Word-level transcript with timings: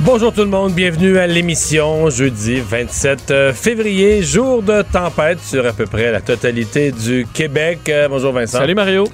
Bonjour 0.00 0.32
tout 0.34 0.42
le 0.42 0.48
monde, 0.48 0.72
bienvenue 0.72 1.18
à 1.18 1.26
l'émission 1.26 2.10
jeudi 2.10 2.60
27 2.60 3.30
euh, 3.30 3.52
février, 3.54 4.22
jour 4.22 4.60
de 4.62 4.82
tempête 4.82 5.40
sur 5.40 5.64
à 5.64 5.72
peu 5.72 5.86
près 5.86 6.10
la 6.10 6.20
totalité 6.20 6.90
du 6.90 7.26
Québec. 7.32 7.78
Euh, 7.88 8.08
bonjour 8.08 8.32
Vincent. 8.32 8.58
Salut 8.58 8.74
Mario. 8.74 9.04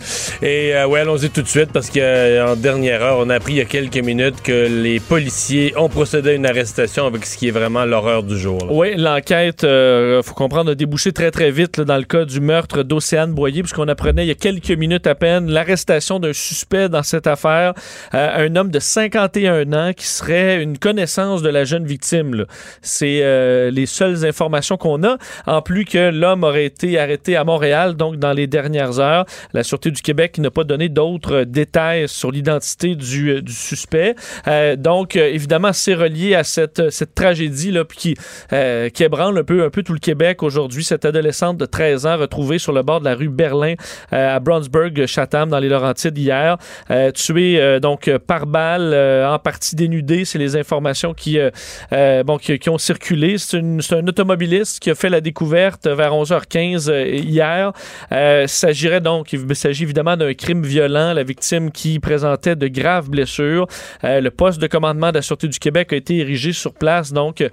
Et 0.42 0.75
euh, 0.75 0.87
ouais, 0.87 1.00
allons-y 1.00 1.28
tout 1.28 1.42
de 1.42 1.47
suite 1.48 1.70
parce 1.70 1.91
qu'en 1.91 2.56
dernière 2.56 3.03
heure, 3.03 3.19
on 3.20 3.28
a 3.28 3.34
appris 3.37 3.53
il 3.53 3.56
y 3.59 3.61
a 3.61 3.67
quelques 3.67 3.98
minutes 3.98 4.42
que 4.42 4.67
les 4.69 5.00
policiers 5.00 5.75
ont 5.77 5.91
procédé 5.91 6.31
à 6.31 6.33
une 6.33 6.47
arrestation 6.47 7.06
avec 7.06 7.27
ce 7.27 7.37
qui 7.37 7.48
est 7.48 7.53
vraiment 7.53 7.84
l'horreur 7.84 8.22
du 8.22 8.39
jour. 8.39 8.59
là. 8.59 8.72
Oui, 8.72 8.94
l'enquête, 8.97 9.65
euh, 9.65 10.22
faut 10.22 10.34
comprendre, 10.34 10.72
a 10.72 10.75
débouché 10.75 11.12
très 11.12 11.31
très 11.31 11.50
vite 11.50 11.77
là, 11.77 11.84
dans 11.84 11.98
le 11.98 12.05
cas 12.05 12.25
du 12.25 12.41
meurtre 12.41 12.83
d'Océane 12.83 13.33
Boyer, 13.33 13.62
puisqu'on 13.62 13.87
apprenait 13.89 14.25
il 14.25 14.28
y 14.28 14.33
a 14.33 14.34
quelques 14.34 14.70
minutes 14.70 15.06
à 15.06 15.15
peine 15.15 15.50
l'arrestation 15.50 16.19
d'un 16.19 16.33
suspect 16.33 16.89
dans 16.89 17.03
cette 17.03 17.27
affaire, 17.27 17.75
euh, 18.15 18.48
un 18.48 18.56
homme 18.56 18.70
de 18.70 18.81
51 18.81 19.72
ans 19.75 19.92
qui 19.94 20.06
serait 20.06 20.62
une 20.62 20.70
connaissance 20.79 21.43
de 21.43 21.49
la 21.49 21.65
jeune 21.65 21.85
victime. 21.85 22.47
C'est 22.83 23.21
euh, 23.23 23.71
les 23.71 23.87
seules 23.87 24.25
informations 24.25 24.77
qu'on 24.77 25.03
a, 25.05 25.17
en 25.47 25.62
plus 25.62 25.85
que 25.85 26.11
l'homme 26.11 26.45
aurait 26.45 26.65
été 26.65 26.99
arrêté 26.99 27.37
à 27.37 27.45
Montréal, 27.45 27.95
donc 27.95 28.17
dans 28.17 28.33
les 28.33 28.47
dernières 28.47 28.99
heures. 28.99 29.25
La 29.53 29.62
Sûreté 29.62 29.91
du 29.91 30.03
Québec 30.03 30.39
n'a 30.39 30.51
pas 30.51 30.65
donné 30.65 30.89
d'autres 30.89 31.45
détails 31.45 32.09
sur 32.09 32.31
l'identité 32.31 32.95
du, 32.95 33.31
euh, 33.31 33.41
suspect. 33.49 34.15
Euh, 34.49 34.77
donc, 34.77 35.17
euh, 35.17 35.27
évidemment, 35.33 35.73
c'est 35.73 35.95
relié 35.95 36.35
à 36.35 36.45
cette, 36.45 36.91
cette 36.91 37.15
tragédie 37.15 37.71
là, 37.71 37.84
qui, 37.84 38.15
euh, 38.53 38.89
qui 38.89 39.05
ébranle 39.05 39.39
un 39.39 39.45
peu, 39.45 39.65
un 39.65 39.71
peu 39.71 39.83
tout 39.83 39.93
le 39.93 39.99
Québec 39.99 40.43
aujourd'hui. 40.43 40.84
Cette 40.84 41.05
adolescente 41.05 41.57
de 41.59 41.67
13 41.67 42.07
ans 42.07 42.17
retrouvée 42.17 42.59
sur 42.59 42.73
le 42.73 42.83
bord 42.83 43.01
de 43.01 43.05
la 43.05 43.15
rue 43.15 43.29
Berlin 43.29 43.75
euh, 44.12 44.37
à 44.37 44.41
Brownsburg, 44.41 45.07
Chatham, 45.07 45.49
dans 45.49 45.59
les 45.59 45.69
Laurentides 45.69 46.17
hier, 46.17 46.57
euh, 46.91 47.11
tuée 47.12 47.61
euh, 47.61 47.81
donc 47.81 48.09
euh, 48.09 48.19
par 48.19 48.47
balle, 48.47 48.93
euh, 48.93 49.29
en 49.29 49.39
partie 49.39 49.77
dénudée. 49.77 50.25
C'est 50.25 50.39
les 50.39 50.57
informations 50.61 51.14
qui, 51.14 51.39
euh, 51.39 51.50
euh, 51.92 52.22
qui, 52.39 52.70
ont 52.70 52.78
circulé. 52.78 53.36
C'est 53.39 53.58
un 53.58 54.06
automobiliste 54.06 54.80
qui 54.80 54.91
a 54.91 54.94
fait 54.94 55.08
la 55.08 55.20
découverte 55.20 55.86
vers 55.86 56.12
11h15 56.12 56.91
euh, 56.91 57.06
hier. 57.06 57.72
Euh, 58.12 58.47
s'agirait 58.47 59.00
donc, 59.00 59.32
il 59.32 59.56
s'agit 59.56 59.84
évidemment 59.84 60.16
d'un 60.16 60.34
crime 60.34 60.62
violent. 60.62 61.12
La 61.12 61.22
victime 61.22 61.70
qui 61.70 61.99
présentait 61.99 62.56
de 62.56 62.69
graves 62.69 63.10
blessures. 63.10 63.66
Le 64.03 64.28
poste 64.28 64.60
de 64.60 64.66
commandement 64.66 65.10
de 65.10 65.16
la 65.16 65.22
Sûreté 65.22 65.49
du 65.49 65.59
Québec 65.59 65.93
a 65.93 65.97
été 65.97 66.19
érigé 66.19 66.53
sur 66.53 66.75
place, 66.75 67.12
donc, 67.12 67.44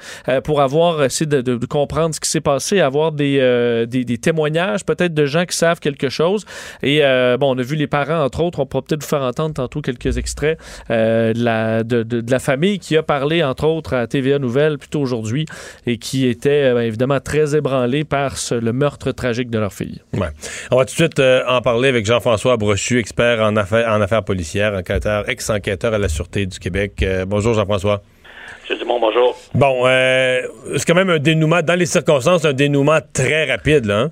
pour 0.44 0.62
avoir 0.62 1.04
essayé 1.04 1.26
de, 1.26 1.66
comprendre 1.66 2.16
ce 2.16 2.20
qui 2.20 2.30
s'est 2.30 2.42
passé, 2.42 2.80
avoir 2.80 3.12
des, 3.12 3.86
des, 3.88 4.18
témoignages, 4.18 4.86
peut-être 4.86 5.14
de 5.14 5.26
gens 5.26 5.46
qui 5.46 5.56
savent 5.56 5.80
quelque 5.80 6.10
chose. 6.10 6.46
Et 6.84 7.02
bon, 7.40 7.56
on 7.56 7.58
a 7.58 7.62
vu 7.62 7.76
les 7.76 7.88
parents, 7.88 8.24
entre 8.24 8.42
autres, 8.42 8.60
on 8.60 8.66
pourra 8.66 8.84
peut-être 8.84 9.04
vous 9.04 9.10
faire 9.10 9.22
entendre 9.22 9.54
tantôt 9.54 9.82
quelques 9.82 10.18
extraits 10.18 10.60
de, 10.90 11.44
la, 11.44 11.84
de 11.84 12.32
la 12.32 12.40
famille 12.40 12.80
qui 12.80 12.97
a 12.98 13.04
parlé, 13.04 13.44
entre 13.44 13.66
autres, 13.66 13.94
à 13.96 14.08
TVA 14.08 14.40
Nouvelle 14.40 14.78
plus 14.78 14.90
tôt 14.90 15.02
aujourd'hui 15.02 15.46
et 15.86 15.98
qui 15.98 16.28
était 16.28 16.64
euh, 16.74 16.80
évidemment 16.86 17.20
très 17.20 17.56
ébranlée 17.56 18.04
par 18.04 18.38
ce- 18.38 18.56
le 18.56 18.74
meurtre 18.74 19.12
tragique 19.12 19.50
de 19.50 19.60
leur 19.60 19.74
fille. 19.74 20.02
Ouais. 20.14 20.28
On 20.72 20.78
va 20.78 20.86
tout 20.86 20.92
de 20.94 20.96
suite 20.96 21.20
euh, 21.20 21.44
en 21.48 21.62
parler 21.62 21.90
avec 21.90 22.06
Jean-François 22.06 22.58
Brochu, 22.58 23.00
expert 23.00 23.42
en 23.42 23.56
affaires, 23.56 23.88
en 23.90 24.02
affaires 24.02 24.24
policières, 24.24 24.74
enquêteur, 24.74 25.30
ex-enquêteur 25.30 25.94
à 25.94 25.98
la 25.98 26.10
Sûreté 26.10 26.46
du 26.46 26.60
Québec. 26.60 26.94
Euh, 27.04 27.26
bonjour 27.26 27.54
Jean-François. 27.54 28.02
Monsieur 28.62 28.78
Dumont, 28.78 29.00
bonjour. 29.00 29.38
Bon, 29.54 29.84
euh, 29.86 30.42
c'est 30.76 30.86
quand 30.86 30.96
même 30.96 31.10
un 31.10 31.20
dénouement, 31.20 31.62
dans 31.62 31.78
les 31.78 31.86
circonstances, 31.86 32.44
un 32.46 32.54
dénouement 32.54 33.00
très 33.14 33.50
rapide, 33.50 33.86
là. 33.86 34.00
hein? 34.00 34.12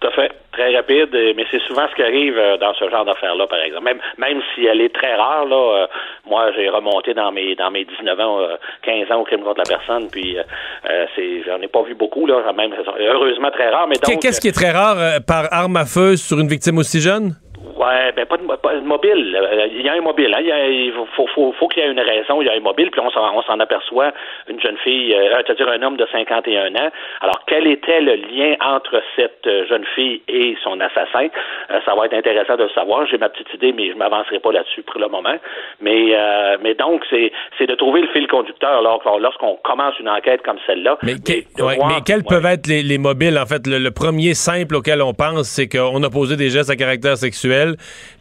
Tout 0.00 0.06
à 0.08 0.10
fait. 0.12 0.30
Très 0.54 0.74
rapide, 0.76 1.12
euh, 1.14 1.32
mais 1.36 1.44
c'est 1.50 1.60
souvent 1.62 1.86
ce 1.90 1.96
qui 1.96 2.02
arrive 2.02 2.38
euh, 2.38 2.56
dans 2.58 2.72
ce 2.74 2.88
genre 2.88 3.04
d'affaires-là, 3.04 3.48
par 3.48 3.58
exemple. 3.58 3.84
Même, 3.84 3.98
même 4.18 4.40
si 4.54 4.64
elle 4.66 4.80
est 4.80 4.94
très 4.94 5.16
rare, 5.16 5.46
là, 5.46 5.56
euh, 5.56 5.86
moi, 6.28 6.52
j'ai 6.54 6.68
remonté 6.68 7.12
dans 7.12 7.32
mes 7.32 7.56
dans 7.56 7.72
mes 7.72 7.84
19 7.84 8.20
ans, 8.20 8.40
euh, 8.40 8.56
15 8.82 9.10
ans 9.10 9.20
au 9.20 9.24
crime 9.24 9.42
contre 9.42 9.58
la 9.58 9.76
personne, 9.76 10.08
puis 10.10 10.38
euh, 10.38 10.42
euh, 10.88 11.06
c'est, 11.16 11.42
j'en 11.44 11.60
ai 11.60 11.66
pas 11.66 11.82
vu 11.82 11.94
beaucoup, 11.94 12.26
là, 12.26 12.40
même, 12.52 12.72
heureusement 13.00 13.50
très 13.50 13.68
rare, 13.68 13.88
mais 13.88 13.96
donc... 13.96 14.22
Qu'est-ce 14.22 14.40
qui 14.40 14.48
est 14.48 14.52
très 14.52 14.70
rare 14.70 14.96
euh, 14.98 15.18
par 15.18 15.52
arme 15.52 15.76
à 15.76 15.86
feu 15.86 16.16
sur 16.16 16.38
une 16.38 16.48
victime 16.48 16.78
aussi 16.78 17.00
jeune? 17.00 17.34
Ouais, 17.76 18.12
ben 18.14 18.24
pas 18.26 18.36
de, 18.36 18.44
pas 18.44 18.74
de 18.74 18.80
mobile. 18.80 19.36
Euh, 19.40 19.66
Il 19.72 19.82
y 19.82 19.88
a 19.88 19.94
un 19.94 20.00
mobile. 20.00 20.32
Hein. 20.34 20.38
Il, 20.40 20.46
y 20.46 20.52
a- 20.52 20.68
il 20.68 20.92
faut, 20.92 21.26
faut, 21.34 21.52
faut 21.58 21.68
qu'il 21.68 21.82
y 21.82 21.86
ait 21.86 21.90
une 21.90 22.00
raison. 22.00 22.40
Il 22.40 22.46
y 22.46 22.50
a 22.50 22.54
un 22.54 22.60
mobile, 22.60 22.90
puis 22.90 23.00
on 23.00 23.10
s'en, 23.10 23.58
aperçoit 23.60 24.12
une 24.48 24.60
jeune 24.60 24.76
fille, 24.78 25.14
euh, 25.14 25.40
c'est-à-dire 25.44 25.68
un 25.68 25.82
homme 25.82 25.96
de 25.96 26.06
51 26.10 26.74
ans. 26.74 26.90
Alors, 27.20 27.40
quel 27.46 27.66
était 27.66 28.00
le 28.00 28.14
lien 28.16 28.54
entre 28.60 29.00
cette 29.16 29.46
euh, 29.46 29.66
jeune 29.68 29.84
fille 29.94 30.22
et 30.28 30.56
son 30.62 30.80
assassin? 30.80 31.28
Euh, 31.70 31.80
ça 31.84 31.94
va 31.94 32.06
être 32.06 32.14
intéressant 32.14 32.56
de 32.56 32.64
le 32.64 32.70
savoir. 32.70 33.06
J'ai 33.06 33.18
ma 33.18 33.28
petite 33.28 33.52
idée, 33.54 33.72
mais 33.72 33.90
je 33.90 33.94
m'avancerai 33.96 34.38
pas 34.40 34.52
là-dessus 34.52 34.82
pour 34.82 35.00
le 35.00 35.08
moment. 35.08 35.36
Mais, 35.80 36.14
euh, 36.14 36.56
mais 36.62 36.74
donc, 36.74 37.02
c'est, 37.10 37.32
c'est 37.58 37.66
de 37.66 37.74
trouver 37.74 38.02
le 38.02 38.08
fil 38.08 38.26
conducteur 38.28 38.78
alors, 38.78 39.02
lorsqu'on 39.20 39.56
commence 39.64 39.98
une 40.00 40.08
enquête 40.08 40.42
comme 40.42 40.58
celle-là. 40.66 40.98
Mais, 41.02 41.14
que- 41.14 41.58
de 41.58 41.62
ouais, 41.62 41.76
voir- 41.76 41.88
mais 41.88 42.00
quels 42.06 42.18
ouais. 42.18 42.24
peuvent 42.28 42.46
être 42.46 42.66
les, 42.66 42.82
les 42.82 42.98
mobiles? 42.98 43.38
En 43.38 43.46
fait, 43.46 43.66
le, 43.66 43.78
le 43.78 43.90
premier 43.90 44.34
simple 44.34 44.76
auquel 44.76 45.00
on 45.02 45.12
pense, 45.14 45.48
c'est 45.48 45.68
qu'on 45.68 46.02
a 46.02 46.10
posé 46.10 46.36
des 46.36 46.50
gestes 46.50 46.70
à 46.70 46.76
caractère 46.76 47.16
sexuel, 47.16 47.53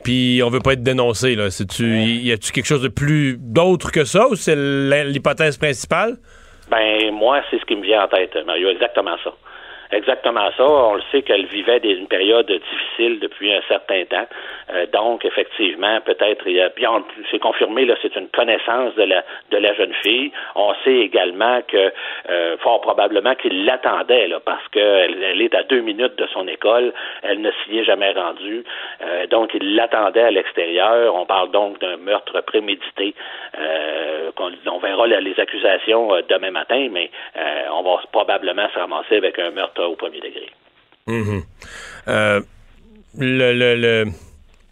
puis 0.04 0.42
on 0.44 0.50
veut 0.50 0.60
pas 0.60 0.74
être 0.74 0.84
dénoncé. 0.84 1.36
Là. 1.36 1.50
C'est-tu, 1.50 1.86
y 2.04 2.32
a-tu 2.32 2.52
quelque 2.52 2.66
chose 2.66 2.82
de 2.82 2.88
plus 2.90 3.38
d'autre 3.40 3.92
que 3.92 4.04
ça, 4.06 4.28
ou 4.30 4.36
c'est 4.36 4.56
l'hy- 4.56 5.12
l'hypothèse 5.12 5.58
principale? 5.58 6.16
Ben, 6.70 7.12
moi, 7.12 7.42
c'est 7.52 7.60
ce 7.60 7.66
qui 7.66 7.76
me 7.76 7.84
vient 7.84 8.04
en 8.04 8.08
tête, 8.08 8.36
Mario, 8.46 8.70
exactement 8.70 9.16
ça. 9.24 9.32
Exactement 9.94 10.50
ça. 10.58 10.66
On 10.68 10.96
le 10.96 11.04
sait 11.12 11.22
qu'elle 11.22 11.46
vivait 11.46 11.80
des, 11.80 11.92
une 11.94 12.08
période 12.08 12.48
difficile 12.48 13.20
depuis 13.20 13.54
un 13.54 13.62
certain 13.68 14.04
temps. 14.06 14.26
Euh, 14.74 14.86
donc, 14.88 15.24
effectivement, 15.24 16.00
peut-être, 16.02 16.44
puis 16.76 16.88
on- 16.88 17.04
c'est 17.30 17.40
confirmé, 17.40 17.86
là, 17.86 17.96
c'est 18.02 18.16
une 18.16 18.28
connaissance 18.30 18.96
de 18.96 19.04
la, 19.04 19.24
de 19.52 19.58
la 19.58 19.74
jeune 19.76 19.94
fille. 20.02 20.32
On 20.56 20.74
sait 20.84 20.96
également 20.98 21.62
que, 21.68 21.92
euh, 22.30 22.58
fort 22.58 22.82
probablement 22.82 23.36
qu'il 23.36 23.66
l'attendait, 23.66 24.28
là, 24.28 24.40
parce 24.44 24.68
qu'elle 24.70 25.22
elle 25.24 25.42
est 25.42 25.54
à 25.54 25.64
deux 25.64 25.82
minutes 25.82 26.18
de 26.18 26.26
son 26.34 26.48
école. 26.48 26.92
Elle 27.22 27.42
ne 27.42 27.52
s'y 27.64 27.78
est 27.78 27.84
jamais 27.84 28.12
rendue. 28.14 28.64
Euh, 29.04 29.28
donc, 29.28 29.52
il 29.54 29.76
l'attendait 29.76 30.24
à 30.24 30.32
l'extérieur. 30.32 31.14
On 31.16 31.26
parle 31.26 31.52
donc 31.52 31.80
d'un 31.80 31.98
meurtre 31.98 32.42
prémédité. 32.42 33.14
Euh, 33.60 34.32
qu'on- 34.36 34.52
on 34.72 34.80
verra 34.80 35.06
les 35.08 35.40
accusations 35.40 36.16
euh, 36.16 36.22
demain 36.28 36.50
matin, 36.52 36.88
mais 36.92 37.12
euh, 37.38 37.64
on 37.74 37.84
va 37.84 38.02
probablement 38.12 38.68
se 38.74 38.80
ramasser 38.80 39.18
avec 39.18 39.38
un 39.38 39.52
meurtre 39.52 39.83
au 39.88 39.96
premier 39.96 40.20
degré. 40.20 40.50
Mhm. 41.08 41.44
Euh, 42.08 42.42
le, 43.18 43.54
le- 43.54 43.76
le- 43.76 44.12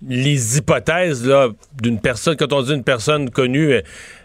les 0.08 0.58
hypothèses 0.58 1.32
d'une 1.80 2.00
personne, 2.02 2.36
quand 2.36 2.52
on 2.54 2.62
dit 2.64 2.74
une 2.74 2.84
personne 2.84 3.30
connue 3.30 3.74
euh, 3.74 3.82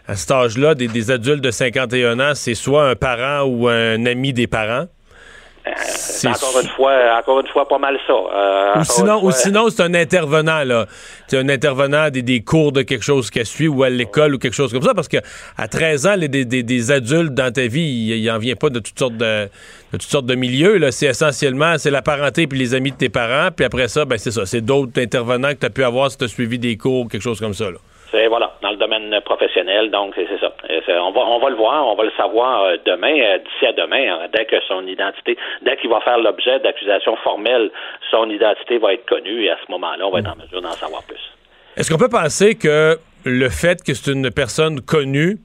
à 0.07 0.15
cet 0.15 0.31
âge-là, 0.31 0.73
des 0.73 1.11
adultes 1.11 1.41
de 1.43 1.51
51 1.51 2.19
ans, 2.19 2.33
c'est 2.33 2.55
soit 2.55 2.89
un 2.89 2.95
parent 2.95 3.45
ou 3.47 3.67
un 3.67 4.05
ami 4.07 4.33
des 4.33 4.47
parents? 4.47 4.87
C'est 5.77 6.27
encore 6.27 6.59
une 6.61 6.67
fois, 6.69 6.93
encore 7.19 7.39
une 7.41 7.47
fois, 7.47 7.67
pas 7.67 7.77
mal 7.77 7.97
ça. 8.07 8.13
Euh, 8.13 8.79
Ou 8.79 8.83
sinon, 8.83 9.19
fois- 9.19 9.29
ou 9.29 9.31
sinon 9.31 9.69
c'est 9.69 9.83
un 9.83 9.93
intervenant, 9.93 10.63
là. 10.63 10.85
C'est 11.27 11.37
un 11.37 11.49
intervenant 11.49 12.09
des, 12.09 12.21
des 12.21 12.41
cours 12.41 12.71
de 12.71 12.81
quelque 12.81 13.03
chose 13.03 13.29
qu'elle 13.29 13.45
suit 13.45 13.67
ou 13.67 13.83
à 13.83 13.89
l'école 13.89 14.35
ou 14.35 14.37
quelque 14.37 14.53
chose 14.55 14.71
comme 14.71 14.81
ça. 14.83 14.93
Parce 14.93 15.07
que 15.07 15.17
à 15.57 15.67
13 15.67 16.07
ans, 16.07 16.15
les, 16.15 16.27
des, 16.27 16.45
des- 16.45 16.63
des 16.63 16.91
adultes 16.91 17.33
dans 17.33 17.51
ta 17.51 17.67
vie, 17.67 17.81
il, 17.81 18.17
il 18.17 18.31
en 18.31 18.37
vient 18.37 18.55
pas 18.55 18.69
de 18.69 18.79
toutes 18.79 18.97
sortes 18.97 19.17
de, 19.17 19.43
de 19.45 19.49
toutes 19.91 20.01
sortes 20.03 20.25
de 20.25 20.35
milieux. 20.35 20.77
Là. 20.77 20.91
C'est 20.91 21.07
essentiellement, 21.07 21.77
c'est 21.77 21.91
la 21.91 22.01
parenté 22.01 22.47
puis 22.47 22.57
les 22.59 22.73
amis 22.73 22.91
de 22.91 22.97
tes 22.97 23.09
parents. 23.09 23.49
Puis 23.55 23.65
après 23.65 23.87
ça, 23.87 24.05
ben 24.05 24.17
c'est 24.17 24.31
ça. 24.31 24.45
C'est 24.45 24.61
d'autres 24.61 24.99
intervenants 25.01 25.49
que 25.49 25.59
tu 25.59 25.65
as 25.65 25.69
pu 25.69 25.83
avoir 25.83 26.11
si 26.11 26.17
tu 26.17 26.23
as 26.25 26.27
suivi 26.27 26.59
des 26.59 26.77
cours, 26.77 27.07
quelque 27.09 27.21
chose 27.21 27.39
comme 27.39 27.53
ça. 27.53 27.65
Là. 27.71 27.77
C'est 28.11 28.27
voilà, 28.27 28.53
professionnel. 29.25 29.91
Donc, 29.91 30.13
c'est 30.15 30.27
ça. 30.39 30.53
On 31.01 31.11
va, 31.11 31.21
on 31.21 31.39
va 31.39 31.49
le 31.49 31.55
voir, 31.55 31.87
on 31.87 31.95
va 31.95 32.03
le 32.03 32.11
savoir 32.17 32.77
demain, 32.85 33.37
d'ici 33.39 33.65
à 33.65 33.73
demain, 33.73 34.13
hein, 34.13 34.27
dès 34.33 34.45
que 34.45 34.57
son 34.67 34.85
identité, 34.87 35.37
dès 35.61 35.77
qu'il 35.77 35.89
va 35.89 36.01
faire 36.01 36.17
l'objet 36.17 36.59
d'accusations 36.59 37.15
formelles, 37.17 37.71
son 38.11 38.29
identité 38.29 38.77
va 38.77 38.93
être 38.93 39.05
connue 39.05 39.43
et 39.45 39.51
à 39.51 39.57
ce 39.65 39.71
moment-là, 39.71 40.07
on 40.07 40.11
va 40.11 40.19
être 40.19 40.31
en 40.31 40.35
mesure 40.35 40.61
d'en 40.61 40.71
savoir 40.71 41.03
plus. 41.03 41.19
Est-ce 41.75 41.91
qu'on 41.91 41.99
peut 41.99 42.09
penser 42.09 42.55
que 42.55 42.97
le 43.25 43.49
fait 43.49 43.83
que 43.83 43.93
c'est 43.93 44.11
une 44.11 44.31
personne 44.31 44.81
connue, 44.81 45.37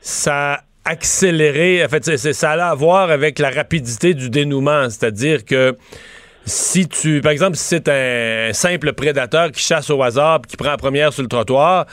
ça 0.00 0.58
accéléré, 0.84 1.84
en 1.84 1.88
fait, 1.88 2.04
ça 2.04 2.50
a 2.52 2.70
à 2.70 2.74
voir 2.74 3.10
avec 3.10 3.38
la 3.38 3.50
rapidité 3.50 4.14
du 4.14 4.30
dénouement, 4.30 4.88
c'est-à-dire 4.88 5.44
que 5.44 5.76
si 6.48 6.88
tu, 6.88 7.20
par 7.20 7.32
exemple, 7.32 7.56
si 7.56 7.64
c'est 7.64 7.88
un 7.88 8.52
simple 8.52 8.92
prédateur 8.92 9.52
qui 9.52 9.62
chasse 9.62 9.90
au 9.90 10.02
hasard 10.02 10.40
qui 10.46 10.56
prend 10.56 10.70
la 10.70 10.76
première 10.76 11.12
sur 11.12 11.22
le 11.22 11.28
trottoir, 11.28 11.86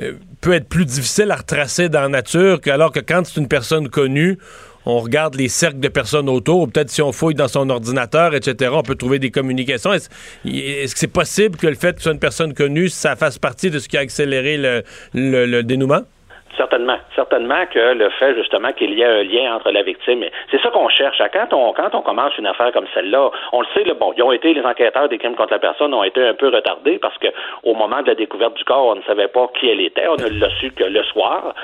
euh, 0.00 0.12
peut 0.40 0.52
être 0.52 0.68
plus 0.68 0.84
difficile 0.84 1.30
à 1.30 1.36
retracer 1.36 1.88
dans 1.88 2.02
la 2.02 2.08
nature, 2.08 2.60
alors 2.66 2.92
que 2.92 3.00
quand 3.00 3.24
c'est 3.24 3.40
une 3.40 3.48
personne 3.48 3.88
connue, 3.88 4.38
on 4.86 4.98
regarde 4.98 5.34
les 5.34 5.48
cercles 5.48 5.80
de 5.80 5.88
personnes 5.88 6.28
autour, 6.28 6.68
peut-être 6.70 6.90
si 6.90 7.02
on 7.02 7.12
fouille 7.12 7.34
dans 7.34 7.48
son 7.48 7.68
ordinateur, 7.70 8.34
etc., 8.34 8.72
on 8.74 8.82
peut 8.82 8.94
trouver 8.94 9.18
des 9.18 9.30
communications. 9.30 9.92
Est-ce, 9.92 10.08
que 10.08 10.98
c'est 10.98 11.06
possible 11.06 11.56
que 11.56 11.66
le 11.66 11.74
fait 11.74 11.92
que 11.92 11.98
ce 11.98 12.04
soit 12.04 12.12
une 12.12 12.18
personne 12.18 12.54
connue, 12.54 12.88
ça 12.88 13.14
fasse 13.14 13.38
partie 13.38 13.70
de 13.70 13.78
ce 13.78 13.88
qui 13.88 13.96
a 13.96 14.00
accéléré 14.00 14.82
le 15.12 15.62
dénouement? 15.62 16.02
Certainement, 16.60 16.98
certainement 17.16 17.64
que 17.72 17.94
le 17.94 18.10
fait 18.10 18.34
justement 18.34 18.70
qu'il 18.72 18.92
y 18.92 19.00
ait 19.00 19.06
un 19.06 19.22
lien 19.22 19.54
entre 19.54 19.70
la 19.70 19.80
victime, 19.82 20.26
c'est 20.50 20.60
ça 20.60 20.68
qu'on 20.68 20.90
cherche. 20.90 21.22
Quand 21.32 21.54
on 21.54 21.72
quand 21.72 21.94
on 21.94 22.02
commence 22.02 22.36
une 22.36 22.46
affaire 22.46 22.70
comme 22.72 22.84
celle-là, 22.92 23.30
on 23.52 23.62
le 23.62 23.66
sait, 23.72 23.82
là, 23.84 23.94
bon, 23.94 24.12
ils 24.14 24.22
ont 24.22 24.30
été 24.30 24.52
les 24.52 24.60
enquêteurs 24.60 25.08
des 25.08 25.16
crimes 25.16 25.36
contre 25.36 25.54
la 25.54 25.58
personne 25.58 25.94
ont 25.94 26.04
été 26.04 26.22
un 26.22 26.34
peu 26.34 26.48
retardés 26.48 26.98
parce 26.98 27.16
que 27.16 27.28
au 27.62 27.72
moment 27.72 28.02
de 28.02 28.08
la 28.08 28.14
découverte 28.14 28.52
du 28.58 28.64
corps, 28.64 28.88
on 28.88 28.96
ne 28.96 29.02
savait 29.04 29.28
pas 29.28 29.48
qui 29.58 29.70
elle 29.70 29.80
était, 29.80 30.06
on 30.06 30.16
ne 30.16 30.38
l'a 30.38 30.50
su 30.60 30.70
que 30.72 30.84
le 30.84 31.02
soir. 31.04 31.54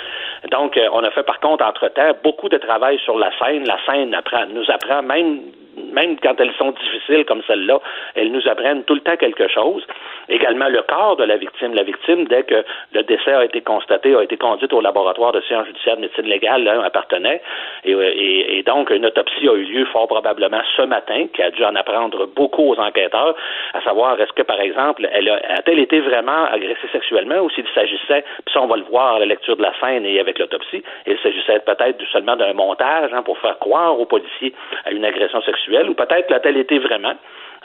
Donc, 0.50 0.78
euh, 0.78 0.88
on 0.94 1.04
a 1.04 1.10
fait 1.10 1.24
par 1.24 1.40
contre 1.40 1.62
entre 1.62 1.88
temps 1.88 2.12
beaucoup 2.24 2.48
de 2.48 2.56
travail 2.56 2.98
sur 3.04 3.18
la 3.18 3.30
scène. 3.38 3.66
La 3.66 3.76
scène 3.84 4.14
apprend, 4.14 4.46
nous 4.46 4.64
apprend 4.70 5.02
même 5.02 5.40
même 5.76 6.16
quand 6.20 6.40
elles 6.40 6.52
sont 6.58 6.72
difficiles 6.72 7.24
comme 7.24 7.42
celle-là, 7.46 7.80
elles 8.14 8.32
nous 8.32 8.46
apprennent 8.48 8.84
tout 8.84 8.94
le 8.94 9.00
temps 9.00 9.16
quelque 9.16 9.48
chose. 9.48 9.86
Également 10.28 10.68
le 10.68 10.82
corps 10.82 11.16
de 11.16 11.24
la 11.24 11.36
victime. 11.36 11.74
La 11.74 11.82
victime, 11.82 12.26
dès 12.26 12.42
que 12.44 12.64
le 12.92 13.02
décès 13.02 13.32
a 13.32 13.44
été 13.44 13.60
constaté, 13.60 14.14
a 14.14 14.22
été 14.22 14.36
conduite 14.36 14.72
au 14.72 14.80
laboratoire 14.80 15.32
de 15.32 15.40
sciences 15.42 15.66
judiciaires 15.66 15.96
de 15.96 16.02
médecine 16.02 16.26
légale, 16.26 16.64
là, 16.64 16.82
appartenait. 16.82 17.42
Et, 17.84 18.62
donc, 18.66 18.90
une 18.90 19.06
autopsie 19.06 19.48
a 19.48 19.52
eu 19.52 19.64
lieu 19.64 19.84
fort 19.86 20.08
probablement 20.08 20.60
ce 20.76 20.82
matin, 20.82 21.26
qui 21.32 21.42
a 21.42 21.50
dû 21.50 21.64
en 21.64 21.74
apprendre 21.76 22.26
beaucoup 22.34 22.72
aux 22.72 22.80
enquêteurs, 22.80 23.34
à 23.74 23.82
savoir 23.82 24.20
est-ce 24.20 24.32
que, 24.32 24.42
par 24.42 24.60
exemple, 24.60 25.08
elle 25.12 25.28
a-t-elle 25.28 25.78
été 25.78 26.00
vraiment 26.00 26.44
agressée 26.46 26.88
sexuellement 26.90 27.40
ou 27.40 27.50
s'il 27.50 27.66
s'agissait, 27.74 28.22
puis 28.44 28.52
ça, 28.52 28.62
on 28.62 28.66
va 28.66 28.76
le 28.76 28.84
voir 28.84 29.16
à 29.16 29.18
la 29.20 29.26
lecture 29.26 29.56
de 29.56 29.62
la 29.62 29.72
scène 29.80 30.04
et 30.04 30.18
avec 30.18 30.38
l'autopsie, 30.38 30.82
il 31.06 31.18
s'agissait 31.18 31.60
peut-être 31.60 32.02
seulement 32.12 32.36
d'un 32.36 32.52
montage 32.52 33.12
hein, 33.12 33.22
pour 33.22 33.38
faire 33.38 33.58
croire 33.58 33.98
aux 33.98 34.06
policiers 34.06 34.52
à 34.84 34.90
une 34.90 35.04
agression 35.04 35.40
sexuelle 35.42 35.65
ou 35.68 35.94
peut-être 35.94 36.30
l'a-t-elle 36.30 36.56
été 36.56 36.78
vraiment. 36.78 37.14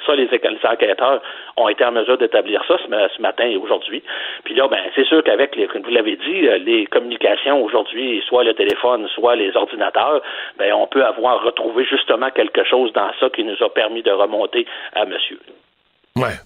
Ça, 0.05 0.15
les, 0.15 0.27
enquêteurs 0.63 1.21
ont 1.57 1.69
été 1.69 1.85
en 1.85 1.91
mesure 1.91 2.17
d'établir 2.17 2.63
ça 2.67 2.77
ce, 2.83 3.21
matin 3.21 3.45
et 3.45 3.57
aujourd'hui. 3.57 4.01
Puis 4.43 4.55
là, 4.55 4.67
ben, 4.67 4.79
c'est 4.95 5.05
sûr 5.05 5.23
qu'avec, 5.23 5.55
comme 5.71 5.83
vous 5.83 5.91
l'avez 5.91 6.15
dit, 6.15 6.47
euh, 6.47 6.57
les 6.57 6.87
communications 6.87 7.63
aujourd'hui, 7.63 8.23
soit 8.27 8.43
le 8.43 8.53
téléphone, 8.55 9.07
soit 9.09 9.35
les 9.35 9.55
ordinateurs, 9.55 10.21
ben, 10.57 10.73
on 10.73 10.87
peut 10.87 11.05
avoir 11.05 11.43
retrouvé 11.43 11.85
justement 11.85 12.31
quelque 12.31 12.63
chose 12.63 12.91
dans 12.93 13.11
ça 13.19 13.29
qui 13.29 13.43
nous 13.43 13.61
a 13.61 13.69
permis 13.69 14.01
de 14.01 14.11
remonter 14.11 14.65
à 14.93 15.05
monsieur. 15.05 15.39
Ouais. 16.15 16.39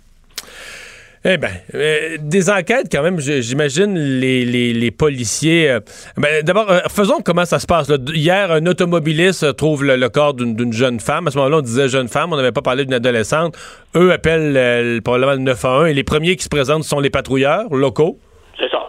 Eh 1.27 1.37
bien, 1.37 1.49
euh, 1.73 2.17
des 2.19 2.51
enquêtes 2.51 2.85
quand 2.91 3.01
même, 3.01 3.19
j'imagine 3.19 3.95
les, 3.97 4.91
policiers. 4.91 5.71
Euh, 5.71 5.79
ben, 6.17 6.43
D'abord, 6.43 6.69
euh, 6.69 6.81
faisons 6.87 7.19
comment 7.25 7.45
ça 7.45 7.57
se 7.57 7.65
passe. 7.65 7.91
Hier, 8.13 8.51
un 8.51 8.63
automobiliste 8.67 9.55
trouve 9.55 9.83
le, 9.83 10.07
corps 10.09 10.35
d'une 10.35 10.71
jeune 10.71 10.99
femme. 10.99 11.27
À 11.27 11.31
ce 11.31 11.37
moment-là, 11.37 11.57
on 11.57 11.61
disait 11.61 11.89
jeune 11.89 12.09
femme, 12.09 12.31
on 12.31 12.35
n'avait 12.35 12.51
pas 12.51 12.61
parlé 12.61 12.85
d'une 12.85 12.93
adolescente. 12.93 13.57
Eux 13.95 14.13
appellent 14.13 15.01
probablement 15.01 15.33
le 15.33 15.39
911 15.39 15.89
et 15.89 15.93
les 15.95 16.03
premiers 16.03 16.35
qui 16.35 16.43
se 16.43 16.49
présentent 16.49 16.83
sont 16.83 16.99
les 16.99 17.09
patrouilleurs 17.09 17.73
locaux. 17.73 18.19
C'est 18.59 18.69
ça. 18.69 18.83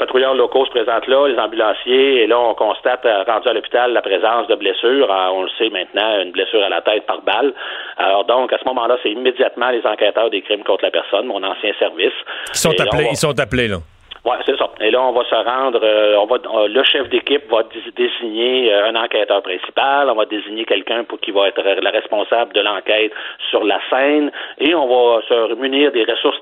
Patrouilleurs 0.00 0.32
locaux 0.34 0.64
se 0.64 0.70
présentent 0.70 1.06
là, 1.08 1.28
les 1.28 1.38
ambulanciers, 1.38 2.22
et 2.22 2.26
là, 2.26 2.40
on 2.40 2.54
constate, 2.54 3.04
euh, 3.04 3.22
rendu 3.24 3.46
à 3.48 3.52
l'hôpital, 3.52 3.92
la 3.92 4.00
présence 4.00 4.46
de 4.46 4.54
blessures. 4.54 5.12
Euh, 5.12 5.28
on 5.34 5.42
le 5.42 5.50
sait 5.58 5.68
maintenant, 5.68 6.22
une 6.22 6.32
blessure 6.32 6.64
à 6.64 6.70
la 6.70 6.80
tête 6.80 7.04
par 7.04 7.20
balle. 7.20 7.52
Alors, 7.98 8.24
donc, 8.24 8.50
à 8.50 8.56
ce 8.58 8.64
moment-là, 8.64 8.96
c'est 9.02 9.10
immédiatement 9.10 9.68
les 9.68 9.84
enquêteurs 9.86 10.30
des 10.30 10.40
crimes 10.40 10.64
contre 10.64 10.84
la 10.84 10.90
personne, 10.90 11.26
mon 11.26 11.42
ancien 11.42 11.72
service. 11.78 12.14
Ils 12.48 12.58
sont, 12.58 12.80
appelés, 12.80 13.08
ils 13.10 13.16
sont 13.16 13.38
appelés, 13.38 13.68
là. 13.68 13.76
Oui, 14.24 14.36
c'est 14.44 14.56
ça. 14.58 14.70
Et 14.80 14.90
là, 14.90 15.02
on 15.02 15.12
va 15.12 15.24
se 15.24 15.34
rendre, 15.34 15.80
euh, 15.82 16.16
on 16.18 16.26
va, 16.26 16.36
euh, 16.36 16.68
le 16.68 16.84
chef 16.84 17.08
d'équipe 17.08 17.50
va 17.50 17.62
désigner 17.96 18.70
euh, 18.70 18.90
un 18.90 18.94
enquêteur 18.94 19.40
principal, 19.42 20.10
on 20.10 20.14
va 20.14 20.26
désigner 20.26 20.66
quelqu'un 20.66 21.04
pour 21.04 21.20
qui 21.20 21.30
va 21.30 21.48
être 21.48 21.62
le 21.62 21.90
responsable 21.90 22.52
de 22.52 22.60
l'enquête 22.60 23.12
sur 23.48 23.64
la 23.64 23.78
scène, 23.88 24.30
et 24.58 24.74
on 24.74 24.86
va 24.86 25.22
se 25.26 25.54
munir 25.54 25.90
des 25.92 26.04
ressources 26.04 26.36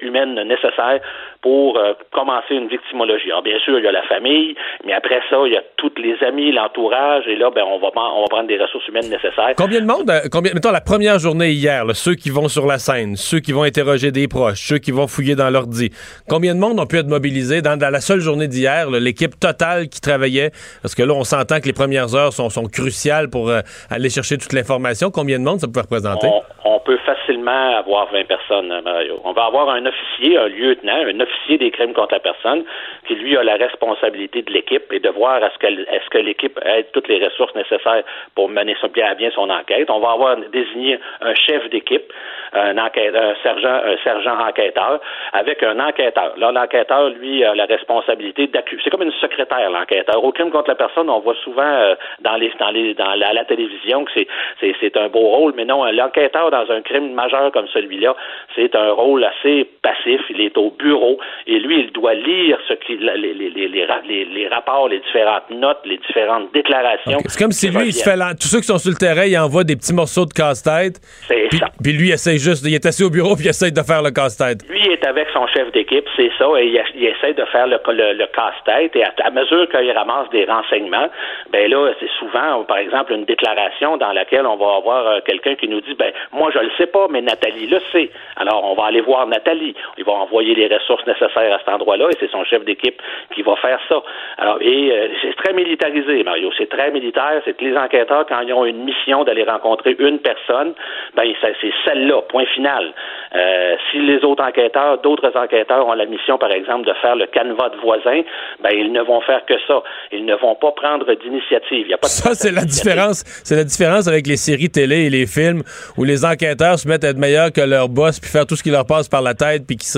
humaines 0.00 0.42
nécessaires 0.44 1.00
pour 1.42 1.78
commencer 2.12 2.54
une 2.54 2.68
victimologie. 2.68 3.30
Alors, 3.30 3.42
bien 3.42 3.58
sûr, 3.58 3.78
il 3.78 3.84
y 3.84 3.88
a 3.88 3.92
la 3.92 4.04
famille, 4.04 4.54
mais 4.84 4.92
après 4.94 5.20
ça, 5.28 5.36
il 5.44 5.52
y 5.52 5.56
a 5.56 5.62
tous 5.76 5.92
les 5.98 6.16
amis, 6.24 6.52
l'entourage, 6.52 7.26
et 7.26 7.36
là, 7.36 7.50
ben, 7.50 7.64
on 7.66 7.78
va, 7.78 7.90
on 7.94 8.22
va 8.22 8.28
prendre 8.28 8.48
des 8.48 8.58
ressources 8.58 8.86
humaines 8.88 9.10
nécessaires. 9.10 9.52
Combien 9.56 9.80
de 9.80 9.86
monde, 9.86 10.10
mettons 10.54 10.70
la 10.70 10.80
première 10.80 11.18
journée 11.18 11.50
hier, 11.50 11.84
ceux 11.94 12.14
qui 12.14 12.30
vont 12.30 12.48
sur 12.48 12.66
la 12.66 12.78
scène, 12.78 13.16
ceux 13.16 13.40
qui 13.40 13.52
vont 13.52 13.64
interroger 13.64 14.12
des 14.12 14.28
proches, 14.28 14.60
ceux 14.60 14.78
qui 14.78 14.92
vont 14.92 15.06
fouiller 15.06 15.34
dans 15.34 15.50
l'ordi, 15.50 15.90
combien 16.28 16.54
de 16.54 16.60
monde 16.60 16.80
ont 16.80 16.86
pu 17.02 17.08
mobilisé 17.08 17.62
dans, 17.62 17.78
la 17.78 18.00
seule 18.00 18.20
journée 18.20 18.48
d'hier, 18.48 18.90
l'équipe 18.90 19.38
totale 19.38 19.88
qui 19.88 20.00
travaillait, 20.00 20.52
parce 20.82 20.94
que 20.94 21.02
là, 21.02 21.14
on 21.14 21.24
s'entend 21.24 21.60
que 21.60 21.66
les 21.66 21.72
premières 21.72 22.14
heures 22.14 22.32
sont, 22.32 22.48
cruciales 22.72 23.28
pour 23.28 23.50
euh, 23.50 23.60
aller 23.90 24.08
chercher 24.08 24.38
toute 24.38 24.52
l'information. 24.52 25.10
Combien 25.10 25.38
de 25.38 25.44
monde 25.44 25.60
ça 25.60 25.68
peut 25.68 25.80
représenter? 25.80 26.28
On, 26.64 26.78
peut 26.80 26.98
facilement 26.98 27.76
avoir 27.76 28.10
20 28.12 28.26
personnes, 28.26 28.72
euh, 28.72 28.82
Mario. 28.82 29.20
On 29.24 29.32
va 29.32 29.44
avoir 29.44 29.68
un 29.70 29.86
officier, 29.86 30.36
un 30.36 30.48
lieutenant, 30.48 30.96
un 31.06 31.20
officier 31.20 31.58
des 31.58 31.70
crimes 31.70 31.92
contre 31.92 32.14
la 32.14 32.20
personne, 32.20 32.64
qui 33.06 33.14
lui 33.14 33.36
a 33.36 33.42
la 33.42 33.54
responsabilité 33.54 34.42
de 34.42 34.52
l'équipe 34.52 34.92
et 34.92 35.00
de 35.00 35.08
voir 35.08 35.42
est-ce 35.42 35.58
que, 35.58 36.08
que 36.10 36.18
l'équipe 36.18 36.58
a 36.64 36.82
toutes 36.92 37.08
les 37.08 37.24
ressources 37.24 37.54
nécessaires 37.54 38.02
pour 38.34 38.48
mener 38.48 38.74
à 39.04 39.14
bien 39.14 39.30
son 39.34 39.48
enquête. 39.50 39.90
On 39.90 40.00
va 40.00 40.12
avoir 40.12 40.36
désigné 40.52 40.98
un 41.20 41.34
chef 41.34 41.68
d'équipe, 41.70 42.12
un, 42.52 42.76
un 42.76 43.34
sergent, 43.42 43.80
un 43.84 43.96
sergent 44.02 44.38
enquêteur, 44.38 45.00
avec 45.32 45.62
un 45.62 45.78
enquêteur. 45.80 46.34
Là, 46.36 46.52
l'enquêteur 46.52 47.10
lui, 47.10 47.44
a 47.44 47.54
la 47.54 47.64
responsabilité 47.64 48.46
d'accuser. 48.46 48.82
C'est 48.84 48.90
comme 48.90 49.02
une 49.02 49.12
secrétaire, 49.12 49.70
l'enquêteur. 49.70 50.22
Au 50.22 50.32
crime 50.32 50.50
contre 50.50 50.70
la 50.70 50.76
personne, 50.76 51.08
on 51.08 51.20
voit 51.20 51.36
souvent 51.42 51.62
euh, 51.62 51.94
dans 52.20 52.36
les 52.36 52.52
dans 52.58 52.70
les 52.70 52.94
dans 52.94 53.14
la, 53.14 53.44
télévision 53.44 54.04
que 54.04 54.12
c'est 54.60 54.96
un 54.96 55.08
beau 55.08 55.28
rôle, 55.28 55.52
mais 55.56 55.64
non, 55.64 55.84
l'enquêteur 55.84 56.50
dans 56.52 56.70
un 56.70 56.80
crime 56.82 57.12
majeur 57.14 57.50
comme 57.52 57.66
celui-là, 57.68 58.14
c'est 58.54 58.76
un 58.76 58.92
rôle 58.92 59.24
assez 59.24 59.68
passif. 59.82 60.20
Il 60.30 60.40
est 60.40 60.56
au 60.56 60.70
bureau 60.70 61.18
et 61.46 61.58
lui, 61.58 61.80
il 61.80 61.92
doit 61.92 62.14
lire 62.14 62.58
ce 62.68 62.74
qui 62.74 62.96
les, 62.96 63.16
les, 63.16 63.50
les, 63.50 64.24
les 64.24 64.48
rapports, 64.48 64.88
les 64.88 65.00
différentes 65.00 65.50
notes, 65.50 65.80
les 65.84 65.98
différentes 65.98 66.52
déclarations. 66.52 67.18
C'est 67.26 67.42
comme 67.42 67.52
si 67.52 67.68
lui, 67.68 67.86
il 67.86 67.92
se 67.92 68.04
fait 68.04 68.16
tous 68.38 68.48
ceux 68.48 68.60
qui 68.60 68.66
sont 68.66 68.78
sur 68.78 68.90
le 68.90 68.96
terrain, 68.96 69.24
il 69.24 69.36
envoie 69.36 69.64
des 69.64 69.76
petits 69.76 69.94
morceaux 69.94 70.26
de 70.26 70.32
casse-tête. 70.32 71.00
Ça. 71.26 71.66
Puis 71.82 71.92
lui, 71.92 72.08
il 72.08 72.12
essaie 72.12 72.38
juste, 72.38 72.64
il 72.66 72.74
est 72.74 72.86
assis 72.86 73.02
au 73.02 73.10
bureau 73.10 73.34
puis 73.34 73.46
il 73.46 73.48
essaie 73.48 73.70
de 73.70 73.82
faire 73.82 74.02
le 74.02 74.10
casse-tête. 74.10 74.68
Lui 74.68 74.82
est 74.92 75.04
avec 75.06 75.28
son 75.32 75.46
chef 75.48 75.72
d'équipe, 75.72 76.04
c'est 76.16 76.30
ça, 76.38 76.46
et 76.58 76.66
il 76.66 76.82
il 76.94 77.06
essaie 77.06 77.34
de 77.34 77.44
faire 77.46 77.66
le, 77.66 77.78
le, 78.12 78.26
casse-tête 78.26 78.94
et 78.96 79.04
à, 79.04 79.30
mesure 79.30 79.68
qu'il 79.68 79.90
ramasse 79.92 80.28
des 80.30 80.44
renseignements, 80.44 81.08
ben 81.50 81.70
là, 81.70 81.92
c'est 82.00 82.10
souvent, 82.18 82.64
par 82.64 82.78
exemple, 82.78 83.12
une 83.12 83.24
déclaration 83.24 83.96
dans 83.96 84.12
laquelle 84.12 84.46
on 84.46 84.56
va 84.56 84.76
avoir 84.76 85.06
euh, 85.06 85.20
quelqu'un 85.24 85.54
qui 85.54 85.68
nous 85.68 85.80
dit, 85.80 85.94
ben 85.94 86.12
moi 86.32 86.41
je 86.50 86.58
le 86.58 86.70
sais 86.76 86.86
pas, 86.86 87.06
mais 87.10 87.20
Nathalie 87.20 87.66
le 87.66 87.80
sait. 87.92 88.10
Alors 88.36 88.64
on 88.64 88.74
va 88.74 88.86
aller 88.86 89.00
voir 89.00 89.26
Nathalie. 89.26 89.74
Il 89.98 90.04
va 90.04 90.12
envoyer 90.12 90.54
les 90.54 90.74
ressources 90.74 91.06
nécessaires 91.06 91.54
à 91.54 91.58
cet 91.58 91.68
endroit-là 91.68 92.08
et 92.10 92.16
c'est 92.20 92.30
son 92.30 92.44
chef 92.44 92.64
d'équipe 92.64 93.00
qui 93.34 93.42
va 93.42 93.56
faire 93.56 93.78
ça. 93.88 94.02
Alors 94.38 94.58
et 94.60 94.92
euh, 94.92 95.08
c'est 95.22 95.36
très 95.36 95.52
militarisé, 95.52 96.22
Mario. 96.24 96.50
C'est 96.58 96.68
très 96.68 96.90
militaire. 96.90 97.40
C'est 97.44 97.56
que 97.56 97.64
les 97.64 97.76
enquêteurs, 97.76 98.26
quand 98.26 98.40
ils 98.40 98.52
ont 98.52 98.64
une 98.64 98.84
mission 98.84 99.24
d'aller 99.24 99.44
rencontrer 99.44 99.96
une 99.98 100.18
personne, 100.18 100.74
ben 101.14 101.32
c'est 101.42 101.72
celle-là. 101.84 102.22
Point 102.28 102.46
final. 102.46 102.92
Euh, 103.34 103.76
si 103.90 103.98
les 103.98 104.24
autres 104.24 104.44
enquêteurs, 104.44 104.98
d'autres 104.98 105.32
enquêteurs 105.36 105.86
ont 105.86 105.94
la 105.94 106.06
mission, 106.06 106.38
par 106.38 106.52
exemple 106.52 106.86
de 106.86 106.92
faire 106.94 107.16
le 107.16 107.26
canevas 107.26 107.70
de 107.70 107.76
voisins, 107.78 108.22
ben 108.62 108.70
ils 108.72 108.92
ne 108.92 109.02
vont 109.02 109.20
faire 109.22 109.44
que 109.46 109.54
ça. 109.66 109.82
Ils 110.10 110.24
ne 110.24 110.34
vont 110.34 110.54
pas 110.54 110.72
prendre 110.72 111.12
d'initiative. 111.14 111.86
Ça, 112.02 112.34
c'est 112.34 112.52
la 112.52 112.64
différence. 112.64 113.24
C'est 113.44 113.56
la 113.56 113.64
différence 113.64 114.08
avec 114.08 114.26
les 114.26 114.36
séries 114.36 114.70
télé 114.70 115.06
et 115.06 115.10
les 115.10 115.26
films 115.26 115.62
où 115.96 116.04
les 116.04 116.24
enquêteurs 116.24 116.31
se 116.38 116.88
mettent 116.88 117.04
à 117.04 117.08
être 117.08 117.18
meilleurs 117.18 117.52
que 117.52 117.60
leur 117.60 117.88
boss 117.88 118.20
puis 118.20 118.30
faire 118.30 118.46
tout 118.46 118.56
ce 118.56 118.62
qui 118.62 118.70
leur 118.70 118.86
passe 118.86 119.08
par 119.08 119.22
la 119.22 119.34
tête 119.34 119.66
puis 119.66 119.76
qui, 119.76 119.88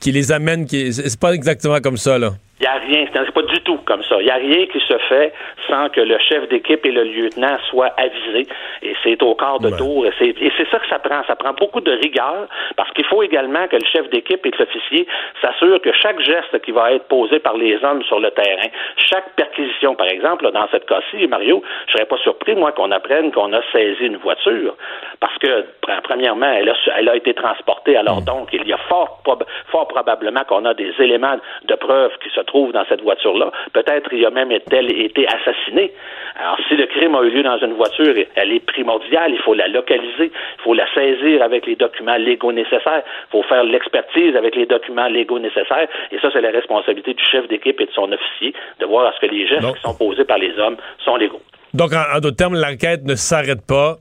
qui 0.00 0.12
les 0.12 0.32
amène. 0.32 0.66
Qui... 0.66 0.92
C'est 0.92 1.18
pas 1.18 1.32
exactement 1.32 1.80
comme 1.80 1.96
ça, 1.96 2.18
là. 2.18 2.34
Il 2.60 2.64
n'y 2.64 2.68
a 2.68 2.74
rien, 2.74 3.06
c'est 3.10 3.32
pas 3.32 3.42
du 3.42 3.58
tout 3.62 3.78
comme 3.86 4.02
ça. 4.02 4.16
Il 4.20 4.24
n'y 4.24 4.30
a 4.30 4.34
rien 4.34 4.66
qui 4.66 4.80
se 4.80 4.98
fait 5.08 5.32
sans 5.66 5.88
que 5.88 6.02
le 6.02 6.18
chef 6.18 6.46
d'équipe 6.50 6.84
et 6.84 6.90
le 6.90 7.04
lieutenant 7.04 7.56
soient 7.70 7.92
avisés. 7.96 8.46
Et 8.82 8.94
c'est 9.02 9.22
au 9.22 9.34
quart 9.34 9.60
de 9.60 9.70
tour. 9.70 10.04
Et 10.06 10.12
c'est 10.18 10.68
ça 10.70 10.78
que 10.78 10.86
ça 10.88 10.98
prend. 10.98 11.22
Ça 11.26 11.36
prend 11.36 11.54
beaucoup 11.54 11.80
de 11.80 11.92
rigueur 11.92 12.48
parce 12.76 12.90
qu'il 12.90 13.06
faut 13.06 13.22
également 13.22 13.66
que 13.68 13.76
le 13.76 13.86
chef 13.90 14.10
d'équipe 14.10 14.44
et 14.44 14.50
l'officier 14.58 15.06
s'assurent 15.40 15.80
que 15.80 15.92
chaque 15.94 16.20
geste 16.20 16.60
qui 16.60 16.72
va 16.72 16.92
être 16.92 17.08
posé 17.08 17.38
par 17.38 17.56
les 17.56 17.82
hommes 17.82 18.02
sur 18.02 18.20
le 18.20 18.30
terrain, 18.32 18.68
chaque 18.96 19.34
perquisition, 19.36 19.94
par 19.94 20.08
exemple, 20.08 20.50
dans 20.52 20.68
cette 20.70 20.84
cas-ci, 20.84 21.26
Mario, 21.28 21.62
je 21.86 21.92
serais 21.92 22.04
pas 22.04 22.18
surpris, 22.18 22.54
moi, 22.54 22.72
qu'on 22.72 22.90
apprenne 22.90 23.32
qu'on 23.32 23.54
a 23.54 23.62
saisi 23.72 24.04
une 24.04 24.18
voiture 24.18 24.76
parce 25.18 25.36
que, 25.38 25.64
premièrement, 26.02 26.52
elle 26.52 26.68
a, 26.68 26.74
elle 26.98 27.08
a 27.08 27.16
été 27.16 27.32
transportée. 27.32 27.96
Alors 27.96 28.20
mm. 28.20 28.24
donc, 28.24 28.48
il 28.52 28.66
y 28.68 28.72
a 28.74 28.78
fort, 28.88 29.22
fort 29.68 29.88
probablement 29.88 30.44
qu'on 30.44 30.66
a 30.66 30.74
des 30.74 30.92
éléments 30.98 31.36
de 31.64 31.74
preuve 31.74 32.12
qui 32.22 32.28
se 32.30 32.40
trouve 32.50 32.72
dans 32.72 32.84
cette 32.88 33.02
voiture-là. 33.02 33.50
Peut-être 33.72 34.12
il 34.12 34.26
a 34.26 34.30
même 34.30 34.50
été 34.50 35.26
assassiné. 35.26 35.92
Alors, 36.38 36.58
si 36.68 36.76
le 36.76 36.86
crime 36.86 37.14
a 37.14 37.22
eu 37.22 37.30
lieu 37.30 37.42
dans 37.42 37.58
une 37.58 37.74
voiture, 37.74 38.14
elle 38.34 38.52
est 38.52 38.64
primordiale. 38.66 39.32
Il 39.32 39.40
faut 39.40 39.54
la 39.54 39.68
localiser. 39.68 40.30
Il 40.30 40.62
faut 40.62 40.74
la 40.74 40.86
saisir 40.94 41.42
avec 41.42 41.66
les 41.66 41.76
documents 41.76 42.16
légaux 42.16 42.52
nécessaires. 42.52 43.02
Il 43.28 43.30
faut 43.30 43.42
faire 43.44 43.64
l'expertise 43.64 44.36
avec 44.36 44.56
les 44.56 44.66
documents 44.66 45.08
légaux 45.08 45.38
nécessaires. 45.38 45.88
Et 46.12 46.18
ça, 46.18 46.28
c'est 46.32 46.40
la 46.40 46.50
responsabilité 46.50 47.14
du 47.14 47.24
chef 47.24 47.46
d'équipe 47.48 47.80
et 47.80 47.86
de 47.86 47.92
son 47.92 48.10
officier 48.12 48.54
de 48.80 48.86
voir 48.86 49.06
à 49.06 49.12
ce 49.14 49.26
que 49.26 49.32
les 49.32 49.46
gestes 49.46 49.74
qui 49.74 49.82
sont 49.82 49.94
posés 49.94 50.24
par 50.24 50.38
les 50.38 50.56
hommes 50.58 50.76
sont 51.04 51.16
légaux. 51.16 51.42
Donc, 51.72 51.92
en, 51.92 52.18
d'autres 52.20 52.36
termes, 52.36 52.56
l'enquête 52.56 53.04
ne 53.04 53.14
s'arrête 53.14 53.64
pas 53.66 53.96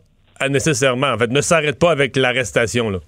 nécessairement. 0.49 1.11
En 1.13 1.17
fait, 1.17 1.29
ne 1.29 1.41
s'arrête 1.41 1.79
pas 1.79 1.91
avec 1.91 2.15
l'arrestation. 2.15 2.89
Non, 2.89 2.99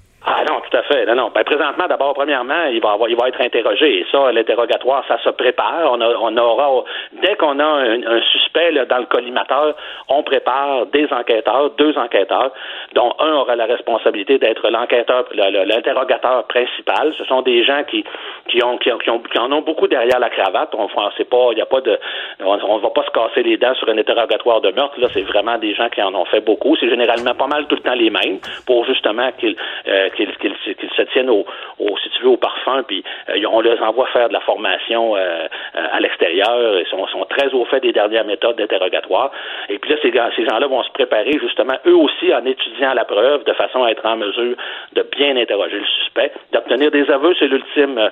tout 0.72 0.78
à 0.78 0.84
fait. 0.84 1.06
Non, 1.06 1.16
non. 1.16 1.32
Ben, 1.34 1.44
présentement, 1.44 1.86
d'abord, 1.88 2.14
premièrement, 2.14 2.66
il 2.72 2.82
va 2.82 2.94
avoir, 2.94 3.10
il 3.10 3.16
va 3.18 3.28
être 3.28 3.42
interrogé. 3.42 4.00
Et 4.00 4.06
ça, 4.12 4.32
l'interrogatoire, 4.32 5.04
ça 5.08 5.18
se 5.22 5.30
prépare. 5.30 5.92
On, 5.92 6.02
on 6.02 6.38
aura, 6.38 6.84
dès 7.22 7.36
qu'on 7.36 7.60
a 7.60 7.64
un, 7.64 8.22
suspect 8.32 8.72
dans 8.90 8.98
le 9.00 9.06
collimateur, 9.06 9.76
on 10.08 10.24
prépare 10.24 10.86
des 10.88 11.08
enquêteurs, 11.12 11.72
deux 11.72 11.98
enquêteurs, 11.98 12.52
dont 12.94 13.14
un 13.20 13.34
aura 13.34 13.56
la 13.56 13.66
responsabilité 13.66 14.38
d'être 14.38 14.70
l'enquêteur, 14.70 15.26
l'interrogateur 15.34 16.46
principal. 16.48 17.14
Ce 17.18 17.26
sont 17.26 17.42
des 17.42 17.64
gens 17.64 17.84
qui, 17.84 18.06
qui 18.48 18.64
ont, 18.64 18.78
qui, 18.78 18.92
ont, 18.92 19.00
qui 19.00 19.40
en 19.40 19.52
ont 19.52 19.62
beaucoup 19.62 19.88
derrière 19.88 20.20
la 20.20 20.30
cravate. 20.30 20.74
On 20.74 20.84
ne 20.84 21.24
pas, 21.24 21.50
il 21.52 21.62
a 21.62 21.66
pas 21.66 21.82
de, 21.82 22.00
on, 22.40 22.56
ne 22.56 22.82
va 22.82 22.90
pas 22.90 23.04
se 23.04 23.12
casser 23.12 23.44
les 23.44 23.58
dents 23.58 23.76
sur 23.76 23.90
un 23.90 23.98
interrogatoire 23.98 24.62
de 24.62 24.72
meurtre. 24.72 25.00
Là, 25.00 25.08
c'est 25.14 25.22
vraiment 25.24 25.58
des 25.58 25.74
gens 25.74 25.90
qui 25.90 26.02
en 26.02 26.16
ont 26.16 26.26
fait 26.26 26.42
beaucoup. 26.42 26.78
C'est 26.78 26.90
généralement 26.90 27.34
pas 27.34 27.48
mal 27.48 27.66
tout 27.68 27.76
le 27.76 27.82
temps 27.82 27.94
les 27.94 28.10
mêmes 28.10 28.40
pour 28.66 28.86
justement 28.86 29.32
qu'ils, 29.38 29.56
euh, 29.88 30.10
qu'ils, 30.12 30.32
se 30.66 31.02
tiennent 31.14 31.30
au, 31.30 31.46
au, 31.80 31.98
si 31.98 32.10
tu 32.10 32.24
veux, 32.24 32.30
au 32.30 32.38
parfum, 32.38 32.84
puis 32.84 33.04
euh, 33.30 33.44
on 33.50 33.62
les 33.62 33.80
envoie 33.80 34.08
faire 34.08 34.28
de 34.28 34.34
la 34.34 34.40
formation 34.42 35.16
euh, 35.16 35.48
à 35.74 36.00
l'extérieur. 36.00 36.80
Ils 36.80 36.88
sont, 36.88 37.06
sont, 37.08 37.26
très 37.26 37.54
au 37.54 37.66
fait 37.66 37.80
des 37.80 37.92
dernières 37.92 38.26
méthodes 38.26 38.58
d'interrogatoire. 38.58 39.32
Et 39.70 39.78
puis 39.80 39.92
là, 39.92 39.98
ces, 40.02 40.12
ces 40.12 40.50
gens-là 40.50 40.68
vont 40.68 40.84
se 40.84 40.92
préparer 40.92 41.34
justement 41.40 41.76
eux 41.86 41.96
aussi 41.96 42.34
en 42.34 42.46
étudiant 42.46 42.94
la 42.94 43.06
preuve 43.06 43.44
de 43.44 43.54
façon 43.54 43.84
à 43.84 43.92
être 43.92 44.06
en 44.06 44.18
mesure 44.18 44.56
de 44.94 45.02
bien 45.18 45.38
interroger 45.38 45.80
le 45.80 45.86
suspect, 45.86 46.32
d'obtenir 46.52 46.92
des 46.92 47.10
aveux, 47.10 47.34
c'est 47.40 47.48
l'ultime, 47.48 48.10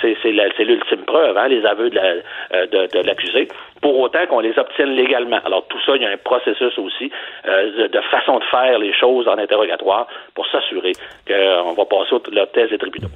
c'est, 0.00 0.64
l'ultime 0.64 1.04
preuve, 1.06 1.36
hein, 1.36 1.48
les 1.48 1.64
aveux 1.64 1.90
de, 1.90 2.86
de, 2.86 3.06
l'accusé 3.06 3.48
pour 3.80 3.98
autant 3.98 4.26
qu'on 4.26 4.40
les 4.40 4.58
obtienne 4.58 4.90
légalement. 4.90 5.38
Alors 5.44 5.66
tout 5.68 5.78
ça, 5.86 5.96
il 5.96 6.02
y 6.02 6.06
a 6.06 6.10
un 6.10 6.16
processus 6.16 6.76
aussi 6.78 7.10
de, 7.44 8.00
façon 8.10 8.38
de 8.38 8.44
faire 8.44 8.78
les 8.78 8.92
choses 8.92 9.28
en 9.28 9.38
interrogatoire 9.38 10.06
pour 10.34 10.46
s'assurer 10.48 10.92
que 11.26 11.62
on 11.62 11.72
va 11.72 11.84
passer 11.88 12.14
au 12.14 12.20
thèse 12.20 12.70
des 12.70 12.78
tribunaux. 12.78 13.10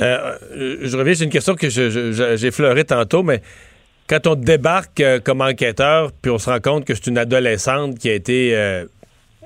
Euh, 0.00 0.36
je 0.80 0.96
reviens 0.96 1.14
sur 1.14 1.24
une 1.24 1.30
question 1.30 1.54
que 1.54 1.68
j'ai 1.68 2.50
fleurée 2.50 2.84
tantôt, 2.84 3.22
mais 3.22 3.42
quand 4.08 4.26
on 4.26 4.34
débarque 4.34 5.00
euh, 5.00 5.20
comme 5.20 5.40
enquêteur, 5.40 6.10
puis 6.20 6.30
on 6.30 6.38
se 6.38 6.50
rend 6.50 6.60
compte 6.60 6.84
que 6.84 6.94
c'est 6.94 7.08
une 7.08 7.18
adolescente 7.18 7.98
qui 7.98 8.08
a 8.08 8.14
été 8.14 8.54
euh, 8.54 8.84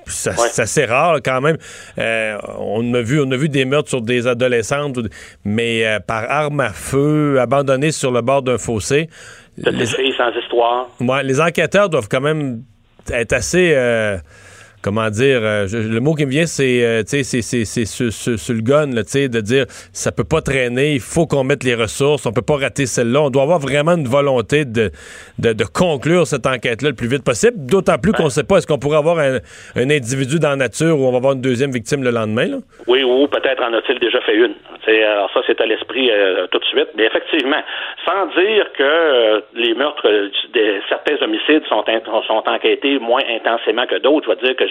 c'est 0.05 0.61
assez 0.61 0.85
rare 0.85 1.17
quand 1.23 1.41
même. 1.41 1.57
on 1.97 2.93
a 2.93 3.01
vu, 3.01 3.19
on 3.19 3.29
a 3.31 3.35
vu 3.35 3.49
des 3.49 3.65
meurtres 3.65 3.89
sur 3.89 4.01
des 4.01 4.25
adolescentes, 4.25 4.99
mais 5.43 5.83
par 6.07 6.31
arme 6.31 6.61
à 6.61 6.69
feu, 6.69 7.41
abandonnées 7.41 7.91
sur 7.91 8.11
le 8.11 8.21
bord 8.21 8.41
d'un 8.41 8.57
fossé. 8.57 9.09
Les, 9.57 9.85
sans 9.85 10.31
histoire. 10.39 10.87
les 11.23 11.41
enquêteurs 11.41 11.89
doivent 11.89 12.07
quand 12.07 12.21
même 12.21 12.61
être 13.11 13.33
assez 13.33 13.75
comment 14.81 15.09
dire, 15.09 15.39
euh, 15.41 15.65
le 15.71 15.99
mot 15.99 16.13
qui 16.13 16.25
me 16.25 16.31
vient, 16.31 16.45
c'est, 16.45 16.83
euh, 16.83 17.01
tu 17.01 17.23
sais, 17.23 17.41
c'est 17.41 17.85
sur 17.85 18.53
le 18.53 18.61
gun, 18.61 18.91
tu 18.91 19.03
sais, 19.07 19.29
de 19.29 19.41
dire, 19.41 19.65
ça 19.91 20.11
peut 20.11 20.23
pas 20.23 20.41
traîner, 20.41 20.93
il 20.93 20.99
faut 20.99 21.25
qu'on 21.25 21.43
mette 21.43 21.63
les 21.63 21.75
ressources, 21.75 22.25
on 22.25 22.31
peut 22.31 22.45
pas 22.45 22.57
rater 22.57 22.85
celle-là. 22.85 23.21
On 23.21 23.29
doit 23.29 23.43
avoir 23.43 23.59
vraiment 23.59 23.93
une 23.93 24.07
volonté 24.07 24.65
de, 24.65 24.91
de, 25.39 25.65
conclure 25.65 26.25
cette 26.27 26.45
enquête-là 26.45 26.89
le 26.89 26.95
plus 26.95 27.07
vite 27.07 27.23
possible, 27.23 27.53
d'autant 27.57 27.97
plus 27.97 28.13
qu'on 28.13 28.29
sait 28.29 28.43
pas, 28.43 28.57
est-ce 28.57 28.67
qu'on 28.67 28.77
pourrait 28.77 28.97
avoir 28.97 29.19
un, 29.19 29.39
individu 29.75 30.39
dans 30.39 30.49
la 30.49 30.55
nature 30.55 30.99
où 30.99 31.05
on 31.05 31.11
va 31.11 31.17
avoir 31.17 31.33
une 31.33 31.41
deuxième 31.41 31.71
victime 31.71 32.03
le 32.03 32.11
lendemain, 32.11 32.47
là? 32.47 32.57
Oui, 32.87 33.03
ou 33.03 33.27
peut-être 33.27 33.63
en 33.63 33.73
a-t-il 33.73 33.99
déjà 33.99 34.21
fait 34.21 34.35
une. 34.35 34.53
alors 35.03 35.29
ça, 35.33 35.41
c'est 35.47 35.59
à 35.59 35.65
l'esprit 35.65 36.09
euh, 36.11 36.47
tout 36.47 36.59
de 36.59 36.65
suite. 36.65 36.89
Mais 36.95 37.05
effectivement, 37.05 37.61
sans 38.05 38.27
dire 38.39 38.71
que 38.77 39.43
les 39.55 39.73
meurtres, 39.73 40.07
de 40.07 40.81
certains 40.87 41.17
homicides 41.21 41.63
sont, 41.67 41.83
sont 42.27 42.43
enquêtés 42.45 42.99
moins 42.99 43.23
intensément 43.29 43.85
que 43.85 43.97
d'autres, 43.99 44.27
je 44.29 44.35
vais 44.35 44.47
dire 44.47 44.55
que 44.55 44.66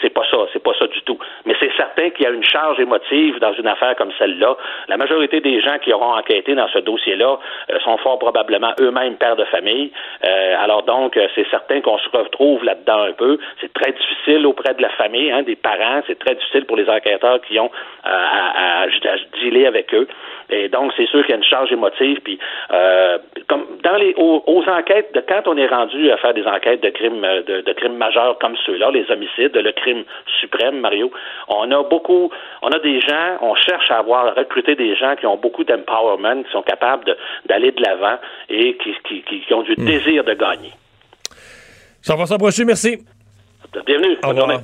c'est 0.00 0.10
pas 0.10 0.22
ça, 0.30 0.38
c'est 0.52 0.62
pas 0.62 0.72
ça 0.78 0.86
du 0.86 1.00
tout. 1.02 1.18
Mais 1.46 1.54
c'est 1.60 1.72
certain 1.76 2.10
qu'il 2.10 2.24
y 2.24 2.28
a 2.28 2.30
une 2.30 2.44
charge 2.44 2.78
émotive 2.80 3.38
dans 3.38 3.52
une 3.54 3.66
affaire 3.66 3.96
comme 3.96 4.10
celle-là. 4.18 4.56
La 4.88 4.96
majorité 4.96 5.40
des 5.40 5.60
gens 5.60 5.78
qui 5.78 5.92
auront 5.92 6.14
enquêté 6.14 6.54
dans 6.54 6.68
ce 6.68 6.78
dossier-là 6.78 7.38
euh, 7.70 7.78
sont 7.80 7.96
fort 7.98 8.18
probablement 8.18 8.72
eux-mêmes 8.80 9.16
pères 9.16 9.36
de 9.36 9.44
famille. 9.44 9.90
Euh, 10.24 10.56
alors 10.62 10.82
donc, 10.82 11.16
euh, 11.16 11.28
c'est 11.34 11.48
certain 11.50 11.80
qu'on 11.80 11.98
se 11.98 12.08
retrouve 12.10 12.64
là-dedans 12.64 13.02
un 13.02 13.12
peu. 13.12 13.38
C'est 13.60 13.72
très 13.72 13.92
difficile 13.92 14.46
auprès 14.46 14.74
de 14.74 14.82
la 14.82 14.90
famille, 14.90 15.30
hein, 15.30 15.42
des 15.42 15.56
parents. 15.56 16.00
C'est 16.06 16.18
très 16.18 16.34
difficile 16.34 16.64
pour 16.66 16.76
les 16.76 16.88
enquêteurs 16.88 17.40
qui 17.42 17.58
ont 17.58 17.70
à, 18.04 18.82
à, 18.82 18.86
dealer 19.40 19.66
avec 19.66 19.92
eux. 19.94 20.06
Et 20.50 20.68
donc, 20.68 20.92
c'est 20.96 21.06
sûr 21.06 21.20
qu'il 21.22 21.30
y 21.30 21.34
a 21.34 21.36
une 21.36 21.44
charge 21.44 21.70
émotive. 21.72 22.20
Puis, 22.24 22.38
comme 22.68 23.29
dans 23.90 23.96
les 23.96 24.14
aux, 24.16 24.62
enquêtes, 24.68 25.12
de 25.14 25.20
quand 25.20 25.42
on 25.46 25.56
est 25.56 25.66
rendu 25.66 26.10
à 26.10 26.16
faire 26.18 26.34
des 26.34 26.46
enquêtes 26.46 26.82
de 26.82 26.90
crimes 26.90 27.20
de, 27.20 27.62
de 27.62 27.72
crimes 27.72 27.96
majeurs 27.96 28.38
comme 28.38 28.56
ceux-là, 28.64 28.90
les 28.90 29.10
homicides 29.10 29.56
le 29.56 29.72
crime 29.72 30.04
suprême, 30.40 30.80
Mario. 30.80 31.10
On 31.48 31.70
a 31.70 31.82
beaucoup, 31.82 32.30
on 32.62 32.68
a 32.68 32.78
des 32.78 33.00
gens, 33.00 33.38
on 33.40 33.54
cherche 33.54 33.90
à 33.90 33.98
avoir 33.98 34.34
recruté 34.34 34.74
des 34.74 34.94
gens 34.96 35.16
qui 35.16 35.26
ont 35.26 35.36
beaucoup 35.36 35.64
d'empowerment, 35.64 36.44
qui 36.44 36.52
sont 36.52 36.62
capables 36.62 37.16
d'aller 37.46 37.72
de 37.72 37.82
l'avant 37.82 38.18
et 38.48 38.76
qui, 38.76 39.54
ont 39.54 39.62
du 39.62 39.72
hmm. 39.72 39.84
désir 39.84 40.24
de 40.24 40.34
gagner. 40.34 40.72
Jean-François 42.02 42.38
Brochu, 42.38 42.64
merci. 42.64 42.98
Bienvenue. 43.86 44.16
Au 44.22 44.28
revoir. 44.28 44.60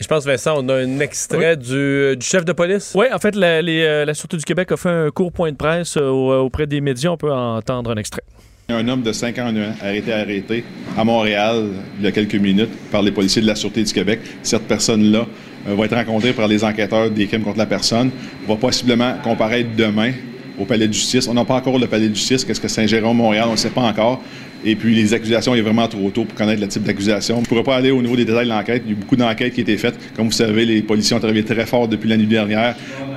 Je 0.00 0.06
pense, 0.06 0.24
Vincent, 0.24 0.54
on 0.56 0.68
a 0.68 0.74
un 0.74 1.00
extrait 1.00 1.56
du, 1.56 2.16
chef 2.20 2.44
de 2.44 2.52
police? 2.52 2.92
Oui, 2.94 3.06
en 3.12 3.18
fait, 3.18 3.34
la, 3.34 3.60
euh, 3.60 4.04
la, 4.04 4.14
Sûreté 4.14 4.36
du 4.36 4.44
Québec 4.44 4.70
a 4.70 4.76
fait 4.76 4.88
un 4.88 5.10
court 5.10 5.32
point 5.32 5.50
de 5.50 5.56
presse 5.56 5.96
euh, 5.96 6.08
auprès 6.08 6.66
des 6.66 6.80
médias. 6.80 7.10
On 7.10 7.16
peut 7.16 7.32
entendre 7.32 7.90
un 7.90 7.96
extrait. 7.96 8.22
Un 8.68 8.86
homme 8.86 9.02
de 9.02 9.12
51 9.12 9.56
ans 9.56 9.72
a 9.80 9.94
été 9.94 10.12
arrêté 10.12 10.62
à 10.96 11.02
Montréal 11.02 11.68
il 11.98 12.04
y 12.04 12.06
a 12.06 12.12
quelques 12.12 12.34
minutes 12.34 12.70
par 12.92 13.02
les 13.02 13.10
policiers 13.10 13.40
de 13.42 13.46
la 13.46 13.54
Sûreté 13.54 13.82
du 13.82 13.92
Québec. 13.92 14.20
Cette 14.42 14.68
personne-là 14.68 15.26
euh, 15.66 15.74
va 15.74 15.86
être 15.86 15.96
rencontrée 15.96 16.32
par 16.32 16.46
les 16.46 16.62
enquêteurs 16.62 17.10
des 17.10 17.26
crimes 17.26 17.42
contre 17.42 17.58
la 17.58 17.66
personne, 17.66 18.10
va 18.46 18.56
possiblement 18.56 19.14
comparaître 19.24 19.70
demain 19.76 20.12
au 20.58 20.64
palais 20.64 20.86
de 20.86 20.92
justice. 20.92 21.26
On 21.28 21.34
n'a 21.34 21.44
pas 21.44 21.54
encore 21.54 21.78
le 21.78 21.86
palais 21.86 22.08
de 22.08 22.14
justice. 22.14 22.44
Qu'est-ce 22.44 22.60
que 22.60 22.68
Saint-Jérôme-Montréal? 22.68 23.46
On 23.48 23.52
ne 23.52 23.56
sait 23.56 23.70
pas 23.70 23.82
encore. 23.82 24.22
Et 24.64 24.74
puis, 24.74 24.94
les 24.94 25.14
accusations, 25.14 25.54
il 25.54 25.58
est 25.58 25.62
vraiment 25.62 25.86
trop 25.88 26.10
tôt 26.10 26.24
pour 26.24 26.34
connaître 26.34 26.60
le 26.60 26.68
type 26.68 26.82
d'accusation. 26.82 27.38
On 27.38 27.40
ne 27.40 27.46
pourrait 27.46 27.62
pas 27.62 27.76
aller 27.76 27.90
au 27.90 28.02
niveau 28.02 28.16
des 28.16 28.24
détails 28.24 28.46
de 28.46 28.50
l'enquête. 28.50 28.82
Il 28.84 28.90
y 28.90 28.94
a 28.94 28.96
eu 28.96 29.00
beaucoup 29.00 29.16
d'enquêtes 29.16 29.54
qui 29.54 29.60
ont 29.60 29.62
été 29.62 29.76
faites. 29.76 29.94
Comme 30.16 30.26
vous 30.26 30.32
savez, 30.32 30.64
les 30.64 30.82
policiers 30.82 31.16
ont 31.16 31.20
travaillé 31.20 31.44
très 31.44 31.66
fort 31.66 31.88
depuis 31.88 32.08
la 32.08 32.16
nuit 32.16 32.26
dernière 32.26 32.74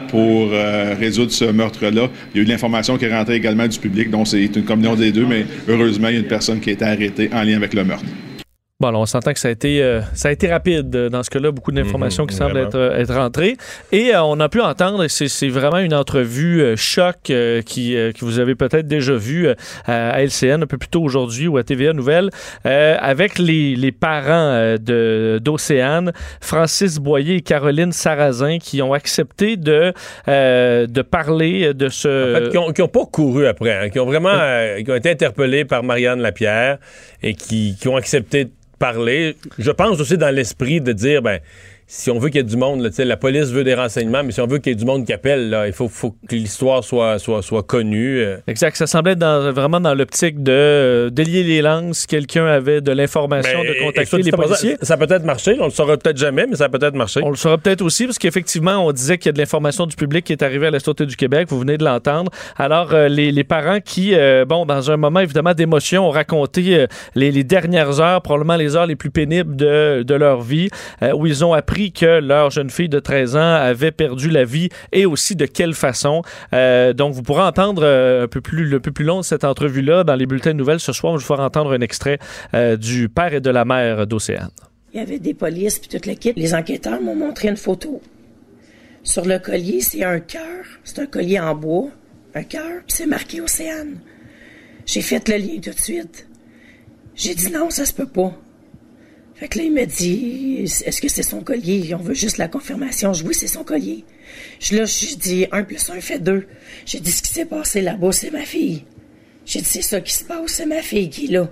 pour 0.09 0.49
euh, 0.51 0.93
résoudre 0.99 1.31
ce 1.31 1.45
meurtre-là. 1.45 2.09
Il 2.33 2.37
y 2.37 2.39
a 2.39 2.41
eu 2.43 2.45
de 2.45 2.49
l'information 2.49 2.97
qui 2.97 3.05
est 3.05 3.15
rentrée 3.15 3.35
également 3.35 3.67
du 3.67 3.79
public, 3.79 4.09
donc 4.09 4.27
c'est 4.27 4.43
une 4.43 4.63
combinaison 4.63 4.95
des 4.95 5.11
deux, 5.11 5.25
mais 5.25 5.45
heureusement, 5.69 6.09
il 6.09 6.15
y 6.15 6.17
a 6.17 6.19
une 6.19 6.27
personne 6.27 6.59
qui 6.59 6.69
a 6.69 6.73
été 6.73 6.85
arrêtée 6.85 7.29
en 7.33 7.43
lien 7.43 7.55
avec 7.55 7.73
le 7.73 7.85
meurtre. 7.85 8.05
Bon, 8.81 8.95
on 8.95 9.05
s'entend 9.05 9.31
que 9.31 9.39
ça 9.39 9.49
a 9.49 9.51
été, 9.51 9.83
euh, 9.83 10.01
ça 10.15 10.29
a 10.29 10.31
été 10.31 10.47
rapide 10.47 10.95
euh, 10.95 11.07
dans 11.07 11.21
ce 11.21 11.29
cas-là, 11.29 11.51
beaucoup 11.51 11.71
d'informations 11.71 12.23
mhm, 12.23 12.29
qui 12.29 12.35
semblent 12.35 12.57
être, 12.57 12.73
euh, 12.73 12.97
être, 12.97 13.13
rentrées. 13.13 13.55
Et 13.91 14.13
on 14.15 14.39
a 14.39 14.49
pu 14.49 14.59
entendre, 14.59 15.05
c'est 15.07 15.49
vraiment 15.49 15.77
une 15.77 15.93
entrevue 15.93 16.75
choc 16.77 17.17
qui, 17.21 17.93
que 17.93 18.25
vous 18.25 18.39
avez 18.39 18.55
peut-être 18.55 18.87
déjà 18.87 19.13
vue 19.13 19.49
à 19.85 20.23
LCN 20.23 20.63
un 20.63 20.65
peu 20.65 20.79
plus 20.79 20.89
tôt 20.89 21.03
aujourd'hui 21.03 21.47
ou 21.47 21.57
à 21.57 21.63
TVA 21.63 21.93
Nouvelle, 21.93 22.31
avec 22.63 23.37
les, 23.37 23.75
les 23.75 23.91
parents 23.91 24.75
d'Océane, 24.79 26.11
Francis 26.39 26.97
Boyer 26.97 27.35
et 27.35 27.41
Caroline 27.41 27.91
Sarrazin, 27.91 28.57
qui 28.57 28.81
ont 28.81 28.93
accepté 28.93 29.57
de, 29.57 29.93
de 30.27 31.01
parler 31.03 31.73
de 31.75 31.89
ce... 31.89 32.31
En 32.31 32.45
fait, 32.45 32.73
qui 32.73 32.81
n'ont 32.81 32.87
pas 32.87 33.05
couru 33.05 33.45
après, 33.45 33.77
hein, 33.77 33.89
qui 33.89 33.99
ont 33.99 34.05
vraiment 34.05 34.39
qui 34.83 34.89
ont 34.89 34.95
été 34.95 35.11
interpellés 35.11 35.65
par 35.65 35.83
Marianne 35.83 36.21
Lapierre 36.21 36.77
et 37.21 37.35
qui, 37.35 37.75
qui 37.79 37.87
ont 37.87 37.97
accepté 37.97 38.47
Je 39.57 39.71
pense 39.71 39.99
aussi 39.99 40.17
dans 40.17 40.33
l'esprit 40.33 40.81
de 40.81 40.91
dire, 40.91 41.21
ben, 41.21 41.39
si 41.93 42.09
on 42.09 42.19
veut 42.19 42.29
qu'il 42.29 42.37
y 42.37 42.39
ait 42.39 42.43
du 42.47 42.55
monde, 42.55 42.79
là, 42.81 42.89
la 43.03 43.17
police 43.17 43.49
veut 43.51 43.65
des 43.65 43.73
renseignements, 43.73 44.23
mais 44.23 44.31
si 44.31 44.39
on 44.39 44.47
veut 44.47 44.59
qu'il 44.59 44.71
y 44.71 44.73
ait 44.73 44.77
du 44.77 44.85
monde 44.85 45.05
qui 45.05 45.11
appelle, 45.11 45.49
là, 45.49 45.67
il 45.67 45.73
faut, 45.73 45.89
faut 45.89 46.15
que 46.25 46.35
l'histoire 46.35 46.85
soit, 46.85 47.19
soit, 47.19 47.41
soit 47.41 47.63
connue. 47.63 48.19
euh. 48.19 48.37
Exact. 48.47 48.77
Ça 48.77 48.87
semblait 48.87 49.11
être 49.11 49.19
dans- 49.19 49.51
vraiment 49.51 49.81
dans 49.81 49.93
l'optique 49.93 50.41
de 50.41 50.51
euh, 50.53 51.09
délier 51.09 51.43
les 51.43 51.61
langues 51.61 51.93
si 51.93 52.07
quelqu'un 52.07 52.45
avait 52.45 52.79
de 52.79 52.93
l'information, 52.93 53.59
Ben, 53.61 53.67
de 53.73 53.85
contacter 53.85 54.17
les 54.21 54.31
pas 54.31 54.37
ça- 54.37 54.43
policiers. 54.43 54.77
Ça, 54.81 54.93
a 54.93 54.97
peut-être 54.97 55.25
marché, 55.25 55.57
on 55.59 55.65
le 55.65 55.69
saura 55.71 55.97
peut-être 55.97 56.15
jamais, 56.15 56.47
mais 56.47 56.55
ça 56.55 56.65
a 56.65 56.69
peut-être 56.69 56.95
marché. 56.95 57.19
On 57.25 57.29
le 57.29 57.35
saura 57.35 57.57
peut-être 57.57 57.81
aussi 57.81 58.05
parce 58.05 58.17
qu'effectivement, 58.17 58.85
on 58.85 58.93
disait 58.93 59.17
qu'il 59.17 59.25
y 59.25 59.31
a 59.31 59.33
de 59.33 59.39
l'information 59.39 59.85
du 59.85 59.97
public 59.97 60.23
qui 60.23 60.31
est 60.31 60.43
arrivée 60.43 60.67
à 60.67 60.71
la 60.71 60.79
Sûreté 60.79 61.05
du 61.05 61.17
Québec. 61.17 61.47
Vous 61.49 61.59
venez 61.59 61.77
de 61.77 61.83
l'entendre. 61.83 62.31
Alors, 62.57 62.93
euh, 62.93 63.09
les, 63.09 63.33
les 63.33 63.43
parents 63.43 63.81
qui, 63.83 64.15
euh, 64.15 64.45
bon, 64.45 64.65
dans 64.65 64.91
un 64.91 64.95
moment 64.97 65.19
évidemment 65.19 65.53
d'émotion, 65.53 66.07
ont 66.07 66.11
raconté 66.11 66.85
les, 67.15 67.31
les 67.31 67.43
dernières 67.43 67.99
heures, 67.99 68.21
probablement 68.21 68.55
les 68.55 68.77
heures 68.77 68.85
les 68.87 68.95
plus 68.95 69.09
pénibles 69.11 69.57
de, 69.57 70.03
de 70.03 70.15
leur 70.15 70.39
vie, 70.41 70.69
où 71.15 71.27
ils 71.27 71.43
ont 71.43 71.51
appris 71.53 71.80
que 71.89 72.19
leur 72.19 72.51
jeune 72.51 72.69
fille 72.69 72.89
de 72.89 72.99
13 72.99 73.35
ans 73.35 73.53
avait 73.55 73.91
perdu 73.91 74.29
la 74.29 74.43
vie 74.43 74.69
et 74.91 75.07
aussi 75.07 75.35
de 75.35 75.47
quelle 75.47 75.73
façon. 75.73 76.21
Euh, 76.53 76.93
donc, 76.93 77.13
vous 77.13 77.23
pourrez 77.23 77.41
entendre 77.41 77.81
euh, 77.83 78.25
un 78.25 78.27
peu 78.27 78.41
plus, 78.41 78.65
le 78.65 78.79
peu 78.79 78.91
plus 78.91 79.05
long 79.05 79.21
de 79.21 79.25
cette 79.25 79.43
entrevue-là 79.43 80.03
dans 80.03 80.15
les 80.15 80.27
bulletins 80.27 80.51
de 80.51 80.57
nouvelles 80.57 80.79
ce 80.79 80.93
soir. 80.93 81.13
Je 81.13 81.17
vais 81.17 81.27
vous 81.27 81.35
faire 81.35 81.43
entendre 81.43 81.73
un 81.73 81.81
extrait 81.81 82.19
euh, 82.53 82.77
du 82.77 83.09
père 83.09 83.33
et 83.33 83.41
de 83.41 83.49
la 83.49 83.65
mère 83.65 84.05
d'Océane. 84.05 84.51
Il 84.93 84.99
y 84.99 85.03
avait 85.03 85.19
des 85.19 85.33
polices 85.33 85.79
puis 85.79 85.89
toute 85.89 86.05
l'équipe. 86.05 86.35
Les 86.37 86.53
enquêteurs 86.53 87.01
m'ont 87.01 87.15
montré 87.15 87.47
une 87.47 87.57
photo. 87.57 88.01
Sur 89.03 89.25
le 89.25 89.39
collier, 89.39 89.81
c'est 89.81 90.03
un 90.03 90.19
cœur. 90.19 90.65
C'est 90.83 90.99
un 90.99 91.07
collier 91.07 91.39
en 91.39 91.55
bois. 91.55 91.89
Un 92.35 92.43
cœur. 92.43 92.81
C'est 92.87 93.07
marqué 93.07 93.41
Océane. 93.41 93.99
J'ai 94.85 95.01
fait 95.01 95.27
le 95.29 95.37
lien 95.37 95.59
tout 95.61 95.71
de 95.71 95.79
suite. 95.79 96.27
J'ai 97.15 97.35
dit 97.35 97.51
non, 97.51 97.69
ça 97.69 97.85
se 97.85 97.93
peut 97.93 98.07
pas. 98.07 98.33
Fait 99.41 99.47
que 99.47 99.57
là, 99.57 99.63
il 99.63 99.73
m'a 99.73 99.87
dit, 99.87 100.57
est-ce 100.85 101.01
que 101.01 101.07
c'est 101.09 101.23
son 101.23 101.41
collier? 101.41 101.95
On 101.95 101.97
veut 101.97 102.13
juste 102.13 102.37
la 102.37 102.47
confirmation. 102.47 103.11
Je 103.11 103.23
dis, 103.23 103.29
oui, 103.29 103.33
c'est 103.33 103.47
son 103.47 103.63
collier. 103.63 104.05
Je, 104.59 104.75
là, 104.75 104.85
j'ai 104.85 105.15
dit, 105.15 105.47
un 105.51 105.63
plus 105.63 105.89
un 105.89 105.99
fait 105.99 106.19
deux. 106.19 106.45
J'ai 106.85 106.99
dit, 106.99 107.09
ce 107.11 107.23
qui 107.23 107.33
s'est 107.33 107.45
passé 107.45 107.81
là-bas, 107.81 108.11
c'est 108.11 108.29
ma 108.29 108.45
fille. 108.45 108.85
J'ai 109.47 109.57
dit, 109.61 109.65
c'est 109.65 109.81
ça 109.81 109.99
qui 109.99 110.13
se 110.13 110.23
passe, 110.23 110.51
c'est 110.51 110.67
ma 110.67 110.83
fille 110.83 111.09
qui 111.09 111.25
est 111.25 111.31
là. 111.31 111.49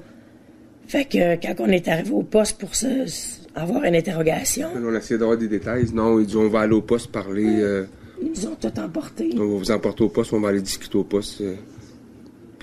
Fait 0.87 1.05
que 1.05 1.35
quand 1.41 1.55
on 1.63 1.67
est 1.69 1.87
arrivé 1.87 2.11
au 2.11 2.21
poste 2.21 2.59
pour 2.59 2.75
se, 2.75 3.07
avoir 3.55 3.83
une 3.83 3.95
interrogation, 3.95 4.69
On 4.75 4.93
a 4.93 4.99
essayé 4.99 5.17
d'avoir 5.17 5.39
des 5.39 5.47
détails. 5.47 5.85
Non, 5.91 6.19
ils 6.19 6.27
disent 6.27 6.35
on 6.35 6.47
va 6.47 6.59
aller 6.61 6.73
au 6.75 6.83
poste 6.83 7.11
parler. 7.11 7.47
euh, 7.47 7.85
ils 8.21 8.29
nous 8.29 8.45
ont 8.51 8.55
tout 8.55 8.79
emporté. 8.79 9.31
on 9.33 9.39
va 9.39 9.45
vous 9.45 9.71
emporter 9.71 10.03
au 10.03 10.09
poste, 10.09 10.31
on 10.33 10.39
va 10.41 10.49
aller 10.49 10.61
discuter 10.61 10.95
au 10.95 11.03
poste. 11.03 11.41
euh, 11.41 11.55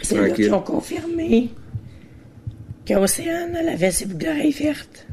C'est 0.02 0.20
là 0.20 0.30
qu'ils 0.30 0.54
ont 0.54 0.62
confirmé 0.62 1.50
qu'Océane, 2.86 3.56
elle 3.58 3.68
avait 3.70 3.90
ses 3.90 4.06
boucles 4.06 4.24
d'oreilles 4.24 4.52
vertes. 4.52 5.05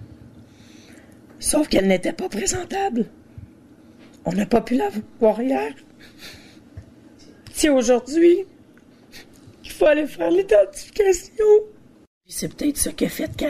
Sauf 1.43 1.67
qu'elle 1.67 1.87
n'était 1.87 2.13
pas 2.13 2.29
présentable. 2.29 3.05
On 4.23 4.31
n'a 4.31 4.45
pas 4.45 4.61
pu 4.61 4.75
la 4.75 4.89
voir 5.19 5.41
hier. 5.41 5.73
C'est 7.51 7.67
aujourd'hui 7.67 8.45
qu'il 9.61 9.73
faut 9.73 9.85
aller 9.85 10.07
faire 10.07 10.31
l'identification. 10.31 11.45
C'est 12.25 12.47
peut-être 12.55 12.77
ce 12.77 12.89
qui 12.89 13.09
fait 13.09 13.35
que... 13.35 13.45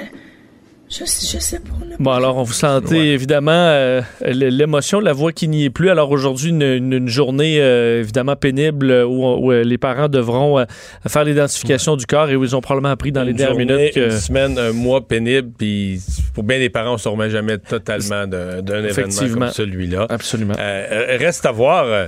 Je, 0.96 1.06
je 1.06 1.40
sais 1.40 1.60
pas. 1.60 1.70
Bon, 1.98 2.04
pas- 2.12 2.16
alors, 2.18 2.38
on 2.38 2.44
vous 2.44 2.54
sentez 2.54 3.14
évidemment 3.14 3.52
euh, 3.52 4.02
l'émotion, 4.22 5.00
la 5.00 5.12
voix 5.14 5.32
qui 5.32 5.48
n'y 5.48 5.66
est 5.66 5.70
plus. 5.72 5.90
Alors, 5.90 6.12
aujourd'hui, 6.12 6.50
une, 6.50 6.62
une- 6.62 6.94
une 6.94 7.08
journée 7.08 7.60
euh, 7.62 8.02
évidemment 8.02 8.36
pénible 8.36 8.92
euh, 8.92 9.04
où, 9.06 9.26
où, 9.26 9.52
euh, 9.52 9.64
les 9.64 9.78
parents 9.80 10.08
devront 10.08 10.60
euh, 10.60 10.66
faire 11.08 11.24
l'identification 11.24 11.96
du 11.96 12.06
corps 12.06 12.30
et 12.30 12.36
où 12.36 12.44
ils 12.44 12.56
ont 12.56 12.62
probablement 12.62 12.92
appris 12.94 13.12
dans 13.12 13.24
les 13.24 13.34
dernières 13.34 13.58
journée, 13.58 13.76
minutes 13.78 13.94
que. 13.96 14.12
Une 14.12 14.20
semaine, 14.20 14.60
un 14.60 14.72
mois 14.72 15.08
pénible, 15.08 15.50
puis 15.58 16.00
pour 16.36 16.44
bien 16.44 16.60
des 16.60 16.70
parents, 16.70 16.92
on 16.92 16.94
ne 16.94 16.98
se 17.00 17.10
remet 17.10 17.30
jamais 17.32 17.58
totalement 17.58 18.28
d'un 18.28 18.60
événement 18.84 19.40
comme 19.40 19.50
celui-là. 19.50 20.06
Absolument. 20.10 20.54
Euh, 20.60 21.18
reste 21.20 21.46
à 21.48 21.52
voir 21.52 21.86
euh, 21.86 22.06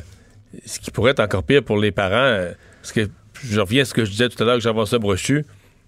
ce 0.66 0.80
qui 0.80 0.92
pourrait 0.92 1.12
être 1.12 1.22
encore 1.22 1.44
pire 1.44 1.64
pour 1.64 1.78
les 1.80 1.92
parents. 1.92 2.14
euh, 2.14 2.52
parce 2.84 2.92
que 2.92 3.10
je 3.44 3.60
reviens 3.60 3.82
à 3.82 3.86
ce 3.86 3.94
que 3.96 4.06
je 4.06 4.12
disais 4.12 4.30
tout 4.30 4.42
à 4.44 4.46
l'heure 4.46 4.56
que 4.58 4.62
j'avais 4.62 4.86
ça 4.86 5.00
brochu. 5.00 5.44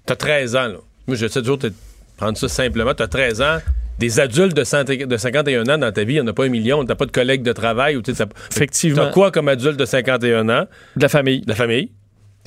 Tu 0.08 0.14
as 0.14 0.16
13 0.16 0.56
ans. 0.56 0.68
Là. 0.68 0.78
Moi, 1.06 1.16
j'essaie 1.16 1.42
toujours 1.42 1.58
de 1.60 1.70
te 1.70 1.74
prendre 2.18 2.38
ça 2.38 2.48
simplement. 2.50 2.94
Tu 2.94 3.04
as 3.04 3.08
13 3.08 3.42
ans. 3.42 3.58
Des 4.00 4.20
adultes 4.20 4.56
de, 4.56 4.64
100 4.64 4.84
de 5.08 5.18
51 5.18 5.68
ans 5.70 5.78
dans 5.80 5.92
ta 5.92 6.04
vie, 6.04 6.14
il 6.14 6.16
n'y 6.18 6.22
en 6.22 6.28
a 6.28 6.34
pas 6.34 6.46
un 6.46 6.50
million. 6.50 6.82
Tu 6.82 6.88
n'as 6.88 6.94
pas 6.96 7.08
de 7.08 7.12
collègues 7.12 7.42
de 7.42 7.52
travail. 7.52 7.96
ou 7.96 8.04
tu 8.04 8.14
sais, 8.14 8.26
t'as- 8.26 8.34
Effectivement. 8.52 9.06
T'as 9.06 9.12
quoi 9.12 9.32
comme 9.32 9.48
adulte 9.48 9.80
de 9.80 9.86
51 9.86 10.48
ans? 10.50 10.68
De 10.96 11.02
la 11.02 11.10
famille. 11.10 11.42
De 11.42 11.50
la 11.50 11.56
famille. 11.56 11.92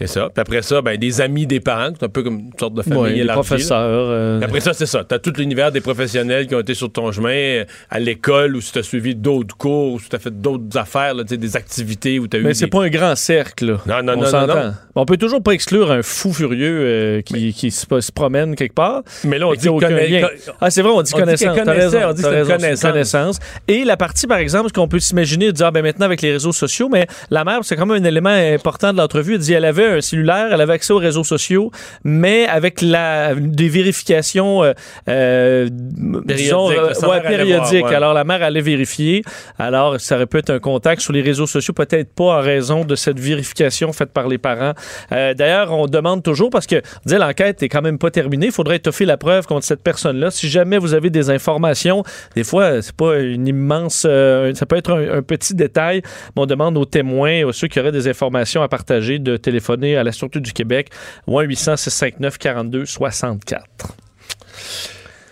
C'est 0.01 0.07
ça. 0.07 0.29
Puis 0.33 0.41
après 0.41 0.63
ça, 0.63 0.81
ben, 0.81 0.97
des 0.97 1.21
amis 1.21 1.47
des 1.47 1.61
parents. 1.61 1.91
C'est 1.99 2.07
un 2.07 2.09
peu 2.09 2.23
comme 2.23 2.39
une 2.39 2.51
sorte 2.59 2.73
de 2.75 2.81
famille 2.83 2.99
Ouais, 3.01 3.19
élargie, 3.19 3.35
professeurs. 3.47 3.79
euh, 3.83 4.41
Après 4.43 4.61
ça, 4.61 4.73
c'est 4.73 4.87
ça. 4.87 5.05
Tu 5.07 5.15
as 5.15 5.19
tout 5.19 5.33
l'univers 5.37 5.71
des 5.73 5.81
professionnels 5.83 6.47
qui 6.47 6.55
ont 6.55 6.61
été 6.61 6.73
sur 6.75 6.91
ton 6.91 7.13
chemin 7.13 7.29
euh, 7.31 7.65
à 7.91 7.99
l'école 8.01 8.57
ou 8.57 8.61
si 8.63 8.73
tu 8.73 8.79
as 8.79 8.83
suivi 8.83 9.15
d'autres 9.15 9.57
cours 9.57 9.93
ou 9.95 10.01
si 10.01 10.09
tu 10.09 10.17
as 10.17 10.19
fait 10.19 10.31
d'autres 10.41 10.77
affaires, 10.79 11.13
là, 11.15 11.25
des 11.25 11.57
activités 11.57 12.19
où 12.19 12.27
tu 12.29 12.37
as 12.39 12.41
eu. 12.41 12.45
mais 12.45 12.55
c'est 12.55 12.65
des- 12.67 12.71
pas 12.71 12.83
un 12.85 12.89
grand 12.89 13.15
cercle. 13.15 13.67
là. 13.67 13.77
Non, 13.87 14.03
non, 14.03 14.13
on 14.13 14.17
non, 14.17 14.23
non, 14.23 14.27
s'entend. 14.31 14.55
non. 14.65 14.73
On 14.95 15.05
peut 15.05 15.17
toujours 15.19 15.43
pas 15.43 15.53
exclure 15.53 15.91
un 15.91 16.03
fou 16.03 16.33
furieux 16.33 16.79
euh, 16.83 17.21
qui, 17.23 17.53
qui 17.53 17.71
se, 17.71 17.85
se 18.01 18.13
promène 18.13 18.55
quelque 18.57 18.75
part. 18.75 19.03
Mais 19.25 19.39
là, 19.39 19.49
on 19.49 19.55
dit 19.55 19.69
aucun 19.69 19.91
lien. 19.91 20.27
Ah, 20.61 20.71
c'est 20.71 20.83
vrai, 20.83 20.93
on 20.93 21.03
dit 21.03 21.13
on 21.15 21.19
dit 21.19 21.23
connaissance. 21.25 21.57
connaissait, 21.59 21.81
raison, 21.99 22.09
on 22.09 22.13
dit 22.13 22.23
une 22.23 22.71
une 22.71 22.79
connaissance. 22.79 23.39
Et 23.69 23.85
la 23.85 23.97
partie, 23.97 24.27
par 24.27 24.39
exemple, 24.39 24.69
ce 24.69 24.73
qu'on 24.73 24.89
peut 24.89 24.99
s'imaginer, 24.99 25.47
de 25.47 25.51
dire, 25.53 25.67
ah, 25.67 25.71
ben 25.71 25.83
maintenant 25.83 26.07
avec 26.07 26.23
les 26.23 26.33
réseaux 26.33 26.53
sociaux, 26.53 26.89
mais 26.91 27.07
la 27.31 27.45
mère, 27.45 27.61
c'est 27.63 27.77
quand 27.77 27.87
même 27.87 28.03
un 28.03 28.07
élément 28.09 28.31
important 28.31 28.93
de 28.93 28.99
l'entrevue. 28.99 29.35
Elle 29.35 29.41
dit, 29.41 29.53
elle 29.53 29.65
avait 29.65 29.90
un 29.91 30.01
cellulaire, 30.01 30.49
elle 30.53 30.61
avait 30.61 30.75
accès 30.75 30.93
aux 30.93 30.99
réseaux 30.99 31.25
sociaux, 31.25 31.71
mais 32.05 32.47
avec 32.47 32.81
la, 32.83 33.35
des 33.35 33.69
vérifications, 33.69 34.63
euh, 34.63 34.73
euh, 35.09 35.69
disons, 35.71 36.71
euh, 36.71 36.93
ouais, 37.03 37.21
périodiques. 37.21 37.85
ouais. 37.85 37.95
Alors, 37.95 38.15
la 38.15 38.25
mère 38.25 38.43
allait 38.43 38.61
vérifier. 38.61 39.23
Alors, 39.59 40.01
ça 40.01 40.17
aurait 40.17 40.27
pu 40.27 40.39
être 40.39 40.51
un 40.51 40.59
contact 40.59 41.03
sur 41.03 41.13
les 41.13 41.23
réseaux 41.23 41.47
sociaux, 41.47 41.75
peut-être 41.75 42.13
pas 42.15 42.39
en 42.39 42.41
raison 42.41 42.85
de 42.85 42.95
cette 42.95 43.19
vérification 43.19 43.93
faite 43.93 44.13
par 44.13 44.29
les 44.29 44.39
parents. 44.39 44.73
Euh, 45.13 45.35
D'ailleurs, 45.35 45.73
on 45.73 45.87
demande 45.87 46.23
toujours, 46.23 46.51
parce 46.51 46.67
que, 46.67 46.83
l'enquête 47.07 47.63
est 47.63 47.69
quand 47.69 47.83
même 47.83 47.99
pas 47.99 48.11
terminée, 48.11 48.47
il 48.47 48.53
faudrait 48.53 48.77
étoffer 48.77 49.05
la 49.05 49.17
preuve 49.17 49.47
contre 49.47 49.65
cette 49.67 49.83
personne-là. 49.83 50.31
Si 50.31 50.49
jamais 50.49 50.79
vous 50.79 50.95
avez 50.95 51.11
des 51.11 51.31
informations, 51.31 52.03
des 52.35 52.45
fois, 52.45 52.83
c'est 52.83 52.97
pas 52.97 53.19
une 53.19 53.47
immense, 53.47 54.01
ça 54.01 54.67
peut 54.69 54.77
être 54.77 54.93
un, 54.93 55.19
un 55.19 55.23
petit 55.23 55.55
détail, 55.55 56.03
mais 56.35 56.43
on 56.43 56.47
demande 56.47 56.77
aux 56.79 56.85
témoins, 56.85 57.45
aux 57.45 57.53
ceux 57.53 57.69
qui 57.69 57.79
auraient 57.81 57.93
des 57.93 58.09
informations 58.09 58.63
à 58.63 58.69
partager, 58.69 59.19
de 59.19 59.37
téléphoner 59.81 59.97
à 59.97 60.05
la 60.05 60.13
Sûreté 60.13 60.41
du 60.41 60.53
Québec, 60.53 60.89
1-800-659-42-64. 61.29 63.61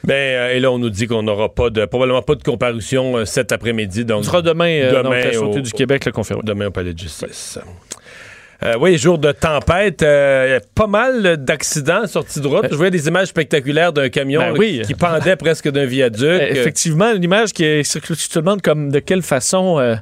Ben, 0.05 0.15
euh, 0.15 0.55
et 0.55 0.61
là, 0.61 0.71
on 0.73 0.79
nous 0.79 0.89
dit 0.91 1.07
qu'on 1.07 1.23
n'aura 1.23 1.55
pas 1.55 1.69
de, 1.71 1.85
probablement 1.85 2.23
pas 2.23 2.35
de 2.37 2.43
comparution 2.43 3.19
euh, 3.19 3.25
cet 3.27 3.53
après-midi. 3.53 4.05
Donc, 4.05 4.21
On 4.21 4.23
sera 4.23 4.41
demain, 4.43 4.71
euh, 4.71 4.91
Demain 4.91 5.03
donc, 5.03 5.13
à 5.15 5.25
la 5.27 5.33
Sûreté 5.33 5.59
au- 5.59 5.63
du 5.63 5.73
Québec, 5.73 6.05
le 6.07 6.13
confirmer. 6.13 6.43
demain 6.45 6.67
au 6.69 6.71
Palais 6.71 6.95
de 6.95 6.99
justice. 6.99 7.59
Euh, 8.65 8.75
oui, 8.81 8.99
jour 8.99 9.19
de 9.19 9.31
tempête, 9.31 10.03
euh, 10.03 10.59
pas 10.75 10.89
mal 10.89 11.37
d'accidents 11.37 12.07
sortis 12.09 12.41
de 12.41 12.47
route. 12.49 12.67
Je 12.71 12.75
voyais 12.75 12.91
des 12.91 13.07
images 13.07 13.29
spectaculaires 13.29 13.93
d'un 13.93 14.09
camion 14.09 14.41
Ben 14.41 14.55
oui. 14.59 14.83
qui 14.85 14.95
pendait 14.95 15.37
presque 15.37 15.71
d'un 15.71 15.85
viaduc. 15.85 16.41
Effectivement, 16.43 17.13
l'image 17.13 17.53
qui 17.53 17.85
circule, 17.85 18.17
tu 18.17 18.29
te 18.29 18.37
demandes 18.39 18.61
comme 18.63 18.91
de 18.91 18.99
quelle 18.99 19.23
façon 19.23 19.79
euh, 19.79 19.95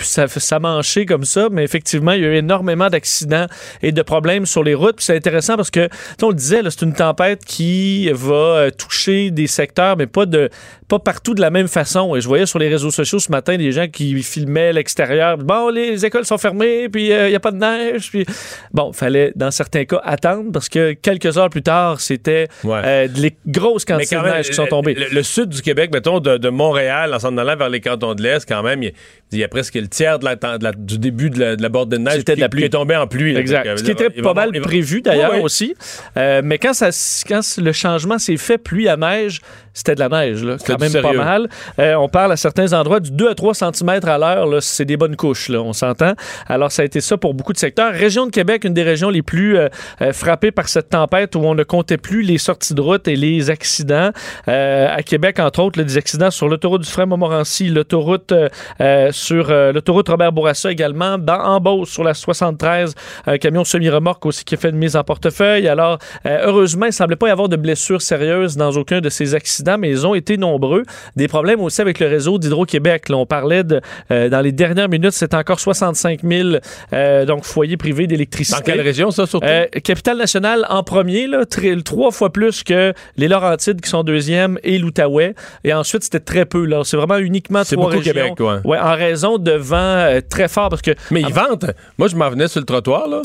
ça, 0.00 0.26
ça 0.28 0.58
manchait 0.58 1.06
comme 1.06 1.24
ça, 1.24 1.48
mais 1.50 1.64
effectivement, 1.64 2.12
il 2.12 2.22
y 2.22 2.24
a 2.24 2.28
eu 2.28 2.36
énormément 2.36 2.88
d'accidents 2.90 3.46
et 3.82 3.92
de 3.92 4.02
problèmes 4.02 4.46
sur 4.46 4.62
les 4.64 4.74
routes. 4.74 4.96
Puis 4.96 5.04
c'est 5.06 5.16
intéressant 5.16 5.56
parce 5.56 5.70
que, 5.70 5.88
on 6.22 6.28
le 6.28 6.34
disait, 6.34 6.62
là, 6.62 6.70
c'est 6.70 6.82
une 6.82 6.94
tempête 6.94 7.44
qui 7.44 8.08
va 8.12 8.34
euh, 8.34 8.70
toucher 8.70 9.30
des 9.30 9.46
secteurs, 9.46 9.96
mais 9.96 10.06
pas 10.06 10.26
de 10.26 10.48
pas 10.86 10.98
partout 10.98 11.32
de 11.34 11.40
la 11.40 11.48
même 11.50 11.66
façon. 11.68 12.14
Et 12.14 12.20
je 12.20 12.28
voyais 12.28 12.44
sur 12.44 12.58
les 12.58 12.68
réseaux 12.68 12.90
sociaux 12.90 13.18
ce 13.18 13.30
matin 13.30 13.56
des 13.56 13.72
gens 13.72 13.88
qui 13.88 14.22
filmaient 14.22 14.72
l'extérieur. 14.72 15.38
Bon, 15.38 15.70
les 15.70 16.04
écoles 16.04 16.26
sont 16.26 16.36
fermées, 16.36 16.90
puis 16.90 17.10
euh, 17.10 17.28
il 17.28 17.30
n'y 17.30 17.36
a 17.36 17.40
pas 17.40 17.52
de 17.52 17.56
neige. 17.56 18.10
Puis 18.10 18.26
bon, 18.72 18.92
fallait 18.92 19.32
dans 19.34 19.50
certains 19.50 19.84
cas 19.86 20.00
attendre 20.04 20.50
parce 20.52 20.68
que 20.68 20.92
quelques 20.92 21.38
heures 21.38 21.48
plus 21.48 21.62
tard, 21.62 22.00
c'était 22.00 22.48
Ouais. 22.64 22.80
euh, 22.84 23.08
les 23.16 23.34
grosses 23.46 23.84
quantités 23.86 24.16
de 24.16 24.20
neige 24.22 24.48
qui 24.48 24.54
sont 24.54 24.66
tombées. 24.66 24.94
Le, 24.94 25.06
le 25.10 25.22
sud 25.22 25.48
du 25.48 25.62
Québec, 25.62 25.90
mettons, 25.92 26.20
de, 26.20 26.36
de 26.36 26.48
Montréal, 26.50 27.14
en 27.14 27.18
s'en 27.18 27.36
allant 27.38 27.56
vers 27.56 27.70
les 27.70 27.80
cantons 27.80 28.14
de 28.14 28.22
l'Est, 28.22 28.46
quand 28.46 28.62
même, 28.62 28.82
il 28.82 28.92
il 29.34 29.40
y 29.40 29.44
a 29.44 29.48
presque 29.48 29.74
le 29.74 29.88
tiers 29.88 30.18
de 30.18 30.24
la, 30.24 30.36
de 30.36 30.64
la- 30.64 30.72
du 30.72 30.98
début 30.98 31.30
de 31.30 31.38
la, 31.40 31.56
de 31.56 31.62
la 31.62 31.68
bordée 31.68 31.98
de 31.98 32.02
neige 32.02 32.24
de 32.24 32.32
qui, 32.34 32.40
la 32.40 32.46
qui 32.46 32.50
pluie. 32.50 32.64
est 32.64 32.70
tombé 32.70 32.96
en 32.96 33.06
pluie. 33.06 33.36
Exact. 33.36 33.66
Donc, 33.66 33.78
Ce 33.78 33.84
qui 33.84 33.90
euh, 33.90 34.08
était 34.08 34.22
pas 34.22 34.34
mal 34.34 34.50
prévu 34.60 35.02
d'ailleurs 35.02 35.30
Oui, 35.32 35.38
oui. 35.38 35.44
aussi. 35.44 35.74
Euh, 36.16 36.40
mais 36.44 36.58
quand, 36.58 36.72
ça, 36.74 36.90
quand 37.28 37.40
le 37.58 37.72
changement 37.72 38.18
s'est 38.18 38.36
fait 38.36 38.58
pluie 38.58 38.88
à 38.88 38.96
neige, 38.96 39.40
c'était 39.74 39.94
de 39.94 40.00
la 40.00 40.08
neige. 40.08 40.42
Là. 40.42 40.56
Quand 40.64 40.80
même 40.80 40.92
pas 40.92 41.12
mal. 41.12 41.48
Euh, 41.78 41.94
on 41.96 42.08
parle 42.08 42.32
à 42.32 42.36
certains 42.36 42.72
endroits 42.72 43.00
du 43.00 43.10
2 43.10 43.28
à 43.28 43.34
3 43.34 43.54
cm 43.54 44.00
à 44.04 44.18
l'heure. 44.18 44.46
là, 44.46 44.60
C'est 44.60 44.84
des 44.84 44.96
bonnes 44.96 45.16
couches, 45.16 45.48
là, 45.48 45.60
on 45.60 45.72
s'entend. 45.72 46.14
Alors, 46.46 46.72
ça 46.72 46.82
a 46.82 46.84
été 46.84 47.00
ça 47.00 47.16
pour 47.16 47.34
beaucoup 47.34 47.52
de 47.52 47.58
secteurs. 47.58 47.92
Région 47.92 48.26
de 48.26 48.30
Québec, 48.30 48.64
une 48.64 48.74
des 48.74 48.82
régions 48.82 49.10
les 49.10 49.22
plus 49.22 49.58
euh, 49.58 49.68
euh, 50.00 50.12
frappées 50.12 50.52
par 50.52 50.68
cette 50.68 50.88
tempête 50.90 51.34
où 51.34 51.40
on 51.40 51.54
ne 51.54 51.64
comptait 51.64 51.98
plus 51.98 52.22
les 52.22 52.38
sorties 52.38 52.74
de 52.74 52.80
route 52.80 53.06
et 53.08 53.16
les 53.16 53.50
accidents. 53.50 54.10
Euh, 54.48 54.88
à 54.94 55.02
Québec, 55.02 55.38
entre 55.40 55.60
autres, 55.60 55.78
là, 55.78 55.84
des 55.84 55.98
accidents 55.98 56.30
sur 56.30 56.48
l'autoroute 56.48 56.82
du 56.82 56.90
Frère 56.90 57.06
Montmorency, 57.06 57.68
l'autoroute 57.68 58.32
euh, 58.32 58.48
euh, 58.80 59.10
sur 59.12 59.50
euh, 59.50 59.72
l'autoroute 59.72 60.08
Robert 60.08 60.32
Bourassa 60.32 60.70
également. 60.70 61.18
Dans, 61.18 61.40
en 61.40 61.60
Beauce, 61.60 61.90
sur 61.90 62.04
la 62.04 62.14
73, 62.14 62.94
un 63.26 63.38
camion 63.38 63.64
semi-remorque 63.64 64.24
aussi 64.26 64.44
qui 64.44 64.54
a 64.54 64.58
fait 64.58 64.70
une 64.70 64.76
mise 64.76 64.96
en 64.96 65.04
portefeuille. 65.04 65.68
Alors, 65.68 65.98
euh, 66.26 66.44
heureusement, 66.44 66.86
il 66.86 66.90
ne 66.90 66.94
semblait 66.94 67.16
pas 67.16 67.28
y 67.28 67.30
avoir 67.30 67.48
de 67.48 67.56
blessures 67.56 68.02
sérieuses 68.02 68.56
dans 68.56 68.70
aucun 68.72 69.00
de 69.00 69.08
ces 69.08 69.34
accidents, 69.34 69.63
mais 69.78 69.90
ils 69.90 70.06
ont 70.06 70.14
été 70.14 70.36
nombreux. 70.36 70.82
Des 71.16 71.28
problèmes 71.28 71.60
aussi 71.60 71.80
avec 71.80 72.00
le 72.00 72.06
réseau 72.06 72.38
d'Hydro-Québec. 72.38 73.08
Là, 73.08 73.16
on 73.16 73.26
parlait 73.26 73.64
de, 73.64 73.80
euh, 74.10 74.28
dans 74.28 74.40
les 74.40 74.52
dernières 74.52 74.88
minutes, 74.88 75.12
c'est 75.12 75.34
encore 75.34 75.60
65 75.60 76.20
000 76.22 76.48
euh, 76.92 77.24
donc 77.24 77.44
foyers 77.44 77.76
privés 77.76 78.06
d'électricité. 78.06 78.58
Dans 78.58 78.64
quelle 78.64 78.80
région, 78.80 79.10
ça, 79.10 79.26
surtout? 79.26 79.46
Euh, 79.46 79.66
Capitale 79.82 80.18
nationale 80.18 80.66
en 80.68 80.82
premier, 80.82 81.26
là, 81.26 81.44
très- 81.44 81.76
trois 81.82 82.10
fois 82.10 82.30
plus 82.32 82.62
que 82.62 82.92
les 83.16 83.28
Laurentides 83.28 83.80
qui 83.80 83.88
sont 83.90 84.02
deuxième 84.02 84.58
et 84.62 84.78
l'Outaouais. 84.78 85.34
Et 85.64 85.72
ensuite, 85.72 86.02
c'était 86.04 86.20
très 86.20 86.44
peu. 86.46 86.64
Là. 86.64 86.82
C'est 86.84 86.96
vraiment 86.96 87.18
uniquement 87.18 87.62
C'est 87.64 87.76
trois 87.76 87.90
beaucoup 87.90 87.98
régions. 88.04 88.34
Québec, 88.34 88.64
ouais. 88.64 88.78
en 88.78 88.94
raison 88.94 89.38
de 89.38 89.52
vent 89.52 89.76
euh, 89.76 90.20
très 90.28 90.48
fort. 90.48 90.68
Parce 90.68 90.82
que 90.82 90.92
Mais 91.10 91.20
ils 91.22 91.32
vantent. 91.32 91.66
Moi, 91.98 92.08
je 92.08 92.16
m'en 92.16 92.28
venais 92.30 92.48
sur 92.48 92.60
le 92.60 92.66
trottoir, 92.66 93.08
là. 93.08 93.22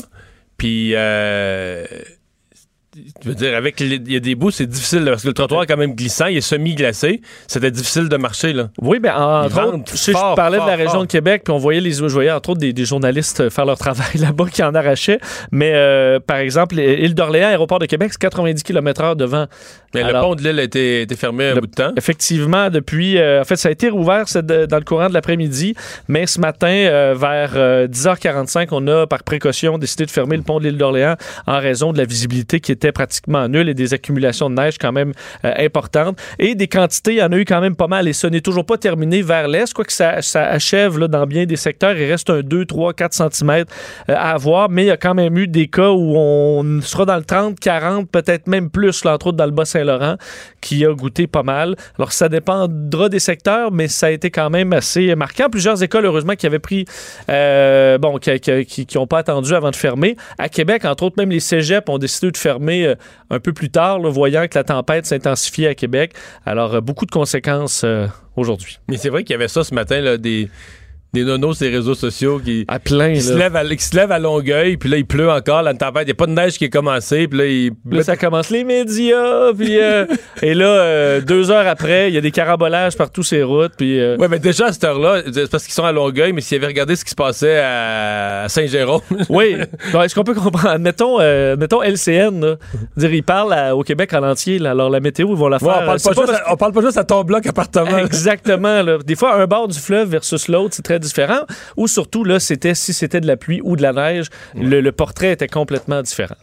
Puis, 0.56 0.94
je 3.22 3.28
veux 3.28 3.34
dire, 3.36 3.56
avec 3.56 3.78
les- 3.78 3.96
il 4.04 4.12
y 4.12 4.16
a 4.16 4.20
des 4.20 4.34
bouts, 4.34 4.50
c'est 4.50 4.66
difficile, 4.66 5.00
là, 5.04 5.12
parce 5.12 5.22
que 5.22 5.28
le 5.28 5.34
trottoir 5.34 5.62
est 5.62 5.66
quand 5.66 5.76
même 5.76 5.94
glissant, 5.94 6.26
il 6.26 6.38
est 6.38 6.40
semi-glacé. 6.40 7.20
C'était 7.46 7.70
difficile 7.70 8.08
de 8.08 8.16
marcher, 8.16 8.52
là. 8.52 8.70
Oui, 8.80 8.98
ben, 8.98 9.14
entre 9.14 9.64
autres, 9.64 9.92
je, 9.94 10.10
fort, 10.10 10.34
parlais 10.34 10.56
fort, 10.56 10.66
de 10.66 10.70
la 10.72 10.76
région 10.76 10.92
fort. 10.94 11.02
de 11.02 11.06
Québec, 11.08 11.42
puis 11.44 11.52
on 11.54 11.58
voyait 11.58 11.80
les, 11.80 11.92
je 11.92 12.04
voyais 12.06 12.32
entre 12.32 12.50
autres 12.50 12.60
des, 12.60 12.72
des 12.72 12.84
journalistes 12.84 13.48
faire 13.48 13.64
leur 13.64 13.78
travail 13.78 14.08
là-bas 14.20 14.46
qui 14.50 14.62
en 14.64 14.74
arrachaient. 14.74 15.20
Mais 15.52 15.70
euh, 15.74 16.18
par 16.18 16.38
exemple, 16.38 16.74
l'île 16.76 17.14
d'Orléans, 17.14 17.48
aéroport 17.48 17.78
de 17.78 17.86
Québec, 17.86 18.08
c'est 18.12 18.20
90 18.20 18.62
km/h 18.64 19.14
de 19.14 19.24
vent. 19.24 19.46
Mais 19.94 20.02
Alors, 20.02 20.22
le 20.22 20.28
pont 20.28 20.34
de 20.34 20.42
l'île 20.48 20.58
a 20.58 20.62
été, 20.64 21.02
été 21.02 21.16
fermé 21.16 21.46
un 21.48 21.54
Le- 21.54 21.60
bout 21.60 21.66
de 21.68 21.72
temps. 21.74 21.92
Effectivement, 21.96 22.70
depuis, 22.70 23.18
euh, 23.18 23.40
en 23.40 23.44
fait, 23.44 23.56
ça 23.56 23.68
a 23.68 23.72
été 23.72 23.88
rouvert 23.88 24.24
de- 24.34 24.66
dans 24.66 24.78
le 24.78 24.84
courant 24.84 25.08
de 25.08 25.14
l'après-midi, 25.14 25.74
mais 26.08 26.26
ce 26.26 26.40
matin, 26.40 26.68
euh, 26.68 27.14
vers 27.16 27.52
euh, 27.56 27.86
10h45, 27.88 28.68
on 28.72 28.86
a, 28.88 29.06
par 29.06 29.22
précaution, 29.22 29.78
décidé 29.78 30.06
de 30.06 30.10
fermer 30.10 30.36
le 30.36 30.42
pont 30.42 30.58
de 30.58 30.64
l'île 30.64 30.76
d'Orléans 30.78 31.14
en 31.46 31.58
raison 31.58 31.92
de 31.92 31.98
la 31.98 32.04
visibilité 32.04 32.58
qui 32.60 32.70
était 32.80 32.92
pratiquement 32.92 33.46
nulle 33.48 33.68
et 33.68 33.74
des 33.74 33.92
accumulations 33.92 34.48
de 34.48 34.54
neige 34.54 34.78
quand 34.78 34.92
même 34.92 35.12
euh, 35.44 35.52
importantes. 35.58 36.18
Et 36.38 36.54
des 36.54 36.68
quantités, 36.68 37.12
il 37.12 37.18
y 37.18 37.22
en 37.22 37.32
a 37.32 37.36
eu 37.36 37.44
quand 37.44 37.60
même 37.60 37.76
pas 37.76 37.86
mal 37.86 38.08
et 38.08 38.12
ce 38.12 38.26
n'est 38.26 38.40
toujours 38.40 38.64
pas 38.64 38.78
terminé 38.78 39.22
vers 39.22 39.48
l'est, 39.48 39.72
quoique 39.72 39.92
ça, 39.92 40.22
ça 40.22 40.44
achève 40.44 40.98
là, 40.98 41.08
dans 41.08 41.26
bien 41.26 41.44
des 41.44 41.56
secteurs. 41.56 41.96
Il 41.96 42.10
reste 42.10 42.30
un 42.30 42.40
2, 42.40 42.64
3, 42.64 42.94
4 42.94 43.12
cm 43.32 43.64
à 44.08 44.32
avoir, 44.32 44.70
mais 44.70 44.84
il 44.84 44.86
y 44.86 44.90
a 44.90 44.96
quand 44.96 45.14
même 45.14 45.36
eu 45.36 45.46
des 45.46 45.68
cas 45.68 45.90
où 45.90 46.14
on 46.16 46.80
sera 46.80 47.04
dans 47.04 47.16
le 47.16 47.24
30, 47.24 47.60
40, 47.60 48.10
peut-être 48.10 48.46
même 48.46 48.70
plus, 48.70 49.04
entre 49.04 49.28
autres 49.28 49.36
dans 49.36 49.44
le 49.44 49.50
Bas-Saint-Laurent, 49.50 50.16
qui 50.60 50.86
a 50.86 50.94
goûté 50.94 51.26
pas 51.26 51.42
mal. 51.42 51.76
Alors, 51.98 52.12
ça 52.12 52.28
dépendra 52.28 53.08
des 53.08 53.18
secteurs, 53.18 53.70
mais 53.72 53.88
ça 53.88 54.06
a 54.06 54.10
été 54.10 54.30
quand 54.30 54.50
même 54.50 54.72
assez 54.72 55.14
marquant. 55.14 55.48
Plusieurs 55.50 55.82
écoles, 55.82 56.06
heureusement, 56.06 56.34
qui 56.34 56.46
avaient 56.46 56.58
pris, 56.58 56.86
euh, 57.28 57.98
bon, 57.98 58.18
qui 58.18 58.30
n'ont 58.30 58.64
qui, 58.64 58.86
pas 59.08 59.18
attendu 59.18 59.54
avant 59.54 59.70
de 59.70 59.76
fermer. 59.76 60.16
À 60.38 60.48
Québec, 60.48 60.84
entre 60.84 61.04
autres, 61.04 61.16
même 61.18 61.30
les 61.30 61.40
cégeps 61.40 61.88
ont 61.88 61.98
décidé 61.98 62.30
de 62.30 62.36
fermer 62.36 62.69
euh, 62.70 62.94
un 63.30 63.40
peu 63.40 63.52
plus 63.52 63.70
tard, 63.70 64.00
voyant 64.00 64.46
que 64.48 64.58
la 64.58 64.64
tempête 64.64 65.06
s'intensifiait 65.06 65.68
à 65.68 65.74
Québec. 65.74 66.14
Alors, 66.46 66.74
euh, 66.74 66.80
beaucoup 66.80 67.06
de 67.06 67.10
conséquences 67.10 67.82
euh, 67.84 68.06
aujourd'hui. 68.36 68.78
Mais 68.88 68.96
c'est 68.96 69.08
vrai 69.08 69.24
qu'il 69.24 69.34
y 69.34 69.36
avait 69.36 69.48
ça 69.48 69.64
ce 69.64 69.74
matin, 69.74 70.00
là, 70.00 70.16
des, 70.16 70.48
des 71.12 71.24
nonos 71.24 71.54
les 71.60 71.68
réseaux 71.70 71.94
sociaux 71.94 72.38
qui, 72.44 72.64
À 72.68 72.78
plein, 72.78 73.12
qui 73.14 73.20
se, 73.22 73.32
là. 73.32 73.48
lèvent 73.48 73.56
à, 73.56 73.64
qui 73.74 73.84
se 73.84 73.96
lèvent 73.96 74.12
à 74.12 74.18
Longueuil, 74.18 74.76
puis 74.76 74.88
là, 74.88 74.96
il 74.96 75.04
pleut 75.06 75.30
encore, 75.30 75.62
la 75.62 75.74
tempête, 75.74 76.02
il 76.02 76.06
n'y 76.06 76.12
a 76.12 76.14
pas 76.14 76.26
de 76.26 76.32
neige 76.32 76.56
qui 76.58 76.64
est 76.66 76.70
commencée, 76.70 77.26
puis 77.28 77.38
là, 77.38 77.46
ils 77.46 77.72
Là, 77.90 78.02
ça 78.02 78.16
commence 78.16 78.50
les 78.50 78.62
médias, 78.64 79.52
puis 79.52 79.78
euh, 79.80 80.06
et 80.42 80.54
là, 80.54 80.66
euh, 80.66 81.20
deux 81.20 81.50
heures 81.50 81.66
après, 81.66 82.08
il 82.08 82.14
y 82.14 82.18
a 82.18 82.20
des 82.20 82.30
carambolages 82.30 82.96
par 82.96 83.10
tous 83.10 83.22
ces 83.24 83.42
routes, 83.42 83.72
puis 83.76 83.98
euh, 84.00 84.16
Ouais, 84.18 84.28
mais 84.28 84.38
déjà 84.38 84.66
à 84.66 84.72
cette 84.72 84.84
heure-là, 84.84 85.22
c'est 85.32 85.50
parce 85.50 85.64
qu'ils 85.64 85.74
sont 85.74 85.84
à 85.84 85.92
Longueuil, 85.92 86.32
mais 86.32 86.40
s'ils 86.40 86.58
avaient 86.58 86.66
regardé 86.68 86.94
ce 86.94 87.04
qui 87.04 87.10
se 87.10 87.16
passait 87.16 87.58
à 87.58 88.46
Saint-Jérôme, 88.48 89.00
oui. 89.28 89.56
Est-ce 89.94 90.14
qu'on 90.14 90.24
peut 90.24 90.34
comprendre? 90.34 90.78
Mettons, 90.78 91.18
mettons 91.56 91.82
LCN, 91.82 92.40
là. 92.40 92.56
dire 92.96 93.12
ils 93.12 93.22
parlent 93.24 93.52
à- 93.52 93.74
au 93.74 93.82
Québec 93.82 94.12
en 94.14 94.22
entier, 94.22 94.58
là. 94.58 94.70
alors 94.70 94.90
la 94.90 95.00
météo, 95.00 95.28
ils 95.30 95.36
vont 95.36 95.48
la 95.48 95.56
Ouais, 95.60 95.72
faire. 95.72 95.82
on, 95.82 95.86
parle 95.86 96.00
pas 96.00 96.12
juste 96.26 96.42
on 96.50 96.56
parle 96.56 96.72
pas 96.72 96.80
juste 96.82 96.96
à 96.98 97.04
ton 97.04 97.22
bloc 97.24 97.46
appartement. 97.46 97.98
Exactement. 97.98 98.82
Là. 98.82 98.98
Des 99.04 99.16
fois, 99.16 99.34
un 99.34 99.46
bord 99.46 99.66
du 99.68 99.78
fleuve 99.78 100.08
versus 100.10 100.46
l'autre, 100.48 100.74
c'est 100.74 100.82
très 100.82 100.99
différent. 101.00 101.40
Ou 101.76 101.88
surtout, 101.88 102.24
là, 102.24 102.38
c'était 102.38 102.74
si 102.74 102.92
c'était 102.92 103.20
de 103.20 103.26
la 103.26 103.36
pluie 103.36 103.60
ou 103.62 103.76
de 103.76 103.82
la 103.82 103.92
neige, 103.92 104.28
le, 104.54 104.80
le 104.80 104.92
portrait 104.92 105.32
était 105.32 105.48
complètement 105.48 106.02
différent? 106.02 106.36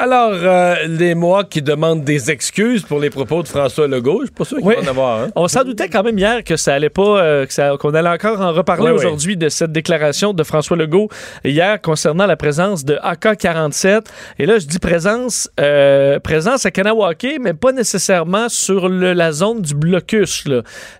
Alors, 0.00 0.30
euh, 0.32 0.76
les 0.86 1.16
mois 1.16 1.42
qui 1.42 1.60
demandent 1.60 2.04
des 2.04 2.30
excuses 2.30 2.82
pour 2.84 3.00
les 3.00 3.10
propos 3.10 3.42
de 3.42 3.48
François 3.48 3.88
Legault, 3.88 4.20
je 4.20 4.26
suis 4.26 4.32
pas 4.34 4.44
sûr 4.44 4.58
qu'il 4.58 4.66
Oui. 4.68 4.74
va 4.76 4.82
en 4.82 4.86
avoir. 4.86 5.22
Hein? 5.24 5.28
On 5.34 5.48
s'en 5.48 5.64
doutait 5.64 5.88
quand 5.88 6.04
même 6.04 6.16
hier 6.16 6.44
que 6.44 6.56
ça 6.56 6.72
allait 6.74 6.88
pas, 6.88 7.20
euh, 7.20 7.46
qu'on 7.80 7.90
allait 7.92 8.08
encore 8.08 8.40
en 8.40 8.52
reparler 8.52 8.84
Oui, 8.84 8.90
oui. 8.90 8.94
aujourd'hui 8.96 9.36
de 9.36 9.48
cette 9.48 9.72
déclaration 9.72 10.32
de 10.34 10.44
François 10.44 10.76
Legault 10.76 11.08
hier 11.44 11.80
concernant 11.80 12.26
la 12.26 12.36
présence 12.36 12.84
de 12.84 12.96
AK-47. 13.02 14.02
Et 14.38 14.46
là, 14.46 14.60
je 14.60 14.66
dis 14.66 14.78
présence, 14.78 15.50
euh, 15.58 16.20
présence 16.20 16.64
à 16.64 16.70
Kanawake, 16.70 17.26
mais 17.40 17.52
pas 17.54 17.72
nécessairement 17.72 18.48
sur 18.48 18.88
le- 18.88 19.14
la 19.14 19.32
zone 19.32 19.62
du 19.62 19.74
blocus. 19.74 20.44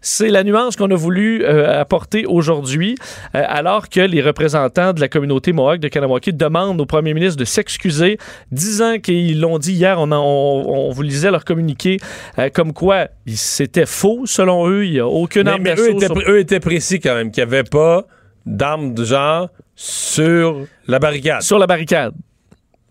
C'est 0.00 0.28
la 0.28 0.42
nuance 0.42 0.74
qu'on 0.74 0.90
a 0.90 0.96
voulu 0.96 1.44
euh, 1.44 1.80
apporter 1.80 2.26
aujourd'hui, 2.26 2.96
euh, 3.36 3.44
alors 3.46 3.88
que 3.90 4.00
les 4.00 4.22
représentants 4.22 4.92
de 4.92 5.00
la 5.00 5.06
communauté 5.06 5.52
Mohawk 5.52 5.78
de 5.78 5.86
Kanawake 5.86 6.36
demandent 6.36 6.80
au 6.80 6.86
premier 6.86 7.14
ministre 7.14 7.38
de 7.38 7.44
s'excuser, 7.44 8.18
disant 8.50 8.87
qu'ils 8.96 9.40
l'ont 9.40 9.58
dit 9.58 9.72
hier, 9.74 9.98
on, 10.00 10.10
en- 10.10 10.22
on, 10.24 10.88
on 10.88 10.90
vous 10.90 11.02
lisait 11.02 11.30
leur 11.30 11.44
communiqué, 11.44 11.98
euh, 12.38 12.48
comme 12.48 12.72
quoi 12.72 13.08
c'était 13.26 13.84
faux 13.86 14.22
selon 14.24 14.66
eux, 14.68 14.86
il 14.86 14.92
n'y 14.92 14.98
a 15.00 15.06
aucune 15.06 15.44
Mais, 15.44 15.50
arme 15.50 15.62
mais 15.62 15.74
eux, 15.76 15.90
étaient, 15.90 16.06
sur- 16.06 16.18
eux 16.30 16.38
étaient 16.38 16.60
précis 16.60 16.98
quand 17.00 17.14
même, 17.14 17.30
qu'il 17.30 17.44
n'y 17.44 17.52
avait 17.52 17.64
pas 17.68 18.04
d'armes 18.46 18.94
de 18.94 19.04
genre 19.04 19.50
sur 19.76 20.64
la 20.86 20.98
barricade. 20.98 21.42
sur 21.42 21.58
la 21.58 21.66
barricade. 21.66 22.14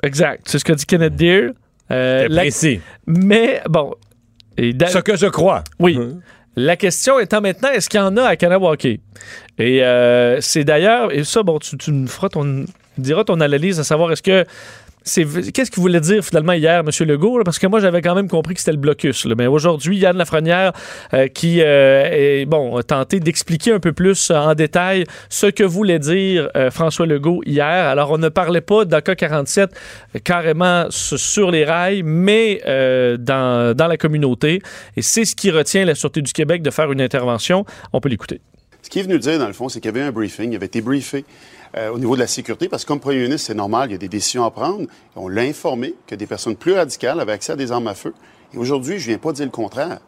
Exact. 0.03 0.43
C'est 0.45 0.59
ce 0.59 0.63
qu'a 0.65 0.75
dit 0.75 0.85
Kenneth 0.85 1.15
Deere. 1.15 1.51
Euh, 1.89 2.27
la- 2.29 2.41
précis. 2.43 2.79
Mais 3.07 3.61
bon. 3.67 3.93
et 4.57 4.73
da- 4.73 4.87
Ce 4.87 4.99
que 4.99 5.15
je 5.15 5.25
crois. 5.27 5.63
Oui. 5.79 5.97
Hum. 5.97 6.21
La 6.59 6.75
question 6.75 7.19
étant 7.19 7.39
maintenant, 7.39 7.69
est-ce 7.69 7.87
qu'il 7.87 7.99
y 7.99 8.03
en 8.03 8.17
a 8.17 8.23
à 8.23 8.35
Kanawake? 8.35 8.85
Et 8.85 8.99
euh, 9.83 10.41
c'est 10.41 10.63
d'ailleurs, 10.63 11.11
et 11.13 11.23
ça, 11.23 11.43
bon, 11.43 11.59
tu, 11.59 11.77
tu 11.77 11.91
me 11.91 12.07
feras 12.07 12.29
ton, 12.29 12.65
tu 12.95 13.01
diras 13.01 13.23
ton 13.23 13.39
analyse 13.41 13.79
à 13.79 13.83
savoir 13.83 14.11
est-ce 14.11 14.23
que 14.23 14.43
qu'est-ce 15.15 15.71
qu'il 15.71 15.81
voulait 15.81 15.99
dire 15.99 16.23
finalement 16.23 16.53
hier, 16.53 16.79
M. 16.81 17.07
Legault, 17.07 17.43
parce 17.43 17.59
que 17.59 17.67
moi 17.67 17.79
j'avais 17.79 18.01
quand 18.01 18.15
même 18.15 18.27
compris 18.27 18.53
que 18.53 18.59
c'était 18.59 18.71
le 18.73 18.77
blocus. 18.77 19.25
Mais 19.37 19.47
aujourd'hui, 19.47 19.97
Yann 19.97 20.17
Lafrenière 20.17 20.73
euh, 21.13 21.27
qui 21.27 21.61
euh, 21.61 22.07
est, 22.11 22.45
bon, 22.45 22.77
a 22.77 22.83
tenté 22.83 23.19
d'expliquer 23.19 23.71
un 23.73 23.79
peu 23.79 23.93
plus 23.93 24.29
euh, 24.31 24.35
en 24.35 24.53
détail 24.55 25.05
ce 25.29 25.47
que 25.47 25.63
voulait 25.63 25.99
dire 25.99 26.49
François 26.71 27.05
Legault 27.05 27.41
hier. 27.45 27.65
Alors 27.65 28.11
on 28.11 28.17
ne 28.17 28.29
parlait 28.29 28.61
pas 28.61 28.85
d'AK-47 28.85 29.59
euh, 29.59 30.19
carrément 30.23 30.85
su- 30.89 31.17
sur 31.17 31.51
les 31.51 31.65
rails, 31.65 32.03
mais 32.03 32.61
dans, 33.19 33.75
dans 33.75 33.87
la 33.87 33.97
communauté. 33.97 34.61
Et 34.95 35.01
c'est 35.01 35.25
ce 35.25 35.35
qui 35.35 35.51
retient 35.51 35.85
la 35.85 35.95
Sûreté 35.95 36.21
du 36.21 36.33
Québec 36.33 36.61
de 36.61 36.69
faire 36.71 36.91
une 36.91 37.01
intervention. 37.01 37.65
On 37.93 37.99
peut 38.01 38.09
l'écouter. 38.09 38.41
Ce 38.81 38.89
qu'il 38.89 39.01
est 39.01 39.05
venu 39.05 39.19
dire, 39.19 39.37
dans 39.39 39.47
le 39.47 39.53
fond, 39.53 39.67
c'est 39.69 39.79
qu'il 39.81 39.91
y 39.91 39.97
avait 39.97 40.05
un 40.07 40.11
briefing, 40.11 40.51
il 40.51 40.55
avait 40.55 40.65
été 40.67 40.81
briefé 40.81 41.25
euh, 41.75 41.89
au 41.89 41.99
niveau 41.99 42.15
de 42.15 42.21
la 42.21 42.27
sécurité, 42.27 42.69
parce 42.69 42.83
que 42.83 42.87
comme 42.87 42.99
premier 42.99 43.23
ministre, 43.23 43.47
c'est 43.47 43.53
normal, 43.55 43.89
il 43.89 43.93
y 43.93 43.95
a 43.95 43.99
des 43.99 44.07
décisions 44.07 44.45
à 44.45 44.51
prendre. 44.51 44.85
On 45.15 45.27
l'a 45.27 45.41
informé 45.41 45.95
que 46.05 46.15
des 46.15 46.27
personnes 46.27 46.55
plus 46.55 46.73
radicales 46.73 47.19
avaient 47.19 47.33
accès 47.33 47.53
à 47.53 47.55
des 47.55 47.71
armes 47.71 47.87
à 47.87 47.93
feu. 47.95 48.13
Et 48.53 48.57
aujourd'hui, 48.57 48.99
je 48.99 49.07
viens 49.07 49.17
pas 49.17 49.31
dire 49.33 49.45
le 49.45 49.51
contraire. 49.51 49.99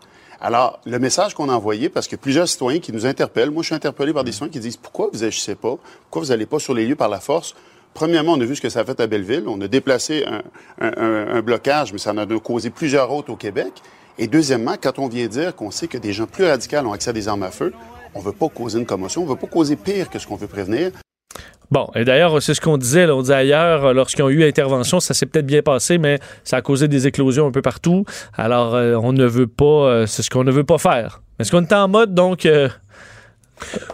Alors, 0.41 0.80
le 0.86 1.00
message 1.00 1.34
qu'on 1.34 1.50
a 1.50 1.54
envoyé, 1.54 1.89
parce 1.89 2.08
que 2.08 2.15
plusieurs 2.15 2.48
citoyens 2.48 2.80
qui 2.80 2.93
nous 2.93 3.06
interpellent, 3.06 3.52
moi 3.52 3.62
je 3.62 3.67
suis 3.67 3.76
interpellé 3.76 4.13
par 4.13 4.24
des 4.24 4.32
citoyens 4.32 4.52
qui 4.54 4.60
disent 4.62 4.78
pourquoi 4.78 5.10
vous 5.12 5.24
agissez 5.26 5.56
pas, 5.56 5.76
pourquoi 6.04 6.22
vous 6.22 6.30
n'allez 6.30 6.45
pas 6.45 6.60
sur 6.60 6.74
les 6.74 6.88
lieux 6.88 6.95
par 6.95 7.10
la 7.10 7.19
force? 7.19 7.56
Premièrement, 7.93 8.34
on 8.34 8.39
a 8.41 8.45
vu 8.45 8.56
ce 8.56 8.62
que 8.62 8.69
ça 8.69 8.80
a 8.82 8.86
fait 8.86 9.00
à 9.02 9.08
Belleville. 9.08 9.43
On 9.48 9.60
a 9.60 9.67
déplacé 9.67 10.24
un, 10.26 10.41
un- 10.80 11.36
un- 11.36 11.41
blocage, 11.41 11.91
mais 11.91 11.98
ça 12.00 12.12
en 12.12 12.17
a 12.17 12.26
causé 12.39 12.69
plusieurs 12.69 13.12
autres 13.12 13.34
au 13.34 13.36
Québec. 13.36 13.74
Et 14.17 14.28
deuxièmement, 14.28 14.76
quand 14.82 15.00
on 15.00 15.08
vient 15.08 15.28
dire 15.28 15.56
qu'on 15.56 15.72
sait 15.72 15.88
que 15.88 15.98
des 15.98 16.13
gens 16.13 16.26
plus 16.28 16.45
radicaux 16.45 16.78
ont 16.78 16.93
accès 16.93 17.10
à 17.10 17.13
des 17.13 17.28
armes 17.28 17.43
à 17.43 17.52
feu, 17.52 17.74
on 18.15 18.22
veut 18.22 18.32
pas 18.32 18.48
causer 18.48 18.80
une 18.80 18.86
commotion, 18.86 19.24
on 19.24 19.26
veut 19.26 19.36
pas 19.36 19.48
causer 19.48 19.76
pire 19.76 20.10
que 20.10 20.19
ce 20.19 20.28
qu'on 20.28 20.36
veut 20.36 20.48
prévenir. 20.48 20.91
Bon, 21.71 21.88
et 21.95 22.03
d'ailleurs, 22.03 22.41
c'est 22.41 22.53
ce 22.55 22.62
qu'on 22.62 22.77
disait. 22.77 23.05
là. 23.05 23.15
on 23.15 23.21
disait 23.21 23.36
ailleurs, 23.36 23.86
euh, 23.86 23.93
lorsqu'ils 23.93 24.23
ont 24.23 24.29
eu 24.29 24.43
intervention, 24.43 24.99
ça 24.99 25.13
s'est 25.13 25.27
peut-être 25.27 25.45
bien 25.45 25.62
passé, 25.62 25.99
mais 25.99 26.19
ça 26.43 26.58
a 26.58 26.62
causé 26.62 26.88
des 26.88 27.05
éclosions 27.05 27.45
un 27.45 27.51
peu 27.51 27.62
partout. 27.62 28.05
Alors, 28.36 28.73
euh, 28.73 28.95
on 28.95 29.13
ne 29.13 29.25
veut 29.25 29.45
pas, 29.47 29.65
euh, 29.65 30.05
c'est 30.08 30.23
ce 30.23 30.29
qu'on 30.32 30.43
ne 30.43 30.51
veut 30.51 30.63
pas 30.63 30.79
faire. 30.79 31.21
Est-ce 31.38 31.51
qu'on 31.51 31.62
est 31.62 31.73
en 31.73 31.88
mode, 31.88 32.15
donc, 32.15 32.45
euh, 32.47 32.69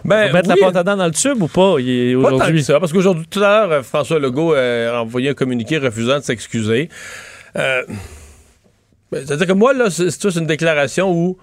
Ben, 0.04 0.32
mettre 0.32 0.48
oui, 0.48 0.58
la 0.60 0.66
pâte 0.66 0.76
à 0.76 0.82
dents 0.84 0.96
dans 0.96 1.06
le 1.06 1.12
tube 1.12 1.42
ou 1.42 1.48
pas? 1.48 1.72
Aujourd'hui? 1.72 2.64
ça, 2.64 2.80
parce 2.80 2.92
qu'aujourd'hui, 2.92 3.26
tout 3.28 3.42
à 3.42 3.66
l'heure, 3.66 3.84
François 3.84 4.18
Legault 4.18 4.54
a 4.54 5.00
envoyé 5.00 5.30
un 5.30 5.34
communiqué 5.34 5.76
refusant 5.76 6.18
de 6.18 6.24
s'excuser. 6.24 6.88
Ben, 7.54 7.84
C'est-à-dire 9.12 9.46
que 9.46 9.52
moi, 9.52 9.74
là, 9.74 9.90
c'est 9.90 10.36
une 10.36 10.46
déclaration 10.46 11.12
où 11.12 11.36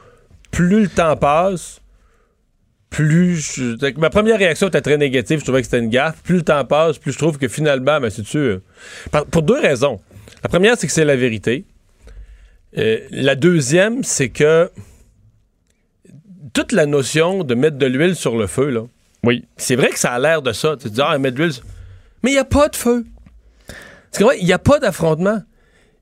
plus 0.51 0.81
le 0.81 0.87
temps 0.87 1.15
passe, 1.15 1.79
plus 2.93 3.55
je- 3.57 3.99
ma 3.99 4.09
première 4.11 4.37
réaction 4.37 4.67
était 4.67 4.81
très 4.81 4.97
négative, 4.97 5.39
je 5.39 5.43
trouvais 5.43 5.61
que 5.61 5.65
c'était 5.65 5.79
une 5.79 5.89
gaffe. 5.89 6.21
Plus 6.21 6.35
le 6.37 6.41
temps 6.43 6.63
passe, 6.63 6.99
plus 6.99 7.11
je 7.11 7.17
trouve 7.17 7.37
que 7.39 7.47
finalement, 7.47 7.99
ben, 7.99 8.09
c'est 8.11 8.25
sûr. 8.25 8.61
Pour 9.31 9.41
deux 9.41 9.59
raisons. 9.59 9.99
La 10.43 10.49
première, 10.49 10.77
c'est 10.77 10.85
que 10.87 10.93
c'est 10.93 11.03
la 11.03 11.15
vérité. 11.15 11.65
Euh, 12.77 12.99
la 13.09 13.35
deuxième, 13.35 14.03
c'est 14.03 14.29
que 14.29 14.69
toute 16.53 16.71
la 16.71 16.85
notion 16.85 17.43
de 17.43 17.55
mettre 17.55 17.77
de 17.77 17.85
l'huile 17.87 18.15
sur 18.15 18.37
le 18.37 18.47
feu, 18.47 18.69
là, 18.69 18.83
Oui. 19.25 19.45
C'est 19.57 19.75
vrai 19.77 19.89
que 19.89 19.97
ça 19.99 20.11
a 20.11 20.19
l'air 20.19 20.41
de 20.41 20.51
ça. 20.51 20.75
Tu 20.77 20.89
te 20.89 20.93
dis, 20.95 21.01
ah, 21.01 21.17
mettre 21.17 21.37
de 21.37 21.43
l'huile. 21.43 21.53
Mais 22.21 22.31
il 22.31 22.33
n'y 22.33 22.39
a 22.39 22.43
pas 22.45 22.67
de 22.67 22.75
feu. 22.75 23.05
Il 24.19 24.45
n'y 24.45 24.53
a 24.53 24.59
pas 24.59 24.79
d'affrontement. 24.79 25.41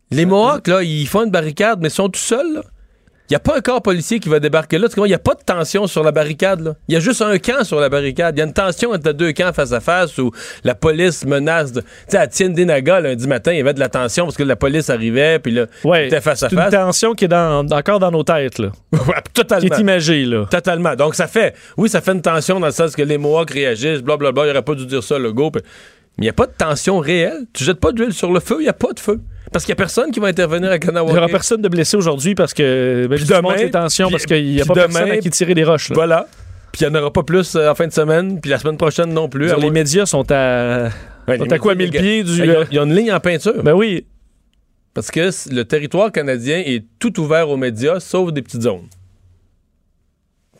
Les 0.09 0.25
Mohawks, 0.25 0.67
là, 0.67 0.81
ils 0.83 1.07
font 1.07 1.23
une 1.23 1.31
barricade, 1.31 1.79
mais 1.81 1.87
ils 1.89 1.91
sont 1.91 2.09
tout 2.09 2.19
seuls, 2.19 2.53
là. 2.55 2.63
Il 3.31 3.35
n'y 3.35 3.37
a 3.37 3.39
pas 3.39 3.55
un 3.55 3.61
corps 3.61 3.81
policier 3.81 4.19
qui 4.19 4.27
va 4.27 4.41
débarquer 4.41 4.77
là. 4.77 4.89
Il 4.97 5.03
n'y 5.03 5.13
a 5.13 5.17
pas 5.17 5.35
de 5.35 5.39
tension 5.41 5.87
sur 5.87 6.03
la 6.03 6.11
barricade, 6.11 6.59
là. 6.59 6.73
Il 6.89 6.95
y 6.95 6.97
a 6.97 6.99
juste 6.99 7.21
un 7.21 7.37
camp 7.37 7.63
sur 7.63 7.79
la 7.79 7.87
barricade. 7.87 8.35
Il 8.35 8.39
y 8.39 8.41
a 8.41 8.45
une 8.45 8.51
tension 8.51 8.91
entre 8.91 9.13
deux 9.13 9.31
camps 9.31 9.53
face 9.53 9.71
à 9.71 9.79
face 9.79 10.17
où 10.17 10.31
la 10.65 10.75
police 10.75 11.25
menace 11.25 11.71
de. 11.71 11.79
Tu 11.79 11.87
sais, 12.09 12.17
à 12.17 12.27
Tiendenaga, 12.27 12.99
lundi 12.99 13.25
matin, 13.27 13.53
il 13.53 13.59
y 13.59 13.61
avait 13.61 13.73
de 13.73 13.79
la 13.79 13.87
tension 13.87 14.25
parce 14.25 14.35
que 14.35 14.43
la 14.43 14.57
police 14.57 14.89
arrivait, 14.89 15.39
puis 15.39 15.53
là, 15.53 15.67
Ouais. 15.85 16.07
était 16.07 16.19
face 16.19 16.43
à 16.43 16.49
C'est 16.49 16.55
une 16.57 16.61
face. 16.61 16.71
tension 16.73 17.13
qui 17.13 17.23
est 17.23 17.27
dans- 17.29 17.65
encore 17.71 17.99
dans 17.99 18.11
nos 18.11 18.23
têtes, 18.23 18.59
là. 18.59 18.67
Ouais, 18.91 18.99
Qui 19.23 19.31
totalement. 19.31 19.75
est 19.77 19.79
imagée, 19.79 20.25
là. 20.25 20.45
Totalement. 20.51 20.95
Donc, 20.97 21.15
ça 21.15 21.27
fait, 21.27 21.55
oui, 21.77 21.87
ça 21.87 22.01
fait 22.01 22.11
une 22.11 22.21
tension 22.21 22.59
dans 22.59 22.65
le 22.67 22.73
sens 22.73 22.97
que 22.97 23.01
les 23.01 23.17
Mohawks 23.17 23.51
réagissent, 23.51 24.01
blablabla, 24.01 24.47
il 24.47 24.49
aurait 24.49 24.61
pas 24.61 24.75
dû 24.75 24.85
dire 24.85 25.03
ça, 25.03 25.17
le 25.17 25.31
go. 25.31 25.51
Mais 25.55 25.61
il 26.17 26.23
n'y 26.23 26.29
a 26.29 26.33
pas 26.33 26.47
de 26.47 26.51
tension 26.57 26.99
réelle. 26.99 27.45
Tu 27.53 27.63
jettes 27.63 27.79
pas 27.79 27.93
d'huile 27.93 28.11
sur 28.11 28.33
le 28.33 28.41
feu, 28.41 28.57
il 28.59 28.63
n'y 28.63 28.67
a 28.69 28.73
pas 28.73 28.91
de 28.91 28.99
feu. 28.99 29.21
Parce 29.51 29.65
qu'il 29.65 29.71
n'y 29.73 29.77
a 29.77 29.83
personne 29.83 30.11
qui 30.11 30.19
va 30.19 30.27
intervenir 30.27 30.71
à 30.71 30.75
Il 30.77 30.79
n'y 30.81 30.89
aura 30.89 31.03
Kanawake. 31.03 31.31
personne 31.31 31.61
de 31.61 31.67
blessé 31.67 31.97
aujourd'hui 31.97 32.35
parce 32.35 32.53
que 32.53 33.07
ben, 33.09 33.15
Puis 33.17 33.25
demain, 33.25 33.55
les 33.55 33.69
tensions 33.71 34.07
puis- 34.07 34.13
parce 34.13 34.25
qu'il 34.25 34.45
n'y 34.45 34.61
a 34.61 34.65
pas 34.65 34.73
personne 34.73 35.03
demain, 35.05 35.13
à 35.15 35.17
qui 35.17 35.29
tirer 35.29 35.53
des 35.53 35.63
roches. 35.63 35.89
là. 35.89 35.95
Voilà. 35.95 36.27
Puis 36.71 36.85
il 36.85 36.89
n'y 36.89 36.95
en 36.95 36.99
aura 37.01 37.11
pas 37.11 37.23
plus 37.23 37.55
en 37.57 37.75
fin 37.75 37.85
de 37.85 37.91
semaine, 37.91 38.39
puis 38.39 38.49
la 38.49 38.57
semaine 38.57 38.77
prochaine 38.77 39.13
non 39.13 39.27
plus. 39.27 39.49
Alors, 39.49 39.59
les 39.59 39.71
médias 39.71 40.05
sont 40.05 40.25
à, 40.31 40.89
Ouais, 41.27 41.37
sont 41.37 41.51
à 41.51 41.59
quoi, 41.59 41.75
médias, 41.75 42.01
1000 42.01 42.07
les 42.07 42.23
pieds 42.23 42.23
du... 42.45 42.49
Euh, 42.49 42.63
ils 42.71 42.79
ont 42.79 42.85
une 42.85 42.95
ligne 42.95 43.11
en 43.11 43.19
peinture. 43.19 43.61
Ben 43.61 43.73
oui. 43.73 44.05
Parce 44.93 45.11
que 45.11 45.29
le 45.53 45.63
territoire 45.63 46.11
canadien 46.13 46.63
est 46.65 46.85
tout 46.99 47.19
ouvert 47.19 47.49
aux 47.49 47.57
médias, 47.57 47.99
sauf 47.99 48.31
des 48.31 48.41
petites 48.41 48.61
zones. 48.61 48.87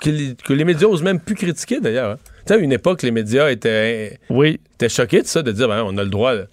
Que 0.01 0.09
les, 0.09 0.35
que 0.35 0.53
les 0.53 0.63
médias 0.65 0.87
osent 0.87 1.03
même 1.03 1.19
plus 1.19 1.35
critiquer, 1.35 1.79
d'ailleurs. 1.79 2.11
hein. 2.11 2.17
Tu 2.45 2.53
sais, 2.53 2.53
à 2.55 2.57
une 2.57 2.71
époque, 2.73 3.03
les 3.03 3.11
médias 3.11 3.49
étaient, 3.51 4.17
Oui. 4.29 4.59
étaient 4.75 4.89
choqués 4.89 5.21
de 5.21 5.27
ça, 5.27 5.43
de 5.43 5.51
dire, 5.51 5.67
ben, 5.67 5.83
on 5.85 5.95
a 5.97 6.03
le 6.03 6.09
droit. 6.09 6.33
là. 6.33 6.43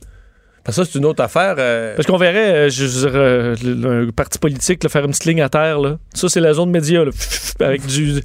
Que 0.68 0.74
ça, 0.74 0.84
c'est 0.84 0.98
une 0.98 1.04
autre 1.04 1.22
affaire. 1.22 1.54
euh, 1.58 1.94
Parce 1.96 2.06
qu'on 2.06 2.16
verrait, 2.18 2.54
euh, 2.54 2.68
je 2.70 2.84
veux 2.84 3.00
dire, 3.10 3.10
euh, 3.20 3.56
le- 3.64 4.08
un 4.08 4.10
parti 4.10 4.38
politique 4.38 4.82
là, 4.84 4.88
faire 4.88 5.04
une 5.04 5.10
petite 5.10 5.24
ligne 5.24 5.42
à 5.42 5.48
terre. 5.48 5.78
Là. 5.80 5.98
Ça, 6.14 6.28
c'est 6.28 6.40
la 6.40 6.52
zone 6.54 6.70
média, 6.70 7.04
là, 7.04 7.10
avec 7.60 7.86
du, 7.86 8.20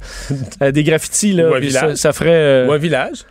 euh, 0.62 0.70
des 0.70 0.84
graffitis. 0.84 1.32
Là, 1.32 1.50
Ou 1.50 1.54
un 1.54 1.58
village. 1.60 1.90
ça, 1.90 1.96
ça 1.96 2.12
ferait... 2.12 2.66
ou 2.68 2.72
un 2.72 2.78
village. 2.78 3.24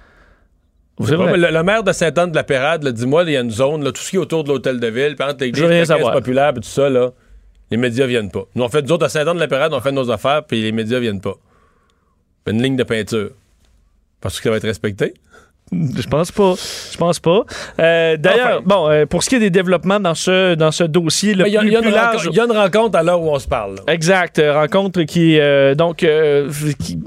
Le, 1.00 1.52
le 1.52 1.64
maire 1.64 1.84
de 1.84 1.92
Sainte-Anne 1.92 2.30
de 2.32 2.36
la 2.36 2.44
Pérade, 2.44 2.84
là, 2.84 2.92
dis-moi, 2.92 3.24
il 3.24 3.32
y 3.32 3.38
a 3.38 3.42
une 3.42 3.50
zone, 3.52 3.84
tout 3.92 4.02
ce 4.02 4.10
qui 4.12 4.16
est 4.16 4.20
autour 4.20 4.44
de 4.44 4.50
l'hôtel 4.50 4.80
de 4.80 4.88
ville, 4.88 5.16
puis 5.16 5.28
entre 5.28 5.44
l'église, 5.44 5.64
populaire, 6.14 6.54
puis 6.54 6.62
tout 6.62 6.70
ça, 6.70 6.88
là, 6.90 7.10
les 7.72 7.78
médias 7.78 8.06
viennent 8.06 8.30
pas. 8.30 8.44
Nous, 8.54 8.64
on 8.64 8.70
fait, 8.70 8.84
nous 8.84 8.92
autres, 8.92 9.06
à 9.06 9.10
Sainte-Anne 9.10 9.36
de 9.36 9.40
la 9.42 9.48
Pérade, 9.48 9.74
on 9.74 9.80
fait 9.82 9.92
nos 9.92 10.12
affaires, 10.12 10.44
puis 10.44 10.62
les 10.62 10.72
médias 10.72 11.00
viennent 11.00 11.22
pas. 11.22 11.34
Une 12.48 12.62
ligne 12.62 12.76
de 12.76 12.84
peinture. 12.84 13.32
Parce 14.22 14.38
que 14.38 14.44
ça 14.44 14.50
va 14.52 14.58
être 14.58 14.64
respecté. 14.68 15.14
Je 15.98 16.08
pense 16.08 16.32
pas. 16.32 16.54
Je 16.92 16.98
pense 16.98 17.20
pas. 17.20 17.44
Euh, 17.80 18.18
D'ailleurs, 18.18 18.58
Enfin. 18.60 18.62
bon, 18.66 18.90
euh, 18.90 19.06
pour 19.06 19.24
ce 19.24 19.30
qui 19.30 19.36
est 19.36 19.40
des 19.40 19.50
développements 19.50 20.00
dans 20.00 20.16
ce, 20.16 20.56
dans 20.56 20.72
ce 20.72 20.84
dossier, 20.84 21.34
le 21.34 21.44
Mais 21.44 21.50
Il 21.50 21.54
y, 21.54 21.58
a- 21.58 21.60
plus, 21.62 21.70
il 21.70 21.74
y 21.74 21.76
a 21.76 21.80
plus 21.82 21.90
une 21.90 21.96
large... 21.96 22.16
rencontre- 22.18 22.30
il 22.34 22.38
y 22.38 22.40
a 22.40 22.44
une 22.46 22.52
rencontre 22.52 22.98
à 22.98 23.04
l'heure 23.04 23.22
où 23.22 23.30
on 23.32 23.40
se 23.40 23.48
parle. 23.48 23.76
là. 23.76 23.94
Exact, 23.94 24.40
euh, 24.40 24.54
rencontre 24.60 25.02
qui 25.04 25.40
euh, 25.40 25.76
donc 25.76 26.04
euh, 26.04 26.50
qui, 26.80 27.00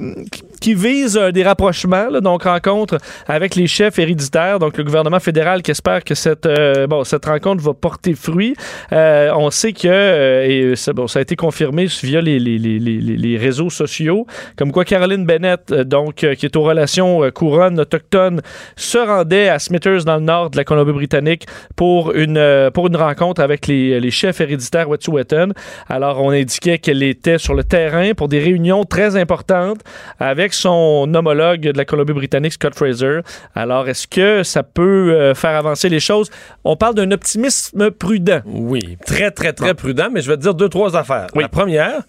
qui 0.60 0.74
vise 0.74 1.16
euh, 1.16 1.30
des 1.32 1.42
rapprochements, 1.42 2.08
donc 2.20 2.44
rencontre 2.44 2.98
avec 3.26 3.54
les 3.54 3.66
chefs 3.66 3.98
héréditaires, 3.98 4.58
donc 4.58 4.76
le 4.76 4.84
gouvernement 4.84 5.20
fédéral 5.20 5.62
qui 5.62 5.70
espère 5.70 6.04
que 6.04 6.14
cette 6.14 6.46
euh, 6.46 6.86
bon 6.86 7.04
cette 7.04 7.24
rencontre 7.24 7.62
va 7.62 7.74
porter 7.74 8.14
fruit. 8.14 8.54
Euh, 8.92 9.30
on 9.36 9.50
sait 9.50 9.72
que 9.72 10.44
et 10.46 10.76
ça, 10.76 10.92
bon, 10.92 11.06
ça 11.06 11.18
a 11.18 11.22
été 11.22 11.36
confirmé 11.36 11.86
via 12.02 12.20
les, 12.20 12.38
les, 12.38 12.58
les, 12.58 12.78
les, 12.78 13.36
réseaux 13.36 13.70
sociaux, 13.70 14.26
comme 14.56 14.72
quoi 14.72 14.84
Caroline 14.84 15.24
Bennett, 15.24 15.72
donc 15.72 16.14
qui 16.14 16.46
est 16.46 16.56
aux 16.56 16.62
relations 16.62 17.30
couronnes 17.30 17.80
autochtones, 17.80 18.40
se 18.76 18.98
rendait 18.98 19.48
à 19.48 19.58
Smithers 19.58 20.04
dans 20.04 20.16
le 20.16 20.22
nord 20.22 20.50
de 20.50 20.56
la 20.56 20.64
Colombie-Britannique 20.64 21.46
pour 21.74 22.12
une 22.12 22.70
pour 22.72 22.86
une 22.86 22.96
rencontre 22.96 23.40
avec 23.40 23.66
les 23.66 24.10
chefs 24.10 24.40
héréditaires 24.40 24.88
Wet'suwet'en. 24.88 25.50
Alors, 25.88 26.22
on 26.22 26.30
indiquait 26.30 26.78
qu'elle 26.78 27.02
était 27.02 27.38
sur 27.38 27.54
le 27.54 27.64
terrain 27.64 28.12
pour 28.14 28.28
des 28.28 28.38
réunions 28.38 28.84
très 28.84 29.16
importantes 29.16 29.80
avec 30.18 30.45
son 30.54 31.12
homologue 31.14 31.61
de 31.61 31.76
la 31.76 31.85
Colombie-Britannique, 31.85 32.54
Scott 32.54 32.74
Fraser. 32.74 33.20
Alors, 33.54 33.88
est-ce 33.88 34.06
que 34.06 34.42
ça 34.42 34.62
peut 34.62 35.12
euh, 35.12 35.35
faire 35.35 35.56
avancer 35.56 35.88
les 35.88 36.00
choses? 36.00 36.30
On 36.64 36.76
parle 36.76 36.94
d'un 36.94 37.11
optimisme 37.11 37.90
prudent. 37.90 38.40
Oui, 38.44 38.98
très, 39.06 39.30
très, 39.30 39.52
très 39.52 39.74
prudent, 39.74 40.09
mais 40.12 40.20
je 40.20 40.30
vais 40.30 40.37
te 40.37 40.42
dire 40.42 40.54
deux, 40.54 40.68
trois 40.68 40.96
affaires. 40.96 41.28
Oui. 41.35 41.42
La 41.42 41.48
première, 41.48 42.02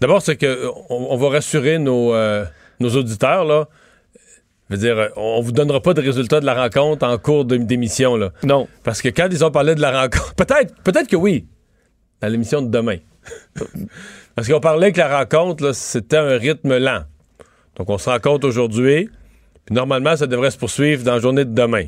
d'abord, 0.00 0.22
c'est 0.22 0.36
que 0.36 0.66
on, 0.88 1.08
on 1.10 1.16
va 1.16 1.28
rassurer 1.30 1.78
nos, 1.78 2.14
euh, 2.14 2.44
nos 2.80 2.90
auditeurs, 2.90 3.44
là. 3.44 3.68
Je 4.70 4.76
veux 4.76 4.80
dire, 4.80 4.98
euh, 4.98 5.08
on 5.16 5.40
vous 5.40 5.52
donnera 5.52 5.80
pas 5.80 5.94
de 5.94 6.02
résultats 6.02 6.40
de 6.40 6.46
la 6.46 6.54
rencontre 6.54 7.06
en 7.06 7.16
cours 7.18 7.44
d'émission, 7.44 8.16
là. 8.16 8.30
Non. 8.42 8.68
Parce 8.84 9.00
que 9.00 9.08
quand 9.08 9.28
ils 9.30 9.44
ont 9.44 9.50
parlé 9.50 9.74
de 9.74 9.80
la 9.80 10.02
rencontre, 10.02 10.34
peut-être, 10.36 10.74
peut-être 10.82 11.08
que 11.08 11.16
oui, 11.16 11.46
à 12.20 12.28
l'émission 12.28 12.62
de 12.62 12.68
demain. 12.68 12.98
Parce 14.34 14.48
qu'on 14.48 14.60
parlait 14.60 14.92
que 14.92 14.98
la 14.98 15.18
rencontre, 15.18 15.64
là, 15.64 15.72
c'était 15.72 16.16
un 16.16 16.38
rythme 16.38 16.78
lent. 16.78 17.02
Donc, 17.78 17.88
on 17.90 17.98
se 17.98 18.10
rencontre 18.10 18.46
aujourd'hui, 18.46 19.08
puis 19.64 19.74
normalement, 19.74 20.16
ça 20.16 20.26
devrait 20.26 20.50
se 20.50 20.58
poursuivre 20.58 21.04
dans 21.04 21.14
la 21.14 21.20
journée 21.20 21.44
de 21.44 21.54
demain. 21.54 21.86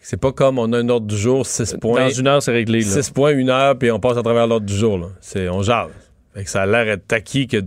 C'est 0.00 0.16
pas 0.16 0.32
comme 0.32 0.58
on 0.58 0.72
a 0.72 0.78
un 0.78 0.88
ordre 0.88 1.06
du 1.06 1.16
jour, 1.16 1.44
6 1.46 1.76
points. 1.80 2.00
Dans 2.08 2.10
une 2.10 2.26
heure, 2.28 2.42
c'est 2.42 2.52
réglé. 2.52 2.80
là. 2.80 2.86
6 3.02 3.10
points, 3.10 3.32
une 3.32 3.50
heure, 3.50 3.76
puis 3.78 3.90
on 3.90 4.00
passe 4.00 4.16
à 4.16 4.22
travers 4.22 4.46
l'ordre 4.46 4.66
du 4.66 4.74
jour. 4.74 4.98
Là. 4.98 5.06
C'est, 5.20 5.48
on 5.48 5.62
jase. 5.62 5.90
Fait 6.34 6.44
que 6.44 6.50
ça 6.50 6.62
a 6.62 6.66
l'air 6.66 6.84
d'être 6.96 7.12
acquis 7.12 7.46
que 7.46 7.58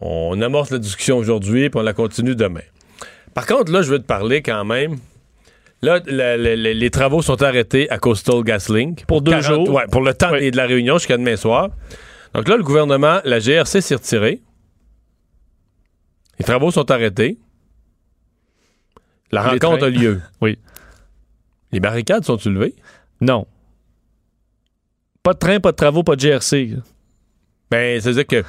on 0.00 0.40
amorce 0.40 0.70
la 0.70 0.78
discussion 0.78 1.16
aujourd'hui, 1.18 1.70
puis 1.70 1.78
on 1.78 1.82
la 1.82 1.92
continue 1.92 2.34
demain. 2.34 2.60
Par 3.34 3.46
contre, 3.46 3.70
là, 3.72 3.82
je 3.82 3.90
veux 3.90 3.98
te 3.98 4.06
parler 4.06 4.42
quand 4.42 4.64
même. 4.64 4.96
Là, 5.82 6.00
la- 6.06 6.36
la- 6.36 6.56
la- 6.56 6.74
les 6.74 6.90
travaux 6.90 7.22
sont 7.22 7.42
arrêtés 7.42 7.88
à 7.90 7.98
Coastal 7.98 8.42
GasLink. 8.42 9.06
Pour 9.06 9.22
deux 9.22 9.30
40 9.32 9.44
jours. 9.44 9.70
Ouais, 9.70 9.84
pour 9.90 10.02
le 10.02 10.12
temps 10.14 10.32
Oui. 10.32 10.50
de 10.50 10.56
la 10.56 10.66
réunion 10.66 10.98
jusqu'à 10.98 11.16
demain 11.16 11.36
soir. 11.36 11.70
Donc 12.34 12.48
là, 12.48 12.56
le 12.56 12.62
gouvernement, 12.62 13.20
la 13.24 13.38
GRC 13.40 13.80
s'est 13.80 13.94
retirée. 13.94 14.40
Les 16.40 16.44
travaux 16.44 16.70
sont 16.72 16.90
arrêtés. 16.90 17.38
La 19.30 19.42
Les 19.44 19.48
rencontre 19.50 19.78
trains. 19.78 19.86
a 19.86 19.90
lieu. 19.90 20.20
Oui. 20.40 20.58
Les 21.70 21.78
barricades 21.78 22.24
sont 22.24 22.36
levées? 22.46 22.74
Non. 23.20 23.46
Pas 25.22 25.34
de 25.34 25.38
train, 25.38 25.60
pas 25.60 25.70
de 25.70 25.76
travaux, 25.76 26.02
pas 26.02 26.16
de 26.16 26.20
GRC. 26.20 26.70
Ben, 27.70 28.00
c'est-à-dire 28.00 28.26
que, 28.26 28.42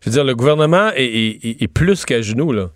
je 0.00 0.10
veux 0.10 0.12
dire, 0.12 0.24
le 0.24 0.34
gouvernement 0.36 0.90
est, 0.94 1.04
est- 1.04 1.44
est- 1.44 1.62
est 1.62 1.68
plus 1.68 2.04
qu'à 2.04 2.22
genoux, 2.22 2.52
là. 2.52 2.70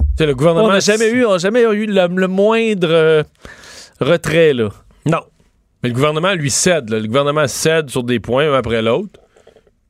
Tu 0.00 0.06
sais, 0.18 0.26
le 0.26 0.34
gouvernement. 0.34 0.66
On 0.66 0.72
n'a 0.72 0.80
jamais 0.80 1.10
eu, 1.10 1.24
on 1.24 1.32
n'a 1.32 1.38
jamais 1.38 1.62
eu 1.62 1.86
le, 1.86 2.06
le 2.08 2.26
moindre 2.26 2.88
euh, 2.90 3.22
retrait, 4.00 4.52
là. 4.54 4.70
Non. 5.06 5.20
Mais 5.82 5.90
le 5.90 5.94
gouvernement 5.94 6.32
lui 6.32 6.50
cède, 6.50 6.88
là. 6.90 6.98
Le 6.98 7.06
gouvernement 7.06 7.46
cède 7.46 7.88
sur 7.90 8.02
des 8.02 8.18
points, 8.18 8.50
un 8.52 8.56
après 8.56 8.82
l'autre, 8.82 9.20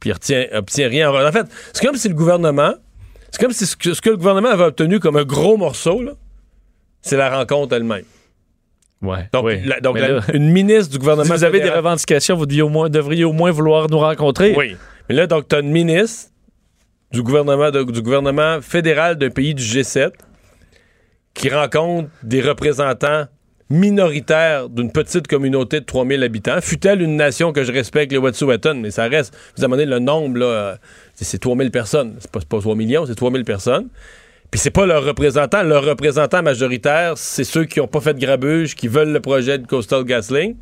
puis 0.01 0.11
il 0.11 0.13
retient, 0.13 0.47
obtient 0.53 0.89
rien. 0.89 1.11
En 1.11 1.33
fait, 1.33 1.47
c'est 1.73 1.87
comme 1.87 1.97
si 1.97 2.09
le 2.09 2.15
gouvernement. 2.15 2.75
C'est 3.31 3.41
comme 3.41 3.53
si 3.53 3.67
ce 3.67 3.77
que, 3.77 3.95
ce 3.95 4.01
que 4.01 4.11
le 4.11 4.17
gouvernement 4.17 4.49
avait 4.51 4.65
obtenu 4.65 4.99
comme 5.01 5.17
un 5.17 5.25
gros 5.25 5.57
morceau, 5.57 6.01
c'est 7.03 7.17
la 7.17 7.31
rencontre 7.37 7.75
elle-même. 7.77 8.05
Ouais. 9.03 9.29
Donc, 9.33 9.45
oui. 9.47 9.61
la- 9.65 9.81
donc 9.81 9.95
Mais 9.95 10.01
la- 10.03 10.09
là, 10.17 10.21
une 10.35 10.51
ministre 10.51 10.89
du 10.89 10.93
si 10.95 10.99
gouvernement. 10.99 11.35
vous 11.35 11.45
avez 11.45 11.61
des 11.61 11.71
revendications, 11.71 12.37
vous 12.37 12.45
devriez 12.47 12.63
au 12.63 12.69
moins, 12.69 12.89
devriez 12.91 13.25
au 13.25 13.33
moins 13.33 13.51
vouloir 13.51 13.89
nous 13.89 13.99
rencontrer. 13.99 14.55
Oui. 14.57 14.77
Mais 15.09 15.15
là, 15.15 15.27
donc, 15.27 15.49
tu 15.49 15.57
as 15.57 15.61
une 15.61 15.71
ministre 15.71 16.31
du 17.13 17.23
gouvernement, 17.23 17.71
de- 17.71 17.83
du 17.85 18.03
gouvernement 18.03 18.61
fédéral 18.61 19.17
d'un 19.17 19.31
pays 19.31 19.55
du 19.55 19.63
G7 19.63 20.11
qui 21.35 21.49
rencontre 21.49 22.09
des 22.23 22.41
représentants 22.43 23.25
minoritaires 23.71 24.69
d'une 24.69 24.91
petite 24.91 25.29
communauté 25.29 25.81
de 25.81 25.85
3000 25.85 26.23
habitants. 26.25 26.61
Fut-elle 26.61 27.01
une 27.03 27.17
nation 27.17 27.53
que 27.53 27.63
je 27.65 27.73
respecte, 27.73 28.11
les 28.13 28.19
Wet'suwet'en, 28.19 28.75
mais 28.75 28.91
ça 28.91 29.05
reste, 29.07 29.35
vous 29.57 29.65
avez 29.65 29.87
le 29.87 30.01
nombre, 30.01 30.39
là, 30.39 30.47
euh, 30.47 30.77
c'est- 31.21 31.31
c'est 31.33 31.39
3000 31.39 31.71
personnes. 31.71 32.17
C'est 32.21 32.31
pas, 32.31 32.41
pas 32.41 32.61
3 32.61 32.75
millions, 32.75 33.05
c'est 33.07 33.15
3000 33.15 33.45
personnes. 33.45 33.89
Puis 34.51 34.59
c'est 34.59 34.71
pas 34.71 34.87
leur 34.87 35.05
représentant. 35.05 35.63
Leur 35.63 35.85
représentant 35.85 36.43
majoritaire, 36.43 37.17
c'est 37.17 37.45
ceux 37.45 37.65
qui 37.67 37.81
ont 37.81 37.87
pas 37.87 38.01
fait 38.01 38.15
de 38.15 38.21
grabuge, 38.21 38.75
qui 38.75 38.89
veulent 38.89 39.13
le 39.13 39.21
projet 39.21 39.59
de 39.59 39.67
Coastal 39.67 40.05
GasLink. 40.05 40.57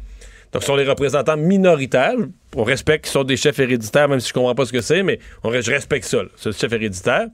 Donc, 0.53 0.63
ce 0.63 0.67
sont 0.67 0.77
les 0.77 0.85
représentants 0.85 1.37
minoritaires. 1.37 2.15
On 2.57 2.65
respecte 2.65 3.05
qu'ils 3.05 3.13
sont 3.13 3.25
des 3.25 3.37
chefs 3.37 3.59
héréditaires, 3.59 4.09
même 4.09 4.21
si 4.21 4.29
je 4.29 4.35
comprends 4.35 4.55
pas 4.55 4.65
ce 4.65 4.73
que 4.73 4.81
c'est, 4.81 5.03
mais 5.03 5.19
on, 5.45 5.53
je 5.53 5.71
respecte 5.71 6.07
ça, 6.07 6.23
ce 6.37 6.53
chef 6.53 6.73
héréditaire. 6.73 7.29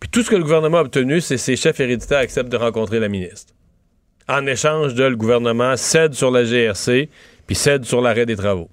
Puis 0.00 0.08
tout 0.10 0.22
ce 0.22 0.30
que 0.30 0.36
le 0.36 0.42
gouvernement 0.42 0.78
a 0.78 0.82
obtenu, 0.82 1.20
c'est 1.20 1.36
que 1.36 1.40
ces 1.40 1.56
chefs 1.56 1.78
héréditaires 1.80 2.18
acceptent 2.18 2.50
de 2.50 2.56
rencontrer 2.56 2.98
la 3.00 3.08
ministre. 3.08 3.52
En 4.28 4.46
échange 4.46 4.94
le 4.94 5.14
gouvernement 5.16 5.76
cède 5.76 6.14
sur 6.14 6.30
la 6.30 6.44
GRC, 6.44 7.08
puis 7.46 7.54
cède 7.56 7.84
sur 7.84 8.00
l'arrêt 8.00 8.26
des 8.26 8.36
travaux. 8.36 8.68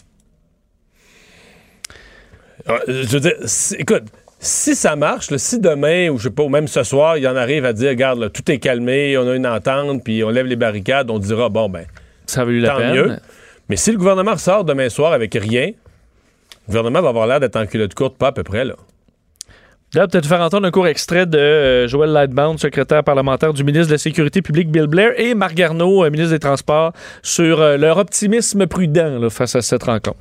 Alors, 2.69 2.82
Je 2.88 3.08
veux 3.08 3.19
dire, 3.19 3.34
si- 3.45 3.75
écoute, 3.75 4.03
si 4.39 4.75
ça 4.75 4.95
marche, 4.95 5.32
là, 5.32 5.38
si 5.38 5.60
demain, 5.60 6.10
ou 6.10 6.17
je 6.17 6.23
sais 6.23 6.29
pas, 6.29 6.43
ou 6.43 6.49
même 6.49 6.67
ce 6.67 6.84
soir, 6.84 7.17
il 7.17 7.27
en 7.27 7.36
arrive 7.36 7.65
à 7.65 7.73
dire, 7.73 7.89
regarde, 7.89 8.19
là, 8.19 8.29
tout 8.29 8.49
est 8.51 8.60
calmé, 8.60 9.17
on 9.17 9.27
a 9.27 9.36
une 9.36 9.47
entente, 9.47 10.03
puis 10.03 10.23
on 10.23 10.29
lève 10.29 10.45
les 10.45 10.55
barricades, 10.55 11.10
on 11.12 11.19
dira, 11.19 11.49
bon, 11.49 11.67
ben, 11.67 11.86
Ça 12.25 12.45
la 12.45 12.75
peine. 12.75 12.93
mieux. 12.93 13.17
Mais 13.67 13.75
si 13.75 13.91
le 13.91 13.97
gouvernement 13.97 14.34
ressort 14.34 14.63
demain 14.63 14.88
soir 14.89 15.12
avec 15.13 15.34
rien, 15.34 15.67
le 15.67 16.67
gouvernement 16.67 17.01
va 17.01 17.10
avoir 17.10 17.27
l'air 17.27 17.39
d'être 17.39 17.55
en 17.58 17.65
culotte 17.65 17.93
courte, 17.93 18.17
pas 18.17 18.27
à 18.27 18.32
peu 18.32 18.43
près, 18.43 18.63
là. 18.63 18.75
D'ailleurs, 19.91 20.08
peut-être 20.08 20.27
faire 20.27 20.41
entendre 20.41 20.67
un 20.67 20.71
court 20.71 20.86
extrait 20.88 21.25
de 21.25 21.38
euh, 21.38 21.88
Joël 21.88 22.12
Lightbound, 22.12 22.60
secrétaire 22.60 23.03
parlementaire 23.03 23.53
du 23.53 23.63
ministre 23.63 23.88
de 23.88 23.93
la 23.93 23.97
Sécurité 23.97 24.43
publique 24.43 24.69
Bill 24.69 24.86
Blair, 24.86 25.19
et 25.19 25.34
Marc 25.34 25.55
Garneau, 25.55 26.03
euh, 26.05 26.12
ministre 26.12 26.32
des 26.34 26.39
Transports, 26.39 26.93
sur 27.23 27.60
euh, 27.60 27.75
leur 27.75 27.97
optimisme 27.97 28.67
prudent 28.67 29.17
là, 29.19 29.29
face 29.32 29.55
à 29.55 29.62
cette 29.63 29.84
rencontre. 29.84 30.17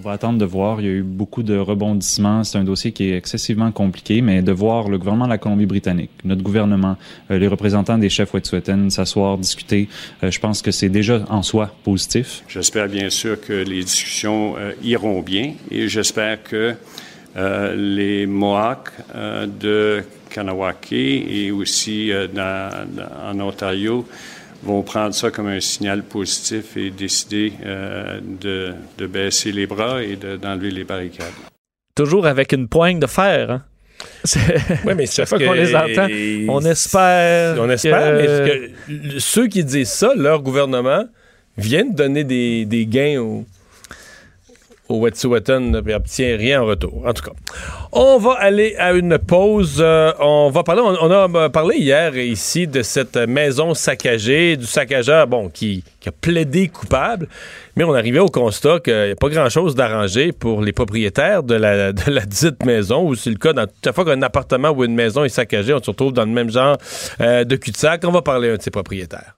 On 0.00 0.04
va 0.04 0.12
attendre 0.12 0.38
de 0.38 0.44
voir. 0.44 0.80
Il 0.80 0.86
y 0.86 0.90
a 0.90 0.92
eu 0.92 1.02
beaucoup 1.02 1.42
de 1.42 1.58
rebondissements. 1.58 2.44
C'est 2.44 2.56
un 2.56 2.62
dossier 2.62 2.92
qui 2.92 3.10
est 3.10 3.16
excessivement 3.16 3.72
compliqué, 3.72 4.20
mais 4.20 4.42
de 4.42 4.52
voir 4.52 4.88
le 4.88 4.96
gouvernement 4.96 5.24
de 5.24 5.30
la 5.30 5.38
Colombie-Britannique, 5.38 6.12
notre 6.22 6.44
gouvernement, 6.44 6.96
euh, 7.32 7.38
les 7.40 7.48
représentants 7.48 7.98
des 7.98 8.08
chefs 8.08 8.32
Wet'suwet'en 8.32 8.90
s'asseoir, 8.90 9.38
discuter, 9.38 9.88
euh, 10.22 10.30
je 10.30 10.38
pense 10.38 10.62
que 10.62 10.70
c'est 10.70 10.88
déjà 10.88 11.24
en 11.28 11.42
soi 11.42 11.74
positif. 11.82 12.44
J'espère 12.46 12.86
bien 12.86 13.10
sûr 13.10 13.40
que 13.40 13.52
les 13.52 13.82
discussions 13.82 14.54
euh, 14.56 14.70
iront 14.84 15.20
bien 15.20 15.54
et 15.68 15.88
j'espère 15.88 16.44
que 16.44 16.76
les 17.76 18.26
Mohawks 18.26 18.90
de 19.60 20.02
Kanawake 20.28 20.92
et 20.92 21.52
aussi 21.52 22.10
en 22.12 23.40
Ontario 23.40 24.04
vont 24.62 24.82
prendre 24.82 25.14
ça 25.14 25.30
comme 25.30 25.46
un 25.48 25.60
signal 25.60 26.02
positif 26.02 26.76
et 26.76 26.90
décider 26.90 27.52
euh, 27.64 28.20
de, 28.40 28.74
de 28.98 29.06
baisser 29.06 29.52
les 29.52 29.66
bras 29.66 30.02
et 30.02 30.16
de- 30.16 30.36
d'enlever 30.36 30.70
les 30.70 30.84
barricades. 30.84 31.26
Toujours 31.94 32.26
avec 32.26 32.52
une 32.52 32.68
poigne 32.68 32.98
de 33.00 33.06
fer. 33.06 33.50
Hein? 33.50 33.62
Oui, 34.84 34.94
mais 34.96 35.06
Chaque 35.06 35.26
c'est 35.26 35.26
fois 35.26 35.38
qu'on 35.38 35.52
les 35.52 35.74
entend, 35.74 36.06
on 36.48 36.64
espère. 36.64 37.56
On 37.60 37.68
espère, 37.70 38.14
mais 38.16 38.26
que- 38.26 38.68
parce 38.68 39.10
que 39.12 39.18
ceux 39.18 39.46
qui 39.48 39.64
disent 39.64 39.90
ça, 39.90 40.12
leur 40.16 40.40
gouvernement, 40.42 41.04
viennent 41.56 41.94
donner 41.94 42.22
des, 42.24 42.64
des 42.64 42.86
gains 42.86 43.18
au, 43.20 43.44
au 44.88 45.00
Wet'suwet'en 45.00 45.74
et 45.86 45.94
obtient 45.94 46.36
rien 46.36 46.62
en 46.62 46.66
retour. 46.66 47.02
En 47.06 47.12
tout 47.12 47.22
cas, 47.22 47.32
on 47.92 48.18
va 48.18 48.32
aller 48.32 48.74
à 48.76 48.92
une 48.92 49.18
pause. 49.18 49.78
Euh, 49.80 50.12
on 50.18 50.50
va 50.50 50.62
parler. 50.62 50.82
On, 50.82 51.10
a 51.10 51.28
euh, 51.28 51.48
parlé 51.48 51.76
hier 51.76 52.16
ici 52.16 52.66
de 52.66 52.82
cette 52.82 53.16
maison 53.16 53.74
saccagée, 53.74 54.56
du 54.56 54.66
saccageur, 54.66 55.26
bon, 55.26 55.48
qui, 55.48 55.84
qui 56.00 56.08
a 56.08 56.12
plaidé 56.12 56.68
coupable, 56.68 57.28
mais 57.76 57.84
on 57.84 57.94
arrivait 57.94 58.18
au 58.18 58.28
constat 58.28 58.80
qu'il 58.80 58.94
n'y 58.94 59.10
a 59.12 59.16
pas 59.16 59.28
grand-chose 59.28 59.74
d'arrangé 59.74 60.32
pour 60.32 60.62
les 60.62 60.72
propriétaires 60.72 61.42
de 61.42 61.54
la, 61.54 61.92
de 61.92 62.10
la 62.10 62.24
dite 62.24 62.64
maison, 62.64 63.06
ou 63.06 63.14
c'est 63.14 63.30
le 63.30 63.36
cas 63.36 63.52
dans 63.52 63.66
chaque 63.84 63.94
fois 63.94 64.04
qu'un 64.04 64.22
appartement 64.22 64.70
ou 64.70 64.84
une 64.84 64.94
maison 64.94 65.24
est 65.24 65.28
saccagé, 65.28 65.74
on 65.74 65.82
se 65.82 65.90
retrouve 65.90 66.12
dans 66.12 66.24
le 66.24 66.30
même 66.30 66.50
genre 66.50 66.76
euh, 67.20 67.44
de 67.44 67.56
cul-de-sac. 67.56 68.02
On 68.04 68.12
va 68.12 68.22
parler 68.22 68.50
à 68.50 68.52
un 68.54 68.56
de 68.56 68.62
ses 68.62 68.70
propriétaires. 68.70 69.37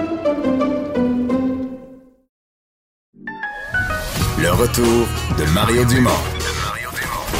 Le 4.41 4.49
retour 4.53 5.07
de 5.37 5.53
Mario 5.53 5.85
Dumont. 5.85 6.09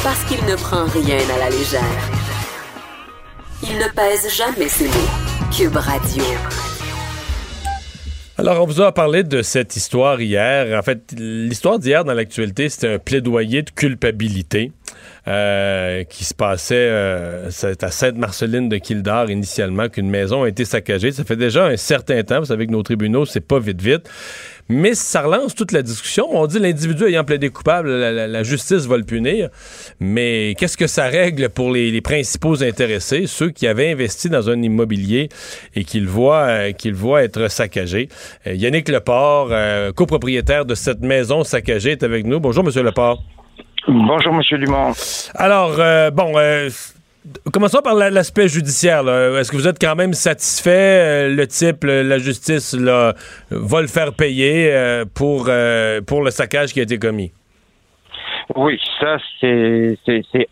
Parce 0.04 0.22
qu'il 0.22 0.44
ne 0.46 0.54
prend 0.54 0.84
rien 0.84 1.18
à 1.34 1.38
la 1.38 1.50
légère. 1.50 1.82
Il 3.64 3.76
ne 3.76 3.88
pèse 3.92 4.32
jamais 4.32 4.68
ses 4.68 4.86
mots. 4.86 5.50
Cube 5.50 5.74
Radio. 5.74 6.22
Alors, 8.38 8.62
on 8.62 8.66
vous 8.66 8.80
a 8.80 8.92
parlé 8.92 9.24
de 9.24 9.42
cette 9.42 9.74
histoire 9.74 10.20
hier. 10.20 10.78
En 10.78 10.82
fait, 10.82 11.12
l'histoire 11.18 11.80
d'hier 11.80 12.04
dans 12.04 12.14
l'actualité, 12.14 12.68
c'était 12.68 12.94
un 12.94 12.98
plaidoyer 13.00 13.62
de 13.62 13.70
culpabilité 13.70 14.70
euh, 15.28 16.02
qui 16.02 16.24
se 16.24 16.34
passait 16.34 16.74
euh, 16.74 17.48
à 17.80 17.90
Sainte-Marceline 17.92 18.68
de 18.68 18.76
Kildare 18.78 19.30
initialement, 19.30 19.88
qu'une 19.88 20.10
maison 20.10 20.42
a 20.42 20.48
été 20.48 20.64
saccagée. 20.64 21.12
Ça 21.12 21.22
fait 21.22 21.36
déjà 21.36 21.66
un 21.66 21.76
certain 21.76 22.22
temps. 22.24 22.40
Vous 22.40 22.46
savez 22.46 22.66
que 22.66 22.72
nos 22.72 22.82
tribunaux, 22.82 23.24
c'est 23.24 23.40
pas 23.40 23.60
vite 23.60 23.80
vite. 23.80 24.08
Mais 24.68 24.94
ça 24.94 25.22
relance 25.22 25.54
toute 25.54 25.70
la 25.70 25.82
discussion. 25.82 26.26
On 26.30 26.46
dit 26.48 26.58
l'individu 26.58 27.04
ayant 27.04 27.22
plaidé 27.22 27.50
coupable, 27.50 27.90
la, 27.90 28.42
justice 28.42 28.86
va 28.86 28.96
le 28.96 29.04
punir. 29.04 29.48
Mais 30.00 30.56
qu'est-ce 30.58 30.76
que 30.76 30.88
ça 30.88 31.04
règle 31.04 31.50
pour 31.50 31.70
les, 31.70 32.00
principaux 32.00 32.60
intéressés, 32.62 33.26
ceux 33.28 33.50
qui 33.50 33.68
avaient 33.68 33.92
investi 33.92 34.28
dans 34.28 34.50
un 34.50 34.60
immobilier 34.60 35.28
et 35.76 35.84
qui 35.84 36.00
le 36.00 36.08
voient, 36.08 36.46
euh, 36.48 36.72
qui 36.72 36.88
le 36.88 36.96
voient 36.96 37.22
être 37.22 37.48
saccagé? 37.48 38.08
Euh, 38.48 38.54
Yannick 38.54 38.88
Leport, 38.88 39.52
copropriétaire 39.94 40.64
de 40.64 40.74
cette 40.74 41.00
maison 41.00 41.44
saccagée, 41.44 41.92
est 41.92 42.02
avec 42.02 42.26
nous. 42.26 42.40
Bonjour, 42.40 42.64
Monsieur 42.64 42.82
Leport. 42.82 43.22
Bonjour, 43.88 44.32
Monsieur 44.32 44.58
Dumont. 44.58 44.92
Alors, 45.34 45.74
euh, 45.78 46.10
bon, 46.10 46.32
euh, 46.36 46.68
commençons 47.52 47.80
par 47.82 47.94
la- 47.94 48.10
l'aspect 48.10 48.48
judiciaire. 48.48 49.00
Est-ce 49.38 49.50
que 49.50 49.56
vous 49.56 49.66
êtes 49.68 49.80
quand 49.80 49.96
même 49.96 50.14
satisfait? 50.14 50.70
euh, 50.70 51.28
le 51.34 51.46
type, 51.46 51.84
la 51.84 52.18
justice, 52.18 52.74
va 52.74 53.80
le 53.80 53.86
faire 53.88 54.12
payer 54.14 54.72
pour, 55.14 55.50
pour 56.06 56.22
le 56.22 56.30
saccage 56.30 56.72
qui 56.72 56.80
a 56.80 56.84
été 56.84 56.98
commis? 56.98 57.32
Oui, 58.56 58.78
ça, 59.00 59.16
c'est 59.40 59.96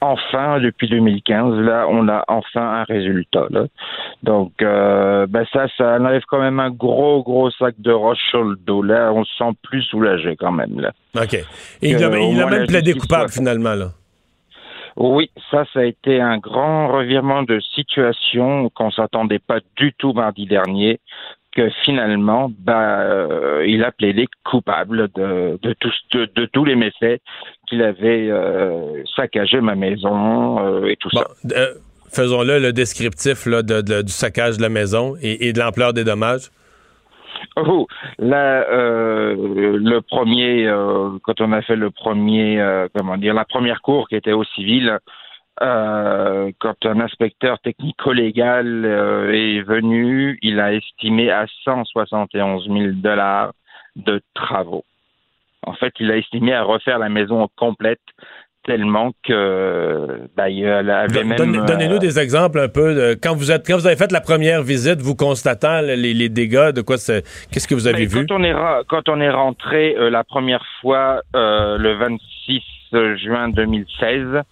enfin, 0.00 0.60
depuis 0.60 0.88
2015, 0.88 1.58
là, 1.60 1.86
on 1.88 2.08
a 2.08 2.24
enfin 2.28 2.80
un 2.80 2.84
résultat. 2.84 3.46
Là. 3.50 3.64
Donc, 4.22 4.52
euh, 4.62 5.26
ben 5.28 5.44
ça, 5.52 5.66
ça 5.76 5.96
enlève 5.98 6.22
quand 6.28 6.40
même 6.40 6.60
un 6.60 6.70
gros, 6.70 7.22
gros 7.22 7.50
sac 7.50 7.74
de 7.78 7.92
roche 7.92 8.18
sur 8.30 8.42
le 8.44 8.56
dos. 8.56 8.82
Là, 8.82 9.12
on 9.12 9.24
se 9.24 9.34
sent 9.36 9.50
plus 9.62 9.82
soulagé 9.82 10.36
quand 10.36 10.52
même. 10.52 10.80
Là. 10.80 10.92
OK. 11.20 11.34
Et 11.34 11.44
il 11.90 12.02
a, 12.02 12.08
Euh, 12.08 12.18
il 12.20 12.36
même 12.36 12.48
la 12.50 12.66
plaidé 12.66 12.94
coupable, 12.94 13.28
soit- 13.28 13.40
finalement, 13.40 13.74
là. 13.74 13.88
Oui, 14.96 15.30
ça, 15.50 15.64
ça 15.72 15.80
a 15.80 15.84
été 15.84 16.20
un 16.20 16.38
grand 16.38 16.88
revirement 16.88 17.42
de 17.42 17.60
situation 17.74 18.68
qu'on 18.70 18.90
s'attendait 18.90 19.38
pas 19.38 19.58
du 19.76 19.92
tout 19.96 20.12
mardi 20.12 20.46
dernier. 20.46 21.00
Que 21.56 21.68
finalement, 21.84 22.48
bah, 22.60 23.00
euh, 23.00 23.64
il 23.66 23.82
a 23.82 23.90
plaidé 23.90 24.28
coupable 24.44 25.08
de, 25.16 25.58
de, 25.60 25.72
tous, 25.80 25.94
de, 26.12 26.28
de 26.36 26.46
tous 26.46 26.64
les 26.64 26.76
méfaits 26.76 27.20
qu'il 27.66 27.82
avait 27.82 28.30
euh, 28.30 29.02
saccagé 29.16 29.60
ma 29.60 29.74
maison 29.74 30.64
euh, 30.64 30.86
et 30.86 30.94
tout 30.94 31.08
Bon, 31.12 31.22
ça. 31.22 31.56
euh, 31.58 31.74
faisons-le, 32.12 32.60
le 32.60 32.72
descriptif 32.72 33.46
là, 33.46 33.62
de- 33.62 33.80
de- 33.80 34.02
du 34.02 34.12
saccage 34.12 34.58
de 34.58 34.62
la 34.62 34.68
maison 34.68 35.16
et, 35.20 35.48
et 35.48 35.52
de 35.52 35.58
l'ampleur 35.58 35.92
des 35.92 36.04
dommages. 36.04 36.50
Oh, 37.56 37.88
là, 38.18 38.64
le 38.70 39.98
premier, 40.00 40.70
quand 41.24 41.40
on 41.40 41.52
a 41.52 41.62
fait 41.62 41.74
le 41.76 41.90
premier, 41.90 42.62
comment 42.94 43.16
dire, 43.16 43.34
la 43.34 43.44
première 43.44 43.80
cour 43.82 44.08
qui 44.08 44.14
était 44.14 44.32
au 44.32 44.44
civil, 44.44 44.98
euh, 45.62 46.50
quand 46.58 46.74
un 46.86 47.00
inspecteur 47.00 47.58
technico-légal 47.60 48.84
euh, 48.84 49.32
est 49.32 49.60
venu, 49.62 50.38
il 50.42 50.58
a 50.60 50.72
estimé 50.72 51.30
à 51.30 51.46
171 51.64 52.66
000 52.66 52.78
dollars 52.94 53.52
de 53.96 54.20
travaux. 54.34 54.84
En 55.66 55.74
fait, 55.74 55.92
il 56.00 56.10
a 56.10 56.16
estimé 56.16 56.54
à 56.54 56.62
refaire 56.62 56.98
la 56.98 57.08
maison 57.10 57.46
complète 57.56 58.00
tellement 58.64 59.12
que 59.24 60.20
bah, 60.36 60.48
il 60.48 60.66
avait 60.66 61.24
même. 61.24 61.36
Donne- 61.36 61.66
Donnez-nous 61.66 61.96
euh, 61.96 61.98
des 61.98 62.18
exemples 62.18 62.58
un 62.60 62.68
peu 62.68 62.94
de 62.94 63.14
quand 63.20 63.34
vous 63.34 63.50
êtes 63.50 63.66
quand 63.66 63.76
vous 63.76 63.86
avez 63.86 63.96
fait 63.96 64.12
la 64.12 64.20
première 64.20 64.62
visite, 64.62 65.00
vous 65.00 65.14
constatant 65.16 65.80
les, 65.80 65.96
les 65.96 66.28
dégâts, 66.28 66.70
de 66.72 66.82
quoi 66.82 66.96
c'est 66.98 67.22
qu'est-ce 67.50 67.66
que 67.68 67.74
vous 67.74 67.86
avez 67.86 68.00
Mais 68.00 68.06
vu? 68.06 68.26
Quand 68.26 68.34
on 68.38 68.42
est, 68.44 68.52
ra- 68.52 68.82
quand 68.88 69.08
on 69.08 69.20
est 69.20 69.30
rentré 69.30 69.96
euh, 69.96 70.10
la 70.10 70.24
première 70.24 70.64
fois 70.80 71.22
le 71.34 71.92
26 71.94 72.62
juin 73.16 73.48
2016, 73.50 74.42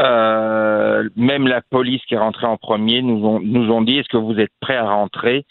euh, 0.00 1.08
même 1.16 1.46
la 1.46 1.60
police 1.60 2.02
qui 2.06 2.14
est 2.14 2.18
rentrée 2.18 2.46
en 2.46 2.56
premier 2.56 3.02
nous 3.02 3.24
ont, 3.26 3.40
nous 3.40 3.70
ont 3.70 3.82
dit 3.82 3.98
est-ce 3.98 4.08
que 4.08 4.16
vous 4.16 4.38
êtes 4.38 4.52
prêts 4.60 4.76
à 4.76 4.88
rentrer? 4.88 5.44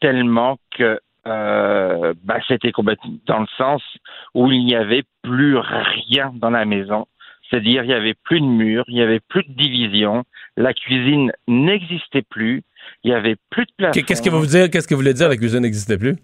Tellement 0.00 0.58
que 0.76 1.00
euh, 1.26 2.14
bah, 2.22 2.38
c'était 2.46 2.72
complètement 2.72 3.14
dans 3.26 3.40
le 3.40 3.46
sens 3.58 3.82
où 4.34 4.50
il 4.52 4.64
n'y 4.64 4.76
avait 4.76 5.02
plus 5.22 5.56
rien 5.58 6.32
dans 6.36 6.50
la 6.50 6.64
maison. 6.64 7.06
C'est-à-dire, 7.48 7.84
il 7.84 7.88
n'y 7.88 7.94
avait 7.94 8.14
plus 8.24 8.40
de 8.40 8.46
murs, 8.46 8.84
il 8.88 8.94
n'y 8.94 9.02
avait 9.02 9.20
plus 9.20 9.44
de 9.44 9.52
division, 9.52 10.24
la 10.56 10.72
cuisine 10.74 11.30
n'existait 11.46 12.22
plus, 12.22 12.64
il 13.04 13.10
n'y 13.10 13.16
avait 13.16 13.36
plus 13.50 13.66
de 13.66 13.70
plafond. 13.76 14.00
Qu'est-ce 14.00 14.22
que 14.22 14.30
vous 14.30 14.46
dire? 14.46 14.68
Qu'est-ce 14.68 14.88
que 14.88 14.94
vous 14.94 15.00
voulez 15.00 15.14
dire 15.14 15.28
la 15.28 15.36
cuisine 15.36 15.60
n'existait 15.60 15.98
plus? 15.98 16.16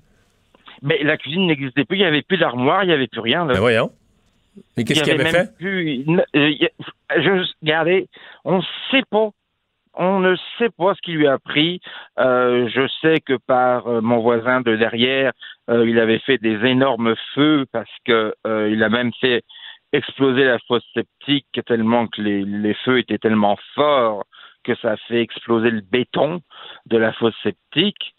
Mais 0.82 1.00
la 1.04 1.16
cuisine 1.16 1.46
n'existait 1.46 1.84
plus, 1.84 1.98
il 1.98 2.00
n'y 2.00 2.06
avait 2.06 2.22
plus 2.22 2.38
d'armoire, 2.38 2.82
il 2.82 2.88
n'y 2.88 2.92
avait 2.92 3.06
plus 3.06 3.20
rien. 3.20 3.44
là. 3.44 3.54
Ben 3.54 3.60
voyons. 3.60 3.92
Mais 4.76 4.84
qu'est-ce 4.84 5.02
qu'il 5.02 5.12
avait 5.12 5.30
fait? 5.30 5.56
plus 5.56 6.04
euh, 6.36 6.52
je, 7.16 7.52
regardez, 7.62 8.08
on 8.44 8.58
ne 8.58 8.62
sait 8.90 9.04
pas. 9.10 9.30
On 9.94 10.20
ne 10.20 10.36
sait 10.58 10.70
pas 10.70 10.94
ce 10.94 11.02
qui 11.02 11.12
lui 11.12 11.26
a 11.26 11.38
pris. 11.38 11.80
Euh, 12.18 12.66
je 12.74 12.88
sais 13.02 13.20
que 13.20 13.36
par 13.46 13.86
euh, 13.86 14.00
mon 14.00 14.20
voisin 14.20 14.62
de 14.62 14.74
derrière, 14.74 15.32
euh, 15.68 15.86
il 15.86 15.98
avait 15.98 16.20
fait 16.20 16.38
des 16.38 16.64
énormes 16.64 17.14
feux 17.34 17.66
parce 17.72 17.94
que 18.06 18.34
euh, 18.46 18.70
il 18.72 18.82
a 18.82 18.88
même 18.88 19.12
fait 19.20 19.42
exploser 19.92 20.44
la 20.44 20.58
fosse 20.60 20.86
septique 20.94 21.60
tellement 21.66 22.06
que 22.06 22.22
les, 22.22 22.42
les 22.42 22.72
feux 22.72 23.00
étaient 23.00 23.18
tellement 23.18 23.58
forts 23.74 24.24
que 24.64 24.74
ça 24.76 24.92
a 24.92 24.96
fait 24.96 25.20
exploser 25.20 25.70
le 25.70 25.82
béton 25.82 26.40
de 26.86 26.96
la 26.96 27.12
fosse 27.12 27.34
septique. 27.42 28.14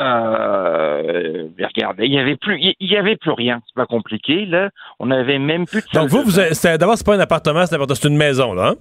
Euh, 0.00 1.48
mais 1.58 1.64
regardez, 1.66 2.04
il 2.06 2.12
y 2.12 2.18
avait 2.18 2.36
plus, 2.36 2.58
il 2.60 2.74
y 2.92 2.96
avait 2.96 3.16
plus 3.16 3.30
rien. 3.32 3.60
C'est 3.66 3.74
pas 3.74 3.86
compliqué 3.86 4.44
là. 4.46 4.70
On 4.98 5.10
avait 5.10 5.38
même 5.38 5.66
plus 5.66 5.80
de. 5.82 5.98
Donc 5.98 6.08
vous, 6.08 6.22
vous 6.22 6.32
d'abord 6.78 6.96
c'est 6.96 7.06
pas 7.06 7.14
un 7.16 7.20
appartement, 7.20 7.64
c'est 7.66 8.04
une 8.04 8.16
maison 8.16 8.52
là. 8.54 8.68
hein? 8.68 8.74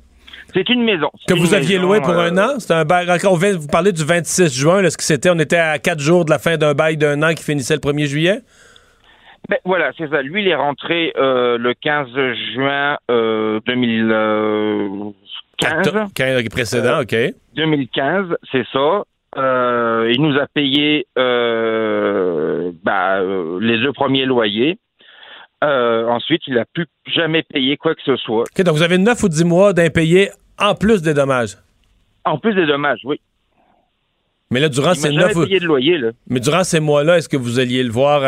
C'est 0.54 0.70
une 0.70 0.84
maison. 0.84 1.10
Que 1.28 1.34
vous 1.34 1.54
aviez 1.54 1.78
loué 1.80 2.00
pour 2.02 2.12
euh, 2.12 2.30
un 2.30 2.38
an? 2.38 2.60
C'était 2.60 2.76
un 2.76 2.86
bail. 2.86 3.08
Quand 3.20 3.32
on 3.32 3.36
vient- 3.36 3.58
vous 3.58 3.68
parlez 3.68 3.92
du 3.92 4.04
26 4.06 4.54
juin, 4.58 4.82
là, 4.82 4.90
ce 4.90 4.98
que 4.98 5.04
c'était, 5.04 5.30
on 5.30 5.40
était 5.40 5.58
à 5.58 5.80
quatre 5.80 6.00
jours 6.00 6.24
de 6.24 6.30
la 6.30 6.38
fin 6.40 6.56
d'un 6.58 6.74
bail 6.74 6.98
d'un 6.98 7.22
an 7.24 7.34
qui 7.34 7.44
finissait 7.44 7.74
le 7.74 7.80
1er 7.82 8.06
juillet? 8.06 8.40
Ben, 9.50 9.58
voilà, 9.66 9.92
c'est 9.98 10.10
ça. 10.10 10.22
Lui, 10.22 10.44
il 10.44 10.48
est 10.48 10.56
rentré 10.56 11.14
euh, 11.18 11.58
le 11.58 11.74
15 11.74 12.08
juin 12.54 12.98
euh, 13.12 13.60
2015. 13.66 15.14
Quinze 16.14 16.50
précédent, 16.50 17.02
OK. 17.02 17.16
2015, 17.56 18.26
c'est 18.52 18.66
ça. 18.72 19.04
Euh, 19.38 20.12
il 20.14 20.22
nous 20.22 20.38
a 20.40 20.48
payé 20.48 21.08
euh, 21.18 22.72
bah, 22.84 23.18
euh, 23.20 23.60
les 23.62 23.80
deux 23.80 23.92
premiers 23.94 24.26
loyers. 24.26 24.78
Ensuite, 25.62 26.42
il 26.48 26.54
n'a 26.56 26.66
plus 26.74 26.86
jamais 27.08 27.42
payé 27.42 27.76
quoi 27.76 27.96
que 27.96 28.02
ce 28.06 28.16
soit. 28.18 28.44
Donc 28.58 28.76
vous 28.76 28.84
avez 28.84 29.00
9 29.00 29.24
ou 29.24 29.30
10 29.30 29.44
mois 29.46 29.74
d'impayés 29.74 30.30
en 30.60 30.76
plus 30.76 31.02
des 31.02 31.14
dommages? 31.16 31.58
En 32.24 32.38
plus 32.38 32.54
des 32.54 32.68
dommages, 32.68 33.00
oui. 33.04 33.20
Mais 34.52 34.60
là, 34.60 34.70
durant 34.70 34.92
Il 34.94 35.00
ces 35.00 35.08
m'a 35.10 35.14
jamais 35.22 35.34
9 35.34 35.36
ou- 35.38 35.46
payé 35.48 35.60
de 35.60 35.66
loyer, 35.66 35.98
là. 35.98 36.12
Mais 36.30 36.40
durant 36.40 36.64
ces 36.64 36.80
mois-là, 36.80 37.18
est-ce 37.18 37.28
que 37.28 37.36
vous 37.38 37.60
alliez 37.60 37.82
le 37.84 37.90
voir 37.92 38.22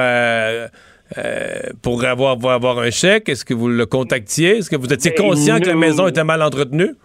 pour 1.84 2.04
avoir, 2.04 2.38
avoir 2.50 2.80
un 2.80 2.90
chèque? 2.90 3.30
Est-ce 3.30 3.46
que 3.46 3.54
vous 3.54 3.68
le 3.70 3.86
contactiez? 3.86 4.58
Est-ce 4.58 4.70
que 4.72 4.76
vous 4.76 4.92
étiez 4.92 5.12
Ben, 5.16 5.24
conscient 5.28 5.60
que 5.60 5.68
la 5.68 5.76
maison 5.76 6.08
était 6.08 6.24
mal 6.24 6.42
entretenue? 6.42 6.96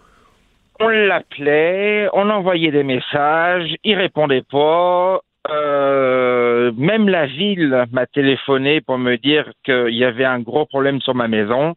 On 0.80 0.88
l'appelait, 0.88 2.08
on 2.12 2.28
envoyait 2.30 2.70
des 2.70 2.82
messages, 2.82 3.74
il 3.84 3.94
répondait 3.96 4.42
pas. 4.50 5.20
Euh, 5.50 6.72
même 6.76 7.08
la 7.08 7.26
ville 7.26 7.84
m'a 7.92 8.06
téléphoné 8.06 8.80
pour 8.80 8.98
me 8.98 9.16
dire 9.16 9.50
qu'il 9.64 9.94
y 9.94 10.04
avait 10.04 10.24
un 10.24 10.40
gros 10.40 10.66
problème 10.66 11.00
sur 11.00 11.14
ma 11.14 11.28
maison. 11.28 11.74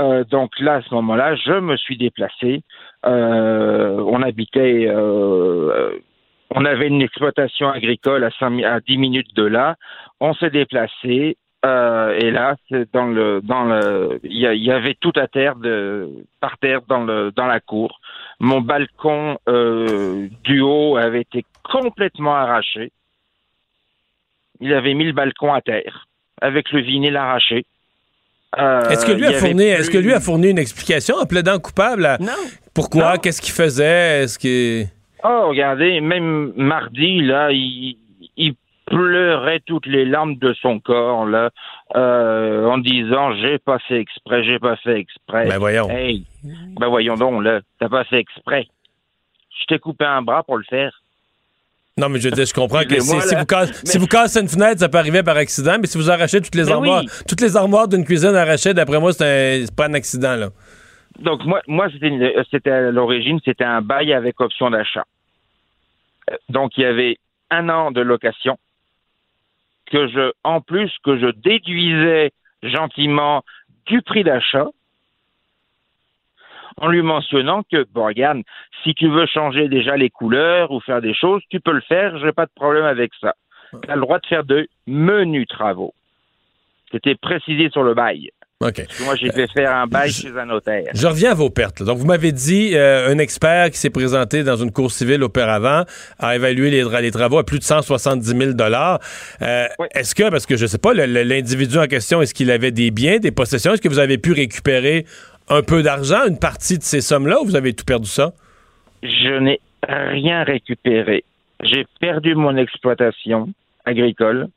Euh, 0.00 0.24
donc 0.24 0.58
là, 0.60 0.74
à 0.74 0.82
ce 0.82 0.94
moment-là, 0.94 1.34
je 1.36 1.52
me 1.52 1.76
suis 1.76 1.96
déplacé. 1.96 2.62
Euh, 3.06 3.96
on 4.06 4.22
habitait, 4.22 4.88
on 4.90 6.64
avait 6.64 6.88
une 6.88 7.02
exploitation 7.02 7.68
agricole 7.70 8.24
à, 8.24 8.30
5 8.38 8.50
mi- 8.50 8.64
à 8.64 8.80
10 8.80 8.98
minutes 8.98 9.34
de 9.34 9.44
là. 9.44 9.76
On 10.20 10.34
s'est 10.34 10.50
déplacé. 10.50 11.36
Euh, 11.64 12.16
et 12.16 12.30
là, 12.30 12.54
c'est 12.68 12.92
dans 12.92 13.06
le, 13.06 13.40
dans 13.42 13.64
le, 13.64 14.20
il 14.22 14.38
y, 14.38 14.70
avait 14.70 14.94
tout 15.00 15.12
à 15.16 15.26
terre 15.26 15.56
de, 15.56 16.08
par 16.40 16.56
terre 16.58 16.82
dans 16.88 17.02
le, 17.02 17.32
dans 17.32 17.46
la 17.46 17.58
cour. 17.60 18.00
Mon 18.38 18.60
balcon 18.60 19.38
euh, 19.48 20.28
du 20.44 20.60
haut 20.60 20.96
avait 20.96 21.22
été 21.22 21.44
complètement 21.64 22.36
arraché. 22.36 22.92
Il 24.60 24.72
avait 24.72 24.94
mis 24.94 25.04
le 25.04 25.12
balcon 25.12 25.52
à 25.52 25.60
terre 25.60 26.06
avec 26.40 26.70
le 26.70 26.80
vinyle 26.80 27.16
arraché. 27.16 27.64
Euh, 28.58 28.88
Est-ce 28.88 29.04
que 29.04 29.12
lui 29.12 29.26
a 29.26 29.32
fourni, 29.32 29.64
est-ce 29.64 29.90
que 29.90 29.98
lui 29.98 30.12
a 30.12 30.20
fourni 30.20 30.50
une 30.50 30.58
explication 30.58 31.16
en 31.16 31.26
plaidant 31.26 31.58
coupable? 31.58 32.06
à- 32.06 32.18
Pourquoi? 32.72 33.18
Qu'est-ce 33.18 33.42
qu'il 33.42 33.52
faisait? 33.52 34.22
Est-ce 34.22 34.38
que. 34.38 34.84
Oh, 35.24 35.48
regardez, 35.48 36.00
même 36.00 36.52
mardi, 36.56 37.20
là, 37.20 37.50
il 37.50 37.96
pleurait 38.90 39.60
toutes 39.66 39.86
les 39.86 40.04
larmes 40.04 40.36
de 40.36 40.52
son 40.54 40.80
corps, 40.80 41.26
là, 41.26 41.50
euh, 41.96 42.66
en 42.66 42.78
disant 42.78 43.34
j'ai 43.36 43.58
pas 43.58 43.78
fait 43.80 44.00
exprès, 44.00 44.44
j'ai 44.44 44.58
pas 44.58 44.76
fait 44.76 44.98
exprès. 44.98 45.46
Ben 45.46 45.58
voyons. 45.58 45.88
Hey, 45.90 46.24
ben 46.42 46.88
voyons 46.88 47.14
donc, 47.16 47.42
là, 47.44 47.60
t'as 47.78 47.88
pas 47.88 48.04
fait 48.04 48.18
exprès. 48.20 48.66
Je 49.60 49.66
t'ai 49.66 49.78
coupé 49.78 50.04
un 50.04 50.22
bras 50.22 50.42
pour 50.42 50.56
le 50.58 50.64
faire. 50.64 50.92
Non, 51.96 52.08
mais 52.08 52.20
je 52.20 52.28
je 52.28 52.54
comprends 52.54 52.82
que 52.84 53.00
si, 53.00 53.10
vous 53.10 53.16
Mais- 53.16 53.66
si 53.84 53.98
vous 53.98 54.06
cassez 54.06 54.40
une 54.40 54.48
fenêtre, 54.48 54.78
ça 54.80 54.88
peut 54.88 54.98
arriver 54.98 55.24
par 55.24 55.36
accident, 55.36 55.76
mais 55.80 55.88
si 55.88 55.98
vous 55.98 56.08
arrachez 56.08 56.40
toutes 56.40 56.54
les 56.54 56.70
armoires, 56.70 57.02
oui. 57.02 57.10
toutes 57.28 57.40
les 57.40 57.56
armoires 57.56 57.88
d'une 57.88 58.04
cuisine 58.04 58.36
arrachées, 58.36 58.72
d'après 58.72 59.00
moi, 59.00 59.12
c'est 59.12 59.64
pas 59.76 59.86
un 59.86 59.94
accident, 59.94 60.36
là. 60.36 60.50
Donc 61.18 61.44
moi, 61.44 61.60
moi 61.66 61.88
c'était, 61.92 62.06
une- 62.06 62.32
c'était 62.52 62.70
à 62.70 62.90
l'origine, 62.92 63.40
c'était 63.44 63.64
un 63.64 63.80
bail 63.82 64.12
avec 64.12 64.40
option 64.40 64.70
d'achat. 64.70 65.04
Euh, 66.30 66.36
Donc 66.48 66.76
il 66.76 66.82
y 66.82 66.86
avait 66.86 67.16
un 67.50 67.68
an 67.68 67.90
de 67.90 68.00
location 68.00 68.56
que 69.90 70.08
je, 70.08 70.32
en 70.44 70.60
plus 70.60 70.92
que 71.04 71.18
je 71.18 71.26
déduisais 71.26 72.32
gentiment 72.62 73.42
du 73.86 74.02
prix 74.02 74.24
d'achat, 74.24 74.66
en 76.76 76.88
lui 76.88 77.02
mentionnant 77.02 77.62
que 77.70 77.84
bon 77.92 78.06
regarde, 78.06 78.42
si 78.82 78.94
tu 78.94 79.08
veux 79.08 79.26
changer 79.26 79.68
déjà 79.68 79.96
les 79.96 80.10
couleurs 80.10 80.70
ou 80.70 80.80
faire 80.80 81.00
des 81.00 81.14
choses, 81.14 81.42
tu 81.50 81.60
peux 81.60 81.72
le 81.72 81.80
faire, 81.80 82.18
j'ai 82.18 82.32
pas 82.32 82.46
de 82.46 82.52
problème 82.54 82.84
avec 82.84 83.12
ça. 83.20 83.34
Tu 83.82 83.90
as 83.90 83.96
le 83.96 84.00
droit 84.00 84.18
de 84.18 84.26
faire 84.26 84.44
de 84.44 84.68
menus 84.86 85.46
travaux. 85.48 85.92
C'était 86.90 87.16
précisé 87.16 87.68
sur 87.70 87.82
le 87.82 87.94
bail. 87.94 88.30
OK. 88.60 88.84
Moi, 89.04 89.14
j'ai 89.14 89.30
fait 89.30 89.46
faire 89.52 89.72
un 89.72 89.86
bail 89.86 90.10
chez 90.10 90.36
un 90.36 90.46
notaire. 90.46 90.90
Je 90.92 91.06
reviens 91.06 91.30
à 91.30 91.34
vos 91.34 91.48
pertes. 91.48 91.78
là. 91.78 91.86
Donc, 91.86 91.98
vous 91.98 92.06
m'avez 92.06 92.32
dit 92.32 92.72
euh, 92.74 93.08
un 93.08 93.18
expert 93.18 93.70
qui 93.70 93.78
s'est 93.78 93.88
présenté 93.88 94.42
dans 94.42 94.56
une 94.56 94.72
cour 94.72 94.90
civile 94.90 95.22
auparavant 95.22 95.84
a 96.18 96.34
évalué 96.34 96.68
les, 96.68 96.82
les 97.00 97.10
travaux 97.12 97.38
à 97.38 97.44
plus 97.44 97.60
de 97.60 97.64
170 97.64 98.26
000 98.26 98.50
euh, 98.60 99.68
Est-ce 99.94 100.12
que, 100.12 100.28
parce 100.28 100.44
que 100.44 100.56
je 100.56 100.66
sais 100.66 100.78
pas, 100.78 100.92
l'individu 100.92 101.78
en 101.78 101.86
question, 101.86 102.20
est-ce 102.20 102.34
qu'il 102.34 102.50
avait 102.50 102.72
des 102.72 102.90
biens, 102.90 103.18
des 103.18 103.30
possessions? 103.30 103.74
Est-ce 103.74 103.80
que 103.80 103.88
vous 103.88 104.00
avez 104.00 104.18
pu 104.18 104.32
récupérer 104.32 105.06
un 105.48 105.62
peu 105.62 105.84
d'argent, 105.84 106.26
une 106.26 106.40
partie 106.40 106.78
de 106.78 106.82
ces 106.82 107.00
sommes-là, 107.00 107.40
ou 107.40 107.44
vous 107.44 107.56
avez 107.56 107.74
tout 107.74 107.84
perdu 107.84 108.08
ça? 108.08 108.32
Je 109.04 109.38
n'ai 109.38 109.60
rien 109.86 110.42
récupéré. 110.42 111.22
J'ai 111.62 111.86
perdu 112.00 112.34
mon 112.34 112.56
exploitation 112.56 113.50
agricole. 113.84 114.48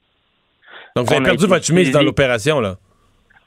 Donc, 0.96 1.08
vous 1.08 1.14
avez 1.14 1.24
perdu 1.24 1.46
votre 1.46 1.66
chemise 1.66 1.92
dans 1.92 2.02
l'opération, 2.02 2.60
là. 2.60 2.78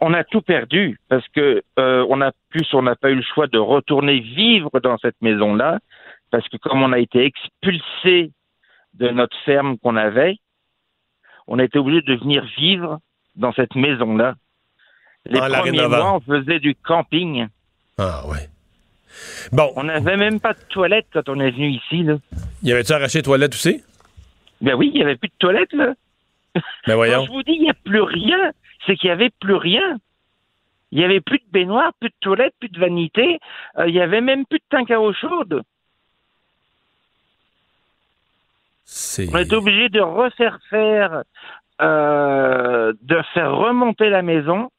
On 0.00 0.12
a 0.12 0.24
tout 0.24 0.42
perdu 0.42 0.98
parce 1.08 1.26
que 1.28 1.62
euh, 1.78 2.06
on 2.08 2.20
a 2.20 2.32
plus, 2.50 2.66
on 2.74 2.82
n'a 2.82 2.96
pas 2.96 3.10
eu 3.10 3.16
le 3.16 3.22
choix 3.22 3.46
de 3.46 3.58
retourner 3.58 4.20
vivre 4.20 4.70
dans 4.80 4.98
cette 4.98 5.20
maison-là 5.22 5.78
parce 6.30 6.48
que 6.48 6.56
comme 6.56 6.82
on 6.82 6.92
a 6.92 6.98
été 6.98 7.24
expulsé 7.24 8.32
de 8.94 9.08
notre 9.08 9.36
ferme 9.44 9.78
qu'on 9.78 9.96
avait, 9.96 10.36
on 11.46 11.58
a 11.58 11.64
été 11.64 11.78
obligé 11.78 12.02
de 12.02 12.14
venir 12.14 12.44
vivre 12.58 12.98
dans 13.36 13.52
cette 13.52 13.74
maison-là. 13.74 14.34
Les 15.26 15.40
la 15.40 15.60
premiers 15.60 15.86
mois, 15.86 16.16
on 16.16 16.20
faisait 16.20 16.58
du 16.58 16.74
camping. 16.74 17.46
Ah 17.98 18.26
ouais. 18.26 18.48
Bon. 19.52 19.72
On 19.76 19.84
n'avait 19.84 20.16
même 20.16 20.40
pas 20.40 20.52
de 20.52 20.62
toilette 20.68 21.06
quand 21.12 21.28
on 21.28 21.40
est 21.40 21.50
venu 21.50 21.70
ici, 21.70 22.02
là. 22.02 22.16
Y 22.62 22.72
avait-tu 22.72 22.92
arraché 22.92 23.18
les 23.18 23.22
toilettes 23.22 23.54
aussi? 23.54 23.82
Ben 24.60 24.74
oui, 24.74 24.90
il 24.92 24.98
n'y 24.98 25.02
avait 25.02 25.16
plus 25.16 25.28
de 25.28 25.34
toilette, 25.38 25.72
là. 25.72 25.94
Ben 26.86 26.94
voyons. 26.94 27.20
Quand 27.20 27.26
je 27.26 27.30
vous 27.30 27.42
dis, 27.42 27.52
il 27.52 27.62
n'y 27.62 27.70
a 27.70 27.74
plus 27.74 28.02
rien. 28.02 28.52
C'est 28.86 28.96
qu'il 28.96 29.08
n'y 29.08 29.12
avait 29.12 29.30
plus 29.40 29.54
rien. 29.54 29.98
Il 30.92 30.98
n'y 30.98 31.04
avait 31.04 31.20
plus 31.20 31.38
de 31.38 31.50
baignoire, 31.50 31.92
plus 31.98 32.10
de 32.10 32.14
toilette, 32.20 32.54
plus 32.60 32.68
de 32.68 32.78
vanité. 32.78 33.40
Euh, 33.78 33.88
il 33.88 33.94
n'y 33.94 34.00
avait 34.00 34.20
même 34.20 34.46
plus 34.46 34.58
de 34.58 34.64
tank 34.70 34.90
à 34.90 35.00
eau 35.00 35.12
chaude. 35.12 35.62
C'est... 38.84 39.28
On 39.34 39.38
était 39.38 39.56
obligé 39.56 39.88
de 39.88 40.00
refaire 40.00 40.58
faire, 40.70 41.24
euh, 41.80 42.92
de 43.02 43.22
faire 43.32 43.56
remonter 43.56 44.08
la 44.08 44.22
maison 44.22 44.70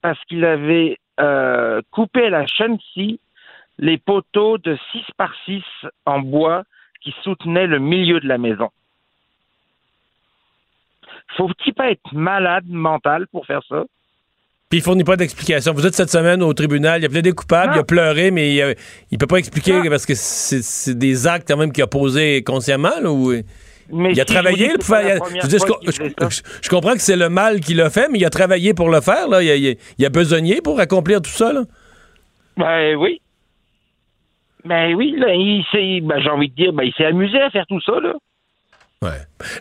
parce 0.00 0.22
qu'il 0.26 0.44
avait 0.44 0.98
euh, 1.18 1.80
coupé 1.90 2.26
à 2.26 2.30
la 2.30 2.46
chaîne-ci 2.46 3.18
les 3.78 3.98
poteaux 3.98 4.58
de 4.58 4.78
6 4.92 5.02
par 5.16 5.34
6 5.44 5.62
en 6.06 6.20
bois 6.20 6.62
qui 7.00 7.14
soutenaient 7.22 7.66
le 7.66 7.78
milieu 7.78 8.20
de 8.20 8.28
la 8.28 8.38
maison. 8.38 8.70
Faut-il 11.36 11.74
pas 11.74 11.90
être 11.90 12.12
malade 12.12 12.64
mental 12.68 13.26
pour 13.32 13.44
faire 13.46 13.60
ça? 13.68 13.84
Puis 14.70 14.78
il 14.78 14.82
fournit 14.82 15.04
pas 15.04 15.16
d'explication. 15.16 15.72
Vous 15.72 15.86
êtes 15.86 15.94
cette 15.94 16.10
semaine 16.10 16.42
au 16.42 16.52
tribunal, 16.54 17.00
il 17.02 17.04
a 17.06 17.08
plaidé 17.08 17.32
coupable, 17.32 17.72
il 17.76 17.80
a 17.80 17.84
pleuré, 17.84 18.30
mais 18.30 18.54
il, 18.54 18.62
a- 18.62 18.74
il 19.10 19.18
peut 19.18 19.26
pas 19.26 19.36
expliquer 19.36 19.88
parce 19.88 20.06
que 20.06 20.14
c'est, 20.16 20.94
des 20.98 21.26
actes 21.26 21.46
quand 21.48 21.56
même 21.56 21.70
qu'il 21.72 21.84
a 21.84 21.86
posés 21.86 22.42
consciemment, 22.42 22.98
là, 23.00 23.10
ou... 23.10 23.32
Mais 23.92 24.12
il 24.12 24.20
a 24.20 24.24
si 24.26 24.32
travaillé 24.32 24.70
je 24.70 24.74
pour 24.76 24.84
faire- 24.86 25.18
je 25.26 26.60
qu'il 26.60 26.70
comprends 26.70 26.94
que 26.94 27.00
c'est 27.02 27.16
le 27.16 27.28
mal 27.28 27.60
qui 27.60 27.74
l'a 27.74 27.90
fait, 27.90 28.08
mais 28.10 28.18
il 28.18 28.24
a 28.24 28.30
travaillé 28.30 28.72
pour 28.72 28.88
le 28.88 29.02
faire, 29.02 29.28
là. 29.28 29.42
Il 29.42 29.50
a, 29.50 29.56
il 29.56 29.68
a- 29.68 29.74
il 29.98 30.06
a 30.06 30.08
besogné 30.08 30.60
pour 30.62 30.80
accomplir 30.80 31.20
tout 31.20 31.30
ça, 31.30 31.52
là. 31.52 31.64
Ben 32.56 32.96
oui. 32.96 33.20
Ben 34.64 34.94
oui, 34.94 35.14
là, 35.18 35.34
il 35.34 35.62
s'est, 35.70 36.00
ben, 36.00 36.18
j'ai 36.22 36.30
envie 36.30 36.48
de 36.48 36.54
dire, 36.54 36.72
ben, 36.72 36.84
il 36.84 36.94
s'est 36.94 37.04
amusé 37.04 37.38
à 37.40 37.50
faire 37.50 37.66
tout 37.66 37.80
ça, 37.82 38.00
là. 38.00 38.14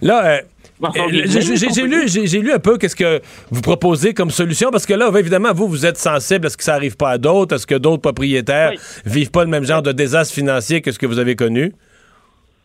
Là, 0.01 0.25
euh, 0.25 0.41
Euh, 0.83 0.89
j'ai, 1.25 1.87
lu, 1.87 2.07
j'ai, 2.07 2.39
lu 2.39 2.51
un 2.51 2.59
peu 2.59 2.77
qu'est-ce 2.77 2.95
que 2.95 3.21
vous 3.51 3.61
proposez 3.61 4.13
comme 4.13 4.29
solution, 4.29 4.69
parce 4.71 4.85
que 4.85 4.93
là, 4.93 5.09
évidemment, 5.17 5.53
vous, 5.53 5.67
vous 5.67 5.85
êtes 5.85 5.97
sensible 5.97 6.47
à 6.47 6.49
ce 6.49 6.57
que 6.57 6.63
ça 6.63 6.75
arrive 6.75 6.97
pas 6.97 7.11
à 7.11 7.17
d'autres, 7.17 7.55
à 7.55 7.57
ce 7.57 7.65
que 7.65 7.75
d'autres 7.75 8.01
propriétaires 8.01 8.71
vivent 9.05 9.31
pas 9.31 9.43
le 9.43 9.49
même 9.49 9.63
genre 9.63 9.81
de 9.81 9.91
désastre 9.91 10.33
financier 10.33 10.81
que 10.81 10.91
ce 10.91 10.99
que 10.99 11.05
vous 11.05 11.19
avez 11.19 11.35
connu? 11.35 11.73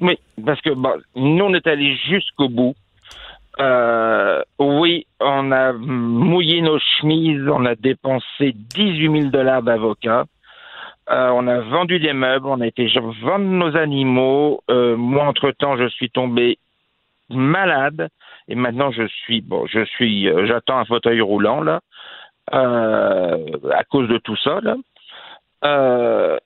Oui, 0.01 0.19
parce 0.45 0.61
que 0.61 0.71
bon, 0.71 0.95
nous, 1.17 1.45
on 1.45 1.55
est 1.55 1.67
allé 1.67 1.97
jusqu'au 2.09 2.49
bout. 2.49 2.75
Euh, 3.61 4.43
oui, 4.59 5.07
on 5.21 5.51
a 5.51 5.73
mouillé 5.73 6.63
nos 6.63 6.79
chemises, 6.79 7.43
on 7.49 7.65
a 7.65 7.75
dépensé 7.75 8.53
18 8.55 9.21
000 9.21 9.31
dollars 9.31 9.63
d'avocat. 9.63 10.27
Euh, 11.11 11.31
on 11.31 11.47
a 11.49 11.61
vendu 11.61 11.99
des 11.99 12.13
meubles, 12.13 12.47
on 12.47 12.61
a 12.61 12.67
été 12.67 12.87
vendre 13.23 13.47
nos 13.47 13.77
animaux. 13.77 14.61
Euh, 14.71 14.97
moi, 14.97 15.25
entre-temps, 15.25 15.77
je 15.77 15.89
suis 15.89 16.11
tombé 16.11 16.59
malade 17.31 18.09
et 18.49 18.55
maintenant 18.55 18.91
je 18.91 19.07
suis 19.07 19.41
bon, 19.41 19.67
je 19.67 19.85
suis, 19.85 20.29
euh, 20.29 20.47
j'attends 20.47 20.79
un 20.79 20.85
fauteuil 20.85 21.21
roulant 21.21 21.61
là 21.61 21.81
euh, 22.53 23.47
à 23.73 23.85
cause 23.85 24.09
de 24.09 24.19
tout 24.19 24.37
ça 24.37 24.61
là. 24.63 24.77
Euh, 25.65 26.39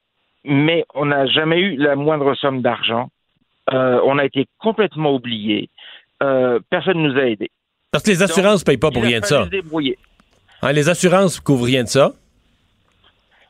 mais 0.45 0.85
on 0.95 1.07
n'a 1.07 1.27
jamais 1.27 1.61
eu 1.61 1.77
la 1.77 1.95
moindre 1.95 2.35
somme 2.35 2.63
d'argent. 2.63 3.09
Euh, 3.73 4.01
on 4.05 4.19
a 4.19 4.25
été 4.25 4.47
complètement 4.59 5.15
oubliés. 5.15 5.69
Personne 6.71 7.03
ne 7.03 7.09
nous 7.09 7.19
a 7.19 7.25
aidés. 7.25 7.51
Parce 7.91 8.05
que 8.05 8.11
les 8.11 8.23
assurances 8.23 8.61
ne 8.61 8.65
payent 8.65 8.79
pas 8.79 8.91
pour 8.91 9.03
rien 9.03 9.21
de 9.21 9.25
ça. 9.25 9.47
Hein, 10.63 10.73
les 10.73 10.89
assurances 10.89 11.41
couvrent 11.41 11.67
rien 11.67 11.83
de 11.83 11.89
ça. 11.89 12.13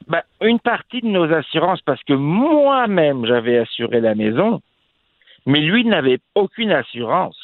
Ben, 0.09 0.23
une 0.41 0.59
partie 0.59 1.01
de 1.01 1.07
nos 1.07 1.33
assurances, 1.33 1.81
parce 1.83 2.03
que 2.03 2.15
moi-même 2.15 3.27
j'avais 3.27 3.59
assuré 3.59 4.01
la 4.01 4.15
maison, 4.15 4.61
mais 5.47 5.61
lui 5.61 5.85
n'avait 5.85 6.19
aucune 6.35 6.71
assurance. 6.73 7.37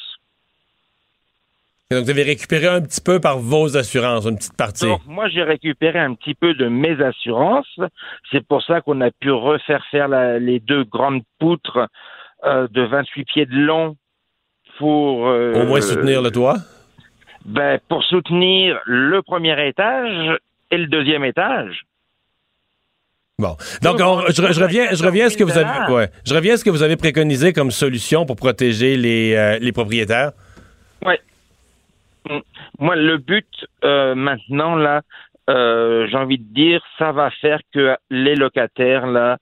Et 1.90 1.94
donc, 1.94 2.04
vous 2.04 2.10
avez 2.10 2.22
récupéré 2.22 2.66
un 2.66 2.82
petit 2.82 3.00
peu 3.00 3.18
par 3.18 3.38
vos 3.38 3.76
assurances, 3.78 4.26
une 4.26 4.36
petite 4.36 4.56
partie. 4.56 4.84
Donc, 4.84 5.00
moi, 5.06 5.28
j'ai 5.30 5.42
récupéré 5.42 5.98
un 5.98 6.14
petit 6.14 6.34
peu 6.34 6.52
de 6.52 6.68
mes 6.68 7.02
assurances. 7.02 7.80
C'est 8.30 8.46
pour 8.46 8.62
ça 8.62 8.82
qu'on 8.82 9.00
a 9.00 9.10
pu 9.10 9.30
refaire 9.30 9.82
faire 9.90 10.06
la- 10.06 10.38
les 10.38 10.60
deux 10.60 10.84
grandes 10.84 11.22
poutres 11.38 11.88
euh, 12.44 12.68
de 12.70 12.82
28 12.82 13.24
pieds 13.24 13.46
de 13.46 13.56
long 13.56 13.96
pour... 14.76 15.28
euh, 15.28 15.54
Au 15.62 15.66
moins 15.66 15.80
soutenir 15.80 16.20
le 16.20 16.30
toit? 16.30 16.56
ben, 17.46 17.80
pour 17.88 18.04
soutenir 18.04 18.78
le 18.84 19.22
premier 19.22 19.66
étage 19.66 20.36
et 20.70 20.76
le 20.76 20.86
deuxième 20.88 21.24
étage. 21.24 21.84
Bon. 23.40 23.56
Donc, 23.82 24.00
on- 24.00 24.26
je, 24.26 24.52
je 24.52 24.60
reviens, 24.60 24.92
je 24.92 25.04
reviens 25.04 25.26
à 25.26 25.30
ce 25.30 25.36
que 25.36 25.44
vous 25.44 25.56
avez, 25.56 25.92
ouais, 25.92 26.08
je 26.26 26.34
reviens 26.34 26.54
à 26.54 26.56
ce 26.56 26.64
que 26.64 26.70
vous 26.70 26.82
avez 26.82 26.96
préconisé 26.96 27.52
comme 27.52 27.70
solution 27.70 28.26
pour 28.26 28.34
protéger 28.34 28.96
les, 28.96 29.34
euh, 29.36 29.58
les 29.60 29.70
propriétaires. 29.70 30.32
Ouais. 31.06 31.20
Mm. 32.28 32.38
Moi, 32.80 32.96
le 32.96 33.16
but 33.18 33.46
euh, 33.84 34.16
maintenant, 34.16 34.74
là, 34.74 35.02
euh, 35.50 36.08
j'ai 36.10 36.16
envie 36.16 36.38
de 36.38 36.52
dire, 36.52 36.82
ça 36.98 37.12
va 37.12 37.30
faire 37.30 37.60
que 37.72 37.96
les 38.10 38.34
locataires, 38.34 39.06
là, 39.06 39.38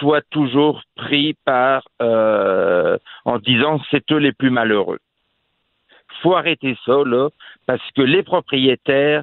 soient 0.00 0.22
toujours 0.30 0.82
pris 0.96 1.36
par, 1.44 1.84
euh, 2.02 2.98
en 3.24 3.38
disant 3.38 3.80
c'est 3.92 4.10
eux 4.10 4.18
les 4.18 4.32
plus 4.32 4.50
malheureux. 4.50 4.98
faut 6.22 6.34
arrêter 6.34 6.76
ça, 6.84 6.96
là, 7.06 7.28
parce 7.66 7.88
que 7.94 8.02
les 8.02 8.24
propriétaires, 8.24 9.22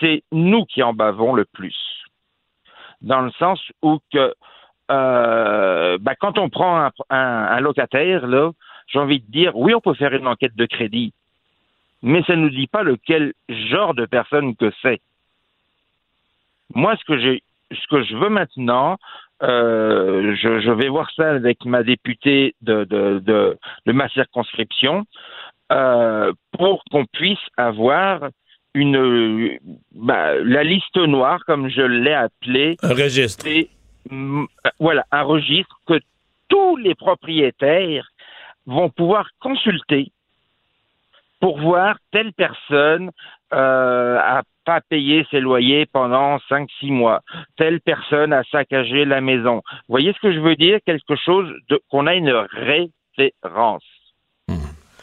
c'est 0.00 0.24
nous 0.32 0.64
qui 0.64 0.82
en 0.82 0.92
bavons 0.92 1.32
le 1.34 1.44
plus. 1.44 1.76
Dans 3.02 3.20
le 3.20 3.30
sens 3.32 3.60
où 3.82 3.98
que, 4.12 4.34
euh, 4.90 5.98
ben, 6.00 6.14
quand 6.20 6.38
on 6.38 6.48
prend 6.48 6.90
un, 7.10 7.60
locataire, 7.60 8.26
là, 8.26 8.50
j'ai 8.86 8.98
envie 8.98 9.20
de 9.20 9.30
dire, 9.30 9.56
oui, 9.56 9.74
on 9.74 9.80
peut 9.80 9.94
faire 9.94 10.14
une 10.14 10.26
enquête 10.26 10.56
de 10.56 10.66
crédit, 10.66 11.12
mais 12.02 12.22
ça 12.24 12.36
ne 12.36 12.42
nous 12.42 12.50
dit 12.50 12.66
pas 12.66 12.82
lequel 12.82 13.32
genre 13.48 13.94
de 13.94 14.06
personne 14.06 14.56
que 14.56 14.72
c'est. 14.82 15.00
Moi, 16.74 16.96
ce 16.96 17.04
que 17.04 17.18
j'ai, 17.18 17.42
ce 17.70 17.86
que 17.88 18.02
je 18.02 18.16
veux 18.16 18.28
maintenant, 18.28 18.98
euh, 19.42 20.34
je, 20.36 20.60
je 20.60 20.70
vais 20.70 20.88
voir 20.88 21.10
ça 21.16 21.30
avec 21.30 21.64
ma 21.64 21.82
députée 21.82 22.54
de, 22.62 22.84
de, 22.84 23.18
de, 23.18 23.58
de 23.86 23.92
ma 23.92 24.08
circonscription, 24.08 25.04
euh, 25.72 26.32
pour 26.58 26.84
qu'on 26.90 27.06
puisse 27.06 27.38
avoir 27.56 28.28
une 28.74 29.58
bah, 29.92 30.34
la 30.42 30.64
liste 30.64 30.96
noire, 30.96 31.44
comme 31.46 31.68
je 31.68 31.82
l'ai 31.82 32.14
appelée. 32.14 32.76
Un 32.82 32.94
registre. 32.94 33.44
C'est, 33.44 33.68
mm, 34.10 34.44
voilà, 34.78 35.04
un 35.10 35.22
registre 35.22 35.78
que 35.86 36.00
tous 36.48 36.76
les 36.76 36.94
propriétaires 36.94 38.08
vont 38.66 38.88
pouvoir 38.90 39.28
consulter 39.40 40.12
pour 41.40 41.58
voir 41.58 41.96
telle 42.12 42.32
personne 42.32 43.10
euh, 43.52 44.16
a 44.18 44.42
pas 44.64 44.80
payé 44.80 45.26
ses 45.30 45.40
loyers 45.40 45.86
pendant 45.86 46.38
5-6 46.48 46.92
mois. 46.92 47.20
Telle 47.56 47.80
personne 47.80 48.32
a 48.32 48.44
saccagé 48.44 49.04
la 49.04 49.20
maison. 49.20 49.56
Vous 49.56 49.88
voyez 49.88 50.12
ce 50.12 50.20
que 50.20 50.32
je 50.32 50.38
veux 50.38 50.54
dire? 50.54 50.78
Quelque 50.86 51.16
chose 51.16 51.52
de, 51.68 51.82
qu'on 51.90 52.06
a 52.06 52.14
une 52.14 52.30
référence. 52.30 53.84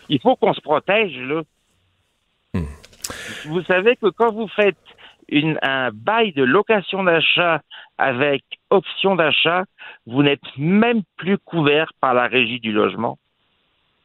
Il 0.07 0.20
faut 0.20 0.36
qu'on 0.36 0.53
se 0.53 0.61
protège, 0.61 1.15
là. 1.20 1.43
Vous 3.46 3.64
savez 3.64 3.96
que 3.96 4.08
quand 4.10 4.32
vous 4.34 4.48
faites 4.56 4.78
une, 5.30 5.58
un 5.62 5.90
bail 5.92 6.34
de 6.34 6.44
location 6.44 7.04
d'achat 7.04 7.62
avec 7.98 8.44
option 8.70 9.16
d'achat, 9.16 9.64
vous 10.06 10.24
n'êtes 10.24 10.42
même 10.58 11.02
plus 11.18 11.38
couvert 11.38 11.92
par 12.02 12.14
la 12.14 12.28
régie 12.28 12.60
du 12.60 12.72
logement. 12.72 13.18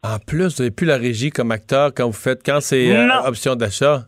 En 0.03 0.19
plus, 0.19 0.57
vous 0.57 0.63
n'avez 0.63 0.71
plus 0.75 0.87
la 0.87 0.97
régie 0.99 1.31
comme 1.31 1.51
acteur 1.51 1.93
quand 1.95 2.07
vous 2.07 2.13
faites, 2.13 2.43
quand 2.45 2.61
c'est 2.61 2.95
euh, 2.95 3.09
option 3.27 3.57
d'achat. 3.57 4.03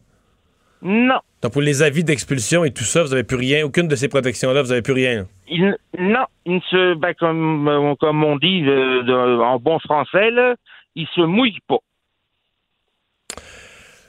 Non. 0.82 1.20
Donc, 1.42 1.52
pour 1.52 1.62
les 1.62 1.82
avis 1.82 2.04
d'expulsion 2.04 2.64
et 2.64 2.70
tout 2.70 2.84
ça, 2.84 3.02
vous 3.02 3.08
n'avez 3.10 3.24
plus 3.24 3.36
rien. 3.36 3.64
Aucune 3.64 3.88
de 3.88 3.96
ces 3.96 4.08
protections-là, 4.08 4.60
vous 4.62 4.68
n'avez 4.68 4.82
plus 4.82 4.92
rien. 4.92 5.26
Il, 5.48 5.74
non, 5.98 6.26
il 6.44 6.60
se, 6.70 6.94
ben, 6.94 7.14
comme, 7.14 7.66
euh, 7.68 7.94
comme 7.98 8.22
on 8.24 8.36
dit 8.36 8.62
euh, 8.66 9.02
de- 9.04 9.40
en 9.40 9.58
bon 9.58 9.78
français, 9.78 10.30
là, 10.30 10.54
il 10.94 11.06
se 11.14 11.22
mouille 11.22 11.58
pas. 11.66 11.78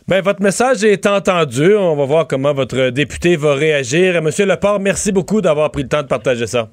Ben, 0.07 0.21
votre 0.23 0.41
message 0.41 0.83
est 0.85 1.05
entendu. 1.05 1.75
On 1.75 1.95
va 1.95 2.05
voir 2.05 2.27
comment 2.27 2.53
votre 2.53 2.89
député 2.91 3.35
va 3.35 3.55
réagir. 3.55 4.21
Monsieur 4.21 4.45
Leport, 4.45 4.79
merci 4.79 5.11
beaucoup 5.11 5.41
d'avoir 5.41 5.69
pris 5.71 5.83
le 5.83 5.89
temps 5.89 6.01
de 6.01 6.07
partager 6.07 6.47
ça. 6.47 6.69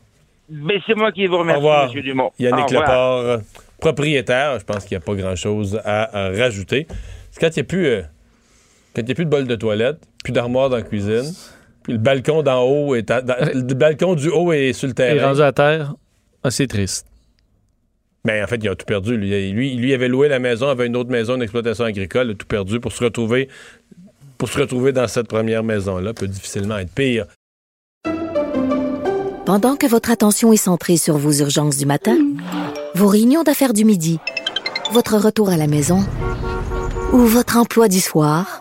Mais 0.49 0.75
c'est 0.87 0.95
moi 0.95 1.11
qui 1.11 1.27
vous 1.27 1.39
remercie, 1.39 1.57
Au 1.59 1.61
revoir. 1.65 1.91
M. 1.95 2.03
Dumont. 2.03 2.31
Yannick 2.39 2.61
Au 2.61 2.67
revoir. 2.67 2.83
Leport, 2.83 3.19
euh, 3.21 3.39
propriétaire. 3.81 4.59
Je 4.61 4.65
pense 4.65 4.85
qu'il 4.85 4.97
n'y 4.97 5.03
a 5.03 5.05
pas 5.05 5.15
grand-chose 5.15 5.81
à, 5.85 6.17
euh, 6.17 6.37
rajouter. 6.39 6.87
C'est 7.33 7.41
quand 7.41 7.49
il 7.57 7.59
n'y 7.59 7.63
a 7.63 7.65
plus... 7.65 7.87
euh, 7.87 8.03
quand 8.95 9.03
il 9.03 9.09
y 9.09 9.13
a 9.13 9.15
plus 9.17 9.25
de 9.25 9.31
bol 9.31 9.47
de 9.49 9.57
toilette, 9.57 9.99
plus 10.23 10.33
d'armoire 10.33 10.71
dans 10.71 10.77
la 10.77 10.83
cuisine, 10.83 11.25
puis 11.83 11.95
le 11.95 11.99
balcon 11.99 12.43
d'en 12.45 12.63
haut 12.63 12.95
est... 12.95 13.11
à- 13.11 13.21
dans- 13.21 13.35
le 13.53 13.75
balcon 13.75 14.15
du 14.15 14.29
haut 14.29 14.53
est 14.53 14.73
sur 14.75 14.87
le 14.87 14.93
Et 14.93 14.95
terrain. 14.95 15.27
rendu 15.29 15.43
à 15.43 15.51
terre, 15.51 15.95
ah, 16.45 16.51
c'est 16.53 16.69
triste. 16.69 17.05
Ben, 18.25 18.43
en 18.43 18.47
fait, 18.47 18.57
il 18.57 18.69
a 18.69 18.75
tout 18.75 18.87
perdu. 18.87 19.19
Lui, 19.19 19.77
lui, 19.77 19.93
avait 19.93 20.09
loué 20.09 20.29
la 20.29 20.39
maison, 20.39 20.69
avait 20.69 20.87
une 20.87 20.97
autre 20.97 21.11
maison 21.11 21.37
d'exploitation 21.37 21.85
agricole, 21.85 22.31
a 22.31 22.35
tout 22.35 22.47
perdu 22.47 22.81
pour 22.81 22.93
se 22.93 23.05
retrouver 23.05 23.49
pour 24.39 24.49
se 24.49 24.59
retrouver 24.59 24.93
dans 24.93 25.07
cette 25.09 25.29
première 25.29 25.63
maison-là. 25.63 26.13
Peut 26.13 26.27
difficilement 26.27 26.79
être 26.79 26.91
pire. 26.91 27.27
Pendant 29.47 29.77
que 29.77 29.87
votre 29.87 30.11
attention 30.11 30.53
est 30.53 30.59
centrée 30.59 30.97
sur 30.97 31.19
vos 31.19 31.33
urgences 31.33 31.77
du 31.77 31.87
matin, 31.87 32.17
vos 32.95 33.09
réunions 33.09 33.43
d'affaires 33.43 33.75
du 33.75 33.85
midi, 33.85 34.19
votre 34.93 35.17
retour 35.17 35.51
à 35.51 35.57
la 35.57 35.67
maison 35.67 36.01
ou 37.13 37.19
votre 37.19 37.59
emploi 37.59 37.89
du 37.89 38.01
soir, 38.01 38.61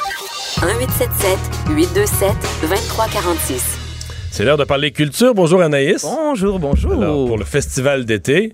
1877 0.61 1.39
827 1.75 2.35
2346. 2.61 3.79
C'est 4.29 4.43
l'heure 4.43 4.57
de 4.57 4.63
parler 4.63 4.91
culture. 4.91 5.33
Bonjour 5.33 5.59
Anaïs. 5.59 6.03
Bonjour, 6.03 6.59
bonjour. 6.59 6.93
Alors, 6.93 7.25
pour 7.25 7.39
le 7.39 7.45
festival 7.45 8.05
d'été, 8.05 8.53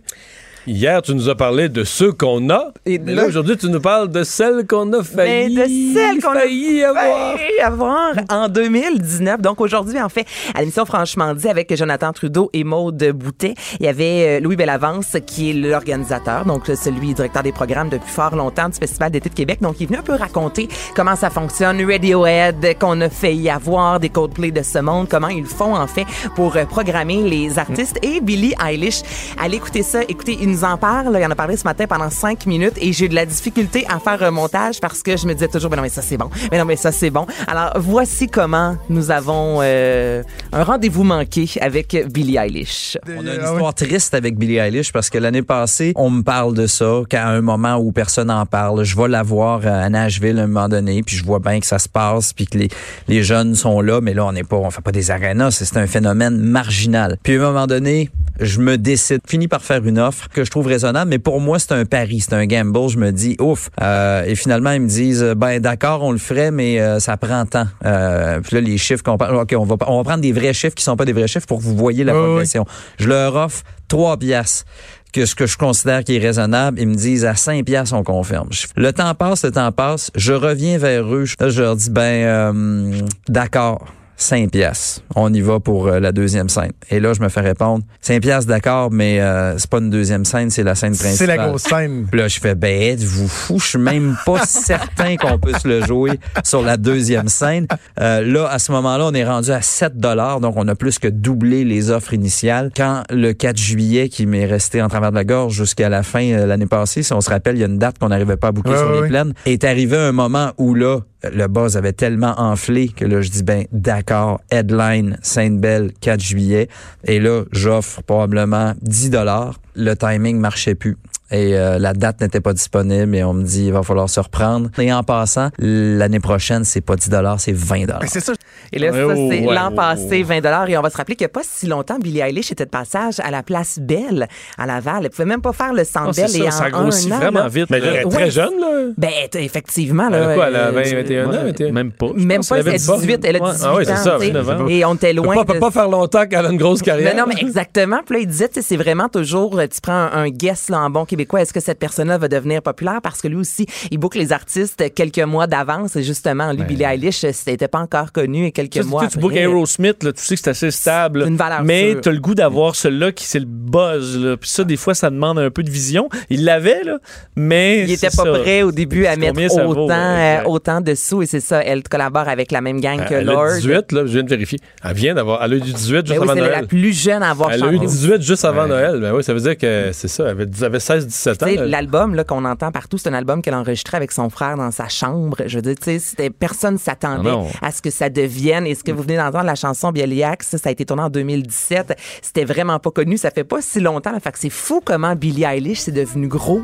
hier, 0.67 1.01
tu 1.01 1.15
nous 1.15 1.29
as 1.29 1.35
parlé 1.35 1.69
de 1.69 1.83
ceux 1.83 2.11
qu'on 2.11 2.49
a. 2.49 2.71
Et 2.85 2.99
Mais 2.99 3.13
là, 3.15 3.21
là- 3.23 3.27
aujourd'hui, 3.27 3.57
tu 3.57 3.67
nous 3.69 3.79
parles 3.79 4.09
de 4.09 4.23
celles 4.23 4.65
qu'on 4.67 4.91
a 4.93 5.03
failli, 5.03 5.55
Mais 5.55 5.63
de 5.67 5.69
celles 5.93 6.21
qu'on 6.21 6.31
a 6.31 6.39
failli 6.41 6.83
avoir. 6.83 7.33
failli 7.37 7.59
avoir 7.63 8.13
en 8.29 8.47
2019. 8.49 9.41
Donc 9.41 9.61
aujourd'hui, 9.61 9.99
en 10.01 10.09
fait, 10.09 10.25
à 10.53 10.59
l'émission 10.59 10.85
Franchement 10.85 11.33
dit 11.33 11.47
avec 11.49 11.75
Jonathan 11.75 12.11
Trudeau 12.13 12.49
et 12.53 12.63
Maude 12.63 13.11
Boutet, 13.15 13.55
il 13.79 13.85
y 13.85 13.89
avait 13.89 14.37
euh, 14.37 14.39
Louis 14.39 14.55
Bellavance 14.55 15.17
qui 15.25 15.49
est 15.49 15.53
l'organisateur, 15.53 16.45
donc 16.45 16.65
celui 16.67 17.13
directeur 17.13 17.43
des 17.43 17.51
programmes 17.51 17.89
depuis 17.89 18.09
fort 18.11 18.35
longtemps 18.35 18.69
du 18.69 18.77
Festival 18.77 19.11
d'été 19.11 19.29
de 19.29 19.33
Québec. 19.35 19.59
Donc 19.61 19.75
il 19.79 19.83
est 19.83 19.87
venu 19.87 19.99
un 19.99 20.03
peu 20.03 20.13
raconter 20.15 20.67
comment 20.95 21.15
ça 21.15 21.29
fonctionne, 21.29 21.83
Radiohead 21.89 22.77
qu'on 22.79 22.99
a 23.01 23.09
failli 23.09 23.49
avoir, 23.49 23.99
des 23.99 24.09
Coldplay 24.09 24.51
de 24.51 24.61
ce 24.63 24.79
monde, 24.79 25.07
comment 25.09 25.27
ils 25.27 25.45
font 25.45 25.75
en 25.75 25.87
fait 25.87 26.05
pour 26.35 26.55
euh, 26.55 26.65
programmer 26.65 27.21
les 27.23 27.59
artistes 27.59 27.97
et 28.01 28.21
Billie 28.21 28.53
Eilish. 28.65 29.01
Allez 29.37 29.57
écouter 29.57 29.83
ça. 29.83 30.01
Écoutez, 30.07 30.37
il 30.41 30.49
nous 30.57 30.63
en 30.63 30.77
parle. 30.77 31.15
Il 31.19 31.25
en 31.25 31.29
a 31.29 31.35
parlé 31.35 31.55
ce 31.55 31.63
matin 31.63 31.85
pendant 31.87 32.09
cinq 32.09 32.45
minutes 32.47 32.77
et 32.81 32.91
j'ai 32.91 33.05
eu 33.05 33.09
de 33.09 33.15
la 33.15 33.25
difficulté 33.25 33.85
à 33.87 33.99
faire 33.99 34.23
un 34.23 34.31
montage 34.31 34.79
parce 34.81 35.03
que 35.03 35.15
je 35.15 35.27
me 35.27 35.33
disais 35.33 35.47
toujours, 35.47 35.69
mais 35.69 35.77
non, 35.77 35.83
mais 35.83 35.89
ça 35.89 36.01
c'est 36.01 36.17
bon. 36.17 36.29
Mais 36.51 36.57
non, 36.57 36.65
mais 36.65 36.75
ça 36.75 36.91
c'est 36.91 37.11
bon. 37.11 37.27
Alors, 37.47 37.73
voici 37.77 38.27
comment 38.27 38.75
nous 38.89 39.11
avons 39.11 39.59
euh, 39.61 40.23
un 40.51 40.63
rendez-vous 40.63 41.03
manqué 41.03 41.47
avec 41.61 41.95
Billie 42.11 42.37
Eilish. 42.37 42.97
On 43.07 43.27
a 43.27 43.35
une 43.35 43.43
histoire 43.43 43.73
triste 43.73 44.15
avec 44.15 44.37
Billie 44.37 44.57
Eilish 44.57 44.91
parce 44.91 45.09
que 45.09 45.19
l'année 45.19 45.43
passée, 45.43 45.93
on 45.95 46.09
me 46.09 46.23
parle 46.23 46.55
de 46.55 46.65
ça, 46.65 47.01
qu'à 47.07 47.27
un 47.27 47.41
moment 47.41 47.75
où 47.75 47.91
personne 47.91 48.27
n'en 48.27 48.45
parle, 48.45 48.83
je 48.83 48.97
vais 48.97 49.07
la 49.07 49.21
voir 49.21 49.65
à 49.65 49.87
Nashville 49.89 50.39
à 50.39 50.43
un 50.43 50.47
moment 50.47 50.69
donné, 50.69 51.03
puis 51.03 51.17
je 51.17 51.23
vois 51.23 51.39
bien 51.39 51.59
que 51.59 51.67
ça 51.67 51.77
se 51.77 51.89
passe, 51.89 52.33
puis 52.33 52.47
que 52.47 52.57
les, 52.57 52.69
les 53.07 53.23
jeunes 53.23 53.53
sont 53.53 53.79
là, 53.81 54.01
mais 54.01 54.13
là, 54.13 54.25
on 54.25 54.31
n'est 54.31 54.43
pas, 54.43 54.57
on 54.57 54.71
fait 54.71 54.81
pas 54.81 54.91
des 54.91 55.11
arénas, 55.11 55.51
c'est 55.51 55.65
c'est 55.65 55.77
un 55.77 55.87
phénomène 55.87 56.37
marginal. 56.37 57.17
Puis 57.21 57.35
à 57.35 57.41
un 57.41 57.51
moment 57.51 57.67
donné, 57.67 58.09
je 58.39 58.59
me 58.59 58.77
décide, 58.77 59.21
finis 59.27 59.47
par 59.47 59.61
faire 59.61 59.85
une 59.85 59.99
offre 59.99 60.29
que 60.29 60.43
je 60.47 60.51
trouve 60.51 60.67
raisonnable, 60.67 61.09
mais 61.09 61.19
pour 61.19 61.39
moi, 61.39 61.59
c'est 61.59 61.73
un 61.73 61.85
pari, 61.85 62.19
c'est 62.21 62.33
un 62.33 62.45
gamble. 62.45 62.89
Je 62.89 62.97
me 62.97 63.11
dis, 63.11 63.35
ouf. 63.39 63.69
Euh, 63.81 64.23
et 64.25 64.35
finalement, 64.35 64.71
ils 64.71 64.81
me 64.81 64.87
disent, 64.87 65.23
ben 65.37 65.59
d'accord, 65.59 66.01
on 66.03 66.11
le 66.11 66.17
ferait, 66.17 66.49
mais 66.51 66.79
euh, 66.79 66.99
ça 66.99 67.17
prend 67.17 67.45
temps. 67.45 67.67
Euh, 67.85 68.39
puis 68.41 68.55
là, 68.55 68.61
les 68.61 68.77
chiffres 68.77 69.03
qu'on 69.03 69.17
parle, 69.17 69.35
OK, 69.35 69.53
on 69.57 69.65
va, 69.65 69.75
on 69.87 69.97
va 69.97 70.03
prendre 70.03 70.21
des 70.21 70.31
vrais 70.31 70.53
chiffres 70.53 70.75
qui 70.75 70.83
sont 70.83 70.95
pas 70.95 71.05
des 71.05 71.13
vrais 71.13 71.27
chiffres 71.27 71.45
pour 71.45 71.59
que 71.59 71.63
vous 71.63 71.75
voyez 71.75 72.03
la 72.03 72.13
Oui, 72.13 72.19
oui. 72.19 72.25
progression. 72.27 72.65
Je 72.97 73.07
leur 73.07 73.35
offre 73.35 73.63
trois 73.87 74.17
piastres 74.17 74.65
que 75.13 75.25
ce 75.25 75.35
que 75.35 75.45
je 75.45 75.57
considère 75.57 76.03
qui 76.03 76.15
est 76.15 76.19
raisonnable, 76.19 76.79
ils 76.79 76.87
me 76.87 76.95
disent 76.95 77.25
à 77.25 77.35
5 77.35 77.65
piastres, 77.65 77.95
on 77.95 78.03
confirme. 78.03 78.49
Le 78.75 78.91
temps 78.93 79.13
passe, 79.15 79.45
le 79.45 79.51
temps 79.51 79.71
passe, 79.71 80.11
je 80.15 80.33
reviens 80.33 80.77
vers 80.77 81.05
eux, 81.13 81.25
je 81.25 81.61
leur 81.61 81.75
dis, 81.75 81.89
ben, 81.89 82.01
euh, 82.01 82.91
d'accord. 83.29 83.85
5 84.17 84.51
piastres. 84.51 85.01
On 85.15 85.33
y 85.33 85.41
va 85.41 85.59
pour 85.59 85.87
euh, 85.87 85.99
la 85.99 86.11
deuxième 86.11 86.49
scène. 86.49 86.71
Et 86.89 86.99
là, 86.99 87.13
je 87.13 87.21
me 87.21 87.29
fais 87.29 87.41
répondre, 87.41 87.83
5 88.01 88.21
piastres, 88.21 88.49
d'accord, 88.49 88.91
mais 88.91 89.21
euh, 89.21 89.57
c'est 89.57 89.69
pas 89.69 89.77
une 89.77 89.89
deuxième 89.89 90.25
scène, 90.25 90.49
c'est 90.49 90.63
la 90.63 90.75
scène 90.75 90.97
principale. 90.97 91.17
C'est 91.17 91.27
la 91.27 91.47
grosse 91.47 91.63
scène. 91.63 92.07
Puis 92.09 92.19
là, 92.19 92.27
je 92.27 92.39
fais, 92.39 92.55
ben, 92.55 92.81
êtes-vous 92.81 93.27
fou? 93.27 93.59
Je 93.59 93.65
suis 93.65 93.79
même 93.79 94.17
pas 94.25 94.39
certain 94.45 95.15
qu'on 95.17 95.37
puisse 95.37 95.63
le 95.65 95.85
jouer 95.85 96.19
sur 96.43 96.61
la 96.61 96.77
deuxième 96.77 97.27
scène. 97.27 97.67
Euh, 97.99 98.21
là, 98.21 98.47
à 98.47 98.59
ce 98.59 98.71
moment-là, 98.71 99.05
on 99.05 99.13
est 99.13 99.25
rendu 99.25 99.51
à 99.51 99.61
7 99.61 99.97
dollars, 99.97 100.39
donc 100.39 100.55
on 100.57 100.67
a 100.67 100.75
plus 100.75 100.99
que 100.99 101.07
doublé 101.07 101.63
les 101.63 101.91
offres 101.91 102.13
initiales. 102.13 102.71
Quand 102.75 103.03
le 103.11 103.33
4 103.33 103.57
juillet, 103.57 104.09
qui 104.09 104.25
m'est 104.25 104.45
resté 104.45 104.81
en 104.81 104.89
travers 104.89 105.11
de 105.11 105.15
la 105.15 105.23
gorge 105.23 105.53
jusqu'à 105.53 105.89
la 105.89 106.01
fin 106.03 106.23
euh, 106.31 106.45
l'année 106.45 106.65
passée, 106.65 107.03
si 107.03 107.13
on 107.13 107.21
se 107.21 107.29
rappelle, 107.29 107.55
il 107.55 107.59
y 107.59 107.63
a 107.63 107.67
une 107.67 107.77
date 107.77 107.99
qu'on 107.99 108.09
n'arrivait 108.09 108.37
pas 108.37 108.47
à 108.47 108.51
boucler 108.51 108.73
Ouais, 108.73 108.77
sur 108.79 108.89
ouais, 108.89 109.01
les 109.03 109.07
plaines, 109.09 109.33
est 109.45 109.63
arrivé 109.63 109.97
un 109.97 110.11
moment 110.11 110.51
où 110.57 110.73
là, 110.73 110.99
le 111.23 111.47
buzz 111.47 111.77
avait 111.77 111.93
tellement 111.93 112.39
enflé 112.39 112.89
que 112.89 113.05
là, 113.05 113.21
je 113.21 113.29
dis, 113.29 113.43
ben, 113.43 113.65
d'accord, 113.71 114.41
headline, 114.51 115.17
Sainte-Belle, 115.21 115.91
4 115.99 116.19
juillet. 116.19 116.69
Et 117.05 117.19
là, 117.19 117.43
j'offre 117.51 118.03
probablement 118.03 118.73
10 118.81 119.09
dollars. 119.09 119.59
Le 119.75 119.95
timing 119.95 120.39
marchait 120.39 120.75
plus. 120.75 120.97
Et 121.29 121.57
euh, 121.57 121.77
la 121.77 121.93
date 121.93 122.21
n'était 122.21 122.39
pas 122.39 122.53
disponible 122.53 123.13
et 123.15 123.23
on 123.23 123.33
me 123.33 123.43
dit 123.43 123.65
il 123.65 123.73
va 123.73 123.83
falloir 123.83 124.09
se 124.09 124.19
reprendre. 124.19 124.69
Et 124.77 124.93
en 124.93 125.03
passant, 125.03 125.49
l'année 125.59 126.19
prochaine, 126.21 126.63
c'est 126.63 126.81
pas 126.81 126.95
10 126.95 127.09
dollars, 127.09 127.39
c'est 127.39 127.51
20 127.51 127.81
dollars. 127.85 128.03
C'est 128.07 128.21
ça. 128.21 128.33
Et 128.71 128.79
là, 128.79 128.91
ça, 128.91 128.97
Oh, 129.07 129.27
c'est 129.29 129.45
ouais. 129.45 129.53
l'an 129.55 129.71
passé, 129.71 130.23
20 130.23 130.67
Et 130.69 130.77
on 130.77 130.81
va 130.81 130.89
se 130.89 130.97
rappeler 130.97 131.15
qu'il 131.15 131.25
n'y 131.25 131.29
a 131.31 131.33
pas 131.33 131.41
si 131.43 131.67
longtemps, 131.67 131.97
Billie 131.99 132.19
Eilish 132.21 132.51
était 132.51 132.65
de 132.65 132.69
passage 132.69 133.19
à 133.19 133.29
la 133.31 133.43
place 133.43 133.77
Belle, 133.79 134.27
à 134.57 134.65
Laval. 134.65 135.01
Elle 135.03 135.09
pouvait 135.09 135.25
même 135.25 135.41
pas 135.41 135.53
faire 135.53 135.73
le 135.73 135.83
centre 135.83 136.09
Ah, 136.09 136.21
Belle. 136.21 136.29
ça, 136.29 136.37
et 136.37 136.47
en 136.47 136.51
ça 136.51 136.69
grossit 136.69 137.11
un 137.11 137.17
vraiment 137.19 137.39
là- 137.41 137.47
vite, 137.49 137.69
Mais 137.69 137.77
elle 137.79 137.95
est 137.95 138.09
très 138.09 138.31
jeune, 138.31 138.59
là. 138.59 138.67
Ben, 138.97 139.09
effectivement. 139.35 140.09
Là, 140.09 140.17
Elle 140.17 140.29
a 140.31 140.33
quoi, 140.35 140.47
elle 140.47 140.55
a 140.55 140.59
euh, 140.67 140.71
20, 140.71 140.81
21 140.95 141.25
ans, 141.25 141.29
Ouais, 141.31 141.43
21? 141.45 141.71
Même 141.71 141.91
pas. 141.91 142.07
je 142.15 142.23
Même 142.25 142.41
pas, 142.41 142.55
elle 142.59 142.67
a 142.67 142.69
avait 142.69 142.77
18, 142.77 143.25
elle 143.25 143.35
a 143.35 143.39
Ouais. 143.43 143.51
18 143.51 143.65
Ah 143.67 143.75
oui, 143.75 143.83
c'est 143.85 143.91
ans. 143.91 143.95
ça, 143.97 144.11
tu 144.15 144.19
sais. 144.19 144.25
19 144.27 144.49
ans. 144.49 144.67
Et 144.67 144.85
on 144.85 144.95
était 144.95 145.13
loin. 145.13 145.35
Peut 145.35 145.45
pas, 145.45 145.53
de- 145.53 145.59
peut 145.59 145.65
pas 145.65 145.71
faire 145.71 145.89
longtemps 145.89 146.25
qu'elle 146.25 146.45
a 146.45 146.49
une 146.51 146.57
grosse 146.57 146.81
carrière. 146.81 147.13
Mais 147.13 147.19
non, 147.19 147.25
mais 147.27 147.35
exactement. 147.41 147.99
Puis 148.05 148.15
là, 148.15 148.21
il 148.21 148.27
disait, 148.27 148.49
c'est 148.53 148.77
vraiment 148.77 149.09
toujours, 149.09 149.57
euh, 149.59 149.67
tu 149.67 149.81
prends 149.81 149.93
un, 149.93 150.11
un 150.13 150.29
guess 150.29 150.69
là, 150.69 150.79
en 150.81 150.89
bon 150.89 151.05
québécois, 151.17 151.41
est-ce 151.41 151.53
que 151.53 151.59
cette 151.59 151.79
personne-là 151.79 152.17
va 152.19 152.27
devenir 152.27 152.61
populaire? 152.61 152.99
Parce 153.01 153.21
que 153.21 153.27
lui 153.27 153.37
aussi, 153.37 153.65
il 153.89 153.97
boucle 153.97 154.19
les 154.19 154.31
artistes 154.31 154.93
quelques 154.93 155.19
mois 155.19 155.47
d'avance. 155.47 155.95
Et 155.95 156.03
justement, 156.03 156.51
lui, 156.53 156.63
Billie 156.63 156.83
Eilish, 156.83 157.23
euh, 157.23 157.31
c'était 157.33 157.67
pas 157.67 157.79
encore 157.79 158.11
connu 158.11 158.45
et 158.45 158.51
quelques 158.51 158.75
sais, 158.75 158.83
mois 158.83 159.03
tu, 159.07 159.13
tu 159.13 159.19
bookes. 159.19 159.35
Aerosmith, 159.35 160.03
là, 160.03 160.13
tu 160.13 160.21
sais 160.21 160.35
que 160.35 160.41
c'est 160.43 160.49
assez 160.51 160.71
stable. 160.71 161.23
une 161.27 161.35
valeur 161.35 161.63
mais 161.63 161.99
tu 162.01 162.09
as 162.09 162.11
le 162.11 162.19
goût 162.19 162.35
d'avoir 162.35 162.75
celui-là 162.75 163.11
qui 163.11 163.25
c'est 163.25 163.39
le 163.39 163.45
buzz. 163.45 164.17
Là. 164.19 164.37
Puis 164.37 164.49
ça, 164.49 164.63
des 164.63 164.77
fois, 164.77 164.93
ça 164.93 165.09
demande 165.09 165.39
un 165.39 165.49
peu 165.49 165.63
de 165.63 165.69
vision. 165.71 166.07
Il 166.29 166.45
l'avait, 166.45 166.83
là, 166.83 166.99
mais. 167.35 167.83
Il 167.83 167.91
était 167.91 168.07
pas 168.07 168.23
ça. 168.23 168.39
prêt 168.39 168.61
au 168.61 168.71
début 168.71 169.05
à 169.05 169.15
mettre 169.15 169.39
ça 169.49 169.63
vaut, 169.63 169.71
autant, 169.71 169.87
ouais, 169.87 170.39
euh, 170.43 170.47
autant 170.47 170.81
de 170.81 170.93
sous. 170.93 171.23
Et 171.23 171.25
c'est 171.25 171.39
ça, 171.39 171.63
elle 171.63 171.83
collabore 171.83 172.27
avec 172.27 172.51
la 172.51 172.61
même 172.61 172.79
gang 172.79 173.03
que 173.05 173.15
Elle 173.15 173.25
Lord. 173.25 173.45
a 173.45 173.55
18, 173.55 173.91
là, 173.91 174.05
je 174.05 174.11
viens 174.11 174.23
de 174.23 174.29
vérifier. 174.29 174.59
Elle 174.83 174.93
vient 174.93 175.15
d'avoir. 175.15 175.43
Elle 175.43 175.53
a 175.53 175.55
eu 175.57 175.61
18 175.61 176.05
juste 176.05 176.07
Ben 176.07 176.17
oui, 176.17 176.23
avant 176.23 176.33
c'est 176.33 176.41
la 176.41 176.47
Noël. 176.47 176.67
plus 176.67 176.93
jeune 176.93 177.23
à 177.23 177.31
avoir 177.31 177.51
Elle 177.51 177.63
a 177.63 177.71
eu 177.71 177.79
18 177.79 178.21
juste 178.21 178.45
avant 178.45 178.67
Noël. 178.67 178.99
Ben 178.99 179.13
oui, 179.13 179.23
ça 179.23 179.33
veut 179.33 179.39
dire 179.39 179.57
que 179.57 179.89
c'est 179.93 180.07
ça. 180.07 180.23
Elle 180.25 180.29
avait, 180.29 180.45
elle 180.57 180.65
avait 180.65 180.79
16-17 181.07 181.29
ans. 181.29 181.35
Tu 181.39 181.45
sais, 181.45 181.55
là. 181.55 181.65
L'album 181.65 182.23
qu'on 182.23 182.45
entend 182.45 182.71
partout, 182.71 182.97
c'est 182.97 183.09
un 183.09 183.13
album 183.13 183.41
qu'elle 183.41 183.53
a 183.53 183.59
enregistré 183.59 183.97
avec 183.97 184.11
son 184.11 184.29
frère 184.29 184.57
dans 184.57 184.71
sa 184.71 184.87
chambre. 184.87 185.37
Je 185.45 185.57
veux 185.57 185.61
dire, 185.61 185.75
tu 185.75 185.99
sais, 185.99 186.29
personne 186.29 186.77
s'attendait 186.77 187.33
à 187.61 187.71
ce 187.71 187.81
que 187.81 187.89
ça 187.89 188.09
devienne. 188.09 188.65
Et 188.67 188.75
ce 188.75 188.83
que 188.83 188.91
vous 188.91 189.03
venez 189.03 189.17
d'entendre, 189.17 189.45
la 189.45 189.55
chanson 189.55 189.91
Bieliac, 189.91 190.43
ça, 190.43 190.57
ça 190.57 190.69
a 190.69 190.71
été 190.71 190.85
tourné 190.85 191.03
en 191.03 191.09
2017. 191.09 191.97
C'était 192.21 192.45
vraiment 192.45 192.79
pas 192.79 192.91
connu. 192.91 193.17
Ça 193.17 193.31
fait 193.31 193.43
pas 193.43 193.61
si 193.61 193.79
longtemps. 193.79 194.11
Là. 194.11 194.19
Fait 194.19 194.31
que 194.31 194.39
c'est 194.39 194.49
fou 194.49 194.81
comment 194.83 195.15
Billie 195.15 195.43
Eilish 195.43 195.79
c'est 195.79 195.91
devenu 195.91 196.27
gros. 196.27 196.61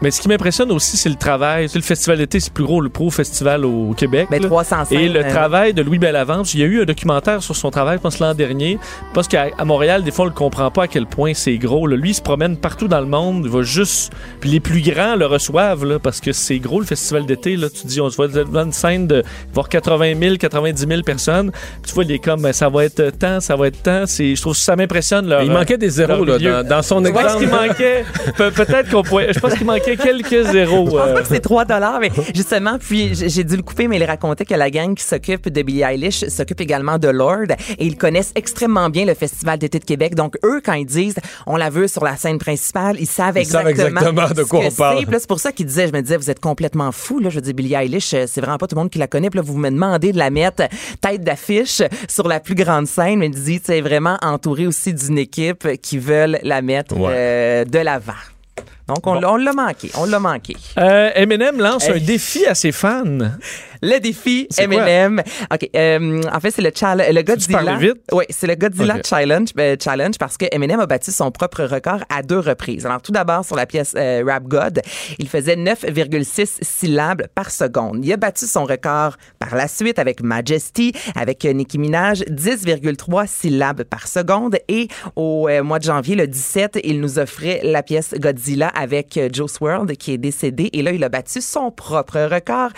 Mais 0.00 0.10
ce 0.12 0.20
qui 0.20 0.28
m'impressionne 0.28 0.70
aussi, 0.70 0.96
c'est 0.96 1.08
le 1.08 1.16
travail. 1.16 1.64
Tu 1.66 1.72
sais, 1.72 1.78
le 1.78 1.84
festival 1.84 2.18
d'été, 2.18 2.38
c'est 2.38 2.50
le 2.50 2.54
plus 2.54 2.64
gros, 2.64 2.80
le 2.80 2.88
pro 2.88 3.10
festival 3.10 3.64
au 3.64 3.94
Québec. 3.96 4.28
Ben, 4.30 4.40
là. 4.40 4.46
300 4.48 4.84
scènes, 4.84 4.98
Et 5.00 5.08
le 5.08 5.24
euh, 5.24 5.28
travail 5.28 5.74
de 5.74 5.82
Louis 5.82 5.98
Bellavance, 5.98 6.54
il 6.54 6.60
y 6.60 6.62
a 6.62 6.66
eu 6.66 6.82
un 6.82 6.84
documentaire 6.84 7.42
sur 7.42 7.56
son 7.56 7.70
travail, 7.70 7.96
je 7.98 8.02
pense 8.02 8.20
l'an 8.20 8.32
dernier. 8.34 8.78
Parce 9.12 9.26
qu'à 9.26 9.48
à 9.58 9.64
Montréal, 9.64 10.04
des 10.04 10.10
fois, 10.12 10.26
on 10.26 10.28
le 10.28 10.34
comprend 10.34 10.70
pas 10.70 10.84
à 10.84 10.86
quel 10.88 11.06
point 11.06 11.32
c'est 11.34 11.56
gros. 11.58 11.86
là. 11.86 11.96
Lui, 11.96 12.10
il 12.10 12.14
se 12.14 12.22
promène 12.22 12.56
partout 12.56 12.86
dans 12.86 13.00
le 13.00 13.06
monde. 13.06 13.42
Il 13.44 13.50
va 13.50 13.62
juste. 13.62 14.12
Puis 14.40 14.50
les 14.50 14.60
plus 14.60 14.82
grands 14.82 15.16
le 15.16 15.26
reçoivent, 15.26 15.84
là, 15.84 15.98
parce 15.98 16.20
que 16.20 16.32
c'est 16.32 16.58
gros 16.58 16.78
le 16.80 16.86
festival 16.86 17.26
d'été. 17.26 17.56
Là. 17.56 17.68
Tu 17.68 17.86
dis, 17.86 18.00
on 18.00 18.08
se 18.08 18.16
voit 18.16 18.28
devant 18.28 18.64
une 18.66 18.72
scène 18.72 19.06
de 19.08 19.24
voir 19.52 19.68
80 19.68 20.14
000, 20.20 20.36
90 20.36 20.86
000 20.88 21.02
personnes. 21.02 21.50
Puis 21.50 21.88
tu 21.88 21.94
vois, 21.94 22.04
il 22.04 22.12
est 22.12 22.18
comme, 22.20 22.42
ben, 22.42 22.52
ça 22.52 22.68
va 22.68 22.84
être 22.84 23.10
tant, 23.18 23.40
ça 23.40 23.56
va 23.56 23.66
être 23.66 23.82
tant. 23.82 24.04
C'est, 24.06 24.36
je 24.36 24.40
trouve 24.40 24.54
que 24.54 24.60
ça 24.60 24.76
m'impressionne. 24.76 25.26
leur- 25.28 25.42
Il 25.42 25.50
manquait 25.50 25.76
des 25.78 25.90
zéros, 25.90 26.24
leur 26.24 26.38
là, 26.38 26.62
dans- 26.62 26.68
dans 26.76 26.82
son 26.82 27.04
Je 27.04 27.10
pense 27.10 27.20
exemple. 27.22 27.38
qu'il 27.44 27.48
manquait? 27.52 28.04
Pe- 28.36 28.50
peut-être 28.52 28.90
qu'on 28.90 29.02
pourrait. 29.02 29.32
Je 29.32 29.40
pense 29.40 29.54
qu'il 29.54 29.66
manquait 29.66 29.87
quelques 29.96 30.42
zéros. 30.50 30.86
Je 30.86 30.90
pense 30.90 31.00
euh. 31.08 31.22
que 31.22 31.28
c'est 31.28 31.40
3 31.40 31.64
dollars, 31.64 31.98
mais 32.00 32.10
justement, 32.34 32.78
puis 32.78 33.10
j'ai 33.14 33.44
dû 33.44 33.56
le 33.56 33.62
couper, 33.62 33.88
mais 33.88 33.96
il 33.96 34.04
racontait 34.04 34.44
que 34.44 34.54
la 34.54 34.70
gang 34.70 34.94
qui 34.94 35.04
s'occupe 35.04 35.48
de 35.48 35.62
Billie 35.62 35.82
Eilish 35.82 36.26
s'occupe 36.28 36.60
également 36.60 36.98
de 36.98 37.08
Lord 37.08 37.46
et 37.78 37.84
ils 37.86 37.96
connaissent 37.96 38.32
extrêmement 38.34 38.90
bien 38.90 39.04
le 39.06 39.14
Festival 39.14 39.58
d'été 39.58 39.78
de 39.78 39.84
Québec. 39.84 40.14
Donc, 40.14 40.36
eux, 40.44 40.60
quand 40.64 40.74
ils 40.74 40.86
disent 40.86 41.16
on 41.46 41.56
la 41.56 41.70
veut 41.70 41.88
sur 41.88 42.04
la 42.04 42.16
scène 42.16 42.38
principale, 42.38 42.96
ils 43.00 43.06
savent 43.06 43.38
Ils 43.38 43.46
savent 43.46 43.68
exactement, 43.68 44.28
de 44.28 44.42
quoi 44.44 44.60
on 44.60 44.70
parle. 44.70 45.04
c'est. 45.10 45.26
Pour 45.26 45.40
ça 45.40 45.52
qu'ils 45.52 45.66
disaient, 45.66 45.88
je 45.88 45.92
me 45.92 46.00
disais, 46.00 46.16
vous 46.16 46.30
êtes 46.30 46.40
complètement 46.40 46.90
fou. 46.92 47.18
Là, 47.18 47.28
je 47.30 47.40
dire, 47.40 47.54
Billie 47.54 47.74
Eilish, 47.74 48.14
euh, 48.14 48.24
c'est 48.26 48.40
vraiment 48.40 48.58
pas 48.58 48.66
tout 48.66 48.74
le 48.76 48.80
monde 48.80 48.90
qui 48.90 48.98
la 48.98 49.06
connaît. 49.06 49.30
Puis 49.30 49.38
là, 49.38 49.42
vous 49.44 49.56
me 49.56 49.70
demandez 49.70 50.12
de 50.12 50.18
la 50.18 50.30
mettre 50.30 50.62
tête 51.00 51.22
d'affiche 51.22 51.82
sur 52.08 52.28
la 52.28 52.40
plus 52.40 52.54
grande 52.54 52.86
scène, 52.86 53.18
mais 53.18 53.26
ils 53.26 53.32
disent, 53.34 53.60
c'est 53.64 53.80
vraiment 53.80 54.16
entouré 54.22 54.66
aussi 54.66 54.92
d'une 54.94 55.18
équipe 55.18 55.68
qui 55.82 55.98
veulent 55.98 56.38
la 56.42 56.62
mettre 56.62 56.96
Ouais. 56.96 57.12
euh, 57.14 57.64
de 57.64 57.78
l'avant. 57.78 58.12
Donc, 58.88 59.06
on 59.06 59.14
l'a- 59.20 59.32
on 59.32 59.36
l'a 59.36 59.52
manqué. 59.52 59.90
On 59.96 60.06
l'a 60.06 60.18
manqué. 60.18 60.56
Euh, 60.78 61.10
Eminem 61.14 61.58
lance 61.58 61.88
un 61.88 61.98
défi 61.98 62.46
à 62.46 62.54
ses 62.54 62.72
fans. 62.72 63.04
Le 63.82 63.98
défi? 63.98 64.48
M&M. 64.58 65.22
OK. 65.52 65.70
euh, 65.74 66.20
en 66.32 66.40
fait, 66.40 66.50
c'est 66.50 66.62
le, 66.62 66.70
chal- 66.74 67.04
le 67.12 67.22
Godzilla. 67.22 67.62
parles 67.62 67.78
vite? 67.78 67.96
Oui, 68.12 68.24
c'est 68.30 68.46
le 68.46 68.54
Godzilla. 68.54 68.96
Challenge, 69.04 69.48
euh, 69.58 69.76
challenge 69.82 70.18
parce 70.18 70.36
que 70.36 70.46
Eminem 70.52 70.80
a 70.80 70.86
battu 70.86 71.10
son 71.12 71.30
propre 71.30 71.64
record 71.64 72.00
à 72.08 72.22
deux 72.22 72.38
reprises. 72.38 72.86
Alors, 72.86 73.02
tout 73.02 73.12
d'abord, 73.12 73.44
sur 73.44 73.56
la 73.56 73.66
pièce 73.66 73.94
euh, 73.96 74.22
Rap 74.26 74.44
God, 74.44 74.80
il 75.18 75.28
faisait 75.28 75.56
9,6 75.56 76.58
syllabes 76.62 77.26
par 77.34 77.50
seconde. 77.50 78.04
Il 78.04 78.12
a 78.12 78.16
battu 78.16 78.46
son 78.46 78.64
record 78.64 79.16
par 79.38 79.54
la 79.54 79.68
suite 79.68 79.98
avec 79.98 80.22
Majesty, 80.22 80.92
avec 81.14 81.44
Nicki 81.44 81.78
Minaj, 81.78 82.22
10,3 82.22 83.26
syllabes 83.26 83.84
par 83.84 84.06
seconde. 84.08 84.56
Et 84.68 84.88
au 85.16 85.48
euh, 85.48 85.62
mois 85.62 85.78
de 85.78 85.84
janvier, 85.84 86.16
le 86.16 86.26
17, 86.26 86.80
il 86.84 87.00
nous 87.00 87.18
offrait 87.18 87.60
la 87.62 87.82
pièce 87.82 88.14
Godzilla 88.18 88.68
avec 88.68 89.16
euh, 89.16 89.28
Joe 89.32 89.60
World 89.60 89.96
qui 89.96 90.12
est 90.12 90.18
décédé. 90.18 90.70
Et 90.72 90.82
là, 90.82 90.92
il 90.92 91.02
a 91.04 91.08
battu 91.08 91.40
son 91.40 91.70
propre 91.70 92.18
record, 92.30 92.70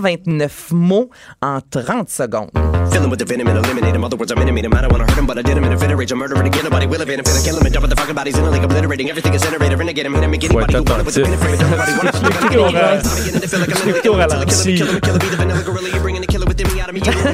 229 0.00 0.72
mots 0.72 1.10
en 1.40 1.60
30 1.70 2.08
secondes. 2.08 2.52
Fill 2.90 3.04
him 3.04 3.10
with 3.10 3.18
the 3.18 3.24
venom 3.24 3.48
and 3.48 3.58
eliminate 3.58 3.94
him. 3.94 4.04
Other 4.04 4.16
words, 4.16 4.32
I'm 4.32 4.38
intimate 4.40 4.64
him. 4.64 4.74
I 4.74 4.80
don't 4.82 4.90
wanna 4.92 5.04
hurt 5.04 5.18
him, 5.18 5.26
but 5.26 5.38
I 5.38 5.42
did 5.42 5.56
him 5.56 5.64
in 5.64 5.72
a 5.72 5.78
fit 5.78 5.90
of 5.90 5.98
rage. 5.98 6.12
I'm 6.12 6.18
murdering 6.18 6.46
again. 6.46 6.64
Nobody 6.64 6.86
will 6.86 7.00
evade 7.00 7.18
him. 7.18 7.24
Finna 7.24 7.44
kill 7.44 7.56
him 7.58 7.66
and 7.66 7.74
dump 7.74 7.88
the 7.88 7.96
fucking 7.96 8.14
bodies 8.14 8.36
in 8.38 8.44
a 8.44 8.50
lake, 8.50 8.62
obliterating 8.62 9.10
everything 9.10 9.34
incinerator. 9.34 9.76
Renegade 9.76 10.06
him, 10.06 10.14
hit 10.14 10.24
him, 10.24 10.32
get 10.32 10.50
anybody 10.50 10.74
who 10.74 10.82
want 10.84 11.00
it 11.00 11.06
with 11.06 11.16
a 11.16 11.22
pin 11.22 11.32
and 11.32 11.40
frame. 11.42 11.58
Nobody 11.60 11.92
wanna 11.96 12.10
Au 12.50 12.72
ralenti. 12.72 14.08
Au 14.08 14.16
ralenti. 14.16 14.76
kill 14.76 14.88
him, 14.88 15.00
kill 15.00 15.14
him, 15.14 15.20
be 15.20 15.28
the 15.28 15.36
vanilla 15.36 15.62
gorilla. 15.62 15.88
You're 15.90 16.00
bringing 16.02 16.22
the 16.22 16.26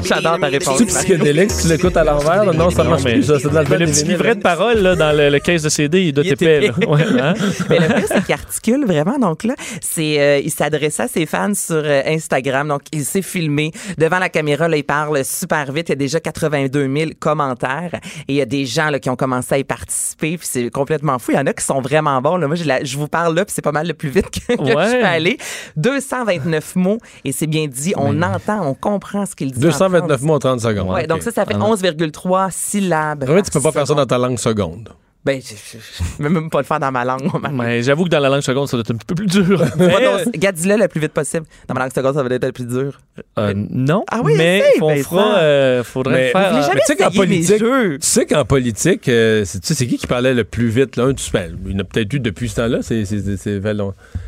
J'adore 0.03 0.39
ta 0.39 0.47
réponse. 0.47 0.77
C'est 0.77 0.85
psychédélique, 0.85 1.51
tu 1.61 1.67
l'écoutes 1.67 1.97
à 1.97 2.03
l'envers, 2.03 2.53
non, 2.53 2.69
ça 2.69 2.83
marche 2.83 3.03
mais- 3.03 3.13
plus, 3.13 3.23
c'est 3.23 3.49
dans 3.49 3.59
le 3.61 3.85
petit 3.85 4.03
livret 4.05 4.35
de 4.35 4.41
parole 4.41 4.79
là, 4.79 4.95
dans 4.95 5.15
le, 5.15 5.29
le 5.29 5.39
caisse 5.39 5.63
de 5.63 5.69
CD, 5.69 6.03
il 6.05 6.13
doit 6.13 6.23
Il 6.23 6.31
est 6.33 6.35
t'épais. 6.35 6.59
là. 6.61 6.67
épais. 6.67 6.85
Ouais, 6.87 7.01
hein? 7.19 7.33
Mais 7.69 7.79
le 7.79 7.87
pire, 7.87 8.05
c'est 8.07 8.23
qu'il 8.25 8.33
articule 8.33 8.85
vraiment. 8.85 9.17
Donc 9.19 9.43
là, 9.43 9.55
c'est, 9.81 10.19
euh, 10.19 10.39
il 10.43 10.51
s'adressait 10.51 11.03
à 11.03 11.07
ses 11.07 11.25
fans 11.25 11.53
sur 11.53 11.75
euh, 11.83 12.01
Instagram. 12.05 12.67
Donc, 12.67 12.81
il 12.91 13.03
s'est 13.05 13.21
filmé 13.21 13.71
devant 13.97 14.19
la 14.19 14.29
caméra. 14.29 14.67
Là, 14.67 14.77
il 14.77 14.83
parle 14.83 15.23
super 15.25 15.71
vite. 15.71 15.89
Il 15.89 15.91
y 15.91 15.93
a 15.93 15.95
déjà 15.95 16.19
82 16.19 16.93
000 16.95 17.11
commentaires. 17.19 17.91
Et 18.27 18.33
il 18.33 18.35
y 18.35 18.41
a 18.41 18.45
des 18.45 18.65
gens 18.65 18.89
là, 18.89 18.99
qui 18.99 19.09
ont 19.09 19.15
commencé 19.15 19.55
à 19.55 19.57
y 19.57 19.63
participer. 19.63 20.37
Puis 20.37 20.47
c'est 20.49 20.69
complètement 20.69 21.19
fou. 21.19 21.31
Il 21.31 21.35
y 21.35 21.39
en 21.39 21.45
a 21.47 21.53
qui 21.53 21.63
sont 21.65 21.81
vraiment 21.81 22.21
bons. 22.21 22.37
Là. 22.37 22.47
Moi, 22.47 22.57
la- 22.65 22.83
je 22.83 22.97
vous 22.97 23.07
parle 23.07 23.35
là, 23.35 23.45
puis 23.45 23.53
c'est 23.55 23.61
pas 23.61 23.71
mal 23.71 23.87
le 23.87 23.93
plus 23.93 24.09
vite 24.09 24.29
que, 24.29 24.55
que 24.55 24.61
Ouais. 24.61 24.87
je 24.91 24.99
peux 24.99 25.05
aller. 25.05 25.37
229 25.75 26.75
mots. 26.75 26.97
Et 27.25 27.31
c'est 27.31 27.47
bien 27.47 27.67
dit. 27.67 27.93
On 27.97 28.21
entend, 28.21 28.67
on 28.67 28.73
comprend 28.73 29.25
ce 29.25 29.35
qu'il 29.35 29.46
dit. 29.51 29.57
en 29.59 29.61
229 29.61 30.21
mots 30.21 30.35
en 30.35 30.39
30 30.39 30.59
secondes. 30.61 30.93
Ouais, 30.93 31.07
donc 31.07 31.21
ça, 31.23 31.31
ça 31.31 31.45
fait 31.45 31.53
Ah 31.55 31.57
non. 31.59 31.73
11,3 31.75 32.49
syllabes. 32.51 33.23
Vraiment, 33.25 33.41
tu 33.41 33.51
peux 33.51 33.61
pas 33.61 33.71
faire 33.71 33.87
ça 33.87 33.93
dans 33.93 34.05
ta 34.05 34.17
langue 34.17 34.37
seconde. 34.39 34.89
Ben, 35.27 35.41
je, 35.41 35.49
je, 35.55 35.77
je 36.17 36.23
vais 36.23 36.29
même 36.29 36.49
pas 36.49 36.59
le 36.59 36.63
faire 36.65 36.79
dans 36.79 36.91
ma 36.91 37.03
langue. 37.03 37.29
Mais 37.51 37.83
j'avoue 37.83 38.05
que 38.05 38.09
dans 38.09 38.19
la 38.19 38.29
langue 38.29 38.41
seconde, 38.41 38.67
ça 38.69 38.77
doit 38.77 38.81
être 38.81 38.91
un 38.91 38.95
petit 38.95 39.05
peu 39.05 39.15
plus 39.15 39.25
dur. 39.27 39.59
Moi, 39.59 39.67
Mais, 39.77 40.05
donc, 40.25 40.33
Gars, 40.37 40.53
dis-le 40.53 40.77
le 40.77 40.87
plus 40.87 41.01
vite 41.01 41.11
possible. 41.11 41.45
Dans 41.67 41.73
ma 41.73 41.81
langue 41.81 41.93
seconde, 41.93 42.15
ça 42.15 42.23
va 42.23 42.33
être 42.33 42.45
le 42.45 42.51
plus 42.53 42.65
dur. 42.65 42.99
euh, 43.37 43.53
non, 43.55 44.05
Ah 44.09 44.21
oui, 44.23 44.35
mais 44.37 44.63
on 44.81 44.95
fera, 44.95 45.37
euh, 45.39 45.83
faudrait 45.83 46.13
Mais- 46.13 46.31
faire. 46.31 46.55
Euh, 46.55 46.61
Mais 46.73 46.79
tu 46.79 46.85
sais 46.85 46.95
qu'en 46.95 47.11
politique, 47.11 47.57
tu 47.57 47.97
sais 47.99 48.25
qu'en 48.25 48.45
politique, 48.45 49.09
euh, 49.09 49.43
c'est- 49.45 49.59
tu 49.59 49.67
sais, 49.67 49.73
c'est 49.73 49.87
qui 49.87 49.97
qui 49.97 50.07
parlait 50.07 50.33
le 50.33 50.45
plus 50.45 50.69
vite? 50.69 50.95
Là? 50.95 51.03
Un, 51.05 51.13
tu- 51.13 51.29
ben, 51.31 51.57
il 51.65 51.73
y 51.73 51.75
en 51.75 51.79
a 51.79 51.83
peut-être 51.83 52.13
eu 52.13 52.19
depuis 52.21 52.47
ce 52.47 52.55
temps-là. 52.55 52.77
C'est, 52.81 53.03
c'est, 53.05 53.19
c'est, 53.19 53.35
c'est, 53.37 53.61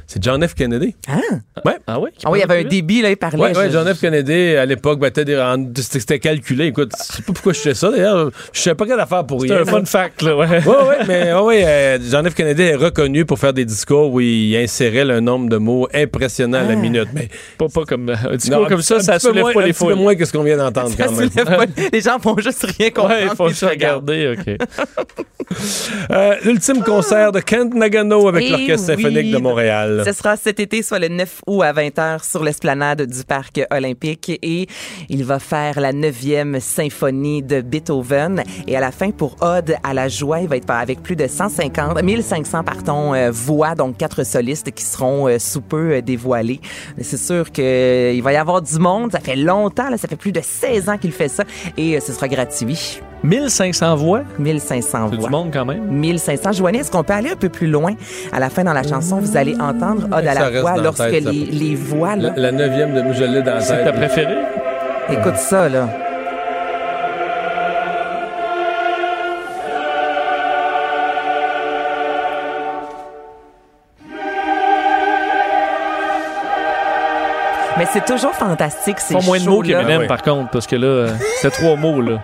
c'est 0.07 0.23
John 0.23 0.45
F. 0.45 0.53
Kennedy. 0.53 0.95
Hein? 1.07 1.21
Ouais. 1.63 1.77
Ah 1.87 1.99
oui? 1.99 2.09
Ah 2.25 2.31
oui, 2.31 2.39
il 2.39 2.41
y 2.41 2.43
avait 2.43 2.65
un 2.65 2.67
débit, 2.67 3.01
là, 3.01 3.09
il 3.11 3.15
parlait. 3.17 3.55
Ouais, 3.57 3.69
John 3.71 3.87
F. 3.93 4.01
Kennedy, 4.01 4.55
à 4.57 4.65
l'époque, 4.65 4.99
battait 4.99 5.23
des 5.25 5.37
en- 5.37 5.65
c'était, 5.75 6.19
calculé. 6.19 6.65
Écoute, 6.67 6.91
je 7.09 7.15
sais 7.17 7.21
pas 7.23 7.33
pourquoi 7.33 7.53
je 7.53 7.59
sais 7.59 7.73
ça, 7.73 7.89
d'ailleurs. 7.91 8.31
Je 8.51 8.59
sais 8.59 8.75
pas 8.75 8.85
quelle 8.85 8.99
affaire 8.99 9.25
pour 9.25 9.41
C'est 9.41 9.53
rien. 9.53 9.61
un 9.61 9.65
fun 9.65 9.85
fact, 9.85 10.21
là, 10.23 10.35
ouais. 10.35 10.47
Ouais, 10.65 10.88
ouais, 10.89 11.05
mais 11.07 11.33
ouais, 11.33 11.41
ouais, 11.41 11.63
euh, 11.65 11.97
John 12.09 12.29
F. 12.29 12.33
Kennedy 12.35 12.63
est 12.63 12.75
reconnu 12.75 13.25
pour 13.25 13.39
faire 13.39 13.53
des 13.53 13.65
discours 13.65 14.11
où 14.13 14.19
il 14.19 14.55
insérait 14.57 15.05
le 15.05 15.19
nombre 15.19 15.49
de 15.49 15.57
mots 15.57 15.87
impressionnant 15.93 16.59
à 16.59 16.63
la 16.63 16.75
minute. 16.75 17.07
Mais 17.13 17.29
Pas, 17.57 17.67
pas 17.67 17.83
comme 17.85 18.09
euh, 18.09 18.15
un 18.31 18.35
discours 18.35 18.61
non, 18.61 18.67
comme 18.67 18.79
un 18.79 18.81
ça, 18.81 18.99
ça 18.99 19.13
peu 19.13 19.19
soulève 19.19 19.43
moins- 19.43 19.53
pas 19.53 19.61
un 19.61 19.65
les 19.65 19.73
petit 19.73 19.79
peu 19.79 19.85
foules. 19.91 19.95
moins 19.95 20.15
que 20.15 20.25
ce 20.25 20.33
qu'on 20.33 20.43
vient 20.43 20.57
d'entendre 20.57 20.89
Ça 20.97 21.05
quand 21.05 21.11
même. 21.15 21.29
soulève 21.29 21.45
pas- 21.45 21.65
Les 21.93 22.01
gens 22.01 22.17
vont 22.17 22.37
juste 22.37 22.65
rien 22.77 22.89
comprendre. 22.89 23.15
Ouais, 23.15 23.23
il 23.31 23.35
faut 23.35 23.45
puis 23.45 23.55
se 23.55 23.65
te 23.65 23.71
regardent. 23.71 24.09
regarder, 24.09 24.35
OK. 24.39 24.57
Euh, 26.11 26.35
L'ultime 26.43 26.83
concert 26.83 27.31
de 27.31 27.39
Kent 27.39 27.73
Nagano 27.73 28.27
avec 28.27 28.43
Eh 28.45 28.49
l'Orchestre 28.51 28.93
oui. 28.95 29.01
symphonique 29.03 29.31
de 29.31 29.37
Montréal. 29.39 30.03
Ce 30.05 30.11
sera 30.13 30.37
cet 30.37 30.59
été, 30.59 30.83
soit 30.83 30.99
le 30.99 31.07
9 31.07 31.41
août 31.47 31.63
à 31.63 31.73
20h 31.73 32.23
sur 32.29 32.43
l'esplanade 32.43 33.01
du 33.07 33.23
Parc 33.23 33.59
olympique 33.71 34.29
et 34.43 34.67
il 35.09 35.23
va 35.23 35.39
faire 35.39 35.79
la 35.79 35.91
9e 35.91 36.59
symphonie 36.59 37.41
de 37.41 37.61
Beethoven 37.61 38.43
et 38.67 38.77
à 38.77 38.79
la 38.79 38.91
fin 38.91 39.09
pour 39.09 39.37
Ode 39.41 39.75
à 39.83 39.93
la 39.95 40.07
joie, 40.07 40.41
il 40.41 40.47
va 40.47 40.57
être 40.57 40.65
avec 40.77 41.01
plus 41.03 41.15
de 41.15 41.27
150 41.27 42.01
1500 42.03 42.63
pardon 42.63 43.13
euh, 43.13 43.29
voix 43.31 43.75
donc 43.75 43.97
quatre 43.97 44.23
solistes 44.23 44.71
qui 44.71 44.83
seront 44.83 45.27
euh, 45.27 45.39
sous 45.39 45.61
peu 45.61 45.93
euh, 45.93 46.01
dévoilés. 46.01 46.59
C'est 47.01 47.17
sûr 47.17 47.51
que 47.51 47.61
euh, 47.61 48.13
il 48.13 48.21
va 48.23 48.33
y 48.33 48.37
avoir 48.37 48.61
du 48.61 48.77
monde, 48.79 49.11
ça 49.11 49.19
fait 49.19 49.35
longtemps 49.35 49.89
là, 49.89 49.97
ça 49.97 50.07
fait 50.07 50.15
plus 50.15 50.31
de 50.31 50.41
16 50.41 50.89
ans 50.89 50.97
qu'il 50.97 51.11
fait 51.11 51.27
ça 51.29 51.43
et 51.77 51.99
ce 51.99 52.11
sera 52.13 52.27
gratuit. 52.27 53.01
1500 53.23 53.95
voix? 53.97 54.21
1500 54.39 55.09
C'est 55.11 55.15
voix. 55.17 55.27
du 55.27 55.31
monde 55.31 55.49
quand 55.51 55.65
même. 55.65 55.83
1500. 55.89 56.53
Joanie, 56.53 56.79
est-ce 56.79 56.89
qu'on 56.91 57.03
peut 57.03 57.13
aller 57.13 57.31
un 57.31 57.35
peu 57.35 57.49
plus 57.49 57.67
loin? 57.67 57.93
À 58.31 58.39
la 58.39 58.49
fin, 58.49 58.63
dans 58.63 58.71
la 58.73 58.83
chanson, 58.83 59.17
vous 59.19 59.35
allez 59.35 59.55
entendre 59.59 60.05
Ode 60.05 60.25
à 60.25 60.33
la 60.33 60.61
voix 60.61 60.77
lorsque 60.77 61.09
tête, 61.09 61.25
les, 61.25 61.45
les 61.45 61.75
voix, 61.75 62.15
là, 62.15 62.31
La, 62.37 62.43
la 62.43 62.51
neuvième 62.53 62.93
de 62.93 63.01
l'ai 63.25 63.41
dans 63.41 63.55
la 63.55 63.61
C'est 63.61 63.83
ta 63.83 63.91
préférée? 63.91 64.37
écoute 65.11 65.35
ça, 65.35 65.67
là. 65.67 65.89
Mais 77.79 77.87
c'est 77.93 78.03
toujours 78.05 78.33
fantastique, 78.33 78.99
ces 78.99 79.13
Pas 79.13 79.21
moins 79.21 79.39
de 79.39 79.45
mots 79.49 79.61
qu'Eminem, 79.61 80.05
par 80.05 80.21
contre, 80.21 80.51
parce 80.51 80.67
que 80.67 80.75
là, 80.75 80.85
euh, 80.87 81.09
c'est 81.41 81.49
trois 81.49 81.75
mots, 81.77 82.01
là. 82.01 82.19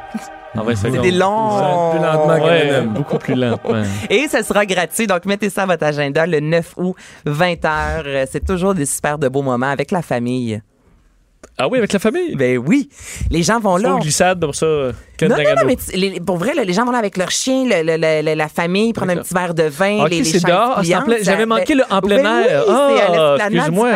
En 0.58 0.64
20 0.64 0.76
C'est 0.76 0.91
des 0.91 1.12
longs... 1.12 1.91
Plus 1.91 1.99
lentement 2.01 2.45
Ouais, 2.45 2.60
qu'Eminem. 2.62 2.88
beaucoup 2.89 3.18
plus 3.18 3.36
lent. 3.36 3.58
ouais. 3.64 3.84
Et 4.10 4.28
ça 4.28 4.43
sera 4.43 4.66
gratuit, 4.66 5.08
donc 5.08 5.26
mettez 5.26 5.49
ça 5.49 5.64
à 5.64 5.66
votre 5.66 5.84
agenda 5.86 6.26
le 6.28 6.41
9 6.41 6.74
août, 6.78 6.95
20h. 7.26 8.28
C'est 8.30 8.45
toujours 8.45 8.74
des 8.74 8.86
super 8.86 9.18
de 9.18 9.28
beaux 9.30 9.41
moments 9.41 9.70
avec 9.72 9.91
la 9.91 10.01
famille. 10.01 10.62
Ah 11.58 11.70
oui, 11.70 11.78
avec 11.78 11.93
la 11.93 11.99
famille? 11.99 12.36
Ben 12.36 12.58
oui, 12.58 12.89
les 13.32 13.41
gens 13.41 13.62
vont 13.62 13.78
là. 13.78 13.89
Trop 13.91 13.99
glissade 13.99 14.41
pour 14.41 14.53
ça. 14.53 14.66
euh, 14.66 14.91
Non, 15.22 15.30
non, 15.30 15.36
non, 15.38 15.62
mais 15.66 15.78
les- 15.93 16.20
pour 16.20 16.36
vrai, 16.36 16.53
là, 16.53 16.66
les 16.66 16.74
gens 16.74 16.84
vont 16.84 16.91
là 16.91 16.97
avec 16.97 17.16
leur 17.16 17.32
chien, 17.32 17.64
le- 17.64 17.82
le- 17.82 17.95
le- 17.95 18.22
le- 18.22 18.36
la 18.36 18.49
famille, 18.49 18.91
prendre 18.91 19.14
un 19.14 19.18
petit 19.18 19.34
verre 19.34 19.53
de 19.53 19.64
vin, 19.64 19.99
Ok, 20.03 20.10
les, 20.10 20.18
les 20.18 20.24
c'est 20.26 20.45
dehors? 20.45 20.74
Ah, 20.76 20.82
J'avais 21.22 21.45
manqué 21.45 21.74
ben- 21.76 21.86
le 21.89 21.95
en 21.95 22.01
plein 22.01 22.18
ben 22.18 22.26
air. 22.26 22.66
oui, 22.68 22.74
ah, 23.08 23.38
excuse-moi. 23.39 23.89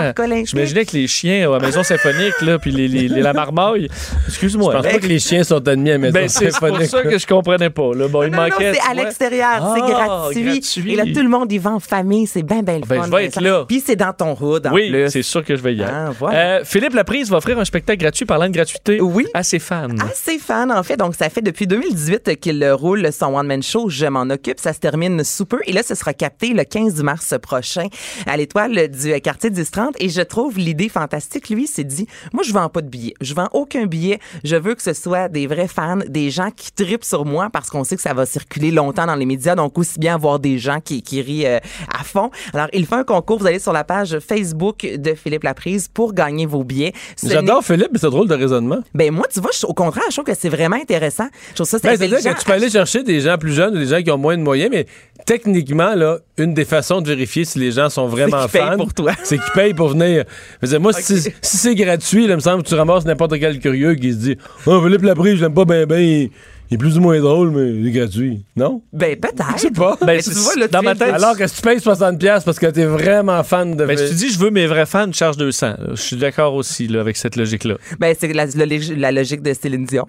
J'imaginais 0.46 0.86
que 0.86 0.96
les 0.96 1.08
chiens 1.08 1.50
à 1.52 1.58
la 1.58 1.66
maison 1.66 1.84
symphonique, 1.84 2.40
là, 2.42 2.60
puis 2.60 2.72
les, 2.72 2.88
les- 2.88 3.10
les- 3.10 3.22
la 3.22 3.34
marmaille. 3.34 3.90
Je 4.24 4.30
Excuse-moi. 4.30 4.74
pense 4.76 4.88
pas 4.88 4.98
que 5.00 5.08
les 5.08 5.20
chiens 5.20 5.44
sont 5.44 5.68
admis 5.68 5.90
à 5.90 5.94
la 5.94 5.98
maison 6.00 6.14
Ben, 6.14 6.30
c'est 6.30 6.46
pour 6.52 6.60
symphonique. 6.60 6.90
ça 6.90 7.02
que 7.02 7.18
je 7.18 7.28
comprenais 7.28 7.70
pas. 7.70 7.92
Là. 7.94 8.08
Bon, 8.08 8.24
il 8.24 8.32
Non, 8.32 8.38
non, 8.38 8.44
manquait. 8.44 8.72
c'est 8.76 8.90
à 8.90 8.94
l'extérieur, 8.94 9.74
c'est 9.76 9.82
Ah, 9.84 9.90
gratuit. 10.32 10.62
Et 10.94 10.96
là, 10.96 11.04
tout 11.04 11.22
le 11.22 11.28
monde 11.30 11.52
y 11.52 11.58
va 11.58 11.72
en 11.72 11.80
famille, 11.82 12.26
c'est 12.26 12.44
bien, 12.44 12.62
bien 12.64 12.76
le 12.80 12.86
Ben, 12.88 13.02
fun. 13.02 13.08
je 13.08 13.12
vais 13.12 13.26
être 13.26 13.42
là. 13.42 13.66
Puis 13.68 13.84
c'est 13.86 13.98
dans 13.98 14.14
ton 14.14 14.38
hood, 14.40 14.70
Oui, 14.72 14.96
c'est 15.10 15.24
sûr 15.24 15.44
que 15.44 15.58
je 15.58 15.62
vais 15.62 15.76
y 15.76 15.84
aller. 15.84 15.92
Ah, 15.94 16.12
voilà. 16.18 16.38
Euh, 16.40 16.62
Philippe 16.64 16.94
Laprise 16.94 17.30
va 17.30 17.42
offrir 17.50 17.60
un 17.60 17.66
spectacle 17.66 18.00
gratuit 18.00 18.26
parlant 18.26 18.48
de 18.48 18.54
gratuité 18.54 19.02
Oui. 19.02 19.26
à 19.34 19.42
ses 19.42 19.58
fans. 19.58 19.88
Assez 20.08 20.38
fan, 20.38 20.72
en 20.72 20.84
fait. 20.84 20.98
Donc, 20.98 21.16
ça 21.16 21.30
fait 21.30 21.42
depuis 21.42 21.66
2018 21.66 22.40
qu'il 22.40 22.64
roule 22.72 23.12
son 23.12 23.36
one-man 23.36 23.64
show 23.64 23.90
Je 23.90 24.06
m'en 24.06 24.22
occupe. 24.30 24.60
Ça 24.60 24.72
se 24.72 24.80
termine 24.80 25.24
sous 25.24 25.46
peu. 25.46 25.60
Et 25.66 25.74
là, 25.74 25.82
ce 25.82 25.96
sera 25.96 26.14
capté 26.14 26.50
le 26.50 26.64
15 26.64 27.02
mars 27.02 27.34
prochain 27.42 27.88
à 28.28 28.38
l'étoile 28.38 28.90
du 28.90 29.20
quartier 29.22 29.50
1030. 29.50 29.96
Et 30.00 30.10
je 30.10 30.22
trouve 30.22 30.60
l'idée 30.60 30.90
fantastique. 30.90 31.50
Lui, 31.50 31.64
il 31.64 31.68
s'est 31.68 31.84
dit, 31.84 32.06
moi, 32.34 32.44
je 32.44 32.54
vends 32.54 32.70
pas 32.70 32.82
de 32.82 32.88
billets. 32.88 33.16
Je 33.20 33.34
vends 33.34 33.50
aucun 33.54 33.88
billet. 33.88 34.20
Je 34.44 34.56
veux 34.56 34.76
que 34.76 34.84
ce 34.84 34.94
soit 34.94 35.28
des 35.28 35.48
vrais 35.48 35.68
fans, 35.68 36.00
des 36.08 36.30
gens 36.30 36.52
qui 36.56 36.72
tripent 36.72 37.04
sur 37.04 37.26
moi 37.26 37.50
parce 37.52 37.72
qu'on 37.72 37.84
sait 37.84 37.96
que 37.96 38.02
ça 38.04 38.14
va 38.14 38.28
circuler 38.28 38.70
longtemps 38.70 39.08
dans 39.08 39.16
les 39.16 39.26
médias. 39.26 39.56
Donc, 39.56 39.76
aussi 39.80 39.98
bien 39.98 40.14
avoir 40.16 40.38
des 40.40 40.60
gens 40.60 40.82
qui, 40.82 41.02
qui 41.02 41.22
rient 41.22 41.48
euh, 41.48 41.58
à 42.00 42.04
fond. 42.04 42.30
Alors, 42.54 42.68
il 42.74 42.86
fait 42.86 42.96
un 42.96 43.04
concours. 43.04 43.40
Vous 43.40 43.48
allez 43.48 43.60
sur 43.60 43.74
la 43.74 43.84
page 43.84 44.20
Facebook 44.20 44.86
de 44.86 45.16
Philippe 45.16 45.44
Laprise 45.44 45.88
pour 45.88 46.14
gagner 46.14 46.46
vos 46.46 46.64
billets. 46.64 46.94
J'adore 47.42 47.64
Philippe, 47.64 47.90
mais 47.92 48.00
c'est 48.00 48.10
drôle 48.10 48.28
de 48.28 48.36
raisonnement. 48.36 48.80
ben 48.94 49.12
moi, 49.12 49.26
tu 49.34 49.40
vois, 49.40 49.52
je- 49.60 49.66
au 49.66 49.74
contraire, 49.74 50.04
je 50.10 50.16
trouve 50.16 50.26
que 50.26 50.34
c'est 50.40 50.50
vraiment 50.50 50.76
intéressant. 50.76 51.28
Je 51.50 51.56
trouve 51.56 51.68
ça, 51.68 51.78
Ben, 51.82 51.92
c'est 51.98 52.08
C'est-à-dire 52.08 52.34
que 52.34 52.40
tu 52.40 52.46
peux 52.46 52.52
aller 52.54 52.70
chercher 52.70 53.04
des 53.04 53.20
gens 53.22 53.38
plus 53.38 53.54
jeunes 53.54 53.76
ou 53.76 53.80
des 53.80 53.88
gens 53.88 54.02
qui 54.02 54.12
ont 54.12 54.18
moins 54.18 54.38
de 54.38 54.44
moyens, 54.44 54.70
mais 54.72 54.86
techniquement, 55.26 55.96
là, 55.96 56.20
une 56.38 56.54
des 56.54 56.66
façons 56.66 57.02
de 57.02 57.08
vérifier 57.08 57.46
si 57.46 57.60
les 57.60 57.72
gens 57.72 57.90
sont 57.90 58.08
vraiment 58.08 58.48
fans, 58.48 58.78
pour 58.78 58.94
toi. 58.94 59.12
c'est 59.24 59.38
qu'ils 59.38 59.52
payent 59.54 59.74
pour 59.74 59.90
venir. 59.90 60.24
Dire, 60.64 60.80
moi, 60.82 60.94
si, 60.94 61.22
si 61.22 61.32
c'est 61.42 61.76
gratuit, 61.76 62.26
là, 62.28 62.34
il 62.34 62.38
me 62.38 62.42
semble 62.42 62.64
que 62.64 62.68
tu 62.70 62.76
ramasses 62.76 63.06
n'importe 63.06 63.38
quel 63.40 63.60
curieux 63.60 63.96
qui 63.96 64.12
se 64.14 64.18
dit 64.18 64.38
«Oh, 64.66 64.82
Philippe 64.84 65.04
Laprise, 65.04 65.36
je 65.36 65.42
l'aime 65.42 65.54
pas 65.54 65.66
bien, 65.66 65.86
bien, 65.86 66.28
il, 66.70 66.76
est 66.76 66.78
plus 66.78 66.98
ou 66.98 67.02
moins 67.02 67.20
drôle, 67.20 67.52
mais 67.52 67.70
il 67.70 67.88
est 67.88 67.92
gratuit.» 67.92 68.44
Non? 68.56 68.82
Ben 68.94 69.16
peut-être. 69.20 69.44
Je 69.56 69.62
sais 69.62 69.72
pas. 69.72 69.98
Ben, 70.06 70.22
tu 70.22 70.30
vois, 70.32 70.56
là, 70.56 70.68
tu 70.68 70.72
dans 70.72 70.82
ma 70.82 70.96
tête, 70.96 71.14
Alors 71.14 71.38
que 71.38 71.48
si 71.48 71.56
tu 71.56 71.62
payes 71.62 71.78
60$ 71.78 72.44
parce 72.44 72.60
que 72.60 72.66
t'es 72.68 72.86
vraiment 72.86 73.44
fan 73.44 73.76
de... 73.76 73.86
Ben, 73.86 73.98
si 73.98 74.10
tu 74.10 74.16
dis 74.16 74.30
je 74.32 74.40
veux 74.40 74.52
mes 74.52 74.68
vrais 74.68 74.86
fans, 74.86 75.08
je 75.12 75.18
charge 75.18 75.38
200. 75.38 75.68
là. 75.68 75.76
Je 75.92 76.02
suis 76.02 76.18
d'accord 76.18 76.54
aussi 76.54 76.88
là, 76.88 77.02
avec 77.02 77.18
cette 77.18 77.36
logique-là. 77.36 77.76
Ben 78.00 78.16
c'est 78.20 78.32
la, 78.34 78.46
la, 78.46 78.66
la 78.98 79.12
logique 79.12 79.42
de 79.42 79.54
Céline 79.54 79.86
Dion. 79.86 80.08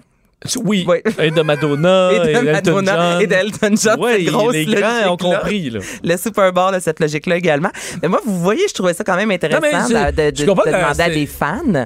Oui. 0.63 0.85
Oui. 0.87 0.97
Et 1.19 1.29
de 1.31 1.41
Madonna, 1.41 2.11
Et 2.13 2.19
de 2.19 2.47
Elton 2.47 2.51
Madonna 2.51 3.11
John. 3.13 3.21
et 3.21 3.27
d'Elton 3.27 3.75
John, 3.75 3.99
grosse 4.25 4.53
les 4.53 4.65
grands 4.65 5.13
ont 5.13 5.17
compris. 5.17 5.69
Là. 5.69 5.79
Le 6.03 6.17
Super 6.17 6.51
Bowl, 6.51 6.75
cette 6.79 6.99
logique-là 6.99 7.37
également. 7.37 7.69
Mais 8.01 8.07
moi, 8.07 8.19
vous 8.25 8.39
voyez, 8.39 8.67
je 8.67 8.73
trouvais 8.73 8.93
ça 8.93 9.03
quand 9.03 9.15
même 9.15 9.29
intéressant 9.31 9.87
de, 9.87 10.31
que 10.31 10.43
demander 10.45 11.01
à 11.01 11.09
des 11.09 11.27
fans. 11.27 11.85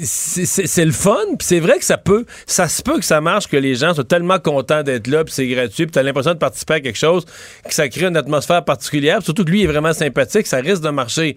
C'est 0.00 0.84
le 0.84 0.92
fun, 0.92 1.16
puis 1.38 1.46
c'est 1.46 1.60
vrai 1.60 1.78
que 1.78 1.84
ça 1.84 1.98
peut, 1.98 2.24
ça 2.46 2.68
se 2.68 2.82
peut 2.82 2.98
que 2.98 3.04
ça 3.04 3.20
marche, 3.20 3.48
que 3.48 3.56
les 3.56 3.74
gens 3.74 3.94
soient 3.94 4.04
tellement 4.04 4.38
contents 4.38 4.82
d'être 4.82 5.06
là, 5.06 5.24
puis 5.24 5.32
c'est 5.34 5.46
gratuit, 5.46 5.86
puis 5.86 5.92
t'as 5.92 6.02
l'impression 6.02 6.32
de 6.32 6.38
participer 6.38 6.74
à 6.74 6.80
quelque 6.80 6.98
chose, 6.98 7.24
que 7.66 7.74
ça 7.74 7.88
crée 7.88 8.06
une 8.06 8.16
atmosphère 8.16 8.64
particulière, 8.64 9.18
puis 9.18 9.26
surtout 9.26 9.44
que 9.44 9.50
lui 9.50 9.62
est 9.62 9.66
vraiment 9.66 9.92
sympathique, 9.92 10.46
ça 10.46 10.58
risque 10.58 10.82
de 10.82 10.90
marcher. 10.90 11.36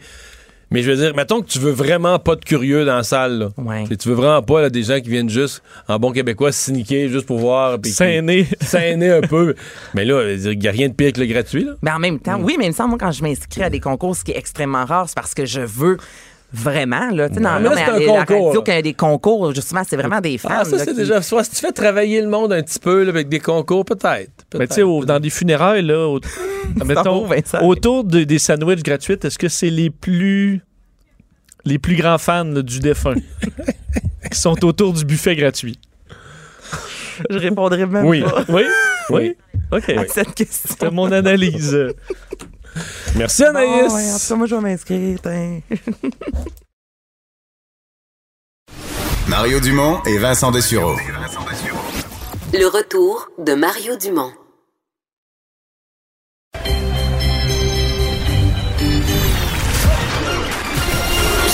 Mais 0.72 0.82
je 0.82 0.91
veux 0.91 0.97
dire, 0.97 1.16
mettons 1.16 1.41
que 1.41 1.47
tu 1.47 1.60
veux 1.60 1.72
vraiment 1.72 2.18
pas 2.18 2.36
de 2.36 2.43
curieux 2.43 2.86
dans 2.86 2.95
la 2.95 3.03
salle, 3.03 3.38
là. 3.38 3.49
Ouais. 3.58 3.84
Tu 3.88 4.10
veux 4.10 4.16
vraiment 4.16 4.41
pas 4.41 4.62
là, 4.62 4.70
des 4.70 4.84
gens 4.84 4.99
qui 4.99 5.10
viennent 5.10 5.30
juste, 5.30 5.62
en 5.88 5.99
bon 5.99 6.12
québécois, 6.12 6.51
sniquer 6.51 7.08
juste 7.08 7.28
pour 7.28 7.38
voir, 7.38 7.78
Sainer. 7.84 8.47
s'aîner 8.62 9.12
un 9.12 9.22
peu. 9.22 9.56
Mais 9.93 10.06
là, 10.06 10.32
il 10.32 10.58
n'y 10.58 10.68
a 10.68 10.72
rien 10.72 10.89
de 10.89 10.93
pire 10.93 11.14
que 11.14 11.20
le 11.20 11.28
gratuit, 11.28 11.66
là. 11.66 11.74
Mais 11.82 11.91
en 11.91 11.99
même 11.99 12.20
temps, 12.20 12.39
oui, 12.41 12.56
mais 12.58 12.66
il 12.66 12.70
me 12.70 12.74
semble, 12.74 12.89
moi, 12.89 12.97
quand 12.99 13.12
je 13.12 13.22
m'inscris 13.22 13.62
à 13.62 13.70
des 13.70 13.80
concours, 13.80 14.16
ce 14.16 14.24
qui 14.24 14.32
est 14.32 14.38
extrêmement 14.38 14.86
rare, 14.86 15.08
c'est 15.08 15.16
parce 15.16 15.36
que 15.36 15.45
je 15.45 15.62
veux 15.62 15.97
vraiment, 16.53 17.09
là. 17.11 17.27
Tu 17.29 17.35
sais, 17.35 17.41
dans 17.41 17.59
Mais 17.59 17.69
non, 17.69 17.75
c'est 17.75 17.85
mais 17.85 17.91
un 17.91 17.95
concours, 17.95 18.17
radio, 18.17 18.53
là. 18.53 18.61
quand 18.65 18.71
il 18.71 18.75
y 18.75 18.77
a 18.77 18.81
des 18.81 18.93
concours, 18.93 19.53
justement, 19.55 19.81
c'est 19.87 19.97
vraiment 19.97 20.21
des 20.21 20.37
fans. 20.37 20.49
Ah, 20.51 20.65
ça, 20.65 20.77
c'est 20.79 20.87
qui- 20.91 20.95
déjà. 20.95 21.21
Soit 21.21 21.43
si 21.43 21.51
tu 21.51 21.55
fais 21.57 21.71
travailler 21.71 22.21
le 22.21 22.27
monde 22.29 22.53
un 22.53 22.61
petit 22.63 22.79
peu 22.79 23.03
là, 23.03 23.09
avec 23.09 23.27
des 23.29 23.39
concours, 23.39 23.83
peut-être. 23.85 24.31
Mais 24.57 24.67
tu 24.67 24.75
sais, 24.75 25.05
dans 25.05 25.19
des 25.19 25.29
funérailles, 25.29 25.83
là, 25.83 26.07
au- 26.07 26.19
mettons, 26.85 27.27
autour 27.61 28.03
de- 28.03 28.23
des 28.23 28.39
sandwichs 28.39 28.83
gratuits, 28.83 29.17
est-ce 29.21 29.37
que 29.37 29.49
c'est 29.49 29.69
les 29.69 29.89
plus 29.89 30.61
les 31.65 31.79
plus 31.79 31.95
grands 31.95 32.17
fans 32.19 32.43
là, 32.45 32.61
du 32.61 32.79
défunt? 32.79 33.15
qui 34.31 34.39
sont 34.39 34.63
autour 34.65 34.93
du 34.93 35.03
buffet 35.05 35.35
gratuit? 35.35 35.79
Je 37.29 37.37
répondrai 37.37 37.85
même 37.85 38.05
Oui, 38.05 38.21
pas. 38.21 38.43
oui, 38.49 38.63
oui? 39.09 39.35
OK. 39.71 39.89
À 39.89 40.05
cette 40.07 40.33
question. 40.35 40.69
C'était 40.69 40.91
mon 40.91 41.11
analyse. 41.11 41.75
Merci, 43.15 43.43
Bon, 43.43 43.49
Anaïs. 43.49 43.91
ouais, 43.93 44.11
en 44.13 44.17
tout 44.19 44.28
cas, 44.28 44.36
moi, 44.36 44.47
je 44.47 44.55
vais 44.55 44.61
m'inscrire. 44.61 45.19
tiens. 45.21 45.59
Mario 49.28 49.59
Dumont 49.59 50.01
et 50.05 50.17
Vincent 50.17 50.51
Dessureau. 50.51 50.95
Le 52.53 52.67
retour 52.67 53.28
de 53.39 53.53
Mario 53.55 53.95
Dumont. 53.97 54.32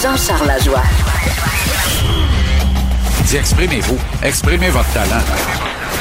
Jean-Charles 0.01 0.47
Lajoie. 0.47 0.81
Dis, 3.25 3.37
exprimez-vous. 3.37 3.97
Exprimez 4.23 4.69
votre 4.69 4.91
talent. 4.93 5.21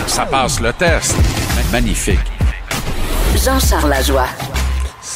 Ça 0.07 0.25
passe 0.27 0.61
le 0.61 0.73
test. 0.73 1.14
Magnifique. 1.71 2.18
Jean-Charles 3.37 3.91
Lajoie. 3.91 4.27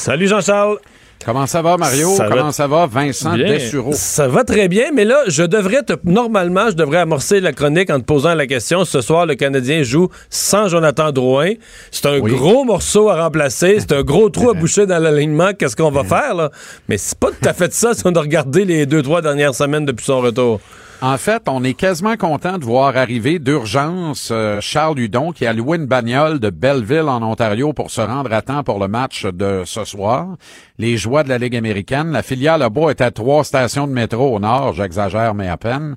Salut 0.04 0.28
Jean-Charles. 0.28 0.76
Comment 1.24 1.46
ça 1.46 1.62
va, 1.62 1.78
Mario? 1.78 2.10
Ça 2.14 2.28
va- 2.28 2.36
Comment 2.36 2.52
ça 2.52 2.66
va, 2.66 2.84
Vincent 2.84 3.32
Bien. 3.32 3.46
Dessureau? 3.54 3.92
Ça 3.94 4.28
va 4.28 4.44
très 4.44 4.68
bien, 4.68 4.90
mais 4.92 5.06
là, 5.06 5.22
je 5.28 5.42
devrais 5.44 5.82
te. 5.82 5.94
Normalement, 6.04 6.68
je 6.68 6.74
devrais 6.74 6.98
amorcer 6.98 7.40
la 7.40 7.52
chronique 7.54 7.88
en 7.88 8.00
te 8.00 8.04
posant 8.04 8.34
la 8.34 8.46
question. 8.46 8.84
Ce 8.84 9.00
soir, 9.00 9.24
le 9.24 9.34
Canadien 9.34 9.82
joue 9.82 10.10
sans 10.28 10.68
Jonathan 10.68 11.10
Drouin. 11.10 11.52
C'est 11.90 12.04
un 12.04 12.18
gros 12.18 12.64
morceau 12.64 13.08
à 13.08 13.22
remplacer. 13.24 13.76
C'est 13.80 13.92
un 13.92 14.02
gros 14.02 14.28
trou 14.28 14.50
à 14.50 14.52
boucher 14.60 14.84
dans 14.84 14.98
l'alignement. 14.98 15.52
Qu'est-ce 15.58 15.74
qu'on 15.76 15.90
va 15.90 16.04
faire, 16.16 16.34
là? 16.34 16.50
Mais 16.90 16.98
c'est 16.98 17.18
pas 17.18 17.28
tout 17.30 17.48
à 17.48 17.54
fait 17.54 17.72
ça 17.72 17.94
si 17.94 18.02
on 18.04 18.12
a 18.12 18.20
regardé 18.20 18.66
les 18.66 18.84
deux, 18.84 19.00
trois 19.00 19.22
dernières 19.22 19.54
semaines 19.54 19.86
depuis 19.86 20.04
son 20.04 20.20
retour. 20.20 20.60
En 21.06 21.18
fait, 21.18 21.50
on 21.50 21.62
est 21.62 21.74
quasiment 21.74 22.16
content 22.16 22.56
de 22.56 22.64
voir 22.64 22.96
arriver 22.96 23.38
d'urgence 23.38 24.30
euh, 24.32 24.58
Charles 24.62 24.98
Hudon 24.98 25.32
qui 25.32 25.44
a 25.44 25.52
loué 25.52 25.76
une 25.76 25.84
bagnole 25.84 26.40
de 26.40 26.48
Belleville 26.48 27.10
en 27.10 27.22
Ontario 27.22 27.74
pour 27.74 27.90
se 27.90 28.00
rendre 28.00 28.32
à 28.32 28.40
temps 28.40 28.64
pour 28.64 28.78
le 28.78 28.88
match 28.88 29.26
de 29.26 29.64
ce 29.66 29.84
soir. 29.84 30.38
Les 30.78 30.96
joies 30.96 31.22
de 31.22 31.28
la 31.28 31.36
Ligue 31.36 31.56
américaine. 31.56 32.10
La 32.10 32.22
filiale 32.22 32.62
a 32.62 32.70
beau 32.70 32.88
être 32.88 33.02
à 33.02 33.10
trois 33.10 33.44
stations 33.44 33.86
de 33.86 33.92
métro 33.92 34.34
au 34.34 34.40
nord, 34.40 34.72
j'exagère 34.72 35.34
mais 35.34 35.46
à 35.46 35.58
peine. 35.58 35.96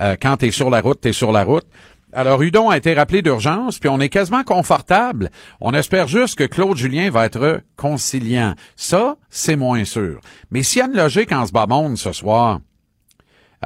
Euh, 0.00 0.16
quand 0.18 0.38
t'es 0.38 0.50
sur 0.50 0.70
la 0.70 0.80
route, 0.80 1.02
t'es 1.02 1.12
sur 1.12 1.32
la 1.32 1.44
route. 1.44 1.66
Alors, 2.14 2.40
Hudon 2.40 2.70
a 2.70 2.78
été 2.78 2.94
rappelé 2.94 3.20
d'urgence, 3.20 3.78
puis 3.78 3.90
on 3.90 4.00
est 4.00 4.08
quasiment 4.08 4.42
confortable. 4.42 5.28
On 5.60 5.74
espère 5.74 6.08
juste 6.08 6.38
que 6.38 6.44
Claude 6.44 6.78
Julien 6.78 7.10
va 7.10 7.26
être 7.26 7.60
conciliant. 7.76 8.54
Ça, 8.74 9.16
c'est 9.28 9.56
moins 9.56 9.84
sûr. 9.84 10.18
Mais 10.50 10.62
s'il 10.62 10.78
y 10.78 10.82
a 10.82 10.86
une 10.86 10.96
logique 10.96 11.32
en 11.32 11.44
ce 11.44 11.52
bas 11.52 11.66
monde 11.66 11.98
ce 11.98 12.12
soir, 12.12 12.60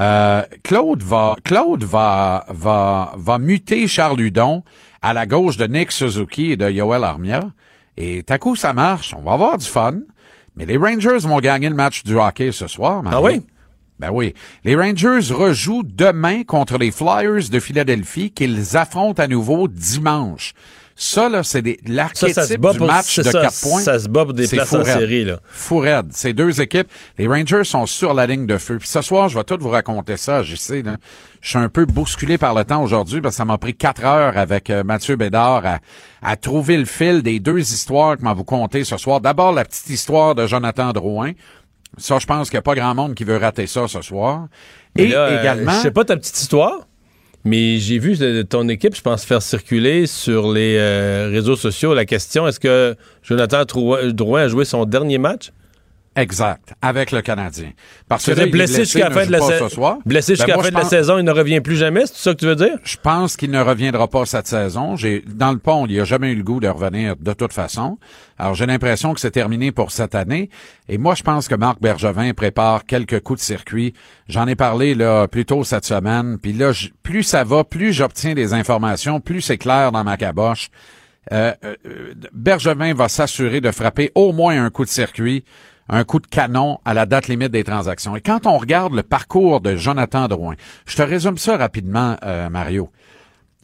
euh, 0.00 0.42
Claude 0.62 1.02
va 1.02 1.36
Claude 1.44 1.84
va 1.84 2.46
va 2.48 3.12
va 3.16 3.38
muter 3.38 3.86
Charles 3.86 4.20
Hudon 4.20 4.64
à 5.02 5.12
la 5.12 5.26
gauche 5.26 5.56
de 5.56 5.66
Nick 5.66 5.92
Suzuki 5.92 6.52
et 6.52 6.56
de 6.56 6.68
Yoel 6.70 7.04
Armia 7.04 7.52
et 7.96 8.24
à 8.28 8.38
coup 8.38 8.56
ça 8.56 8.72
marche, 8.72 9.14
on 9.16 9.22
va 9.22 9.32
avoir 9.32 9.58
du 9.58 9.66
fun. 9.66 10.00
Mais 10.56 10.66
les 10.66 10.76
Rangers 10.76 11.18
vont 11.20 11.38
gagner 11.38 11.68
le 11.68 11.74
match 11.74 12.02
du 12.02 12.16
hockey 12.16 12.50
ce 12.52 12.66
soir. 12.66 13.02
Mario. 13.02 13.18
Ah 13.18 13.22
oui? 13.22 13.42
Ben 13.98 14.10
oui. 14.10 14.34
Les 14.64 14.74
Rangers 14.74 15.32
rejouent 15.32 15.84
demain 15.84 16.42
contre 16.42 16.78
les 16.78 16.90
Flyers 16.90 17.50
de 17.50 17.60
Philadelphie 17.60 18.30
qu'ils 18.30 18.76
affrontent 18.76 19.22
à 19.22 19.28
nouveau 19.28 19.68
dimanche. 19.68 20.54
Ça, 21.02 21.30
là, 21.30 21.42
c'est 21.42 21.62
l'archétype 21.86 22.60
du 22.60 22.78
match 22.80 23.16
de 23.16 23.22
ça, 23.22 23.40
4 23.40 23.60
points. 23.62 23.80
ça 23.80 23.98
se 23.98 24.06
bat 24.06 24.26
pour 24.26 24.34
des 24.34 24.46
places 24.46 24.74
en 24.74 24.84
série, 24.84 25.24
là. 25.24 25.40
Ces 26.10 26.34
deux 26.34 26.60
équipes, 26.60 26.88
les 27.16 27.26
Rangers 27.26 27.64
sont 27.64 27.86
sur 27.86 28.12
la 28.12 28.26
ligne 28.26 28.44
de 28.44 28.58
feu. 28.58 28.76
Puis 28.78 28.86
ce 28.88 29.00
soir, 29.00 29.30
je 29.30 29.38
vais 29.38 29.44
tout 29.44 29.56
vous 29.58 29.70
raconter 29.70 30.18
ça. 30.18 30.42
Je 30.42 30.56
sais, 30.56 30.82
là. 30.82 30.96
Je 31.40 31.48
suis 31.48 31.58
un 31.58 31.70
peu 31.70 31.86
bousculé 31.86 32.36
par 32.36 32.52
le 32.52 32.66
temps 32.66 32.82
aujourd'hui 32.82 33.22
parce 33.22 33.34
que 33.34 33.38
ça 33.38 33.46
m'a 33.46 33.56
pris 33.56 33.74
quatre 33.74 34.04
heures 34.04 34.36
avec 34.36 34.68
euh, 34.68 34.84
Mathieu 34.84 35.16
Bédard 35.16 35.64
à, 35.64 35.78
à 36.20 36.36
trouver 36.36 36.76
le 36.76 36.84
fil 36.84 37.22
des 37.22 37.40
deux 37.40 37.60
histoires 37.60 38.18
que 38.18 38.22
m'a 38.22 38.34
vous 38.34 38.44
conter 38.44 38.84
ce 38.84 38.98
soir. 38.98 39.22
D'abord, 39.22 39.52
la 39.52 39.64
petite 39.64 39.88
histoire 39.88 40.34
de 40.34 40.46
Jonathan 40.46 40.92
Drouin. 40.92 41.32
Ça, 41.96 42.18
je 42.18 42.26
pense 42.26 42.50
qu'il 42.50 42.56
n'y 42.56 42.60
a 42.60 42.62
pas 42.62 42.74
grand 42.74 42.94
monde 42.94 43.14
qui 43.14 43.24
veut 43.24 43.38
rater 43.38 43.66
ça 43.66 43.88
ce 43.88 44.02
soir. 44.02 44.48
Et 44.96 45.08
là, 45.08 45.18
euh, 45.24 45.40
également... 45.40 45.72
Je 45.72 45.78
sais 45.80 45.90
pas 45.90 46.04
ta 46.04 46.16
petite 46.18 46.38
histoire, 46.38 46.80
mais 47.44 47.78
j'ai 47.78 47.98
vu 47.98 48.16
ton 48.48 48.68
équipe, 48.68 48.94
je 48.94 49.00
pense, 49.00 49.24
faire 49.24 49.42
circuler 49.42 50.06
sur 50.06 50.52
les 50.52 50.76
euh, 50.78 51.30
réseaux 51.32 51.56
sociaux 51.56 51.94
la 51.94 52.04
question 52.04 52.46
est-ce 52.46 52.60
que 52.60 52.94
Jonathan 53.22 53.64
Drouin 53.64 54.42
a 54.42 54.48
joué 54.48 54.64
son 54.64 54.84
dernier 54.84 55.18
match? 55.18 55.50
Exact, 56.16 56.74
avec 56.82 57.12
le 57.12 57.22
Canadien. 57.22 57.70
Parce 58.08 58.26
que 58.26 58.32
là, 58.32 58.44
il 58.44 58.50
blessé 58.50 58.84
jusqu'à 58.84 59.08
la 59.08 59.14
fin 59.14 59.20
de 59.20 59.26
joue 59.26 59.32
la 59.32 59.40
saison. 59.40 59.98
Blessé 60.04 60.32
Ben, 60.32 60.36
jusqu'à 60.36 60.56
la 60.56 60.62
fin 60.62 60.68
de 60.70 60.74
la 60.74 60.84
saison, 60.84 61.18
il 61.18 61.24
ne 61.24 61.30
revient 61.30 61.60
plus 61.60 61.76
jamais, 61.76 62.04
c'est 62.06 62.16
ça 62.16 62.34
que 62.34 62.38
tu 62.38 62.46
veux 62.46 62.56
dire? 62.56 62.76
Je 62.82 62.96
pense 62.96 63.36
qu'il 63.36 63.52
ne 63.52 63.60
reviendra 63.60 64.08
pas 64.08 64.26
cette 64.26 64.48
saison. 64.48 64.96
J'ai 64.96 65.22
dans 65.26 65.52
le 65.52 65.58
pont, 65.58 65.86
il 65.86 66.00
a 66.00 66.04
jamais 66.04 66.32
eu 66.32 66.34
le 66.34 66.42
goût 66.42 66.58
de 66.58 66.66
revenir 66.66 67.14
de 67.16 67.32
toute 67.32 67.52
façon. 67.52 67.96
Alors 68.38 68.54
j'ai 68.54 68.66
l'impression 68.66 69.14
que 69.14 69.20
c'est 69.20 69.30
terminé 69.30 69.70
pour 69.70 69.92
cette 69.92 70.16
année. 70.16 70.50
Et 70.88 70.98
moi, 70.98 71.14
je 71.14 71.22
pense 71.22 71.46
que 71.46 71.54
Marc 71.54 71.80
Bergevin 71.80 72.32
prépare 72.32 72.86
quelques 72.86 73.20
coups 73.20 73.38
de 73.38 73.44
circuit. 73.44 73.94
J'en 74.28 74.48
ai 74.48 74.56
parlé 74.56 74.96
là 74.96 75.28
plus 75.28 75.44
tôt 75.44 75.62
cette 75.62 75.84
semaine. 75.84 76.38
Puis 76.42 76.52
là, 76.52 76.72
plus 77.04 77.22
ça 77.22 77.44
va, 77.44 77.62
plus 77.62 77.92
j'obtiens 77.92 78.34
des 78.34 78.52
informations, 78.52 79.20
plus 79.20 79.42
c'est 79.42 79.58
clair 79.58 79.92
dans 79.92 80.02
ma 80.02 80.16
caboche. 80.16 80.70
Euh, 81.32 81.52
euh, 81.64 81.76
euh, 81.86 82.14
Bergevin 82.32 82.94
va 82.94 83.08
s'assurer 83.08 83.60
de 83.60 83.70
frapper 83.70 84.10
au 84.14 84.32
moins 84.32 84.64
un 84.64 84.70
coup 84.70 84.84
de 84.84 84.90
circuit, 84.90 85.44
un 85.90 86.04
coup 86.04 86.20
de 86.20 86.26
canon 86.26 86.78
à 86.84 86.94
la 86.94 87.04
date 87.04 87.28
limite 87.28 87.50
des 87.50 87.64
transactions. 87.64 88.16
Et 88.16 88.20
quand 88.20 88.46
on 88.46 88.56
regarde 88.56 88.94
le 88.94 89.02
parcours 89.02 89.60
de 89.60 89.76
Jonathan 89.76 90.28
Drouin, 90.28 90.54
je 90.86 90.96
te 90.96 91.02
résume 91.02 91.36
ça 91.36 91.56
rapidement, 91.56 92.16
euh, 92.24 92.48
Mario. 92.48 92.90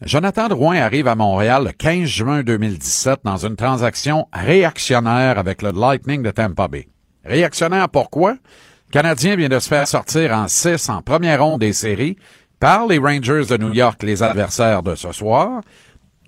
Jonathan 0.02 0.48
Drouin 0.48 0.76
arrive 0.76 1.08
à 1.08 1.14
Montréal 1.14 1.64
le 1.64 1.72
15 1.72 2.04
juin 2.04 2.42
2017 2.42 3.20
dans 3.24 3.38
une 3.38 3.56
transaction 3.56 4.28
réactionnaire 4.32 5.38
avec 5.38 5.62
le 5.62 5.70
Lightning 5.70 6.22
de 6.22 6.30
Tampa 6.30 6.68
Bay. 6.68 6.88
Réactionnaire 7.24 7.88
pourquoi? 7.88 8.32
Le 8.32 8.92
Canadien 8.92 9.36
vient 9.36 9.48
de 9.48 9.58
se 9.58 9.68
faire 9.68 9.88
sortir 9.88 10.32
en 10.32 10.48
6 10.48 10.90
en 10.90 11.02
première 11.02 11.42
ronde 11.42 11.60
des 11.60 11.72
séries 11.72 12.16
par 12.60 12.86
les 12.86 12.98
Rangers 12.98 13.46
de 13.48 13.56
New 13.56 13.72
York, 13.72 14.02
les 14.02 14.22
adversaires 14.22 14.82
de 14.82 14.94
ce 14.96 15.12
soir. 15.12 15.62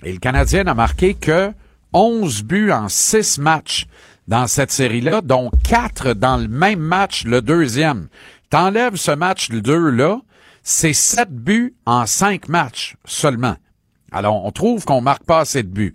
Et 0.03 0.13
le 0.13 0.19
Canadien 0.19 0.65
n'a 0.65 0.75
marqué 0.75 1.15
que 1.15 1.53
11 1.93 2.45
buts 2.45 2.71
en 2.71 2.89
6 2.89 3.39
matchs 3.39 3.87
dans 4.29 4.47
cette 4.47 4.71
série-là, 4.71 5.23
dont 5.23 5.51
4 5.65 6.13
dans 6.13 6.37
le 6.37 6.49
même 6.49 6.79
match, 6.79 7.25
le 7.25 7.43
deuxième. 7.43 8.09
T'enlèves 8.51 8.97
ce 8.97 9.11
match 9.11 9.49
le 9.49 9.61
2-là, 9.61 10.21
c'est 10.63 10.93
7 10.93 11.31
buts 11.31 11.75
en 11.87 12.07
5 12.07 12.49
matchs 12.49 12.97
seulement. 13.05 13.57
Alors, 14.13 14.45
on 14.45 14.53
trouve 14.53 14.85
qu'on 14.85 15.01
marque 15.01 15.25
pas 15.25 15.41
assez 15.41 15.63
de 15.63 15.69
buts. 15.69 15.95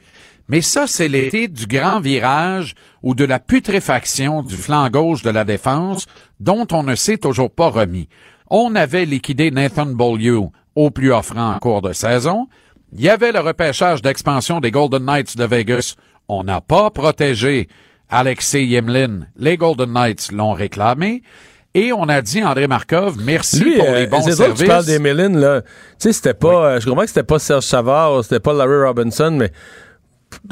Mais 0.50 0.62
ça, 0.62 0.88
c'est 0.88 1.08
l'été 1.08 1.48
du 1.48 1.68
grand 1.68 2.00
virage 2.00 2.76
ou 3.02 3.16
de 3.16 3.24
la 3.24 3.40
putréfaction 3.40 4.44
du 4.44 4.56
flanc 4.56 4.90
gauche 4.90 5.22
de 5.22 5.30
la 5.30 5.46
défense 5.46 6.06
dont 6.40 6.68
on 6.72 6.84
ne 6.84 6.96
s'est 6.96 7.18
toujours 7.18 7.52
pas 7.52 7.70
remis. 7.70 8.10
On 8.50 8.76
avait 8.76 9.06
liquidé 9.06 9.52
Nathan 9.52 9.86
Beaulieu 9.86 10.42
au 10.76 10.92
plus 10.92 11.14
offrant 11.14 11.54
en 11.54 11.60
cours 11.60 11.82
de 11.82 11.94
saison. 11.94 12.48
Il 12.92 13.02
y 13.02 13.10
avait 13.10 13.32
le 13.32 13.40
repêchage 13.40 14.02
d'expansion 14.02 14.60
des 14.60 14.70
Golden 14.70 15.06
Knights 15.06 15.38
de 15.38 15.46
Vegas. 15.46 15.96
On 16.28 16.44
n'a 16.44 16.62
pas 16.62 16.90
protégé 16.90 17.68
Alexei 18.14 18.64
Yemlin. 18.66 19.22
Les 19.38 19.57
Golden 19.57 19.91
Knights 19.91 20.32
l'ont 20.32 20.53
réclamé. 20.53 21.24
Et 21.76 21.91
on 21.91 22.03
a 22.07 22.22
dit 22.22 22.43
André 22.43 22.68
Markov, 22.68 23.18
merci 23.20 23.64
Lui, 23.64 23.78
pour 23.78 23.88
euh, 23.88 23.99
les 23.99 24.05
bons 24.07 24.22
c'est 24.22 24.36
drôle 24.36 24.51
que 24.53 24.57
services. 24.57 24.61
tu 24.61 24.68
parles 24.68 24.86
d'Emeline, 24.86 25.39
là. 25.39 25.61
Tu 25.64 25.68
sais, 25.97 26.14
c'était 26.14 26.36
pas. 26.36 26.74
euh, 26.76 26.80
je 26.80 26.86
comprends 26.88 27.01
que 27.01 27.07
c'était 27.07 27.24
pas 27.24 27.39
Serge 27.39 27.64
Savard, 27.64 28.24
c'était 28.24 28.39
pas 28.39 28.53
Larry 28.53 28.86
Robinson, 28.86 29.32
mais 29.32 29.51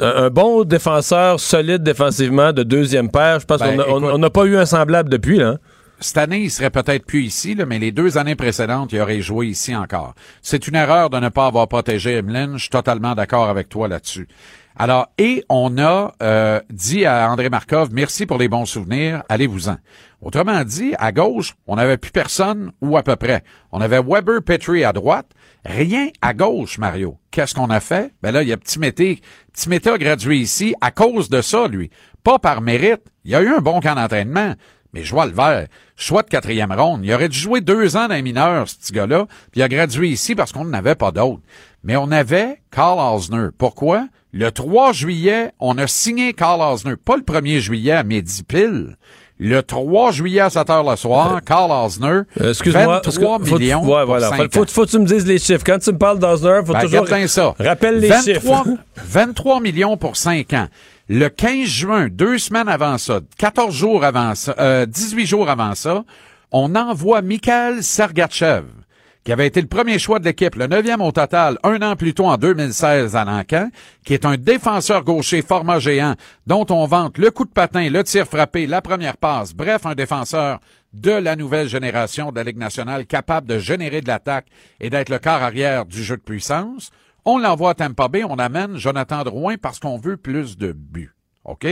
un, 0.00 0.24
un 0.24 0.30
bon 0.30 0.64
défenseur 0.64 1.38
solide 1.38 1.84
défensivement 1.84 2.52
de 2.52 2.64
deuxième 2.64 3.08
paire, 3.08 3.38
je 3.38 3.46
pense 3.46 3.60
Ben, 3.60 3.80
qu'on 3.80 4.18
n'a 4.18 4.30
pas 4.30 4.44
eu 4.46 4.56
un 4.56 4.66
semblable 4.66 5.08
depuis, 5.10 5.38
là. 5.38 5.58
Cette 6.00 6.18
année, 6.18 6.40
il 6.40 6.50
serait 6.50 6.70
peut-être 6.70 7.06
plus 7.06 7.22
ici, 7.22 7.54
là, 7.54 7.64
mais 7.66 7.78
les 7.78 7.92
deux 7.92 8.18
années 8.18 8.34
précédentes, 8.34 8.92
il 8.92 9.00
aurait 9.00 9.20
joué 9.20 9.46
ici 9.46 9.76
encore. 9.76 10.14
C'est 10.40 10.66
une 10.66 10.74
erreur 10.74 11.08
de 11.10 11.18
ne 11.20 11.28
pas 11.28 11.46
avoir 11.46 11.68
protégé 11.68 12.16
Emeline. 12.16 12.54
Je 12.54 12.62
suis 12.62 12.70
totalement 12.70 13.14
d'accord 13.14 13.48
avec 13.48 13.68
toi 13.68 13.86
là-dessus. 13.86 14.26
Alors, 14.76 15.08
et 15.18 15.44
on 15.48 15.78
a 15.78 16.12
euh, 16.22 16.60
dit 16.70 17.04
à 17.04 17.30
André 17.30 17.50
Markov, 17.50 17.90
merci 17.92 18.26
pour 18.26 18.38
les 18.38 18.48
bons 18.48 18.64
souvenirs, 18.64 19.22
allez-vous-en. 19.28 19.76
Autrement 20.20 20.64
dit, 20.64 20.94
à 20.98 21.12
gauche, 21.12 21.54
on 21.66 21.76
n'avait 21.76 21.96
plus 21.96 22.12
personne 22.12 22.72
ou 22.80 22.96
à 22.96 23.02
peu 23.02 23.16
près. 23.16 23.42
On 23.72 23.80
avait 23.80 24.00
Weber 24.00 24.42
Petrie 24.42 24.84
à 24.84 24.92
droite, 24.92 25.26
rien 25.64 26.08
à 26.22 26.32
gauche, 26.32 26.78
Mario. 26.78 27.18
Qu'est-ce 27.30 27.54
qu'on 27.54 27.70
a 27.70 27.80
fait? 27.80 28.12
Ben 28.22 28.30
là, 28.30 28.42
il 28.42 28.48
y 28.48 28.52
a 28.52 28.56
Petit 28.56 28.78
Mété. 28.78 29.20
Petit 29.52 29.88
a 29.88 29.98
gradué 29.98 30.36
ici 30.36 30.74
à 30.80 30.90
cause 30.90 31.28
de 31.28 31.42
ça, 31.42 31.66
lui. 31.66 31.90
Pas 32.22 32.38
par 32.38 32.60
mérite. 32.60 33.02
Il 33.24 33.32
y 33.32 33.34
a 33.34 33.42
eu 33.42 33.48
un 33.48 33.60
bon 33.60 33.80
camp 33.80 33.94
d'entraînement. 33.94 34.54
Mais 34.94 35.04
je 35.04 35.10
vois 35.12 35.26
le 35.26 35.32
vert. 35.32 35.66
Choix 35.96 36.22
de 36.22 36.28
quatrième 36.28 36.72
ronde. 36.72 37.00
Il 37.04 37.12
aurait 37.14 37.28
dû 37.28 37.38
jouer 37.38 37.60
deux 37.60 37.96
ans 37.96 38.08
dans 38.08 38.14
les 38.14 38.22
mineurs, 38.22 38.68
ce 38.68 38.76
petit 38.76 38.92
gars-là. 38.92 39.26
Puis 39.50 39.60
il 39.60 39.62
a 39.62 39.68
gradué 39.68 40.08
ici 40.08 40.34
parce 40.34 40.52
qu'on 40.52 40.64
n'avait 40.66 40.94
pas 40.96 41.10
d'autres. 41.12 41.40
Mais 41.84 41.96
on 41.96 42.10
avait 42.10 42.60
Carl 42.70 42.98
Osner. 43.14 43.48
Pourquoi? 43.56 44.06
Le 44.32 44.50
3 44.50 44.92
juillet, 44.92 45.52
on 45.60 45.78
a 45.78 45.86
signé 45.86 46.32
Carl 46.34 46.60
Osner. 46.60 46.96
Pas 46.96 47.16
le 47.16 47.22
1er 47.22 47.58
juillet 47.60 47.92
à 47.92 48.02
midi 48.02 48.42
pile. 48.42 48.96
Le 49.38 49.60
3 49.62 50.12
juillet 50.12 50.40
à 50.40 50.50
7 50.50 50.70
heures 50.70 50.88
le 50.88 50.94
soir, 50.96 51.40
Carl 51.44 51.70
Osner, 51.72 52.20
Euh, 52.40 52.50
Excuse-moi. 52.50 53.00
parce 53.02 53.16
que 53.18 53.24
23 53.24 53.38
faut- 53.44 53.58
millions 53.58 53.80
ouais, 53.82 53.96
pour 53.98 54.04
voilà. 54.06 54.30
Faut, 54.32 54.42
faut, 54.52 54.66
faut 54.66 54.84
que 54.86 54.90
tu 54.90 54.98
me 54.98 55.06
dises 55.06 55.26
les 55.26 55.38
chiffres. 55.38 55.64
Quand 55.66 55.78
tu 55.78 55.90
me 55.90 55.98
parles 55.98 56.18
d'Osner, 56.20 56.60
faut 56.64 56.72
Ben, 56.74 56.80
toujours. 56.82 57.08
ça. 57.26 57.54
Rappelle 57.58 57.98
les 57.98 58.08
23, 58.08 58.64
chiffres. 58.64 58.76
23 59.04 59.60
millions 59.60 59.96
pour 59.96 60.16
5 60.16 60.52
ans. 60.52 60.68
Le 61.14 61.28
15 61.28 61.66
juin, 61.66 62.08
deux 62.10 62.38
semaines 62.38 62.70
avant 62.70 62.96
ça, 62.96 63.20
14 63.36 63.74
jours 63.74 64.02
avant 64.02 64.34
ça, 64.34 64.54
euh, 64.58 64.86
18 64.86 65.26
jours 65.26 65.50
avant 65.50 65.74
ça, 65.74 66.04
on 66.50 66.74
envoie 66.74 67.20
Mikhail 67.20 67.82
Sergachev, 67.82 68.64
qui 69.22 69.30
avait 69.30 69.46
été 69.46 69.60
le 69.60 69.66
premier 69.66 69.98
choix 69.98 70.20
de 70.20 70.24
l'équipe, 70.24 70.54
le 70.54 70.68
neuvième 70.68 71.02
au 71.02 71.12
total, 71.12 71.58
un 71.64 71.82
an 71.82 71.96
plus 71.96 72.14
tôt 72.14 72.24
en 72.24 72.38
2016 72.38 73.14
à 73.14 73.26
Lancan, 73.26 73.68
qui 74.06 74.14
est 74.14 74.24
un 74.24 74.38
défenseur 74.38 75.04
gaucher 75.04 75.42
format 75.42 75.80
géant, 75.80 76.14
dont 76.46 76.64
on 76.70 76.86
vante 76.86 77.18
le 77.18 77.30
coup 77.30 77.44
de 77.44 77.50
patin, 77.50 77.90
le 77.90 78.02
tir 78.04 78.24
frappé, 78.26 78.66
la 78.66 78.80
première 78.80 79.18
passe, 79.18 79.52
bref, 79.52 79.84
un 79.84 79.94
défenseur 79.94 80.60
de 80.94 81.10
la 81.10 81.36
nouvelle 81.36 81.68
génération 81.68 82.30
de 82.30 82.36
la 82.36 82.44
Ligue 82.44 82.56
nationale 82.56 83.04
capable 83.04 83.46
de 83.46 83.58
générer 83.58 84.00
de 84.00 84.08
l'attaque 84.08 84.46
et 84.80 84.88
d'être 84.88 85.10
le 85.10 85.18
quart 85.18 85.42
arrière 85.42 85.84
du 85.84 86.02
jeu 86.02 86.16
de 86.16 86.22
puissance. 86.22 86.90
On 87.24 87.38
l'envoie 87.38 87.70
à 87.70 87.74
Tampa 87.74 88.08
Bay, 88.08 88.24
on 88.24 88.38
amène 88.38 88.76
Jonathan 88.76 89.22
Drouin 89.22 89.56
parce 89.56 89.78
qu'on 89.78 89.96
veut 89.96 90.16
plus 90.16 90.58
de 90.58 90.72
buts. 90.72 91.14
OK? 91.44 91.66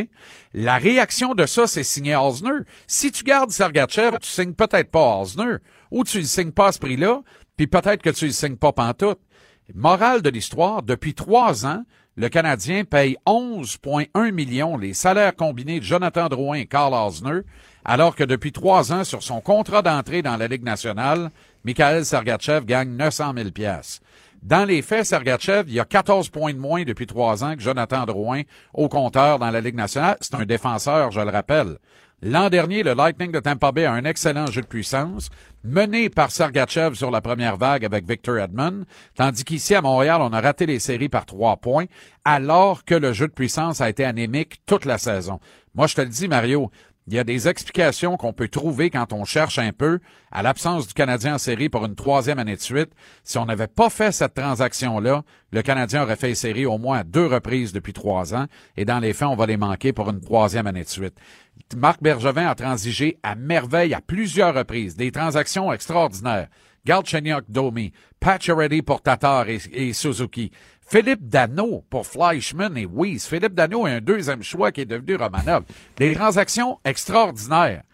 La 0.55 0.79
réaction 0.79 1.35
de 1.35 1.47
ça, 1.47 1.67
c'est 1.67 1.83
signer 1.83 2.17
Osner. 2.17 2.65
Si 2.87 3.13
tu 3.13 3.25
gardes 3.25 3.51
Sergachev, 3.51 4.19
tu 4.21 4.29
signes 4.29 4.55
peut-être 4.55 4.91
pas 4.91 5.19
Osner, 5.19 5.57
ou 5.91 6.05
tu 6.05 6.19
ne 6.19 6.25
signes 6.25 6.53
pas 6.53 6.69
à 6.69 6.73
ce 6.73 6.79
prix-là, 6.79 7.23
puis 7.57 7.67
peut-être 7.67 8.03
que 8.03 8.11
tu 8.11 8.27
ne 8.27 8.31
signes 8.31 8.57
pas 8.57 8.73
pantoute. 8.73 9.21
Morale 9.75 10.23
de 10.23 10.31
l'histoire, 10.31 10.83
depuis 10.83 11.15
trois 11.15 11.67
ans, 11.67 11.85
le 12.17 12.29
Canadien 12.29 12.85
paye 12.85 13.17
11,1 13.27 14.33
millions 14.33 14.77
les 14.77 14.95
salaires 14.95 15.37
combinés 15.37 15.79
de 15.79 15.85
Jonathan 15.85 16.29
Drouin 16.29 16.59
et 16.59 16.67
Carl 16.67 16.93
Osner, 16.93 17.43
alors 17.85 18.17
que 18.17 18.25
depuis 18.25 18.53
trois 18.53 18.93
ans, 18.93 19.05
sur 19.05 19.23
son 19.23 19.41
contrat 19.41 19.83
d'entrée 19.83 20.23
dans 20.23 20.37
la 20.37 20.49
Ligue 20.49 20.65
nationale, 20.65 21.31
Mikhail 21.65 22.05
Sergachev 22.05 22.65
gagne 22.67 22.91
900 22.91 23.33
000 23.37 23.51
piastres. 23.51 24.03
Dans 24.43 24.65
les 24.65 24.81
faits, 24.81 25.05
Sergachev, 25.05 25.65
il 25.69 25.75
y 25.75 25.81
a 25.81 25.85
14 25.85 26.31
points 26.31 26.55
de 26.55 26.59
moins 26.59 26.85
depuis 26.85 27.07
trois 27.07 27.45
ans 27.45 27.55
que 27.57 27.61
Jonathan 27.61 28.07
Drouin 28.07 28.43
au 28.73 28.89
compteur 28.89 29.39
dans 29.39 29.51
la 29.51 29.61
Ligue 29.61 29.75
nationale. 29.75 30.17
C'est 30.21 30.35
un 30.35 30.47
défenseur, 30.47 31.11
je 31.11 31.21
le 31.21 31.31
rappelle. 31.31 31.77
L'an 32.23 32.51
dernier, 32.51 32.83
le 32.83 32.93
Lightning 32.93 33.33
de 33.33 33.41
Tampa 33.41 33.73
Bay 33.73 33.87
a 33.87 33.93
un 33.93 34.05
excellent 34.05 34.47
jeu 34.47 34.61
de 34.61 34.67
puissance, 34.67 35.31
mené 35.65 36.11
par 36.11 36.31
Sergachev 36.31 36.95
sur 36.95 37.11
la 37.11 37.23
première 37.23 37.57
vague 37.57 37.85
avec 37.85 38.07
Victor 38.07 38.39
Edmond, 38.39 38.85
tandis 39.15 39.45
qu'ici 39.45 39.75
à 39.75 39.81
Montréal, 39.81 40.21
on 40.21 40.33
a 40.33 40.41
raté 40.41 40.67
les 40.67 40.81
séries 40.81 41.09
par 41.09 41.25
trois 41.25 41.57
points, 41.57 41.87
alors 42.27 42.85
que 42.85 42.95
le 42.95 43.15
jeu 43.15 43.27
de 43.27 43.33
puissance 43.33 43.81
a 43.81 43.89
été 43.89 44.05
anémique 44.05 44.61
toute 44.67 44.85
la 44.85 44.99
saison. 44.99 45.41
Moi, 45.75 45.87
je 45.87 45.95
te 45.95 46.01
le 46.03 46.09
dis, 46.09 46.29
Mario, 46.29 46.71
il 47.07 47.15
y 47.15 47.19
a 47.19 47.25
des 47.25 47.49
explications 47.49 48.17
qu'on 48.17 48.33
peut 48.33 48.49
trouver 48.49 48.91
quand 48.91 49.13
on 49.13 49.25
cherche 49.25 49.59
un 49.59 49.73
peu 49.73 49.99
à 50.31 50.43
l'absence 50.43 50.87
du 50.87 50.95
Canadien 50.95 51.35
en 51.35 51.39
série 51.39 51.69
pour 51.69 51.85
une 51.85 51.95
troisième 51.95 52.39
année 52.39 52.55
de 52.55 52.61
suite. 52.61 52.91
Si 53.25 53.39
on 53.39 53.47
n'avait 53.47 53.67
pas 53.67 53.91
fait 53.91 54.13
cette 54.13 54.35
transaction-là, 54.35 55.23
le 55.53 55.63
Canadien 55.63 56.03
aurait 56.03 56.17
fait 56.17 56.35
série 56.35 56.67
au 56.67 56.79
moins 56.79 57.03
deux 57.05 57.27
reprises 57.27 57.73
depuis 57.73 57.93
trois 57.93 58.35
ans, 58.35 58.47
et 58.77 58.85
dans 58.85 59.01
les 59.01 59.13
faits, 59.13 59.29
on 59.29 59.37
va 59.37 59.47
les 59.47 59.57
manquer 59.57 59.93
pour 59.93 60.11
une 60.11 60.21
troisième 60.21 60.67
année 60.67 60.85
de 60.85 60.89
suite. 60.89 61.15
Marc 61.77 62.03
Bergevin 62.03 62.47
a 62.47 62.55
transigé 62.55 63.19
à 63.23 63.35
merveille 63.35 63.95
à 63.95 64.01
plusieurs 64.01 64.55
reprises, 64.55 64.97
des 64.97 65.13
transactions 65.13 65.73
extraordinaires. 65.73 66.49
Galchenyuk 66.87 67.45
Domi, 67.49 67.93
Pacioretty 68.21 68.81
pour 68.83 69.03
Tatar 69.03 69.47
et 69.49 69.93
Suzuki, 69.93 70.51
Philippe 70.91 71.29
Dano 71.29 71.85
pour 71.89 72.05
Fleischmann 72.05 72.77
et 72.77 72.85
Weiss. 72.85 73.29
Philippe 73.29 73.55
Dano 73.55 73.87
est 73.87 73.93
un 73.93 74.01
deuxième 74.01 74.43
choix 74.43 74.73
qui 74.73 74.81
est 74.81 74.87
devenu 74.87 75.15
Romanov. 75.15 75.63
Des 75.97 76.15
transactions 76.15 76.81
extraordinaires. 76.85 77.85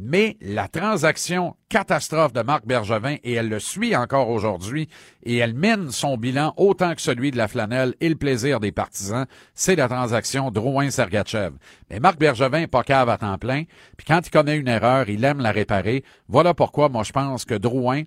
Mais 0.00 0.36
la 0.40 0.68
transaction 0.68 1.56
catastrophe 1.68 2.32
de 2.32 2.42
Marc 2.42 2.64
Bergevin, 2.64 3.16
et 3.24 3.32
elle 3.32 3.48
le 3.48 3.58
suit 3.58 3.96
encore 3.96 4.28
aujourd'hui, 4.30 4.88
et 5.24 5.38
elle 5.38 5.54
mine 5.54 5.90
son 5.90 6.16
bilan 6.16 6.54
autant 6.56 6.94
que 6.94 7.00
celui 7.02 7.32
de 7.32 7.36
la 7.36 7.48
flanelle 7.48 7.94
et 8.00 8.08
le 8.08 8.14
plaisir 8.14 8.60
des 8.60 8.70
partisans, 8.70 9.26
c'est 9.54 9.74
la 9.74 9.88
transaction 9.88 10.52
Drouin-Sergachev. 10.52 11.50
Mais 11.90 11.98
Marc 11.98 12.18
Bergevin 12.20 12.60
est 12.60 12.66
pas 12.68 12.84
cave 12.84 13.08
à 13.08 13.18
temps 13.18 13.38
plein, 13.38 13.64
puis 13.96 14.06
quand 14.06 14.20
il 14.24 14.30
commet 14.30 14.56
une 14.56 14.68
erreur, 14.68 15.08
il 15.08 15.24
aime 15.24 15.40
la 15.40 15.50
réparer. 15.50 16.04
Voilà 16.28 16.54
pourquoi 16.54 16.88
moi 16.88 17.02
je 17.02 17.12
pense 17.12 17.44
que 17.44 17.54
Drouin 17.54 18.04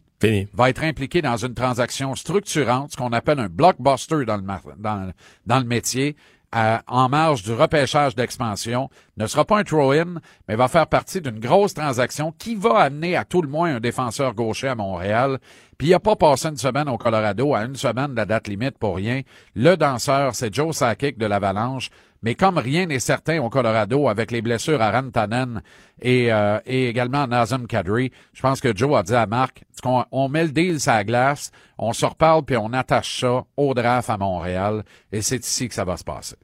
va 0.53 0.69
être 0.69 0.83
impliqué 0.83 1.21
dans 1.21 1.35
une 1.37 1.55
transaction 1.55 2.15
structurante, 2.15 2.93
ce 2.93 2.95
qu'on 2.97 3.11
appelle 3.11 3.39
un 3.39 3.49
blockbuster 3.49 4.23
dans 4.25 4.37
le, 4.37 4.43
mar- 4.43 4.61
dans, 4.77 5.11
dans 5.45 5.59
le 5.59 5.65
métier, 5.65 6.15
à- 6.51 6.81
en 6.87 7.07
marge 7.09 7.43
du 7.43 7.53
repêchage 7.53 8.15
d'expansion, 8.15 8.89
ne 9.17 9.25
sera 9.27 9.45
pas 9.45 9.59
un 9.59 9.63
throw-in, 9.63 10.15
mais 10.47 10.55
va 10.55 10.67
faire 10.67 10.87
partie 10.87 11.21
d'une 11.21 11.39
grosse 11.39 11.73
transaction 11.73 12.33
qui 12.37 12.55
va 12.55 12.79
amener 12.79 13.15
à 13.15 13.23
tout 13.25 13.41
le 13.41 13.47
moins 13.47 13.75
un 13.75 13.79
défenseur 13.79 14.33
gaucher 14.33 14.67
à 14.67 14.75
Montréal. 14.75 15.39
Puis 15.77 15.87
il 15.87 15.93
a 15.93 15.99
pas 15.99 16.15
passé 16.15 16.49
une 16.49 16.57
semaine 16.57 16.89
au 16.89 16.97
Colorado, 16.97 17.55
à 17.55 17.63
une 17.63 17.75
semaine 17.75 18.11
de 18.11 18.15
la 18.17 18.25
date 18.25 18.47
limite 18.47 18.77
pour 18.77 18.95
rien. 18.97 19.21
Le 19.55 19.75
danseur, 19.75 20.35
c'est 20.35 20.53
Joe 20.53 20.75
Sakic 20.75 21.17
de 21.17 21.25
l'Avalanche. 21.25 21.89
Mais 22.23 22.35
comme 22.35 22.57
rien 22.57 22.85
n'est 22.85 22.99
certain 22.99 23.41
au 23.41 23.49
Colorado 23.49 24.07
avec 24.07 24.31
les 24.31 24.41
blessures 24.41 24.81
à 24.81 24.91
Rantanen 24.91 25.61
et, 26.01 26.31
euh, 26.31 26.59
également 26.65 27.23
à 27.23 27.27
Nazem 27.27 27.65
Kadri, 27.65 28.11
je 28.33 28.41
pense 28.41 28.61
que 28.61 28.75
Joe 28.75 28.95
a 28.97 29.03
dit 29.03 29.15
à 29.15 29.25
Marc, 29.25 29.63
on, 29.83 30.05
on 30.11 30.29
met 30.29 30.43
le 30.43 30.51
deal 30.51 30.79
sur 30.79 30.91
la 30.91 31.03
glace, 31.03 31.51
on 31.79 31.93
se 31.93 32.05
reparle 32.05 32.43
puis 32.43 32.57
on 32.57 32.73
attache 32.73 33.21
ça 33.21 33.43
au 33.57 33.73
draft 33.73 34.09
à 34.09 34.17
Montréal 34.17 34.83
et 35.11 35.21
c'est 35.21 35.43
ici 35.43 35.67
que 35.67 35.73
ça 35.73 35.83
va 35.83 35.97
se 35.97 36.03
passer. 36.03 36.35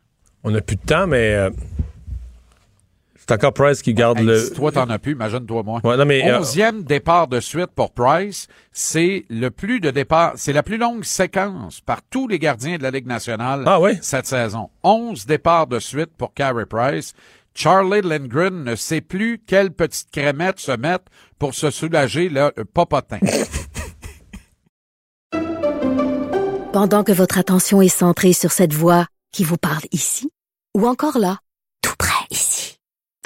On 0.43 0.51
n'a 0.51 0.61
plus 0.61 0.78
de 0.78 0.82
temps, 0.82 1.07
mais 1.07 1.34
euh, 1.34 1.49
c'est 3.28 3.36
encore 3.36 3.53
Price 3.53 3.82
qui 3.82 3.93
garde 3.93 4.19
le. 4.19 4.39
Si 4.39 4.53
toi 4.53 4.71
t'en 4.71 4.89
as 4.89 4.99
plus, 4.99 5.11
imagine-toi 5.11 5.63
moi. 5.63 5.82
Ouais, 5.84 5.97
non, 5.97 6.05
mais, 6.05 6.30
euh, 6.30 6.39
Onzième 6.39 6.84
départ 6.84 7.28
de 7.28 7.41
suite 7.41 7.71
pour 7.75 7.91
Price, 7.91 8.47
c'est 8.71 9.25
le 9.30 9.49
plus 9.51 9.82
de 9.82 9.91
départ, 9.91 10.34
c'est 10.38 10.53
la 10.53 10.63
plus 10.63 10.78
longue 10.78 11.03
séquence 11.03 11.82
par 11.82 12.01
tous 12.09 12.30
les 12.30 12.39
gardiens 12.39 12.78
de 12.78 12.84
la 12.84 12.91
Ligue 12.91 13.07
nationale 13.07 13.63
Ah 13.65 13.80
cette 14.01 14.28
saison. 14.28 14.69
Onze 14.84 15.25
départs 15.25 15.67
de 15.67 15.80
suite 15.80 16.11
pour 16.17 16.34
Carey 16.34 16.65
Price. 16.65 17.13
Charlie 17.53 18.01
Lindgren 18.01 18.63
ne 18.63 18.75
sait 18.75 19.01
plus 19.01 19.41
quelle 19.45 19.71
petite 19.71 20.09
crémette 20.11 20.59
se 20.59 20.71
mettre 20.71 21.05
pour 21.39 21.53
se 21.53 21.69
soulager 21.71 22.30
le 22.30 22.51
popotin. 22.73 23.19
Pendant 26.71 27.03
que 27.03 27.11
votre 27.11 27.39
attention 27.39 27.82
est 27.82 27.89
centrée 27.89 28.34
sur 28.34 28.51
cette 28.51 28.73
voix 28.73 29.07
qui 29.34 29.43
vous 29.43 29.57
parle 29.57 29.84
ici, 29.91 30.30
ou 30.78 30.88
encore 30.88 31.17
là, 31.17 31.39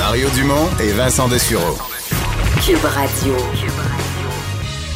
Mario 0.00 0.28
Dumont 0.34 0.66
et 0.82 0.92
Vincent 0.92 1.28
Dessureau. 1.28 1.76
Cube 2.66 2.82
Radio. 2.84 3.34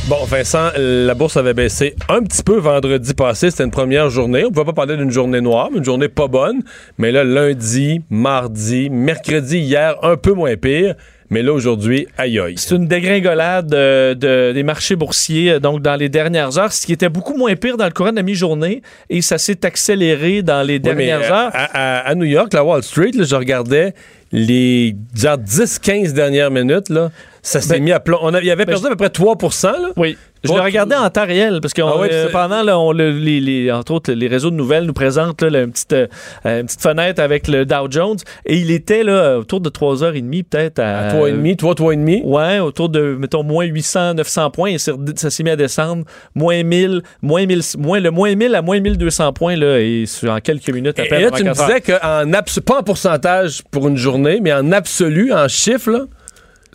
Bon, 0.08 0.24
Vincent, 0.24 0.70
la 0.76 1.14
bourse 1.14 1.36
avait 1.36 1.52
baissé 1.54 1.94
un 2.08 2.22
petit 2.22 2.42
peu 2.42 2.56
vendredi 2.58 3.12
passé. 3.14 3.50
C'était 3.50 3.64
une 3.64 3.70
première 3.70 4.08
journée. 4.10 4.44
On 4.44 4.48
ne 4.48 4.52
pouvait 4.52 4.64
pas 4.66 4.72
parler 4.72 4.96
d'une 4.96 5.10
journée 5.10 5.40
noire, 5.42 5.68
mais 5.70 5.78
une 5.78 5.84
journée 5.84 6.08
pas 6.08 6.26
bonne. 6.28 6.62
Mais 6.98 7.12
là, 7.12 7.22
lundi, 7.22 8.00
mardi, 8.10 8.88
mercredi, 8.90 9.58
hier, 9.58 9.94
un 10.02 10.16
peu 10.16 10.32
moins 10.32 10.56
pire. 10.56 10.94
Mais 11.30 11.42
là, 11.42 11.52
aujourd'hui, 11.52 12.06
aïe 12.18 12.38
aïe. 12.38 12.54
C'est 12.56 12.74
une 12.74 12.86
dégringolade 12.86 13.72
euh, 13.74 14.14
de- 14.14 14.52
des 14.52 14.62
marchés 14.62 14.94
boursiers 14.94 15.52
euh, 15.52 15.58
donc 15.58 15.80
dans 15.80 15.96
les 15.96 16.08
dernières 16.10 16.58
heures, 16.58 16.72
ce 16.72 16.84
qui 16.86 16.92
était 16.92 17.08
beaucoup 17.08 17.34
moins 17.36 17.56
pire 17.56 17.76
dans 17.78 17.86
le 17.86 17.90
courant 17.92 18.10
de 18.10 18.16
la 18.16 18.22
mi-journée 18.22 18.82
et 19.08 19.22
ça 19.22 19.38
s'est 19.38 19.64
accéléré 19.64 20.42
dans 20.42 20.62
les 20.62 20.74
Oui, 20.74 20.80
dernières 20.80 21.22
heures. 21.32 21.50
À, 21.54 21.64
à- 21.72 21.98
à 22.08 22.14
New 22.14 22.26
York, 22.26 22.52
la 22.52 22.62
Wall 22.62 22.82
Street, 22.82 23.10
là, 23.14 23.24
je 23.24 23.34
regardais 23.34 23.94
les 24.34 24.96
genre 25.14 25.38
10-15 25.38 26.12
dernières 26.12 26.50
minutes. 26.50 26.88
Là, 26.90 27.10
ça 27.40 27.60
s'est 27.60 27.74
Ben, 27.74 27.84
mis 27.84 27.92
à 27.92 28.00
plomb. 28.00 28.18
On 28.20 28.34
a- 28.34 28.40
il 28.40 28.46
y 28.46 28.50
avait 28.50 28.66
perdu 28.66 28.84
à 28.86 28.90
peu 28.90 28.96
près 28.96 29.10
3 29.10 29.36
là. 29.62 29.92
Oui. 29.96 30.18
Je 30.44 30.52
l'ai 30.52 30.60
regardé 30.60 30.94
en 30.96 31.10
temps 31.10 31.26
réel 31.26 31.58
parce 31.60 31.74
que 31.74 31.82
Ah 31.82 31.96
ouais, 31.98 32.08
euh, 32.12 32.28
pendant, 32.30 32.62
là, 32.62 32.78
on, 32.78 32.92
le- 32.92 33.10
les, 33.10 33.40
les- 33.40 33.72
entre 33.72 33.92
autres, 33.92 34.12
les 34.12 34.28
réseaux 34.28 34.50
de 34.50 34.56
nouvelles 34.56 34.84
nous 34.84 34.92
présentent 34.92 35.42
là, 35.42 35.62
une, 35.62 35.72
petite, 35.72 35.92
euh, 35.92 36.06
une 36.44 36.66
petite 36.66 36.80
fenêtre 36.82 37.20
avec 37.22 37.48
le 37.48 37.64
Dow 37.64 37.86
Jones 37.90 38.16
et 38.46 38.56
il 38.56 38.70
était 38.70 39.02
là, 39.02 39.38
autour 39.38 39.60
de 39.60 39.70
3h30 39.70 40.44
peut-être 40.44 40.78
à, 40.78 41.08
À 41.08 41.12
3,5, 41.14 41.56
3, 41.56 41.74
3,5. 41.74 42.22
Ouais, 42.24 42.58
autour 42.60 42.88
de, 42.88 43.16
mettons, 43.18 43.42
moins 43.42 43.64
800, 43.64 44.14
900 44.14 44.50
points 44.50 44.70
et 44.70 44.78
ça 44.78 44.92
s'est 45.30 45.42
mis 45.42 45.50
à 45.50 45.56
descendre. 45.56 46.04
Moins 46.34 46.62
1000, 46.62 47.02
moins 47.22 47.46
1000, 47.46 47.60
moins, 47.78 48.00
le 48.00 48.10
moins 48.10 48.34
1000 48.34 48.54
à 48.54 48.62
moins 48.62 48.80
1200 48.80 49.32
points 49.32 49.56
là, 49.56 49.78
et 49.80 50.04
en 50.28 50.40
quelques 50.40 50.70
minutes 50.70 50.98
à 50.98 51.04
peine. 51.04 51.20
et 51.20 51.24
là, 51.24 51.30
tu 51.30 51.44
me 51.44 51.52
disais 51.52 51.80
qu'en 51.80 52.60
pas 52.64 52.78
en 52.78 52.82
pourcentage 52.82 53.62
pour 53.70 53.88
une 53.88 53.96
journée, 53.96 54.40
mais 54.42 54.52
en 54.52 54.72
absolu, 54.72 55.32
en 55.32 55.48
chiffres, 55.48 55.90
là. 55.90 56.00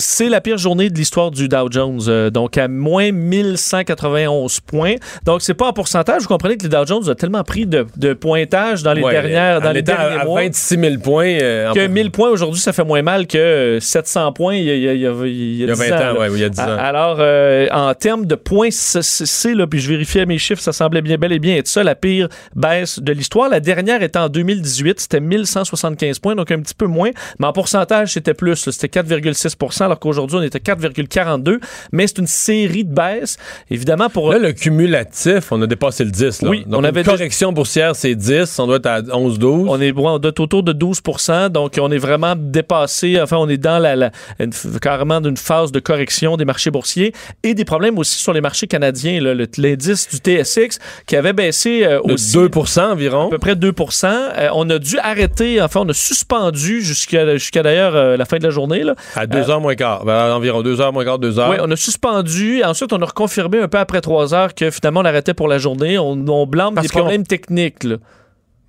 C'est 0.01 0.29
la 0.29 0.39
pire 0.39 0.57
journée 0.57 0.89
de 0.89 0.97
l'histoire 0.97 1.29
du 1.29 1.49
Dow 1.49 1.67
Jones, 1.69 1.99
euh, 2.07 2.29
donc 2.29 2.57
à 2.57 2.69
moins 2.69 3.11
1191 3.11 4.61
points. 4.61 4.95
Donc 5.25 5.41
c'est 5.41 5.53
pas 5.53 5.67
en 5.67 5.73
pourcentage. 5.73 6.21
Vous 6.21 6.27
comprenez 6.29 6.55
que 6.57 6.63
le 6.63 6.69
Dow 6.69 6.85
Jones 6.85 7.09
a 7.09 7.15
tellement 7.15 7.43
pris 7.43 7.65
de, 7.65 7.85
de 7.97 8.13
pointage 8.13 8.81
dans 8.81 8.93
les 8.93 9.01
Ouais, 9.03 9.11
dernières, 9.11 9.59
dans 9.61 9.71
les 9.73 9.81
derniers 9.81 10.17
à, 10.17 10.21
à 10.21 10.25
mois. 10.25 10.41
26 10.43 10.79
000 10.79 10.97
points. 11.03 11.37
euh, 11.41 11.73
que 11.73 11.85
1000 11.87 12.11
points 12.11 12.29
aujourd'hui, 12.29 12.61
ça 12.61 12.71
fait 12.71 12.83
moins 12.85 13.01
mal 13.01 13.27
que 13.27 13.37
euh, 13.37 13.79
700 13.81 14.31
points 14.33 14.55
il 14.55 14.63
y 14.65 14.71
a, 14.71 14.75
il 14.75 14.81
y 14.81 14.87
a- 14.89 14.93
il 14.93 15.01
y 15.01 15.07
a- 15.07 15.11
il 15.25 15.55
y 15.57 15.63
a 15.63 15.65
Il 15.65 15.69
y 15.69 15.71
a 15.71 15.73
10 15.73 15.79
20 15.89 16.11
ans, 16.13 16.17
ouais, 16.19 16.27
il 16.33 16.39
y 16.39 16.43
a 16.45 16.49
10 16.49 16.59
ans. 16.61 16.77
Alors, 16.79 17.17
euh, 17.19 17.67
en 17.71 17.93
termes 17.93 18.25
de 18.25 18.35
points, 18.35 18.69
c'est- 18.71 19.53
là, 19.53 19.67
puis 19.67 19.79
je 19.79 19.89
vérifiais 19.89 20.25
mes 20.25 20.37
chiffres, 20.37 20.61
ça 20.61 20.71
semblait 20.71 21.01
bien 21.01 21.17
bel 21.17 21.33
et 21.33 21.39
bien 21.39 21.57
être 21.57 21.67
ça, 21.67 21.83
la 21.83 21.95
pire 21.95 22.29
baisse 22.55 22.99
de 22.99 23.11
l'histoire. 23.11 23.49
La 23.49 23.59
dernière 23.59 24.01
était 24.01 24.19
en 24.19 24.29
2018, 24.29 24.99
c'était 25.01 25.19
1175 25.19 26.19
points, 26.19 26.35
donc 26.35 26.51
un 26.51 26.59
petit 26.61 26.73
peu 26.73 26.85
moins, 26.85 27.09
mais 27.39 27.47
en 27.47 27.53
pourcentage, 27.53 28.13
c'était 28.13 28.33
plus, 28.33 28.55
c'était 28.71 28.87
4,6 28.87 29.55
alors 29.89 29.99
qu'aujourd'hui, 29.99 30.37
on 30.37 30.41
était 30.43 30.59
4,42 30.59 31.59
mais 31.91 32.07
c'est 32.07 32.17
une 32.19 32.27
série 32.27 32.83
de 32.85 32.93
baisses. 32.93 33.37
Évidemment, 33.69 34.09
pour... 34.09 34.31
Là, 34.31 34.39
le 34.39 34.51
cumulatif, 34.53 35.51
on 35.51 35.61
a 35.61 35.67
dépassé 35.67 36.03
le 36.03 36.11
10. 36.11 36.41
Là. 36.43 36.49
Oui, 36.49 36.63
Donc, 36.65 36.79
on 36.81 36.83
avait 36.83 37.03
correction 37.03 37.51
boursière, 37.51 37.95
c'est 37.95 38.15
10. 38.15 38.59
On 38.59 38.67
doit 38.67 38.77
être 38.77 38.85
à 38.87 39.01
11-12. 39.01 39.65
On 39.67 39.81
est, 39.81 39.93
on 39.95 40.19
doit 40.19 40.29
être 40.29 40.39
autour 40.39 40.63
de 40.63 40.73
12% 40.73 41.49
donc 41.49 41.77
on 41.79 41.91
est 41.91 41.97
vraiment 41.97 42.33
dépassé, 42.37 43.19
enfin 43.21 43.37
on 43.37 43.47
est 43.49 43.57
dans 43.57 43.79
la, 43.79 43.95
la- 43.95 44.11
une 44.39 44.51
f- 44.51 44.79
carrément 44.79 45.21
d'une 45.21 45.37
phase 45.37 45.71
de 45.71 45.79
correction 45.79 46.37
des 46.37 46.45
marchés 46.45 46.71
boursiers 46.71 47.13
et 47.43 47.53
des 47.53 47.65
problèmes 47.65 47.97
aussi 47.97 48.17
sur 48.19 48.33
les 48.33 48.41
marchés 48.41 48.67
canadiens. 48.67 49.19
L'indice 49.57 50.07
du 50.09 50.17
TSX 50.17 50.79
qui 51.05 51.15
avait 51.15 51.33
baissé 51.33 51.83
euh, 51.85 51.99
De 52.05 52.13
aussi 52.13 52.33
2 52.33 52.49
environ. 52.81 53.27
à 53.27 53.29
peu 53.29 53.37
près 53.37 53.55
2 53.55 53.73
Euh, 54.03 54.49
On 54.53 54.69
a 54.69 54.79
dû 54.79 54.97
arrêter, 54.99 55.61
enfin 55.61 55.81
on 55.85 55.89
a 55.89 55.93
suspendu 55.93 56.81
jusqu'à 56.81 57.33
jusqu'à 57.37 57.63
d'ailleurs 57.63 57.95
euh, 57.95 58.17
la 58.17 58.25
fin 58.25 58.37
de 58.37 58.43
la 58.43 58.49
journée. 58.49 58.83
Là. 58.83 58.95
À 59.15 59.25
2 59.27 59.49
Euh, 59.49 59.59
moins 59.59 59.75
quart. 59.79 60.05
Ben, 60.05 60.31
environ 60.31 60.61
2 60.61 60.81
heures 60.81 60.93
moins 60.93 61.03
quart, 61.05 61.17
2 61.19 61.39
heures. 61.39 61.49
oui, 61.49 61.57
on 61.61 61.71
a 61.71 61.75
suspendu. 61.75 62.63
Ensuite, 62.63 62.93
on 62.93 63.01
a 63.01 63.05
reconfirmé 63.05 63.59
un 63.59 63.67
peu 63.67 63.79
après 63.79 64.01
trois 64.01 64.33
heures 64.33 64.53
que 64.53 64.69
finalement, 64.69 64.99
on 64.99 65.05
arrêtait 65.05 65.33
pour 65.33 65.47
la 65.47 65.57
journée. 65.57 65.97
On, 65.97 66.11
on 66.27 66.45
blâme 66.45 66.75
Parce 66.75 66.87
des 66.87 66.91
problèmes 66.99 67.25
techniques. 67.25 67.83
là. 67.83 67.95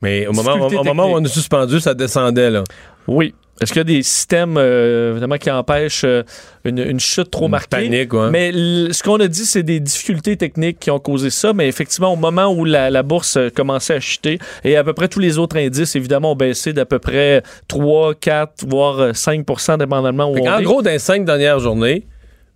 Mais 0.02 0.26
au 0.26 0.32
moment, 0.32 0.54
au, 0.54 0.84
moment 0.84 1.06
où 1.06 1.16
on 1.16 1.24
a 1.24 1.28
suspendu, 1.28 1.80
ça 1.80 1.94
descendait. 1.94 2.50
Là. 2.50 2.64
Oui. 3.06 3.34
Est-ce 3.60 3.72
qu'il 3.72 3.80
y 3.80 3.82
a 3.82 3.84
des 3.84 4.02
systèmes 4.02 4.56
euh, 4.56 5.10
évidemment 5.10 5.36
qui 5.36 5.50
empêchent 5.50 6.04
euh, 6.04 6.22
une, 6.64 6.78
une 6.78 6.98
chute 6.98 7.30
trop 7.30 7.44
Une 7.44 7.50
marquée? 7.50 7.68
panique, 7.68 8.14
ouais. 8.14 8.30
Mais 8.30 8.52
ce 8.90 9.02
qu'on 9.02 9.20
a 9.20 9.28
dit, 9.28 9.44
c'est 9.44 9.62
des 9.62 9.80
difficultés 9.80 10.38
techniques 10.38 10.80
qui 10.80 10.90
ont 10.90 10.98
causé 10.98 11.28
ça. 11.28 11.52
Mais 11.52 11.68
effectivement, 11.68 12.10
au 12.14 12.16
moment 12.16 12.50
où 12.54 12.64
la, 12.64 12.88
la 12.88 13.02
bourse 13.02 13.36
euh, 13.36 13.50
commençait 13.54 13.92
à 13.96 14.00
chuter, 14.00 14.38
et 14.64 14.76
à 14.76 14.84
peu 14.84 14.94
près 14.94 15.08
tous 15.08 15.18
les 15.18 15.36
autres 15.36 15.58
indices, 15.58 15.94
évidemment, 15.94 16.32
ont 16.32 16.36
baissé 16.36 16.72
d'à 16.72 16.86
peu 16.86 16.98
près 16.98 17.42
3, 17.68 18.14
4, 18.14 18.64
voire 18.66 18.98
euh, 19.00 19.12
5% 19.12 19.76
dépendamment 19.76 20.30
où 20.30 20.38
on 20.38 20.48
en 20.48 20.58
est. 20.58 20.62
gros, 20.62 20.80
dans 20.80 20.90
les 20.90 20.98
cinq 20.98 21.26
dernières 21.26 21.58
journées, 21.58 22.06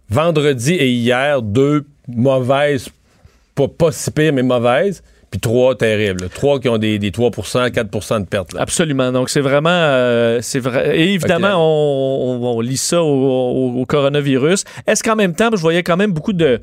vendredi 0.09 0.73
et 0.73 0.89
hier, 0.89 1.43
deux 1.43 1.85
mauvaises, 2.09 2.89
pas, 3.55 3.69
pas 3.69 3.93
si 3.93 4.11
pires, 4.11 4.33
mais 4.33 4.43
mauvaises, 4.43 5.03
puis 5.35 5.41
trois 5.41 5.75
terribles. 5.75 6.29
Trois 6.33 6.61
qui 6.61 6.69
ont 6.69 6.79
des, 6.79 7.01
des 7.01 7.11
3% 7.11 7.69
4% 7.73 8.21
de 8.21 8.25
pertes. 8.27 8.53
là. 8.53 8.61
Absolument. 8.61 9.11
Donc, 9.11 9.31
c'est 9.31 9.41
vraiment. 9.41 9.69
euh, 9.71 10.39
c'est 10.43 10.61
vrai. 10.61 10.97
Et 10.97 11.13
évidemment, 11.15 11.55
on, 11.57 12.39
on- 12.41 12.57
on 12.57 12.61
lit 12.61 12.77
ça 12.77 13.03
au, 13.03 13.07
au- 13.09 13.81
au 13.81 13.85
coronavirus. 13.85 14.63
Est-ce 14.87 15.03
qu'en 15.03 15.17
même 15.17 15.35
temps, 15.35 15.51
je 15.53 15.61
voyais 15.61 15.83
quand 15.83 15.97
même 15.97 16.13
beaucoup 16.13 16.33
de, 16.33 16.61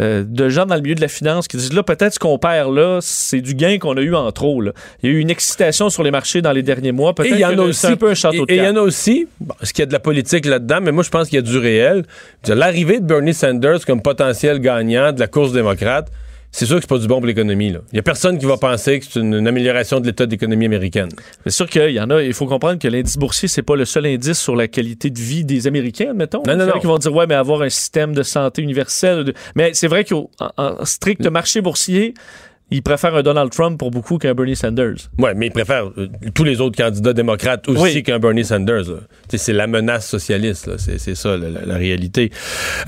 euh, 0.00 0.22
de 0.24 0.48
gens 0.48 0.66
dans 0.66 0.76
le 0.76 0.82
milieu 0.82 0.94
de 0.94 1.00
la 1.00 1.08
finance 1.08 1.48
qui 1.48 1.56
disent 1.56 1.72
là, 1.72 1.82
peut-être 1.82 2.14
ce 2.14 2.18
qu'on 2.20 2.38
perd 2.38 2.72
là, 2.72 2.98
c'est 3.00 3.40
du 3.40 3.54
gain 3.54 3.78
qu'on 3.78 3.96
a 3.96 4.00
eu 4.00 4.14
en 4.14 4.30
trop. 4.30 4.60
là. 4.60 4.70
Il 5.02 5.10
y 5.10 5.12
a 5.12 5.16
eu 5.16 5.18
une 5.18 5.30
excitation 5.30 5.90
sur 5.90 6.04
les 6.04 6.12
marchés 6.12 6.42
dans 6.42 6.52
les 6.52 6.62
derniers 6.62 6.92
mois. 6.92 7.12
Peut-être 7.14 7.32
il 7.34 7.40
y 7.40 7.44
en 7.44 7.48
que 7.48 7.54
a 7.54 7.56
c'est 7.56 7.68
aussi. 7.68 7.86
un 7.88 7.96
peu 7.96 8.10
un 8.10 8.14
château 8.14 8.46
de 8.46 8.52
et 8.52 8.56
il 8.58 8.62
y 8.62 8.68
en 8.68 8.76
a 8.76 8.80
aussi. 8.82 9.26
Bon, 9.40 9.54
est-ce 9.60 9.72
qu'il 9.72 9.82
y 9.82 9.84
a 9.84 9.86
de 9.86 9.92
la 9.92 9.98
politique 10.00 10.46
là-dedans? 10.46 10.78
Mais 10.80 10.92
moi, 10.92 11.02
je 11.02 11.10
pense 11.10 11.28
qu'il 11.28 11.36
y 11.36 11.38
a 11.38 11.42
du 11.42 11.58
réel. 11.58 12.04
L'arrivée 12.46 13.00
de 13.00 13.04
Bernie 13.04 13.34
Sanders 13.34 13.84
comme 13.84 14.00
potentiel 14.00 14.60
gagnant 14.60 15.12
de 15.12 15.18
la 15.18 15.26
course 15.26 15.52
démocrate, 15.52 16.08
c'est 16.54 16.66
sûr 16.66 16.76
que 16.76 16.82
c'est 16.82 16.88
pas 16.88 16.98
du 16.98 17.06
bon 17.08 17.16
pour 17.16 17.26
l'économie. 17.26 17.74
Il 17.92 17.96
y 17.96 17.98
a 17.98 18.02
personne 18.02 18.38
qui 18.38 18.44
va 18.46 18.56
penser 18.58 19.00
que 19.00 19.06
c'est 19.08 19.18
une, 19.20 19.34
une 19.34 19.48
amélioration 19.48 19.98
de 20.00 20.06
l'état 20.06 20.26
de 20.26 20.30
l'économie 20.30 20.66
américaine. 20.66 21.08
C'est 21.44 21.50
sûr 21.50 21.68
qu'il 21.68 21.90
y 21.90 21.98
en 22.00 22.10
a. 22.10 22.22
Il 22.22 22.34
faut 22.34 22.46
comprendre 22.46 22.78
que 22.78 22.88
l'indice 22.88 23.16
boursier, 23.16 23.48
c'est 23.48 23.62
pas 23.62 23.74
le 23.74 23.84
seul 23.86 24.04
indice 24.06 24.38
sur 24.38 24.54
la 24.54 24.68
qualité 24.68 25.08
de 25.10 25.18
vie 25.18 25.44
des 25.44 25.66
Américains, 25.66 26.12
mettons. 26.14 26.42
Non, 26.46 26.54
non, 26.56 26.58
Il 26.58 26.60
y 26.60 26.64
en 26.64 26.68
a 26.70 26.74
non. 26.74 26.80
qui 26.80 26.86
vont 26.86 26.98
dire, 26.98 27.14
ouais, 27.14 27.26
mais 27.26 27.34
avoir 27.34 27.62
un 27.62 27.70
système 27.70 28.14
de 28.14 28.22
santé 28.22 28.60
universel. 28.62 29.24
de- 29.24 29.34
Mais 29.56 29.72
c'est 29.74 29.88
vrai 29.88 30.04
qu'en 30.04 30.28
en 30.58 30.84
strict 30.84 31.26
marché 31.26 31.60
boursier, 31.62 32.14
ils 32.72 32.82
préfèrent 32.82 33.14
un 33.14 33.22
Donald 33.22 33.50
Trump 33.50 33.78
pour 33.78 33.90
beaucoup 33.90 34.18
qu'un 34.18 34.34
Bernie 34.34 34.56
Sanders. 34.56 34.94
Oui, 35.18 35.30
mais 35.36 35.46
ils 35.46 35.52
préfèrent 35.52 35.90
euh, 35.98 36.08
tous 36.34 36.44
les 36.44 36.60
autres 36.60 36.76
candidats 36.76 37.12
démocrates 37.12 37.68
aussi 37.68 37.82
Oui. 37.82 38.02
qu'un 38.02 38.18
Bernie 38.18 38.44
Sanders. 38.44 38.84
C'est 39.34 39.52
la 39.52 39.66
menace 39.66 40.06
socialiste, 40.08 40.70
c'est 40.78 41.14
ça 41.14 41.36
la, 41.36 41.48
la- 41.48 41.64
la 41.66 41.74
réalité. 41.76 42.30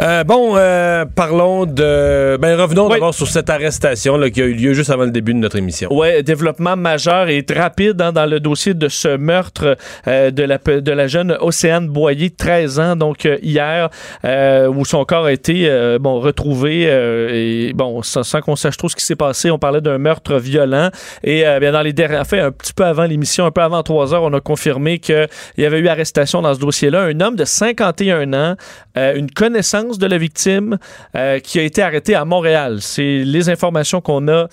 Euh, 0.00 0.24
bon, 0.24 0.54
euh, 0.56 1.04
parlons 1.04 1.64
de... 1.66 2.36
Ben, 2.36 2.60
revenons 2.60 2.88
d'abord 2.88 3.14
sur 3.14 3.28
cette 3.28 3.48
arrestation 3.50 4.16
là, 4.16 4.28
qui 4.30 4.42
a 4.42 4.44
eu 4.46 4.54
lieu 4.54 4.72
juste 4.74 4.90
avant 4.90 5.04
le 5.04 5.10
début 5.10 5.32
de 5.34 5.38
notre 5.38 5.56
émission. 5.56 5.92
Ouais, 5.94 6.22
développement 6.22 6.76
majeur 6.76 7.28
et 7.28 7.44
rapide 7.54 8.00
hein, 8.00 8.12
dans 8.12 8.26
le 8.26 8.40
dossier 8.40 8.74
de 8.74 8.88
ce 8.88 9.16
meurtre 9.16 9.76
de, 10.06 10.42
la, 10.42 10.58
pe- 10.58 10.80
de 10.80 10.92
la 10.92 11.06
jeune 11.06 11.36
Océane 11.40 11.88
Boyer, 11.88 12.30
13 12.30 12.78
ans, 12.80 12.96
donc 12.96 13.28
hier, 13.42 13.88
où 14.24 14.84
son 14.84 15.04
corps 15.04 15.26
a 15.26 15.32
été 15.32 15.68
bon, 16.00 16.20
retrouvé. 16.20 16.82
et 16.82 17.72
bon, 17.74 18.02
sans, 18.02 18.22
sans 18.22 18.40
qu'on 18.40 18.56
sache 18.56 18.76
trop 18.76 18.88
ce 18.88 18.96
qui 18.96 19.04
s'est 19.04 19.16
passé, 19.16 19.50
on 19.50 19.58
d'un 19.80 19.98
meurtre 19.98 20.38
violent. 20.38 20.90
Et 21.22 21.46
euh, 21.46 21.58
bien 21.60 21.72
dans 21.72 21.82
les 21.82 21.92
derniers, 21.92 22.18
en 22.18 22.24
fait, 22.24 22.40
un 22.40 22.50
petit 22.50 22.72
peu 22.72 22.84
avant 22.84 23.04
l'émission, 23.04 23.46
un 23.46 23.50
peu 23.50 23.62
avant 23.62 23.82
3 23.82 24.14
heures, 24.14 24.22
on 24.22 24.32
a 24.32 24.40
confirmé 24.40 24.98
qu'il 24.98 25.28
y 25.58 25.64
avait 25.64 25.78
eu 25.78 25.88
arrestation 25.88 26.42
dans 26.42 26.54
ce 26.54 26.60
dossier-là. 26.60 27.02
Un 27.02 27.20
homme 27.20 27.36
de 27.36 27.44
51 27.44 28.32
ans, 28.32 28.56
euh, 28.96 29.14
une 29.14 29.30
connaissance 29.30 29.98
de 29.98 30.06
la 30.06 30.18
victime, 30.18 30.78
euh, 31.16 31.38
qui 31.38 31.58
a 31.58 31.62
été 31.62 31.82
arrêté 31.82 32.14
à 32.14 32.24
Montréal. 32.24 32.78
C'est 32.80 33.22
les 33.24 33.48
informations 33.48 34.00
qu'on 34.00 34.28
a 34.28 34.48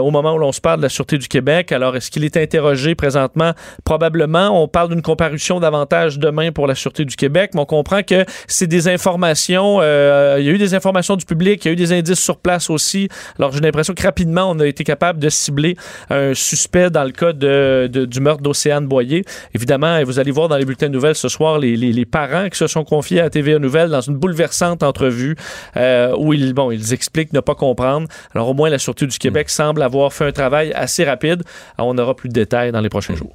au 0.00 0.10
moment 0.10 0.34
où 0.34 0.38
l'on 0.38 0.52
se 0.52 0.60
parle 0.60 0.78
de 0.78 0.82
la 0.82 0.88
Sûreté 0.88 1.18
du 1.18 1.28
Québec. 1.28 1.72
Alors, 1.72 1.96
est-ce 1.96 2.10
qu'il 2.10 2.24
est 2.24 2.36
interrogé 2.36 2.94
présentement? 2.94 3.52
Probablement. 3.84 4.62
On 4.62 4.68
parle 4.68 4.90
d'une 4.90 5.02
comparution 5.02 5.60
davantage 5.60 6.18
demain 6.18 6.52
pour 6.52 6.66
la 6.66 6.74
Sûreté 6.74 7.04
du 7.04 7.16
Québec, 7.16 7.52
mais 7.54 7.60
on 7.60 7.66
comprend 7.66 8.02
que 8.02 8.24
c'est 8.46 8.66
des 8.66 8.88
informations. 8.88 9.80
il 9.80 10.44
y 10.44 10.48
a 10.48 10.52
eu 10.52 10.58
des 10.58 10.74
informations 10.74 11.16
du 11.16 11.24
public, 11.24 11.64
il 11.64 11.68
y 11.68 11.70
a 11.70 11.72
eu 11.72 11.76
des 11.76 11.92
indices 11.92 12.20
sur 12.20 12.38
place 12.38 12.70
aussi. 12.70 13.08
Alors, 13.38 13.52
j'ai 13.52 13.60
l'impression 13.60 13.94
que 13.94 14.02
rapidement, 14.02 14.50
on 14.50 14.58
a 14.60 14.66
été 14.66 14.84
capable 14.84 15.18
de 15.18 15.28
cibler 15.28 15.76
un 16.10 16.34
suspect 16.34 16.90
dans 16.90 17.04
le 17.04 17.10
cas 17.12 17.32
de, 17.32 17.88
de- 17.90 18.04
du 18.04 18.20
meurtre 18.20 18.42
d'Océane 18.42 18.86
Boyer. 18.86 19.24
Évidemment, 19.54 19.96
et 19.98 20.04
vous 20.04 20.18
allez 20.18 20.30
voir 20.30 20.48
dans 20.48 20.56
les 20.56 20.64
bulletins 20.64 20.88
de 20.88 20.92
nouvelles 20.92 21.14
ce 21.14 21.28
soir 21.28 21.58
les, 21.58 21.76
les- 21.76 21.92
les 21.92 22.04
parents 22.06 22.48
qui 22.48 22.58
se 22.58 22.66
sont 22.66 22.84
confiés 22.84 23.20
à 23.20 23.30
TVA 23.30 23.58
Nouvelles 23.58 23.90
dans 23.90 24.00
une 24.00 24.16
bouleversante 24.16 24.82
entrevue 24.82 25.36
euh, 25.76 26.14
où 26.18 26.32
ils, 26.32 26.52
bon, 26.52 26.70
ils 26.70 26.92
expliquent 26.92 27.32
ne 27.32 27.40
pas 27.40 27.54
comprendre. 27.54 28.08
Alors, 28.34 28.48
au 28.48 28.54
moins, 28.54 28.70
la 28.70 28.78
Sûreté 28.78 29.06
du 29.06 29.18
Québec 29.18 29.50
semble 29.50 29.82
avoir 29.82 30.12
fait 30.12 30.24
un 30.26 30.32
travail 30.32 30.72
assez 30.74 31.04
rapide. 31.04 31.42
Alors, 31.78 31.88
on 31.88 31.98
aura 31.98 32.14
plus 32.14 32.28
de 32.28 32.34
détails 32.34 32.72
dans 32.72 32.80
les 32.80 32.88
prochains 32.88 33.14
jours. 33.14 33.34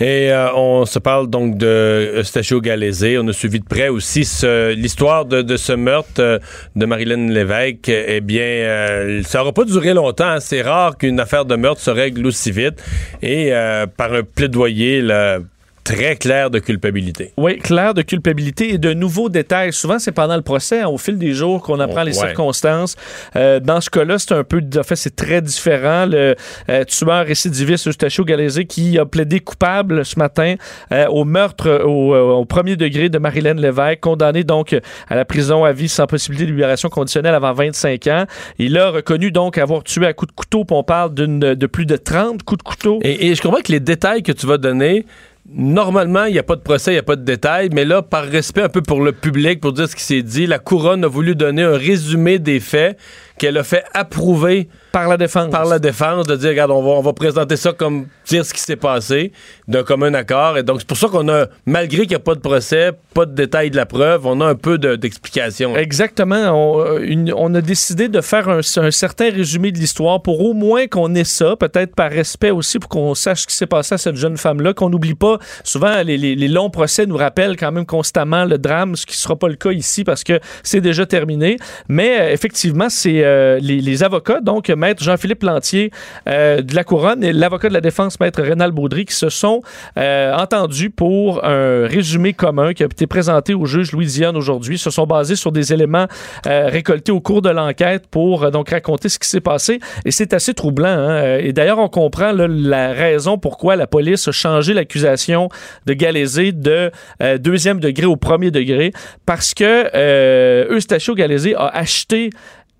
Et 0.00 0.32
euh, 0.32 0.52
on 0.54 0.86
se 0.86 0.98
parle 0.98 1.30
donc 1.30 1.56
de 1.56 2.14
Eustachio 2.18 2.60
Galézé. 2.60 3.16
On 3.18 3.28
a 3.28 3.32
suivi 3.32 3.60
de 3.60 3.64
près 3.64 3.88
aussi 3.88 4.28
l'histoire 4.76 5.24
de, 5.24 5.40
de 5.42 5.56
ce 5.56 5.72
meurtre 5.72 6.20
euh, 6.20 6.38
de 6.74 6.84
Marilyn 6.84 7.28
Lévesque. 7.28 7.88
Eh 7.88 8.20
bien, 8.20 8.42
euh, 8.42 9.22
ça 9.22 9.38
n'aura 9.38 9.52
pas 9.52 9.64
duré 9.64 9.94
longtemps. 9.94 10.26
hein. 10.26 10.40
C'est 10.40 10.62
rare 10.62 10.98
qu'une 10.98 11.20
affaire 11.20 11.44
de 11.44 11.54
meurtre 11.54 11.80
se 11.80 11.90
règle 11.90 12.26
aussi 12.26 12.50
vite. 12.50 12.82
Et 13.22 13.52
euh, 13.52 13.86
par 13.86 14.12
un 14.12 14.22
plaidoyer 14.24 15.00
là, 15.00 15.38
très 15.84 16.16
clair 16.16 16.50
de 16.50 16.58
culpabilité. 16.58 17.32
Oui, 17.36 17.58
clair 17.58 17.92
de 17.94 18.02
culpabilité 18.02 18.72
et 18.74 18.78
de 18.78 18.94
nouveaux 18.94 19.28
détails. 19.28 19.72
Souvent, 19.72 19.98
c'est 19.98 20.12
pendant 20.12 20.36
le 20.36 20.42
procès, 20.42 20.80
hein, 20.80 20.88
au 20.88 20.98
fil 20.98 21.18
des 21.18 21.32
jours, 21.34 21.62
qu'on 21.62 21.78
apprend 21.78 22.00
Oh, 22.02 22.06
les 22.06 22.18
ouais. 22.18 22.26
circonstances. 22.26 22.96
Euh, 23.36 23.60
dans 23.60 23.80
ce 23.80 23.90
cas-là, 23.90 24.18
c'est 24.18 24.32
un 24.32 24.44
peu, 24.44 24.60
en 24.78 24.82
fait, 24.82 24.96
c'est 24.96 25.14
très 25.14 25.40
différent. 25.42 26.06
Le 26.06 26.34
euh, 26.70 26.84
tueur 26.84 27.26
récidiviste 27.26 27.86
Eustachio 27.86 28.24
Galézé 28.24 28.64
qui 28.64 28.98
a 28.98 29.04
plaidé 29.06 29.40
coupable 29.40 30.04
ce 30.04 30.18
matin 30.18 30.54
euh, 30.90 31.06
au 31.08 31.24
meurtre 31.24 31.82
au, 31.84 32.14
euh, 32.14 32.32
au 32.32 32.44
premier 32.46 32.76
degré 32.76 33.08
de 33.10 33.18
Marilyn 33.18 33.54
Lévesque, 33.54 34.00
condamné 34.00 34.42
donc 34.42 34.74
à 35.08 35.14
la 35.14 35.24
prison 35.24 35.64
à 35.64 35.72
vie 35.72 35.88
sans 35.88 36.06
possibilité 36.06 36.46
de 36.46 36.50
libération 36.52 36.88
conditionnelle 36.88 37.34
avant 37.34 37.52
25 37.52 38.06
ans. 38.08 38.24
Il 38.58 38.78
a 38.78 38.90
reconnu 38.90 39.30
donc 39.30 39.58
avoir 39.58 39.82
tué 39.84 40.06
à 40.06 40.12
coups 40.14 40.30
de 40.32 40.36
couteau, 40.36 40.64
puis 40.64 40.76
on 40.76 40.82
parle 40.82 41.14
d'une 41.14 41.38
de 41.38 41.66
plus 41.66 41.86
de 41.86 41.96
30 41.96 42.42
coups 42.42 42.58
de 42.58 42.62
couteau. 42.68 42.98
Et, 43.02 43.28
et 43.28 43.34
je 43.34 43.42
comprends 43.42 43.60
que 43.60 43.72
les 43.72 43.80
détails 43.80 44.22
que 44.22 44.32
tu 44.32 44.46
vas 44.46 44.56
donner 44.58 45.04
normalement, 45.48 46.24
il 46.24 46.32
n'y 46.32 46.38
a 46.38 46.42
pas 46.42 46.56
de 46.56 46.62
procès, 46.62 46.92
il 46.92 46.94
n'y 46.94 47.00
a 47.00 47.04
pas 47.04 47.16
de 47.16 47.24
détails, 47.24 47.68
mais 47.72 47.84
là, 47.84 48.02
par 48.02 48.24
respect 48.24 48.62
un 48.62 48.68
peu 48.68 48.82
pour 48.82 49.02
le 49.02 49.12
public, 49.12 49.60
pour 49.60 49.72
dire 49.72 49.88
ce 49.88 49.96
qui 49.96 50.02
s'est 50.02 50.22
dit, 50.22 50.46
la 50.46 50.58
couronne 50.58 51.04
a 51.04 51.08
voulu 51.08 51.34
donner 51.34 51.62
un 51.62 51.76
résumé 51.76 52.38
des 52.38 52.60
faits 52.60 52.98
qu'elle 53.38 53.58
a 53.58 53.64
fait 53.64 53.84
approuver 53.94 54.68
par 54.92 55.08
la 55.08 55.16
défense. 55.16 55.50
Par 55.50 55.64
la 55.64 55.80
défense, 55.80 56.26
de 56.26 56.36
dire, 56.36 56.50
regarde, 56.50 56.70
on 56.70 56.80
va, 56.80 56.90
on 56.90 57.00
va 57.00 57.12
présenter 57.12 57.56
ça 57.56 57.72
comme 57.72 58.06
dire 58.26 58.46
ce 58.46 58.54
qui 58.54 58.60
s'est 58.60 58.76
passé, 58.76 59.32
d'un 59.66 59.82
commun 59.82 60.14
accord. 60.14 60.56
Et 60.56 60.62
donc, 60.62 60.80
c'est 60.80 60.86
pour 60.86 60.96
ça 60.96 61.08
qu'on 61.08 61.28
a, 61.28 61.46
malgré 61.66 62.02
qu'il 62.02 62.10
n'y 62.10 62.14
a 62.14 62.20
pas 62.20 62.36
de 62.36 62.40
procès, 62.40 62.92
pas 63.12 63.26
de 63.26 63.34
détails 63.34 63.70
de 63.70 63.76
la 63.76 63.86
preuve, 63.86 64.24
on 64.24 64.40
a 64.40 64.46
un 64.46 64.54
peu 64.54 64.78
d'explication. 64.78 65.76
Exactement. 65.76 66.52
On, 66.52 66.80
euh, 66.80 67.32
on, 67.36 67.52
a 67.56 67.60
décidé 67.60 68.08
de 68.08 68.20
faire 68.20 68.48
un, 68.48 68.60
un 68.60 68.90
certain 68.92 69.30
résumé 69.30 69.72
de 69.72 69.78
l'histoire 69.78 70.22
pour 70.22 70.40
au 70.40 70.52
moins 70.52 70.86
qu'on 70.86 71.12
ait 71.16 71.24
ça, 71.24 71.56
peut-être 71.56 71.96
par 71.96 72.10
respect 72.10 72.50
aussi, 72.50 72.78
pour 72.78 72.88
qu'on 72.88 73.16
sache 73.16 73.42
ce 73.42 73.46
qui 73.48 73.56
s'est 73.56 73.66
passé 73.66 73.96
à 73.96 73.98
cette 73.98 74.16
jeune 74.16 74.36
femme-là, 74.36 74.74
qu'on 74.74 74.90
n'oublie 74.90 75.14
pas. 75.14 75.38
Souvent, 75.64 76.02
les, 76.04 76.16
les, 76.16 76.36
les, 76.36 76.48
longs 76.48 76.70
procès 76.70 77.04
nous 77.06 77.16
rappellent 77.16 77.56
quand 77.56 77.72
même 77.72 77.86
constamment 77.86 78.44
le 78.44 78.58
drame, 78.58 78.94
ce 78.94 79.06
qui 79.06 79.14
ne 79.14 79.18
sera 79.18 79.34
pas 79.34 79.48
le 79.48 79.56
cas 79.56 79.72
ici 79.72 80.04
parce 80.04 80.22
que 80.22 80.38
c'est 80.62 80.80
déjà 80.80 81.04
terminé. 81.04 81.56
Mais 81.88 82.20
euh, 82.20 82.32
effectivement, 82.32 82.88
c'est 82.88 83.23
euh, 83.24 83.58
les, 83.60 84.02
avocats, 84.02 84.40
donc 84.40 84.68
maître 84.68 85.02
Jean-Philippe 85.02 85.42
Lantier 85.42 85.90
euh, 86.28 86.62
de 86.62 86.74
la 86.74 86.84
Couronne 86.84 87.22
et 87.22 87.32
l'avocat 87.32 87.68
de 87.68 87.74
la 87.74 87.80
défense, 87.80 88.18
maître 88.20 88.42
Rénal 88.42 88.72
Baudry, 88.72 89.04
qui 89.04 89.14
se 89.14 89.28
sont 89.28 89.62
euh, 89.98 90.34
entendus 90.34 90.90
pour 90.90 91.44
un 91.44 91.86
résumé 91.86 92.32
commun 92.32 92.72
qui 92.72 92.82
a 92.82 92.86
été 92.86 93.06
présenté 93.06 93.54
au 93.54 93.66
juge 93.66 93.92
Louisiane 93.92 94.36
aujourd'hui. 94.36 94.78
se 94.78 94.90
sont 94.90 95.06
basés 95.06 95.36
sur 95.36 95.52
des 95.52 95.72
éléments 95.72 96.06
récoltés 96.44 97.12
au 97.12 97.20
cours 97.20 97.42
de 97.42 97.50
l'enquête 97.50 98.06
pour 98.10 98.50
donc 98.50 98.70
raconter 98.70 99.08
ce 99.08 99.18
qui 99.18 99.28
s'est 99.28 99.40
passé. 99.40 99.80
Et 100.04 100.10
c'est 100.10 100.32
assez 100.34 100.54
troublant. 100.54 100.88
Hein. 100.88 101.38
Et 101.38 101.52
d'ailleurs, 101.52 101.78
on 101.78 101.88
comprend 101.88 102.32
la 102.32 102.92
raison 102.92 103.38
pourquoi 103.38 103.76
la 103.76 103.86
police 103.86 104.28
a 104.28 104.32
changé 104.32 104.74
l'accusation 104.74 105.48
de 105.86 105.92
Galézé 105.94 106.52
de 106.52 106.90
deuxième 107.38 107.80
degré 107.80 108.06
au 108.06 108.16
premier 108.16 108.50
degré, 108.50 108.92
parce 109.26 109.54
que 109.54 110.72
Eustachio 110.74 111.14
Galézé 111.14 111.54
a 111.54 111.68
acheté 111.68 112.30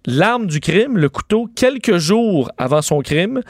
l'arme 0.06 0.46
du 0.46 0.60
crime, 0.60 0.98
le 0.98 1.08
couteau, 1.08 1.48
quelques 1.54 1.96
jours 1.96 2.50
avant 2.58 2.82
son 2.82 3.00
crime, 3.00 3.40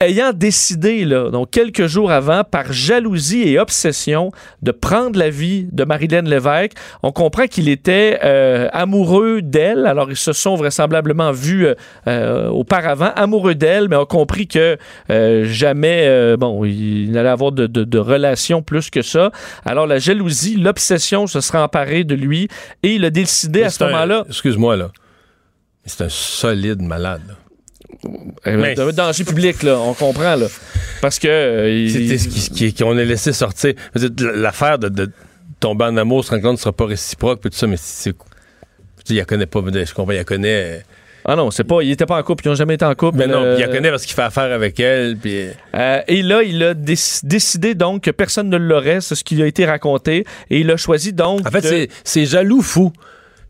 ayant 0.00 0.32
décidé, 0.32 1.04
là, 1.04 1.30
donc 1.30 1.50
quelques 1.50 1.86
jours 1.86 2.12
avant, 2.12 2.44
par 2.44 2.72
jalousie 2.72 3.48
et 3.48 3.58
obsession, 3.58 4.30
de 4.62 4.70
prendre 4.70 5.18
la 5.18 5.28
vie 5.28 5.68
de 5.72 5.82
Marilyn 5.82 6.22
Lévesque. 6.22 6.72
On 7.02 7.10
comprend 7.10 7.46
qu'il 7.48 7.68
était 7.68 8.20
euh, 8.22 8.68
amoureux 8.72 9.42
d'elle. 9.42 9.86
Alors, 9.86 10.08
ils 10.10 10.16
se 10.16 10.32
sont 10.32 10.54
vraisemblablement 10.54 11.32
vus 11.32 11.66
euh, 11.66 11.74
euh, 12.06 12.48
auparavant, 12.48 13.10
amoureux 13.16 13.56
d'elle, 13.56 13.88
mais 13.88 13.96
ont 13.96 14.06
compris 14.06 14.46
que 14.46 14.78
jamais, 15.08 16.36
bon, 16.36 16.64
il 16.64 17.10
n'allait 17.10 17.28
avoir 17.28 17.50
de, 17.50 17.66
de, 17.66 17.82
de 17.82 17.98
relation 17.98 18.62
plus 18.62 18.90
que 18.90 19.02
ça. 19.02 19.32
Alors, 19.64 19.86
la 19.86 19.98
jalousie, 19.98 20.56
l'obsession 20.56 21.26
se 21.26 21.40
sera 21.40 21.64
emparée 21.64 22.04
de 22.04 22.14
lui 22.14 22.48
et 22.84 22.94
il 22.94 23.04
a 23.04 23.10
décidé 23.10 23.64
à 23.64 23.70
ce 23.70 23.82
moment-là. 23.84 24.24
Excuse-moi, 24.28 24.76
là. 24.76 24.90
C'est 25.88 26.04
un 26.04 26.08
solide 26.08 26.82
malade. 26.82 27.22
Mais... 28.46 28.78
Un 28.78 28.92
danger 28.92 29.24
public, 29.24 29.62
là, 29.62 29.78
on 29.78 29.94
comprend. 29.94 30.36
Là. 30.36 30.46
Parce 31.00 31.18
que. 31.18 31.28
Euh, 31.28 31.88
C'était 31.88 32.18
ce 32.18 32.82
qu'on 32.82 32.96
a 32.96 33.04
laissé 33.04 33.32
sortir. 33.32 33.74
L'affaire 34.34 34.78
de, 34.78 34.88
de, 34.88 35.10
tomber 35.60 35.86
en 35.86 35.96
amour, 35.96 36.24
se 36.24 36.30
rendre 36.30 36.42
compte 36.42 36.52
ne 36.52 36.58
sera 36.58 36.72
pas 36.72 36.86
réciproque, 36.86 37.40
puis 37.40 37.50
tout 37.50 37.56
ça, 37.56 37.66
mais 37.66 37.76
c'est. 37.78 38.14
Il 39.10 39.16
la 39.16 39.24
connaît 39.24 39.46
pas, 39.46 39.60
je 39.60 39.94
comprends, 39.94 40.12
il 40.12 40.16
la 40.16 40.24
connaît. 40.24 40.82
Ah 41.24 41.34
non, 41.34 41.50
c'est 41.50 41.64
pas, 41.64 41.82
il 41.82 41.90
était 41.90 42.06
pas 42.06 42.18
en 42.18 42.22
couple, 42.22 42.44
ils 42.44 42.48
n'ont 42.48 42.54
jamais 42.54 42.74
été 42.74 42.84
en 42.84 42.94
couple. 42.94 43.18
Mais 43.18 43.26
non, 43.26 43.54
il 43.54 43.60
la 43.60 43.68
connaît 43.68 43.90
parce 43.90 44.04
qu'il 44.04 44.14
fait 44.14 44.22
affaire 44.22 44.52
avec 44.52 44.78
elle. 44.80 45.16
Puis... 45.16 45.48
Euh, 45.74 46.00
et 46.06 46.22
là, 46.22 46.42
il 46.42 46.62
a 46.62 46.74
décidé 46.74 47.74
donc 47.74 48.04
que 48.04 48.10
personne 48.10 48.48
ne 48.48 48.56
l'aurait, 48.56 49.00
c'est 49.00 49.14
ce 49.14 49.24
qui 49.24 49.42
a 49.42 49.46
été 49.46 49.64
raconté, 49.64 50.24
et 50.50 50.60
il 50.60 50.70
a 50.70 50.76
choisi 50.76 51.12
donc. 51.12 51.46
En 51.46 51.50
fait, 51.50 51.90
c'est 52.04 52.26
jaloux 52.26 52.62
fou. 52.62 52.92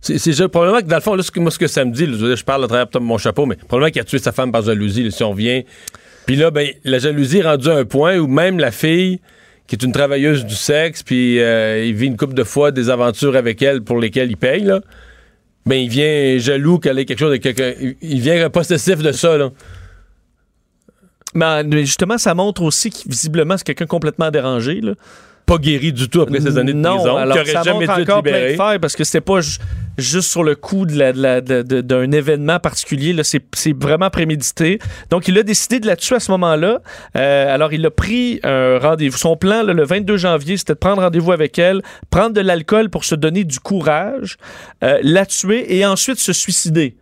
C'est 0.00 0.48
probablement 0.48 0.80
que 0.80 0.86
dans 0.86 0.96
le 0.96 1.02
fond, 1.02 1.14
là, 1.14 1.22
ce 1.22 1.30
que, 1.30 1.40
moi, 1.40 1.50
ce 1.50 1.58
que 1.58 1.66
ça 1.66 1.84
me 1.84 1.92
dit, 1.92 2.06
je 2.06 2.44
parle 2.44 2.64
à 2.64 2.68
travers 2.68 3.00
mon 3.00 3.18
chapeau, 3.18 3.46
mais 3.46 3.56
probablement 3.56 3.90
qu'il 3.90 4.00
a 4.00 4.04
tué 4.04 4.18
sa 4.18 4.32
femme 4.32 4.52
par 4.52 4.62
jalousie, 4.62 5.10
si 5.10 5.24
on 5.24 5.34
vient. 5.34 5.62
Puis 6.26 6.36
là, 6.36 6.50
ben, 6.50 6.68
la 6.84 6.98
jalousie 6.98 7.38
est 7.38 7.42
rendue 7.42 7.68
à 7.68 7.76
un 7.76 7.84
point 7.84 8.18
où 8.18 8.26
même 8.26 8.58
la 8.58 8.70
fille, 8.70 9.20
qui 9.66 9.74
est 9.74 9.82
une 9.82 9.92
travailleuse 9.92 10.46
du 10.46 10.54
sexe, 10.54 11.02
puis 11.02 11.40
euh, 11.40 11.84
il 11.84 11.94
vit 11.94 12.06
une 12.06 12.16
couple 12.16 12.34
de 12.34 12.44
fois 12.44 12.70
des 12.70 12.90
aventures 12.90 13.36
avec 13.36 13.60
elle 13.60 13.82
pour 13.82 13.98
lesquelles 13.98 14.30
il 14.30 14.36
paye, 14.36 14.62
là, 14.62 14.80
ben, 15.66 15.76
il 15.76 15.88
vient 15.88 16.38
jaloux 16.38 16.78
qu'elle 16.78 16.98
ait 16.98 17.04
quelque 17.04 17.18
chose 17.18 17.32
de 17.32 17.36
quelqu'un. 17.36 17.72
Il 18.00 18.20
vient 18.20 18.48
possessif 18.50 18.98
de 18.98 19.12
ça. 19.12 19.36
Mais 21.34 21.64
justement, 21.80 22.18
ça 22.18 22.34
montre 22.34 22.62
aussi 22.62 22.90
que 22.90 22.98
visiblement, 23.06 23.56
c'est 23.56 23.64
quelqu'un 23.64 23.86
complètement 23.86 24.30
dérangé, 24.30 24.80
là 24.80 24.94
pas 25.48 25.58
guéri 25.58 25.92
du 25.92 26.08
tout 26.08 26.20
après 26.20 26.40
ces 26.40 26.58
années 26.58 26.74
de 26.74 26.82
prison. 26.82 27.16
Alors 27.16 27.38
ça 27.46 27.62
jamais 27.62 27.88
encore 27.88 28.22
plein 28.22 28.50
de 28.50 28.56
faire 28.56 28.80
parce 28.80 28.94
que 28.94 29.04
c'était 29.04 29.20
pas 29.20 29.40
juste 29.98 30.30
sur 30.30 30.44
le 30.44 30.54
coup 30.54 30.86
d'un 30.86 31.12
de 31.40 31.62
de, 31.62 32.14
événement 32.14 32.60
particulier. 32.60 33.14
C'est 33.22 33.82
vraiment 33.82 34.10
prémédité. 34.10 34.78
Donc, 35.10 35.28
il 35.28 35.36
a 35.38 35.42
décidé 35.42 35.80
de 35.80 35.86
la 35.86 35.96
tuer 35.96 36.16
à 36.16 36.20
ce 36.20 36.30
moment-là. 36.32 36.80
Euh, 37.16 37.54
alors, 37.54 37.72
il 37.72 37.84
a 37.84 37.90
pris 37.90 38.40
un 38.44 38.78
rendez-vous. 38.78 39.16
Son 39.16 39.36
plan, 39.36 39.62
là, 39.62 39.72
le 39.72 39.84
22 39.84 40.16
janvier, 40.16 40.56
c'était 40.56 40.74
de 40.74 40.78
prendre 40.78 41.02
rendez-vous 41.02 41.32
avec 41.32 41.58
elle, 41.58 41.82
prendre 42.10 42.32
de 42.32 42.40
l'alcool 42.40 42.90
pour 42.90 43.04
se 43.04 43.14
donner 43.14 43.44
du 43.44 43.58
courage, 43.60 44.36
euh, 44.84 44.98
la 45.02 45.26
tuer 45.26 45.76
et 45.76 45.84
ensuite 45.84 46.18
se 46.18 46.32
suicider. 46.32 46.96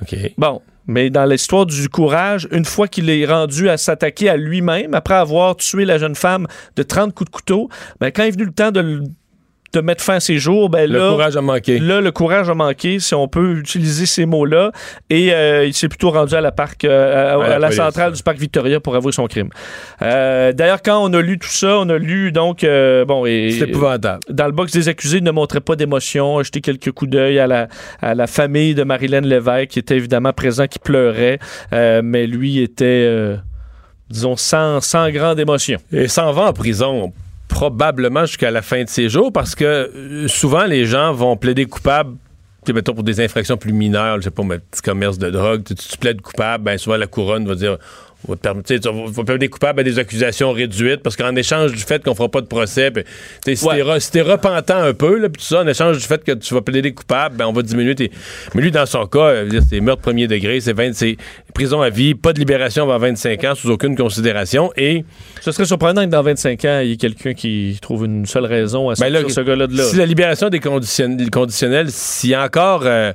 OK. 0.00 0.16
Bon. 0.38 0.62
Mais 0.86 1.10
dans 1.10 1.24
l'histoire 1.24 1.66
du 1.66 1.88
courage, 1.88 2.46
une 2.50 2.64
fois 2.64 2.88
qu'il 2.88 3.08
est 3.08 3.24
rendu 3.24 3.68
à 3.68 3.76
s'attaquer 3.76 4.28
à 4.28 4.36
lui-même, 4.36 4.94
après 4.94 5.14
avoir 5.14 5.56
tué 5.56 5.84
la 5.84 5.98
jeune 5.98 6.14
femme 6.14 6.46
de 6.76 6.82
30 6.82 7.14
coups 7.14 7.30
de 7.30 7.34
couteau, 7.34 7.68
ben, 8.00 8.10
quand 8.10 8.24
est 8.24 8.32
venu 8.32 8.44
le 8.44 8.52
temps 8.52 8.70
de 8.70 9.02
de 9.74 9.80
mettre 9.84 10.02
fin 10.02 10.14
à 10.14 10.20
ses 10.20 10.38
jours, 10.38 10.68
ben 10.70 10.90
là, 10.90 10.98
le 10.98 11.10
courage 11.10 11.36
a 11.36 11.40
manqué. 11.40 11.78
Là, 11.78 12.00
le 12.00 12.10
courage 12.10 12.48
a 12.48 12.54
manqué, 12.54 12.98
si 13.00 13.14
on 13.14 13.28
peut 13.28 13.58
utiliser 13.58 14.06
ces 14.06 14.26
mots-là. 14.26 14.72
Et 15.10 15.32
euh, 15.32 15.66
il 15.66 15.74
s'est 15.74 15.88
plutôt 15.88 16.10
rendu 16.10 16.34
à 16.34 16.40
la 16.40 16.52
parc, 16.52 16.84
euh, 16.84 17.38
à, 17.38 17.58
la, 17.58 17.70
centrale 17.70 18.12
du 18.12 18.22
parc 18.22 18.38
Victoria 18.38 18.80
pour 18.80 18.94
avouer 18.94 19.12
son 19.12 19.26
crime. 19.26 19.48
Euh, 20.02 20.52
d'ailleurs, 20.52 20.82
quand 20.82 21.02
on 21.02 21.12
a 21.12 21.20
lu 21.20 21.38
tout 21.38 21.48
ça, 21.48 21.78
on 21.78 21.88
a 21.88 21.98
lu 21.98 22.32
donc 22.32 22.64
bon 23.06 23.26
et 23.26 23.50
c'est 23.58 23.68
épouvantable. 23.68 24.20
Dans 24.30 24.46
le 24.46 24.52
box 24.52 24.72
des 24.72 24.88
accusés, 24.88 25.18
il 25.18 25.24
ne 25.24 25.30
montrait 25.30 25.60
pas 25.60 25.76
d'émotion, 25.76 26.42
jeté 26.42 26.60
quelques 26.60 26.92
coups 26.92 27.10
d'œil 27.10 27.38
à 27.38 27.46
la, 27.46 27.68
à 28.00 28.14
la 28.14 28.26
famille 28.26 28.74
de 28.74 28.84
Marilyn 28.84 29.22
Lévesque 29.22 29.68
qui 29.68 29.78
était 29.78 29.96
évidemment 29.96 30.32
présent, 30.32 30.66
qui 30.66 30.78
pleurait, 30.78 31.38
mais 31.72 32.26
lui 32.26 32.60
était 32.60 33.38
disons, 34.10 34.36
sans, 34.36 34.80
sans 34.80 35.10
grande 35.10 35.40
émotion. 35.40 35.78
Et 35.92 36.08
s'en 36.08 36.32
va 36.32 36.42
en 36.42 36.52
prison 36.52 37.12
probablement 37.48 38.26
jusqu'à 38.26 38.50
la 38.50 38.62
fin 38.62 38.82
de 38.84 38.88
ses 38.88 39.08
jours 39.08 39.32
parce 39.32 39.54
que 39.54 39.64
euh, 39.64 40.28
souvent 40.28 40.64
les 40.64 40.86
gens 40.86 41.12
vont 41.12 41.36
plaider 41.36 41.66
coupable 41.66 42.16
mettons 42.72 42.94
pour 42.94 43.04
des 43.04 43.20
infractions 43.20 43.56
plus 43.56 43.72
mineures, 43.72 44.16
je 44.18 44.22
sais 44.22 44.30
pas, 44.30 44.42
un 44.42 44.58
petit 44.58 44.82
commerce 44.82 45.18
de 45.18 45.30
drogue, 45.30 45.64
tu, 45.64 45.74
tu 45.74 45.98
plaides 45.98 46.22
coupable, 46.22 46.64
ben 46.64 46.78
souvent 46.78 46.96
la 46.96 47.06
couronne 47.06 47.46
va 47.46 47.54
dire 47.54 47.78
va 48.28 48.36
permettre, 48.36 49.36
des 49.36 49.48
coupables 49.48 49.80
à 49.80 49.82
des 49.82 49.98
accusations 49.98 50.52
réduites 50.52 51.02
parce 51.02 51.16
qu'en 51.16 51.34
échange 51.36 51.72
du 51.72 51.82
fait 51.82 52.02
qu'on 52.02 52.14
fera 52.14 52.28
pas 52.28 52.40
de 52.40 52.46
procès, 52.46 52.92
si 53.46 54.10
t'es 54.10 54.22
repentant 54.22 54.78
un 54.78 54.94
peu, 54.94 55.18
là, 55.18 55.28
tout 55.28 55.40
ça, 55.40 55.62
en 55.62 55.66
échange 55.66 55.98
du 55.98 56.04
fait 56.04 56.22
que 56.24 56.32
tu 56.32 56.54
vas 56.54 56.60
plaider 56.60 56.92
coupable, 56.92 57.36
ben, 57.36 57.46
on 57.46 57.52
va 57.52 57.62
diminuer 57.62 57.94
tes. 57.94 58.10
Mais 58.54 58.62
lui, 58.62 58.70
dans 58.70 58.86
son 58.86 59.06
cas, 59.06 59.44
c'est 59.68 59.80
meurtre 59.80 60.02
premier 60.02 60.26
degré, 60.26 60.60
c'est 60.60 60.74
prison 61.54 61.82
à 61.82 61.90
vie, 61.90 62.14
pas 62.14 62.32
de 62.32 62.38
libération 62.38 62.82
avant 62.84 62.98
25 62.98 63.44
ans 63.44 63.54
sous 63.54 63.70
aucune 63.70 63.96
considération 63.96 64.72
et. 64.76 65.04
Ce 65.40 65.52
serait 65.52 65.66
surprenant 65.66 66.04
que 66.04 66.10
dans 66.10 66.22
25 66.22 66.64
ans, 66.64 66.80
il 66.82 66.88
y 66.88 66.92
ait 66.92 66.96
quelqu'un 66.96 67.34
qui 67.34 67.78
trouve 67.80 68.06
une 68.06 68.26
seule 68.26 68.46
raison 68.46 68.90
à 68.90 68.94
ben 68.94 69.28
ce 69.28 69.40
gars-là 69.40 69.66
de 69.66 69.76
là. 69.76 69.84
Si 69.84 69.96
la 69.96 70.06
libération 70.06 70.48
des 70.48 70.60
conditionnels, 70.60 71.90
s'il 71.90 72.30
y 72.30 72.34
a 72.34 72.44
encore. 72.44 72.82
Euh, 72.84 73.12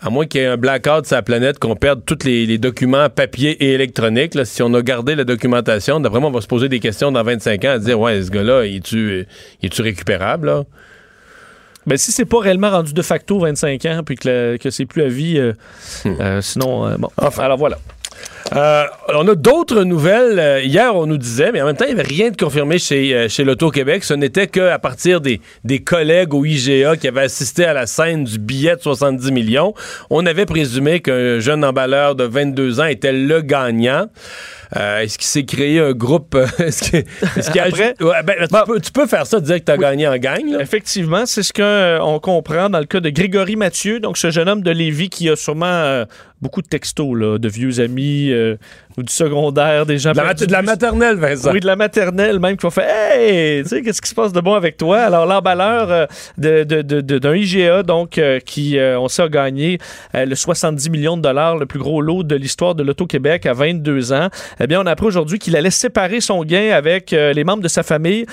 à 0.00 0.10
moins 0.10 0.26
qu'il 0.26 0.40
y 0.40 0.44
ait 0.44 0.46
un 0.46 0.56
blackout 0.56 1.06
sur 1.06 1.16
la 1.16 1.22
planète, 1.22 1.58
qu'on 1.58 1.74
perde 1.74 2.02
tous 2.04 2.24
les, 2.24 2.58
documents 2.58 3.08
papier 3.08 3.50
et 3.62 3.72
électroniques, 3.72 4.34
là, 4.34 4.44
si 4.44 4.62
on 4.62 4.72
a 4.74 4.82
gardé 4.82 5.14
la 5.14 5.24
documentation, 5.24 6.00
d'après 6.00 6.20
moi, 6.20 6.30
on 6.30 6.32
va 6.32 6.40
se 6.40 6.46
poser 6.46 6.68
des 6.68 6.80
questions 6.80 7.10
dans 7.10 7.22
25 7.22 7.64
ans, 7.64 7.70
à 7.70 7.78
dire, 7.78 7.98
ouais, 7.98 8.22
ce 8.22 8.30
gars-là, 8.30 8.62
est-tu 8.62 9.26
est 9.62 9.80
récupérable, 9.80 10.46
là? 10.46 10.64
Ben, 11.88 11.96
si 11.96 12.12
c'est 12.12 12.26
pas 12.26 12.40
réellement 12.40 12.70
rendu 12.70 12.92
de 12.92 13.00
facto 13.00 13.38
25 13.38 13.86
ans, 13.86 14.02
puis 14.04 14.16
que, 14.16 14.58
que 14.58 14.68
c'est 14.68 14.84
plus 14.84 15.02
à 15.02 15.08
vie, 15.08 15.38
euh, 15.38 15.54
hmm. 16.04 16.20
euh, 16.20 16.42
sinon, 16.42 16.86
euh, 16.86 16.96
bon. 16.98 17.08
Enfin, 17.16 17.44
alors 17.44 17.56
voilà. 17.56 17.78
Euh, 18.54 18.84
on 19.14 19.26
a 19.28 19.34
d'autres 19.34 19.84
nouvelles. 19.84 20.38
Euh, 20.38 20.62
hier, 20.62 20.94
on 20.94 21.06
nous 21.06 21.18
disait, 21.18 21.52
mais 21.52 21.60
en 21.60 21.66
même 21.66 21.76
temps, 21.76 21.84
il 21.86 21.94
n'y 21.94 22.00
avait 22.00 22.08
rien 22.08 22.30
de 22.30 22.36
confirmé 22.36 22.78
chez, 22.78 23.14
euh, 23.14 23.28
chez 23.28 23.44
l'Auto-Québec. 23.44 24.04
Ce 24.04 24.14
n'était 24.14 24.46
qu'à 24.46 24.78
partir 24.78 25.20
des, 25.20 25.40
des 25.64 25.80
collègues 25.80 26.34
au 26.34 26.44
IGA 26.44 26.96
qui 26.96 27.08
avaient 27.08 27.22
assisté 27.22 27.64
à 27.64 27.72
la 27.72 27.86
scène 27.86 28.24
du 28.24 28.38
billet 28.38 28.76
de 28.76 28.80
70 28.80 29.32
millions. 29.32 29.74
On 30.10 30.24
avait 30.26 30.46
présumé 30.46 31.00
qu'un 31.00 31.40
jeune 31.40 31.64
emballeur 31.64 32.14
de 32.14 32.24
22 32.24 32.80
ans 32.80 32.86
était 32.86 33.12
le 33.12 33.42
gagnant. 33.42 34.06
Euh, 34.76 35.00
est-ce 35.00 35.16
qu'il 35.16 35.26
s'est 35.26 35.44
créé 35.44 35.80
un 35.80 35.92
groupe? 35.92 36.36
est-ce 36.58 36.90
qu'il 37.50 37.60
Après, 37.60 37.94
ben, 37.98 38.64
tu, 38.82 38.92
peux, 38.92 39.06
faire 39.06 39.26
ça, 39.26 39.40
dire 39.40 39.56
que 39.56 39.64
tu 39.64 39.72
as 39.72 39.78
gagné 39.78 40.06
en 40.06 40.16
gagne. 40.16 40.56
Effectivement, 40.60 41.24
c'est 41.26 41.42
ce 41.42 41.52
qu'on 41.52 42.18
comprend 42.18 42.68
dans 42.68 42.78
le 42.78 42.84
cas 42.84 43.00
de 43.00 43.10
Grégory 43.10 43.56
Mathieu, 43.56 44.00
donc 44.00 44.18
ce 44.18 44.30
jeune 44.30 44.48
homme 44.48 44.62
de 44.62 44.70
Lévis 44.70 45.08
qui 45.08 45.28
a 45.30 45.36
sûrement 45.36 46.04
beaucoup 46.42 46.62
de 46.62 46.68
textos 46.68 47.16
là, 47.16 47.38
de 47.38 47.48
vieux 47.48 47.80
amis 47.80 48.30
euh, 48.38 48.56
ou 48.96 49.02
du 49.02 49.12
secondaire, 49.12 49.86
des 49.86 49.98
gens 49.98 50.12
De 50.12 50.16
la, 50.16 50.34
de 50.34 50.50
la 50.52 50.62
maternelle, 50.62 51.16
Vincent. 51.16 51.52
Oui, 51.52 51.60
de 51.60 51.66
la 51.66 51.76
maternelle 51.76 52.40
même 52.40 52.56
qui 52.56 52.62
vont 52.62 52.70
faire 52.70 52.88
Hey, 52.88 53.62
tu 53.62 53.68
sais, 53.68 53.82
qu'est-ce 53.82 54.00
qui 54.02 54.08
se 54.08 54.14
passe 54.14 54.32
de 54.32 54.40
bon 54.40 54.54
avec 54.54 54.76
toi? 54.76 54.98
Alors, 55.00 55.24
l'emballeur 55.26 55.90
euh, 55.90 56.06
de- 56.36 56.64
de- 56.64 57.18
d'un 57.18 57.34
IGA, 57.34 57.82
donc, 57.84 58.18
euh, 58.18 58.40
qui, 58.40 58.78
euh, 58.78 58.98
on 58.98 59.08
sait, 59.08 59.22
a 59.22 59.28
gagné 59.28 59.78
le 60.14 60.34
70 60.34 60.90
millions 60.90 61.16
de 61.16 61.22
dollars, 61.22 61.56
le 61.56 61.66
plus 61.66 61.78
gros 61.78 62.00
lot 62.00 62.22
de 62.24 62.34
l'histoire 62.34 62.74
de 62.74 62.82
l'Auto-Québec 62.82 63.46
à 63.46 63.52
22 63.52 64.12
ans. 64.12 64.28
Eh 64.60 64.66
bien, 64.66 64.80
on 64.80 64.86
a 64.86 64.90
appris 64.92 65.06
aujourd'hui 65.06 65.38
qu'il 65.38 65.54
allait 65.56 65.70
séparer 65.70 66.20
son 66.20 66.42
gain 66.44 66.70
avec 66.74 67.10
les 67.12 67.44
membres 67.44 67.62
de 67.62 67.68
sa 67.68 67.82
famille. 67.82 68.26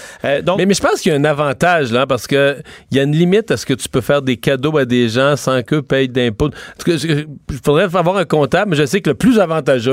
Donc, 0.43 0.57
Mais, 0.57 0.65
mais 0.65 0.73
je 0.73 0.81
pense 0.81 1.01
qu'il 1.01 1.11
y 1.11 1.15
a 1.15 1.19
un 1.19 1.25
avantage, 1.25 1.91
là, 1.91 2.05
parce 2.07 2.27
que 2.27 2.57
il 2.91 2.97
y 2.97 2.99
a 2.99 3.03
une 3.03 3.15
limite 3.15 3.51
à 3.51 3.57
ce 3.57 3.65
que 3.65 3.73
tu 3.73 3.87
peux 3.89 4.01
faire 4.01 4.21
des 4.21 4.37
cadeaux 4.37 4.77
à 4.77 4.85
des 4.85 5.09
gens 5.09 5.35
sans 5.35 5.61
qu'eux 5.63 5.81
payent 5.81 6.09
d'impôts. 6.09 6.49
Il 6.87 7.19
faudrait 7.63 7.83
avoir 7.83 8.17
un 8.17 8.25
comptable, 8.25 8.71
mais 8.71 8.77
je 8.77 8.85
sais 8.85 9.01
que 9.01 9.09
le 9.09 9.15
plus 9.15 9.39
avantageux, 9.39 9.84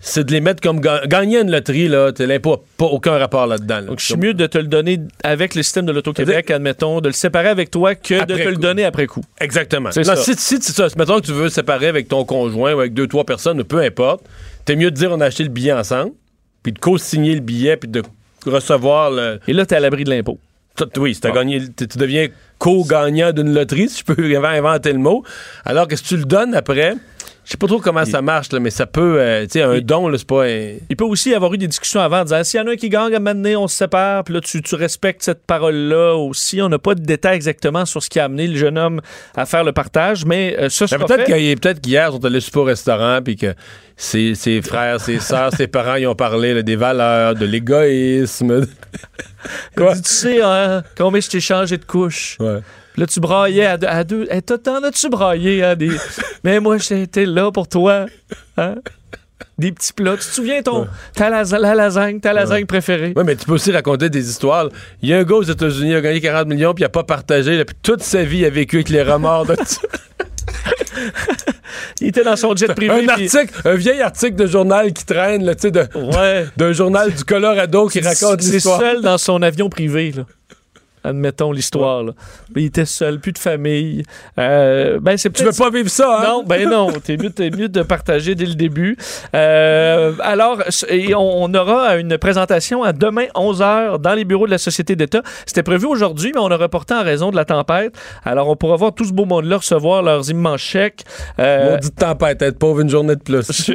c'est 0.00 0.24
de 0.24 0.32
les 0.32 0.40
mettre 0.40 0.60
comme 0.60 0.80
ga- 0.80 1.06
gagner 1.06 1.40
une 1.40 1.50
loterie, 1.50 1.88
là. 1.88 2.10
L'impôt 2.18 2.50
n'a 2.52 2.62
pas 2.76 2.84
aucun 2.86 3.18
rapport 3.18 3.46
là-dedans. 3.46 3.76
là. 3.76 3.82
donc, 3.82 4.00
je 4.00 4.04
suis 4.06 4.16
mieux 4.16 4.34
de 4.34 4.46
te 4.46 4.58
le 4.58 4.66
donner 4.68 5.00
avec 5.24 5.54
le 5.54 5.62
système 5.62 5.86
de 5.86 5.92
l'Auto-Québec, 5.92 6.50
admettons, 6.50 7.00
de 7.00 7.08
le 7.08 7.14
séparer 7.14 7.48
avec 7.48 7.70
toi 7.70 7.94
que 7.94 8.24
de 8.24 8.36
te 8.36 8.48
le 8.48 8.56
donner 8.56 8.84
après 8.84 9.06
coup. 9.06 9.22
Exactement. 9.40 9.90
Non, 9.96 10.04
ça. 10.04 10.16
Si, 10.16 10.34
si, 10.36 10.58
mettons 10.96 11.20
que 11.20 11.26
tu 11.26 11.32
veux 11.32 11.48
séparer 11.48 11.88
avec 11.88 12.08
ton 12.08 12.24
conjoint 12.24 12.74
ou 12.74 12.80
avec 12.80 12.94
deux, 12.94 13.06
trois 13.06 13.24
personnes, 13.24 13.62
peu 13.64 13.80
importe, 13.80 14.24
t'es 14.64 14.76
mieux 14.76 14.90
de 14.90 14.96
dire 14.96 15.10
on 15.12 15.20
a 15.20 15.26
acheté 15.26 15.42
le 15.44 15.48
billet 15.50 15.72
ensemble, 15.72 16.12
puis 16.62 16.72
de 16.72 16.78
co-signer 16.78 17.34
le 17.34 17.40
billet, 17.40 17.76
puis 17.76 17.88
de 17.88 18.02
recevoir 18.44 19.10
le. 19.10 19.40
Et 19.48 19.52
là, 19.52 19.66
t'es 19.66 19.76
à 19.76 19.80
l'abri 19.80 20.04
de 20.04 20.10
l'impôt. 20.10 20.38
Oui, 20.98 21.14
si 21.14 21.20
t'as 21.22 21.30
gagné, 21.30 21.60
tu 21.74 21.88
tu 21.88 21.96
deviens 21.98 22.28
co-gagnant 22.58 23.32
d'une 23.32 23.52
loterie, 23.54 23.88
si 23.88 24.00
je 24.06 24.12
peux 24.12 24.36
inventer 24.46 24.92
le 24.92 24.98
mot. 24.98 25.24
Alors 25.64 25.88
que 25.88 25.96
si 25.96 26.04
tu 26.04 26.16
le 26.18 26.24
donnes 26.24 26.54
après, 26.54 26.94
je 27.46 27.52
sais 27.52 27.56
pas 27.56 27.68
trop 27.68 27.78
comment 27.78 28.04
ça 28.04 28.20
marche, 28.20 28.50
là, 28.50 28.58
mais 28.58 28.70
ça 28.70 28.86
peut. 28.86 29.16
euh, 29.20 29.44
tu 29.44 29.52
sais, 29.52 29.62
un 29.62 29.78
don, 29.80 30.08
là, 30.08 30.18
c'est 30.18 30.26
pas. 30.26 30.44
un- 30.46 30.74
Il 30.90 30.96
peut 30.96 31.04
aussi 31.04 31.30
y 31.30 31.34
avoir 31.34 31.54
eu 31.54 31.58
des 31.58 31.68
discussions 31.68 32.00
avant 32.00 32.20
en 32.20 32.24
disant 32.24 32.42
s'il 32.42 32.58
y 32.58 32.62
en 32.62 32.66
a 32.66 32.72
un 32.72 32.76
qui 32.76 32.88
gagne 32.88 33.14
à 33.14 33.20
donné, 33.20 33.54
on 33.54 33.68
se 33.68 33.76
sépare, 33.76 34.24
puis 34.24 34.34
là, 34.34 34.40
tu, 34.40 34.60
tu 34.62 34.74
respectes 34.74 35.22
cette 35.22 35.46
parole-là 35.46 36.14
aussi. 36.16 36.60
On 36.60 36.68
n'a 36.68 36.78
pas 36.80 36.94
de 36.96 37.02
détails 37.02 37.36
exactement 37.36 37.84
sur 37.86 38.02
ce 38.02 38.10
qui 38.10 38.18
a 38.18 38.24
amené 38.24 38.48
le 38.48 38.56
jeune 38.56 38.76
homme 38.76 39.00
à 39.36 39.46
faire 39.46 39.62
le 39.62 39.72
partage, 39.72 40.24
mais 40.26 40.56
euh, 40.58 40.68
peut-être 41.06 41.24
qu'il- 41.36 41.60
peut-être 41.60 41.80
qu'hier, 41.80 42.08
ils 42.10 42.12
sont 42.14 42.24
allés 42.24 42.40
super 42.40 42.62
au 42.62 42.64
restaurant, 42.64 43.20
puis 43.24 43.36
que 43.36 43.54
ses, 43.96 44.34
ses 44.34 44.60
frères, 44.60 45.00
ses 45.00 45.20
sœurs, 45.20 45.52
ses 45.54 45.68
parents, 45.68 45.94
ils 45.94 46.06
ont 46.08 46.14
parlé 46.16 46.52
là, 46.52 46.62
des 46.62 46.76
valeurs, 46.76 47.34
de 47.36 47.46
l'égoïsme. 47.46 48.66
Il 49.78 49.84
dit, 49.94 50.02
tu 50.02 50.10
sais, 50.10 50.42
hein, 50.42 50.82
combien 50.96 51.20
je 51.20 51.28
t'ai 51.28 51.40
changé 51.40 51.78
de 51.78 51.84
couche? 51.84 52.36
Ouais. 52.40 52.58
Là, 52.96 53.06
tu 53.06 53.20
braillais 53.20 53.66
à 53.66 53.76
deux. 53.76 53.86
À 53.86 54.04
deux. 54.04 54.26
Hey, 54.30 54.42
t'as- 54.42 54.58
t'en 54.58 54.82
as-tu 54.82 55.08
braillé? 55.08 55.62
Hein, 55.62 55.76
des... 55.76 55.90
Mais 56.44 56.60
moi, 56.60 56.78
j'étais 56.78 57.26
là 57.26 57.50
pour 57.52 57.68
toi. 57.68 58.06
Hein? 58.56 58.76
Des 59.58 59.70
petits 59.72 59.92
plats. 59.92 60.12
Tu 60.16 60.18
te 60.26 60.34
souviens 60.34 60.62
ton, 60.62 60.86
ta 61.14 61.28
lasa- 61.30 61.58
la 61.58 61.74
lasagne, 61.74 62.20
ta 62.20 62.32
lasagne 62.32 62.64
préférée? 62.66 63.12
Oui, 63.16 63.22
mais 63.24 63.36
tu 63.36 63.44
peux 63.44 63.52
aussi 63.52 63.70
raconter 63.70 64.08
des 64.08 64.28
histoires. 64.30 64.68
Il 65.02 65.08
y 65.10 65.14
a 65.14 65.18
un 65.18 65.24
gars 65.24 65.36
aux 65.36 65.42
États-Unis, 65.42 65.90
il 65.90 65.94
a 65.96 66.00
gagné 66.00 66.20
40 66.22 66.46
millions, 66.48 66.72
puis 66.74 66.82
il 66.82 66.86
a 66.86 66.90
pas 66.90 67.04
partagé. 67.04 67.56
là, 67.58 67.64
puis 67.66 67.76
toute 67.82 68.02
sa 68.02 68.22
vie, 68.22 68.38
il 68.38 68.44
a 68.46 68.50
vécu 68.50 68.76
avec 68.76 68.88
les 68.88 69.02
remords 69.02 69.46
de. 69.46 69.56
Il 72.00 72.08
était 72.08 72.24
dans 72.24 72.36
son 72.36 72.54
jet 72.56 72.72
privé. 72.74 72.92
un 72.92 72.98
puis- 73.14 73.26
article, 73.36 73.54
un 73.64 73.74
vieil 73.74 74.00
article 74.02 74.34
de 74.36 74.46
journal 74.46 74.92
qui 74.92 75.04
traîne, 75.04 75.44
là, 75.44 75.54
tu 75.54 75.68
sais, 75.70 75.88
Ouais. 75.94 76.46
d'un 76.56 76.72
journal 76.72 77.12
du 77.12 77.24
Colorado 77.24 77.88
qui 77.88 78.00
raconte 78.00 78.42
C'est 78.42 78.52
l'histoire. 78.52 78.80
seul 78.80 79.02
dans 79.02 79.18
son 79.18 79.42
avion 79.42 79.68
privé, 79.68 80.12
là. 80.12 80.24
Admettons 81.06 81.52
l'histoire. 81.52 82.04
Il 82.54 82.64
était 82.64 82.84
seul, 82.84 83.20
plus 83.20 83.32
de 83.32 83.38
famille. 83.38 84.02
Euh, 84.38 84.98
ben, 85.00 85.16
c'est 85.16 85.32
Tu 85.32 85.44
veux 85.44 85.52
pas 85.52 85.70
vivre 85.70 85.88
ça, 85.88 86.20
hein? 86.20 86.24
Non, 86.26 86.44
ben 86.44 86.68
non. 86.68 86.90
T'es 87.04 87.16
mieux, 87.16 87.30
t'es 87.30 87.50
mieux 87.50 87.68
de 87.68 87.82
partager 87.82 88.34
dès 88.34 88.46
le 88.46 88.54
début. 88.54 88.96
Euh, 89.34 90.12
alors, 90.20 90.62
et 90.88 91.14
on, 91.14 91.44
on 91.44 91.54
aura 91.54 91.96
une 91.96 92.18
présentation 92.18 92.82
à 92.82 92.92
demain 92.92 93.26
11h 93.34 93.98
dans 93.98 94.14
les 94.14 94.24
bureaux 94.24 94.46
de 94.46 94.50
la 94.50 94.58
Société 94.58 94.96
d'État. 94.96 95.22
C'était 95.46 95.62
prévu 95.62 95.86
aujourd'hui, 95.86 96.32
mais 96.34 96.40
on 96.40 96.50
a 96.50 96.56
reporté 96.56 96.94
en 96.94 97.04
raison 97.04 97.30
de 97.30 97.36
la 97.36 97.44
tempête. 97.44 97.94
Alors, 98.24 98.48
on 98.48 98.56
pourra 98.56 98.76
voir 98.76 98.92
tout 98.92 99.04
ce 99.04 99.12
beau 99.12 99.24
monde-là 99.24 99.58
recevoir 99.58 100.02
leurs 100.02 100.28
immenses 100.28 100.60
chèques. 100.60 101.04
Euh, 101.38 101.72
Maudite 101.72 101.94
tempête, 101.94 102.42
être 102.42 102.58
pauvre 102.58 102.80
une 102.80 102.90
journée 102.90 103.14
de 103.14 103.22
plus. 103.22 103.70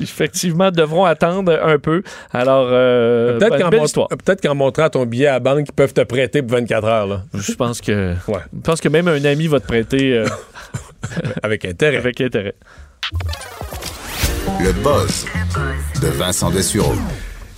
effectivement, 0.00 0.70
devront 0.70 1.04
attendre 1.04 1.60
un 1.62 1.78
peu. 1.78 2.02
Alors, 2.32 2.68
euh, 2.70 3.38
Peut-être 3.38 3.70
ben, 3.70 4.16
peut-être 4.16 4.40
qu'en 4.40 4.54
montrant 4.54 4.88
ton 4.88 5.06
billet 5.06 5.26
à 5.26 5.34
la 5.34 5.40
banque, 5.40 5.66
ils 5.68 5.72
peuvent 5.72 5.94
te 5.94 6.02
prêter 6.02 6.42
pour 6.42 6.58
24 6.58 6.71
heures. 6.72 7.06
Là. 7.06 7.22
Je 7.34 7.52
pense 7.52 7.80
que, 7.80 8.14
Ouais. 8.28 8.38
je 8.54 8.60
pense 8.62 8.80
que 8.80 8.88
même 8.88 9.08
un 9.08 9.24
ami 9.24 9.46
va 9.46 9.60
te 9.60 9.66
prêter 9.66 10.12
euh, 10.16 10.26
Avec 11.42 11.64
intérêt. 11.64 11.96
avec 11.96 12.20
intérêt. 12.20 12.54
Le 14.60 14.72
buzz 14.72 15.26
de 16.00 16.08
Vincent 16.08 16.50
Dessureau. 16.50 16.94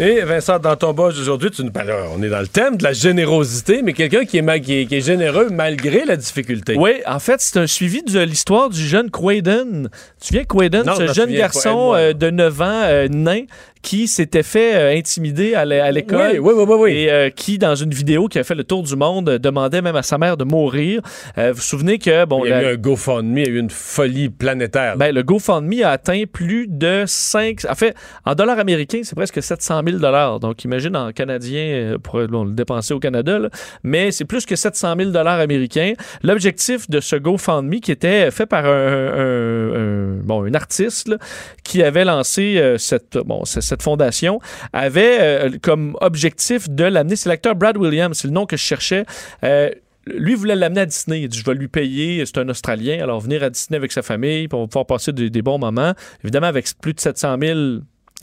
Et 0.01 0.23
Vincent, 0.23 0.59
dans 0.59 0.75
ton 0.75 0.93
buzz 0.93 1.21
aujourd'hui, 1.21 1.51
tu 1.53 1.63
nous 1.63 1.71
ben 1.71 1.85
là, 1.85 1.95
on 2.17 2.21
est 2.23 2.29
dans 2.29 2.41
le 2.41 2.49
thème 2.49 2.77
de 2.77 2.83
la 2.83 2.93
générosité, 2.93 3.81
mais 3.83 3.93
quelqu'un 3.93 4.25
qui 4.25 4.39
est, 4.39 4.43
ma- 4.43 4.59
qui, 4.59 4.81
est, 4.81 4.87
qui 4.87 4.97
est 4.97 5.01
généreux 5.01 5.51
malgré 5.53 6.05
la 6.05 6.17
difficulté. 6.17 6.75
Oui, 6.77 6.95
en 7.07 7.21
fait, 7.21 7.41
c'est 7.41 7.61
un 7.61 7.69
suivi 7.69 8.03
de 8.03 8.19
l'histoire 8.21 8.71
du 8.71 8.85
jeune 8.85 9.09
Quaden. 9.11 9.89
Tu 10.21 10.33
viens 10.35 10.43
Quaden, 10.45 10.85
Non, 10.85 10.97
ce 10.97 11.13
jeune 11.13 11.33
garçon 11.33 11.93
euh, 11.95 12.13
de 12.13 12.29
9 12.31 12.61
ans, 12.61 12.65
euh, 12.85 13.07
nain, 13.09 13.43
qui 13.85 14.09
s'était 14.09 14.43
fait 14.43 14.75
euh, 14.75 14.99
intimider 14.99 15.55
à 15.55 15.65
l'é- 15.65 15.79
à 15.79 15.93
l'école. 15.93 16.39
Oui, 16.41 16.53
oui, 16.55 16.65
oui, 16.67 16.77
oui. 16.81 16.93
Et 16.93 17.13
euh, 17.13 17.29
qui, 17.31 17.59
dans 17.59 17.75
une 17.75 17.91
vidéo 17.93 18.27
qui 18.29 18.39
a 18.39 18.43
fait 18.45 18.55
le 18.55 18.65
tour 18.65 18.83
du 18.83 18.97
monde, 18.97 19.29
euh, 19.29 19.39
demandait 19.39 19.83
même 19.83 19.95
à 19.95 20.03
sa 20.03 20.17
mère 20.19 20.37
de 20.37 20.45
mourir. 20.45 21.03
Vous 21.37 21.43
vous 21.55 21.61
souvenez 21.61 21.99
que, 21.99 22.25
bon, 22.25 22.45
Il 22.45 22.49
y 22.49 22.53
a 22.53 22.63
eu 22.63 22.75
un 22.75 22.77
GoFundMe, 22.77 23.39
il 23.39 23.45
y 23.47 23.49
a 23.49 23.51
eu 23.53 23.59
une 23.59 23.71
folie 23.71 24.31
planétaire. 24.31 24.97
Ben, 24.97 25.15
le 25.15 25.23
GoFundMe 25.23 25.83
a 25.85 25.91
atteint 25.91 26.25
plus 26.33 26.67
de 26.69 27.05
5... 27.07 27.67
En 27.69 27.75
fait, 27.75 27.95
en 28.25 28.35
dollars 28.35 28.59
américains, 28.59 29.01
c'est 29.05 29.15
presque 29.15 29.43
700 29.43 29.83
000 29.87 30.39
Donc, 30.41 30.65
imagine 30.65 30.97
en 30.97 31.13
canadien, 31.13 31.97
pour 32.03 32.27
bon, 32.27 32.45
le 32.45 32.53
dépenser 32.53 32.95
au 32.95 32.99
Canada, 32.99 33.39
là. 33.39 33.51
mais 33.83 34.11
c'est 34.11 34.25
plus 34.25 34.47
que 34.47 34.57
700 34.57 34.95
000 34.99 35.17
américains. 35.17 35.93
L'objectif 36.23 36.89
de 36.89 37.01
ce 37.01 37.17
GoFundMe, 37.17 37.81
qui 37.81 37.93
était 37.93 38.31
fait 38.31 38.47
par 38.47 38.65
un, 38.65 38.71
un- 38.71 39.75
un- 39.75 40.21
bon, 40.25 40.45
un 40.45 40.55
artiste 40.55 41.09
là, 41.09 41.17
qui 41.63 41.83
avait 41.83 42.05
lancé 42.05 42.57
euh, 42.59 42.79
cette, 42.79 43.19
bon, 43.19 43.45
c- 43.45 43.61
cette 43.75 43.83
fondation, 43.83 44.41
avait 44.73 45.19
euh, 45.21 45.51
comme 45.61 45.97
objectif 46.01 46.71
de 46.71 46.85
l'amener... 46.85 47.17
C'est 47.17 47.29
l'acteur 47.29 47.57
Brad 47.57 47.77
Williams, 47.77 48.17
c'est 48.17 48.29
le 48.29 48.35
nom 48.35 48.47
que 48.47 48.57
je 48.57 48.63
cherchais. 48.63 49.05
Euh, 49.43 49.71
lui 50.07 50.35
voulait 50.35 50.55
l'amener 50.55 50.83
à 50.83 50.87
Disney. 50.87 51.23
Il 51.23 51.29
dit 51.29 51.39
Je 51.39 51.45
vais 51.45 51.55
lui 51.55 51.69
payer. 51.69 52.25
C'est 52.27 52.39
un 52.39 52.49
Australien. 52.49 53.03
Alors, 53.03 53.21
venir 53.21 53.43
à 53.43 53.51
Disney 53.51 53.77
avec 53.77 53.91
sa 53.91 54.03
famille, 54.03 54.47
va 54.47 54.67
pouvoir 54.67 54.87
passer 54.87 55.13
des, 55.13 55.31
des 55.31 55.43
bons 55.43 55.59
moments. 55.59 55.95
Évidemment, 56.23 56.47
avec 56.47 56.67
plus 56.81 56.93
de 56.93 57.01
700 57.01 57.37
000. 57.41 57.59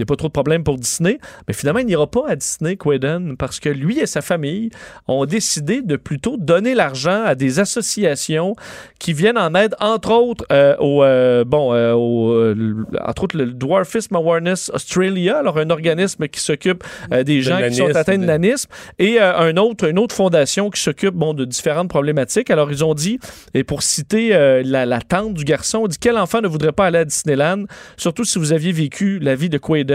N'y 0.02 0.04
a 0.04 0.08
pas 0.08 0.16
trop 0.16 0.30
de 0.30 0.34
problème 0.34 0.64
pour 0.64 0.80
Disney, 0.80 1.20
mais 1.48 1.54
finalement, 1.54 1.80
il 1.80 1.86
n'ira 1.86 2.08
pas 2.08 2.24
à 2.28 2.36
Disney, 2.36 2.76
Quaden, 2.76 3.38
parce 3.38 3.60
que 3.60 3.70
lui 3.70 4.00
et 4.00 4.08
sa 4.08 4.24
famille 4.24 4.72
ont 5.08 5.26
décidé 5.26 5.84
de 5.84 5.96
plutôt 5.96 6.38
donner 6.38 6.74
l'argent 6.74 7.24
à 7.24 7.36
des 7.36 7.60
associations 7.60 8.56
qui 8.98 9.14
viennent 9.14 9.38
en 9.38 9.54
aide, 9.54 9.76
entre 9.80 10.12
autres, 10.12 10.44
euh, 10.52 10.76
au, 10.80 11.04
euh, 11.04 11.44
bon, 11.44 11.72
euh, 11.76 11.94
au, 11.94 12.52
entre 13.00 13.26
autres, 13.26 13.38
le 13.38 13.46
Dwarfism 13.52 14.16
Awareness 14.16 14.72
Australia, 14.74 15.38
alors 15.38 15.60
un 15.60 15.70
organisme 15.70 16.28
qui 16.28 16.40
s'occupe 16.40 16.84
des 17.12 17.24
De 17.24 17.42
gens 17.42 17.60
qui 17.62 17.76
sont 17.76 17.96
atteints 17.96 18.18
de 18.18 18.26
nanisme, 18.26 18.72
et 18.98 19.20
un 19.20 19.56
autre, 19.58 19.88
une 19.88 20.00
autre 20.00 20.16
fondation 20.16 20.72
qui 20.72 20.82
s'occupe 20.82 21.14
bon, 21.14 21.36
de 21.36 21.46
différentes 21.46 21.90
problématiques. 21.90 22.50
Alors, 22.50 22.72
ils 22.72 22.84
ont 22.84 22.96
dit, 22.96 23.20
et 23.54 23.64
pour 23.64 23.84
citer 23.84 24.30
la, 24.64 24.88
la 24.88 25.00
tante 25.00 25.36
du 25.36 25.44
garçon, 25.44 25.82
on 25.84 25.88
dit 25.88 26.00
quel 26.00 26.18
enfant 26.18 26.42
ne 26.42 26.48
voudrait 26.48 26.72
pas 26.72 26.88
aller 26.88 26.98
à 27.00 27.06
Disneyland, 27.06 27.66
surtout 27.98 28.24
si 28.24 28.40
vous 28.40 28.52
aviez 28.52 28.72
vécu 28.72 29.20
la 29.20 29.36
vie 29.36 29.50
de 29.50 29.60
Quaden, 29.60 29.91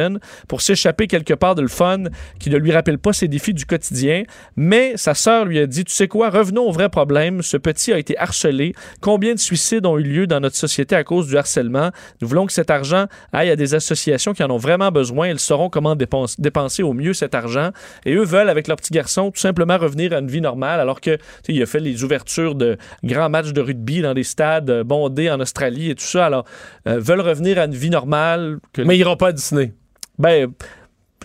pour 0.48 0.60
s'échapper 0.60 1.06
quelque 1.06 1.35
part 1.35 1.55
de 1.55 1.62
le 1.62 1.68
fun 1.68 2.05
qui 2.39 2.51
ne 2.51 2.56
lui 2.56 2.73
rappelle 2.73 2.98
pas 2.98 3.12
ses 3.12 3.28
défis 3.28 3.55
du 3.55 3.66
quotidien. 3.66 4.23
Mais 4.56 4.97
sa 4.97 5.14
sœur 5.14 5.44
lui 5.44 5.59
a 5.59 5.66
dit, 5.66 5.85
tu 5.85 5.93
sais 5.93 6.09
quoi, 6.09 6.31
revenons 6.31 6.62
au 6.68 6.73
vrai 6.73 6.89
problème. 6.89 7.43
Ce 7.43 7.56
petit 7.56 7.93
a 7.93 7.98
été 7.98 8.16
harcelé. 8.18 8.73
Combien 9.01 9.35
de 9.35 9.39
suicides 9.39 9.86
ont 9.86 9.98
eu 9.98 10.02
lieu 10.02 10.27
dans 10.27 10.40
notre 10.40 10.56
société 10.56 10.94
à 10.94 11.05
cause 11.05 11.27
du 11.28 11.36
harcèlement? 11.36 11.90
Nous 12.20 12.28
voulons 12.28 12.47
que 12.47 12.52
cet 12.52 12.70
argent 12.70 13.06
aille 13.32 13.51
à 13.51 13.56
des 13.56 13.74
associations 13.74 14.32
qui 14.32 14.43
en 14.43 14.51
ont 14.51 14.56
vraiment 14.56 14.90
besoin. 14.90 15.28
Elles 15.28 15.39
sauront 15.39 15.70
comment 15.70 15.94
dépense- 15.97 16.40
dépenser 16.40 16.82
au 16.82 16.93
mieux 16.93 17.12
cet 17.12 17.35
argent. 17.35 17.70
Et 18.05 18.14
eux 18.14 18.24
veulent, 18.24 18.48
avec 18.48 18.68
leur 18.68 18.77
petit 18.77 18.93
garçon, 18.93 19.31
tout 19.31 19.40
simplement 19.40 19.78
revenir 19.78 20.12
à 20.12 20.18
une 20.18 20.28
vie 20.28 20.40
normale, 20.40 20.81
alors 20.81 21.01
que, 21.01 21.18
il 21.48 21.62
a 21.62 21.66
fait 21.66 21.81
les 21.81 22.05
ouvertures 22.05 22.55
de 22.55 22.77
grands 23.05 23.31
matchs 23.31 23.52
de 23.52 23.60
rugby 23.60 24.02
dans 24.02 24.14
des 24.14 24.24
stades 24.24 24.70
euh, 24.70 24.85
bondés 24.85 25.31
en 25.31 25.40
Australie 25.40 25.90
et 25.90 25.94
tout 25.94 26.05
ça. 26.05 26.27
Alors, 26.27 26.44
euh, 26.86 26.98
veulent 26.98 27.20
revenir 27.20 27.59
à 27.59 27.64
une 27.64 27.74
vie 27.74 27.90
normale. 27.90 28.59
Que 28.73 28.82
Mais 28.82 28.97
ils 28.97 29.01
iront 29.01 29.16
pas 29.16 29.28
à 29.28 29.32
Disney. 29.32 29.73
Ben, 30.18 30.51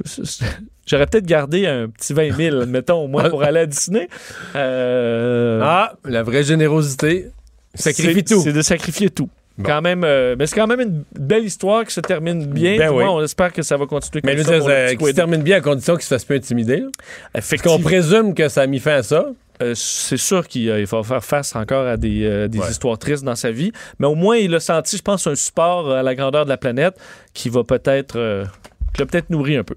j'aurais 0.87 1.05
peut-être 1.07 1.25
gardé 1.25 1.67
un 1.67 1.89
petit 1.89 2.13
20 2.13 2.35
000, 2.35 2.65
mettons, 2.67 3.03
au 3.03 3.07
moins, 3.07 3.29
pour 3.29 3.43
aller 3.43 3.61
à 3.61 3.65
Disney. 3.65 4.07
Euh, 4.55 5.59
Ah, 5.63 5.93
la 6.05 6.23
vraie 6.23 6.43
générosité. 6.43 7.27
Sacrifie 7.75 8.23
tout. 8.23 8.41
C'est 8.43 8.53
de 8.53 8.61
sacrifier 8.61 9.09
tout. 9.09 9.29
Quand 9.63 9.81
même, 9.81 10.03
euh, 10.03 10.35
mais 10.39 10.47
c'est 10.47 10.55
quand 10.55 10.65
même 10.65 10.79
une 10.79 11.03
belle 11.19 11.43
histoire 11.43 11.85
qui 11.85 11.93
se 11.93 11.99
termine 12.01 12.47
bien. 12.47 12.77
Ben 12.77 12.89
oui. 12.89 13.03
moins, 13.03 13.09
on 13.11 13.21
espère 13.23 13.53
que 13.53 13.61
ça 13.61 13.77
va 13.77 13.85
continuer 13.85 14.21
Mais 14.23 14.35
comme 14.35 14.43
je 14.43 14.49
ça 14.49 14.57
le 14.57 14.73
euh, 14.73 14.95
qui 14.95 15.05
se 15.05 15.11
termine 15.11 15.43
bien 15.43 15.57
à 15.57 15.61
condition 15.61 15.93
qu'il 15.95 16.03
se 16.03 16.07
fasse 16.07 16.25
pas 16.25 16.33
intimider. 16.33 16.83
Effectivement. 17.35 17.77
qu'on 17.77 17.83
présume 17.83 18.33
que 18.33 18.49
ça 18.49 18.61
a 18.61 18.67
mis 18.67 18.79
fin 18.79 18.95
à 18.95 19.03
ça. 19.03 19.27
euh, 19.61 19.73
c'est 19.75 20.17
sûr 20.17 20.47
qu'il 20.47 20.67
euh, 20.69 20.79
il 20.79 20.87
va 20.87 21.03
faire 21.03 21.23
face 21.23 21.55
encore 21.55 21.85
à 21.85 21.95
des, 21.97 22.23
euh, 22.23 22.47
des 22.47 22.57
Ouais. 22.57 22.71
histoires 22.71 22.97
tristes 22.97 23.23
dans 23.23 23.35
sa 23.35 23.51
vie, 23.51 23.71
mais 23.99 24.07
au 24.07 24.15
moins 24.15 24.37
il 24.37 24.55
a 24.55 24.59
senti, 24.59 24.97
je 24.97 25.03
pense, 25.03 25.27
un 25.27 25.35
support 25.35 25.91
à 25.91 26.01
la 26.01 26.15
grandeur 26.15 26.45
de 26.45 26.49
la 26.49 26.57
planète 26.57 26.95
qui 27.35 27.49
va 27.49 27.63
peut-être 27.63 28.45
qui 28.93 29.01
l'a 29.01 29.05
peut-être 29.05 29.29
nourri 29.29 29.55
un 29.55 29.63
peu. 29.63 29.75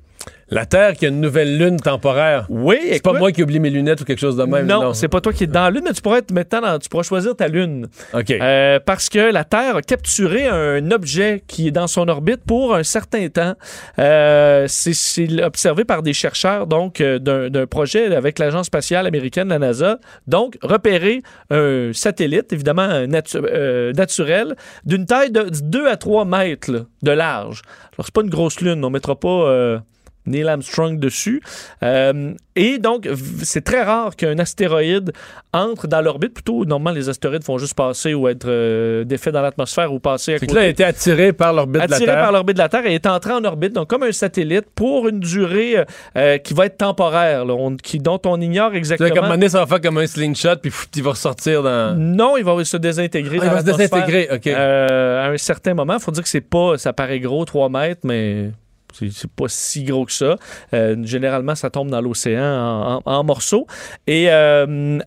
La 0.51 0.67
Terre 0.67 0.93
qui 0.93 1.07
a 1.07 1.09
une 1.09 1.21
nouvelle 1.21 1.59
lune 1.59 1.81
temporaire. 1.81 2.47
Oui, 2.51 2.77
C'est 2.93 3.03
pas 3.03 3.15
moi 3.15 3.33
qui 3.33 3.43
oublie 3.43 3.59
mes 3.61 3.71
lunettes 3.71 4.03
ou 4.03 4.05
quelque 4.05 4.19
chose 4.21 4.37
de 4.37 4.45
même. 4.45 4.67
non, 4.67 4.93
c'est 4.93 5.09
pas 5.09 5.21
toi 5.21 5.33
qui 5.33 5.45
es 5.45 5.47
dans 5.47 5.63
la 5.65 5.71
Lune, 5.71 5.83
mais 5.85 5.93
tu 5.95 6.03
pourrais 6.03 6.19
être 6.21 6.31
maintenant 6.33 6.61
dans- 6.61 6.79
tu 6.79 6.89
pourras 6.89 7.03
choisir 7.03 7.35
ta 7.35 7.49
Lune. 7.49 7.89
OK. 8.13 8.31
Euh, 8.31 8.79
parce 8.85 9.09
que 9.09 9.19
la 9.33 9.43
Terre 9.45 9.77
a 9.77 9.83
capturé 9.83 10.47
un 10.47 10.91
objet 10.91 11.43
qui 11.49 11.69
est 11.69 11.71
dans 11.73 11.87
son 11.87 12.07
orbite 12.09 12.43
pour 12.47 12.75
un 12.75 12.83
certain 12.83 13.27
temps. 13.29 13.55
Euh, 13.99 14.67
c'est- 14.69 15.43
observé 15.43 15.85
par 15.85 16.03
des 16.03 16.13
chercheurs 16.13 16.67
donc 16.67 17.01
euh, 17.01 17.19
d'un 17.19 17.67
projet 17.67 18.15
avec 18.15 18.39
l'agence 18.39 18.67
spatiale 18.67 19.07
américaine, 19.07 19.49
la 19.49 19.59
NASA. 19.59 19.99
Donc, 20.27 20.57
repérer 20.63 21.23
un 21.51 21.91
satellite, 21.95 22.53
évidemment 22.53 22.87
natu- 23.07 23.41
euh, 23.43 23.93
naturel, 23.95 24.55
d'une 24.85 25.07
taille 25.07 25.31
de 25.33 25.47
2 25.63 25.89
à 25.89 25.97
3 25.97 26.25
mètres 26.27 26.71
là, 26.71 26.81
de 27.03 27.11
large. 27.11 27.63
Alors, 27.97 28.05
c'est 28.05 28.15
pas 28.15 28.23
une 28.23 28.31
grosse 28.31 28.61
lune, 28.61 28.85
on 28.85 28.91
mettra 28.91 29.19
pas... 29.19 29.81
Neil 30.27 30.49
Armstrong 30.49 30.99
dessus. 30.99 31.43
Euh, 31.83 32.33
et 32.57 32.79
donc, 32.79 33.09
c'est 33.43 33.65
très 33.65 33.83
rare 33.83 34.15
qu'un 34.17 34.39
astéroïde 34.39 35.13
entre 35.53 35.87
dans 35.89 36.01
l'orbite. 36.01 36.33
Plutôt, 36.35 36.65
normalement, 36.65 36.97
les 36.97 37.09
astéroïdes 37.09 37.43
font 37.45 37.59
juste 37.59 37.75
passer 37.75 38.15
ou 38.15 38.29
être 38.29 38.47
euh, 38.49 39.05
défaits 39.05 39.33
dans 39.33 39.43
l'atmosphère 39.43 39.93
ou 39.93 39.99
passer 39.99 40.35
à 40.35 40.39
côté. 40.39 40.55
là, 40.55 40.63
il 40.63 40.67
a 40.67 40.69
été 40.69 40.85
attiré 40.85 41.33
par 41.33 41.53
l'orbite 41.53 41.83
de 41.83 41.91
la 41.91 41.97
Attiré 41.97 42.13
Terre. 42.13 42.23
par 42.23 42.33
l'orbite 42.33 42.57
de 42.57 42.63
la 42.63 42.69
Terre 42.69 42.87
et 42.87 42.95
est 42.95 43.07
entré 43.07 43.33
en 43.33 43.45
orbite, 43.45 43.73
donc 43.73 43.89
comme 43.89 44.05
un 44.05 44.13
satellite, 44.13 44.67
pour 44.75 45.09
une 45.09 45.21
durée 45.21 45.85
euh, 46.17 46.39
qui 46.39 46.55
va 46.55 46.67
être 46.67 46.79
temporaire, 46.79 47.45
là, 47.45 47.55
on- 47.55 47.77
qui, 47.77 47.99
dont 47.99 48.21
on 48.25 48.41
ignore 48.41 48.75
exactement. 48.75 49.11
comme 49.11 49.43
un 49.43 49.49
ça 49.49 49.59
va 49.61 49.67
faire 49.67 49.81
comme 49.81 49.99
un 49.99 50.07
slingshot, 50.07 50.57
puis 50.63 50.71
pff, 50.71 50.89
il 50.97 51.03
va 51.03 51.11
ressortir 51.11 51.63
dans. 51.63 51.97
Non, 51.99 52.37
il 52.37 52.45
va 52.45 52.65
se 52.65 52.77
désintégrer. 52.77 53.39
Ah, 53.41 53.45
il 53.45 53.49
dans 53.49 53.55
va 53.55 53.61
se 53.61 53.65
désintégrer, 53.65 54.29
OK. 54.33 54.47
à 54.47 55.27
un 55.27 55.37
certain 55.39 55.75
moment, 55.75 55.95
il 55.95 56.01
faut 56.01 56.13
dire 56.13 56.23
que 56.23 56.29
c'est 56.29 56.41
pas, 56.41 56.79
ça 56.79 56.93
paraît 56.93 57.21
gros, 57.21 57.45
3 57.45 57.69
mètres, 57.69 58.01
mais 58.05 58.51
c'est 58.95 59.31
pas 59.31 59.47
si 59.49 59.85
gros 59.85 60.05
que 60.07 60.13
ça. 60.13 60.37
Euh, 60.73 60.97
généralement, 61.05 61.55
ça 61.55 61.71
tombe 61.71 61.91
dans 61.91 62.01
l'océan 62.01 62.43
en, 62.43 62.97
en- 62.97 63.03
en 63.05 63.25
morceaux. 63.25 63.67
Et 64.07 64.27
euh, 64.31 64.99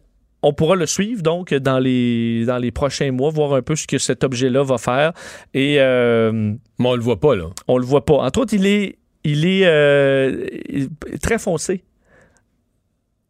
on 0.43 0.53
pourra 0.53 0.75
le 0.75 0.85
suivre 0.85 1.21
donc 1.23 1.53
dans 1.53 1.79
les, 1.79 2.45
dans 2.45 2.57
les 2.57 2.71
prochains 2.71 3.11
mois, 3.11 3.31
voir 3.31 3.53
un 3.55 3.61
peu 3.61 3.75
ce 3.75 3.87
que 3.87 3.97
cet 3.97 4.23
objet-là 4.23 4.63
va 4.63 4.77
faire. 4.77 5.13
Et 5.53 5.77
euh, 5.79 6.31
Mais 6.79 6.87
on 6.87 6.95
le 6.95 7.01
voit 7.01 7.19
pas, 7.19 7.35
là. 7.35 7.45
on 7.67 7.77
le 7.77 7.85
voit 7.85 8.05
pas. 8.05 8.15
Entre 8.15 8.39
autres, 8.41 8.53
il 8.53 8.65
est, 8.65 8.97
il 9.23 9.45
est 9.45 9.65
euh, 9.65 10.45
il 10.69 10.89
est 11.11 11.21
très 11.21 11.39
foncé. 11.39 11.83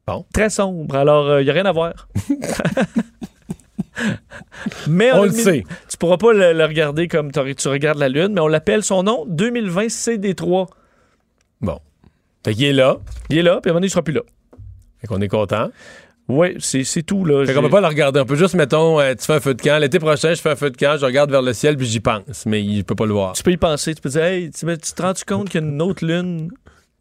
Bon. 0.06 0.26
Très 0.34 0.50
sombre. 0.50 0.96
Alors, 0.96 1.40
il 1.40 1.44
n'y 1.46 1.50
a 1.50 1.54
rien 1.54 1.66
à 1.66 1.72
voir. 1.72 2.08
mais 4.88 5.12
On 5.14 5.24
le 5.24 5.32
sait. 5.32 5.64
Tu 5.90 5.98
pourras 5.98 6.18
pas 6.18 6.34
le, 6.34 6.54
le 6.54 6.66
regarder 6.66 7.08
comme 7.08 7.32
tu 7.32 7.68
regardes 7.68 7.98
la 7.98 8.10
Lune, 8.10 8.34
mais 8.34 8.42
on 8.42 8.48
l'appelle 8.48 8.84
son 8.84 9.04
nom 9.04 9.26
2020 9.28 9.88
CD3. 9.88 10.68
Bon. 11.62 11.80
Fait 12.46 12.54
qu'il 12.54 12.66
est 12.66 12.74
là. 12.74 12.98
Il 13.30 13.38
est 13.38 13.44
là, 13.44 13.60
puis 13.62 13.70
à 13.70 13.72
un 13.72 13.74
moment 13.74 13.80
donné, 13.80 13.88
il 13.88 13.92
sera 13.92 14.04
plus 14.04 14.14
là. 14.14 14.22
Fait 15.00 15.08
qu'on 15.08 15.22
est 15.22 15.28
content. 15.28 15.70
Oui, 16.30 16.56
c'est 16.60 17.04
tout. 17.04 17.24
Là. 17.24 17.46
Fait 17.46 17.54
qu'on 17.54 17.62
peut 17.62 17.70
pas 17.70 17.80
le 17.82 17.88
regarder. 17.88 18.20
On 18.20 18.26
peut 18.26 18.36
juste, 18.36 18.54
mettons, 18.54 19.00
euh, 19.00 19.14
tu 19.16 19.26
fais 19.26 19.36
un 19.36 19.40
feu 19.40 19.54
de 19.54 19.62
camp. 19.62 19.80
L'été 19.80 19.98
prochain, 19.98 20.34
je 20.34 20.42
fais 20.42 20.50
un 20.50 20.56
feu 20.58 20.70
de 20.70 20.76
camp, 20.76 20.98
je 21.00 21.06
regarde 21.06 21.32
vers 21.32 21.42
le 21.42 21.54
ciel, 21.54 21.78
puis 21.78 21.86
j'y 21.88 22.02
pense. 22.02 22.46
Mais 22.46 22.62
il 22.62 22.84
peut 22.84 22.96
pas 22.96 23.06
le 23.06 23.14
voir. 23.14 23.34
Tu 23.34 23.44
peux 23.44 23.52
y 23.52 23.58
penser. 23.58 23.96
Tu 23.96 24.02
peux 24.02 24.10
dire, 24.10 24.24
hey, 24.24 24.52
tu, 24.52 24.66
tu 24.66 24.94
te 24.94 25.02
rends 25.02 25.14
compte 25.26 25.50
qu'il 25.50 25.62
y 25.62 25.64
a 25.64 25.68
une 25.68 25.82
autre 25.82 26.06
Lune 26.06 26.52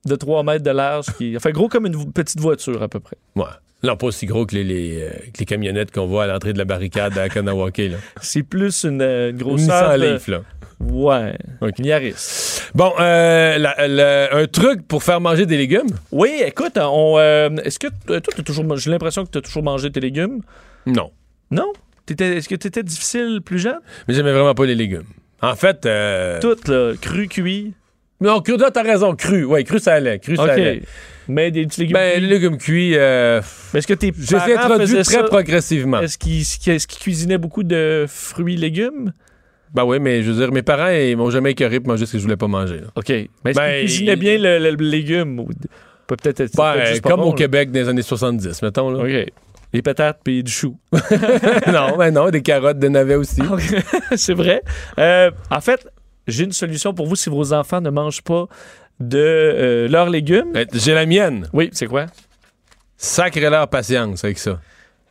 de 0.04 0.14
3 0.14 0.44
mètres 0.44 0.62
de 0.64 0.70
large 0.70 1.06
qui 1.18 1.36
fait 1.40 1.52
gros 1.52 1.68
comme 1.68 1.86
une 1.86 2.12
petite 2.12 2.38
voiture 2.38 2.80
à 2.82 2.88
peu 2.88 3.00
près? 3.00 3.16
Ouais. 3.34 3.44
Non, 3.86 3.96
pas 3.96 4.06
aussi 4.08 4.26
gros 4.26 4.44
que 4.46 4.54
les, 4.54 4.64
les, 4.64 5.02
euh, 5.02 5.10
que 5.32 5.38
les 5.40 5.44
camionnettes 5.46 5.90
qu'on 5.92 6.06
voit 6.06 6.24
à 6.24 6.26
l'entrée 6.26 6.52
de 6.52 6.58
la 6.58 6.64
barricade 6.64 7.16
à 7.18 7.28
Kanawake. 7.28 7.82
C'est 8.20 8.42
plus 8.42 8.84
une, 8.84 9.00
euh, 9.02 9.30
une 9.30 9.36
Une 9.36 9.42
grosseur. 9.42 9.96
De- 9.98 10.04
Leaf, 10.04 10.28
là. 10.28 10.42
Ouais. 10.80 11.36
OK. 11.62 11.78
Une 11.78 11.86
Yaris. 11.86 12.60
Bon, 12.74 12.92
euh, 13.00 13.56
la- 13.58 13.88
la- 13.88 14.36
un 14.36 14.46
truc 14.46 14.86
pour 14.86 15.02
faire 15.02 15.20
manger 15.20 15.46
des 15.46 15.56
légumes? 15.56 15.86
Oui, 16.12 16.30
écoute, 16.44 16.76
on, 16.76 17.14
euh, 17.18 17.48
est-ce 17.64 17.78
que 17.78 17.86
toi, 18.06 18.20
t'as 18.20 18.42
toujours, 18.42 18.76
j'ai 18.76 18.90
l'impression 18.90 19.24
que 19.24 19.30
tu 19.30 19.38
as 19.38 19.40
toujours 19.40 19.62
mangé 19.62 19.90
tes 19.90 20.00
légumes? 20.00 20.40
Non. 20.84 21.10
Non? 21.50 21.72
Est-ce 22.08 22.48
que 22.48 22.54
tu 22.56 22.68
étais 22.68 22.82
difficile 22.82 23.40
plus 23.44 23.58
jeune? 23.58 23.78
Mais 24.06 24.14
j'aimais 24.14 24.32
vraiment 24.32 24.54
pas 24.54 24.66
les 24.66 24.74
légumes. 24.74 25.06
En 25.42 25.54
fait, 25.56 25.86
euh, 25.86 26.40
Tout, 26.40 26.56
là, 26.70 26.92
cru, 27.00 27.26
cuit. 27.28 27.72
non, 28.20 28.40
cru, 28.40 28.56
t'as 28.58 28.82
raison, 28.82 29.14
cru. 29.16 29.44
Ouais, 29.44 29.64
cru, 29.64 29.78
ça 29.78 29.94
allait. 29.94 30.18
Cru, 30.18 30.36
ça 30.36 30.44
allait. 30.52 30.82
Mais 31.28 31.50
des 31.50 31.66
petits 31.66 31.80
légumes 31.80 31.94
Ben, 31.94 32.12
cuits. 32.12 32.20
les 32.20 32.26
légumes 32.28 32.58
cuits, 32.58 32.92
euh, 32.96 33.40
est-ce 33.74 33.86
que 33.86 33.94
tes 33.94 34.12
les 34.12 34.54
parents 34.54 34.78
faisaient 34.78 35.02
très 35.02 35.24
progressivement. 35.24 36.00
Est-ce 36.00 36.18
qu'ils 36.18 36.42
est 36.42 36.86
cuisinaient 36.98 37.38
beaucoup 37.38 37.62
de 37.64 38.06
fruits 38.08 38.54
et 38.54 38.58
légumes? 38.58 39.12
Ben 39.74 39.84
oui, 39.84 39.98
mais 40.00 40.22
je 40.22 40.30
veux 40.30 40.38
dire, 40.38 40.52
mes 40.52 40.62
parents, 40.62 40.88
ils 40.88 41.16
m'ont 41.16 41.30
jamais 41.30 41.50
écœuré 41.50 41.80
pour 41.80 41.92
manger 41.92 42.06
ce 42.06 42.12
que 42.12 42.18
je 42.18 42.22
voulais 42.22 42.36
pas 42.36 42.46
manger. 42.48 42.76
là. 42.78 42.86
OK. 42.94 43.08
Mais 43.08 43.50
est-ce 43.50 43.58
Ben, 43.58 43.70
qu'ils 43.80 43.86
cuisinaient 43.88 44.12
il- 44.12 44.18
bien 44.18 44.38
le, 44.38 44.58
le- 44.58 44.70
le 44.76 44.84
légume? 44.90 45.44
Peut 46.06 46.16
peut-être 46.16 46.40
être 46.40 46.56
Ben, 46.56 47.00
comme 47.02 47.20
bon, 47.20 47.26
au 47.26 47.30
là? 47.30 47.36
Québec 47.36 47.70
des 47.72 47.88
années 47.88 48.02
70, 48.02 48.62
mettons. 48.62 48.90
Là. 48.90 49.02
OK. 49.02 49.32
Des 49.72 49.82
patates 49.82 50.20
puis 50.24 50.44
du 50.44 50.50
chou. 50.52 50.78
non, 51.72 51.96
ben 51.98 52.12
non, 52.12 52.30
des 52.30 52.40
carottes, 52.42 52.78
des 52.78 52.88
navets 52.88 53.16
aussi. 53.16 53.42
c'est 54.16 54.32
vrai. 54.34 54.62
Euh, 54.98 55.30
en 55.50 55.60
fait, 55.60 55.86
j'ai 56.28 56.44
une 56.44 56.52
solution 56.52 56.94
pour 56.94 57.06
vous 57.06 57.16
si 57.16 57.28
vos 57.28 57.52
enfants 57.52 57.80
ne 57.80 57.90
mangent 57.90 58.22
pas 58.22 58.46
de 59.00 59.18
euh, 59.18 59.88
leurs 59.88 60.08
légumes. 60.10 60.52
Ben, 60.52 60.66
J'ai 60.72 60.94
la 60.94 61.06
mienne. 61.06 61.48
Oui, 61.52 61.70
c'est 61.72 61.86
quoi? 61.86 62.06
Sacrez-leur 62.96 63.68
patience 63.68 64.24
avec 64.24 64.38
ça. 64.38 64.58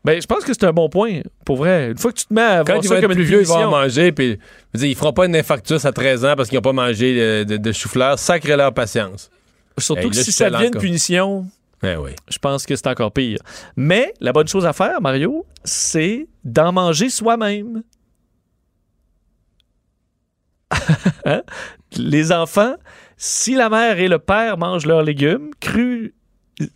Ben, 0.03 0.21
je 0.21 0.27
pense 0.27 0.43
que 0.43 0.53
c'est 0.53 0.65
un 0.65 0.73
bon 0.73 0.87
point. 0.89 1.21
Pour 1.45 1.57
vrai, 1.57 1.89
une 1.91 1.97
fois 1.97 2.11
que 2.11 2.17
tu 2.17 2.25
te 2.25 2.33
mets 2.33 2.41
à 2.41 2.57
Quand 2.59 2.73
voir 2.73 2.77
ils 2.77 2.83
ça 2.83 2.89
vont 2.89 2.95
être 2.99 3.07
comme 3.07 3.13
plus 3.15 3.23
vieux, 3.23 3.41
ils 3.41 3.47
vont 3.47 3.55
en 3.65 3.71
manger. 3.71 4.11
Puis, 4.11 4.37
ils 4.75 4.95
feront 4.95 5.13
pas 5.13 5.25
une 5.25 5.35
infarctus 5.35 5.83
à 5.85 5.91
13 5.91 6.25
ans 6.25 6.33
parce 6.35 6.49
qu'ils 6.49 6.57
n'ont 6.57 6.61
pas 6.61 6.73
mangé 6.73 7.15
euh, 7.19 7.43
de, 7.43 7.57
de 7.57 7.71
chou-fleur. 7.71 8.19
Sacrez-leur 8.19 8.73
patience. 8.73 9.29
surtout 9.79 10.01
Hey, 10.03 10.09
que 10.11 10.15
là, 10.15 10.23
si 10.23 10.31
ça 10.31 10.49
devient 10.51 10.67
une 10.73 10.79
punition, 10.79 11.47
Ben 11.81 11.97
oui. 11.99 12.11
je 12.29 12.37
pense 12.37 12.65
que 12.67 12.75
c'est 12.75 12.87
encore 12.87 13.11
pire. 13.11 13.39
Mais 13.75 14.13
la 14.19 14.31
bonne 14.31 14.47
chose 14.47 14.65
à 14.65 14.73
faire, 14.73 15.01
Mario, 15.01 15.43
c'est 15.63 16.27
d'en 16.43 16.71
manger 16.71 17.09
soi-même. 17.09 17.81
Hein? 21.25 21.41
Les 21.97 22.31
enfants, 22.31 22.75
si 23.17 23.55
la 23.55 23.69
mère 23.69 23.99
et 23.99 24.07
le 24.07 24.19
père 24.19 24.57
mangent 24.57 24.85
leurs 24.85 25.03
légumes 25.03 25.51
crus 25.59 26.13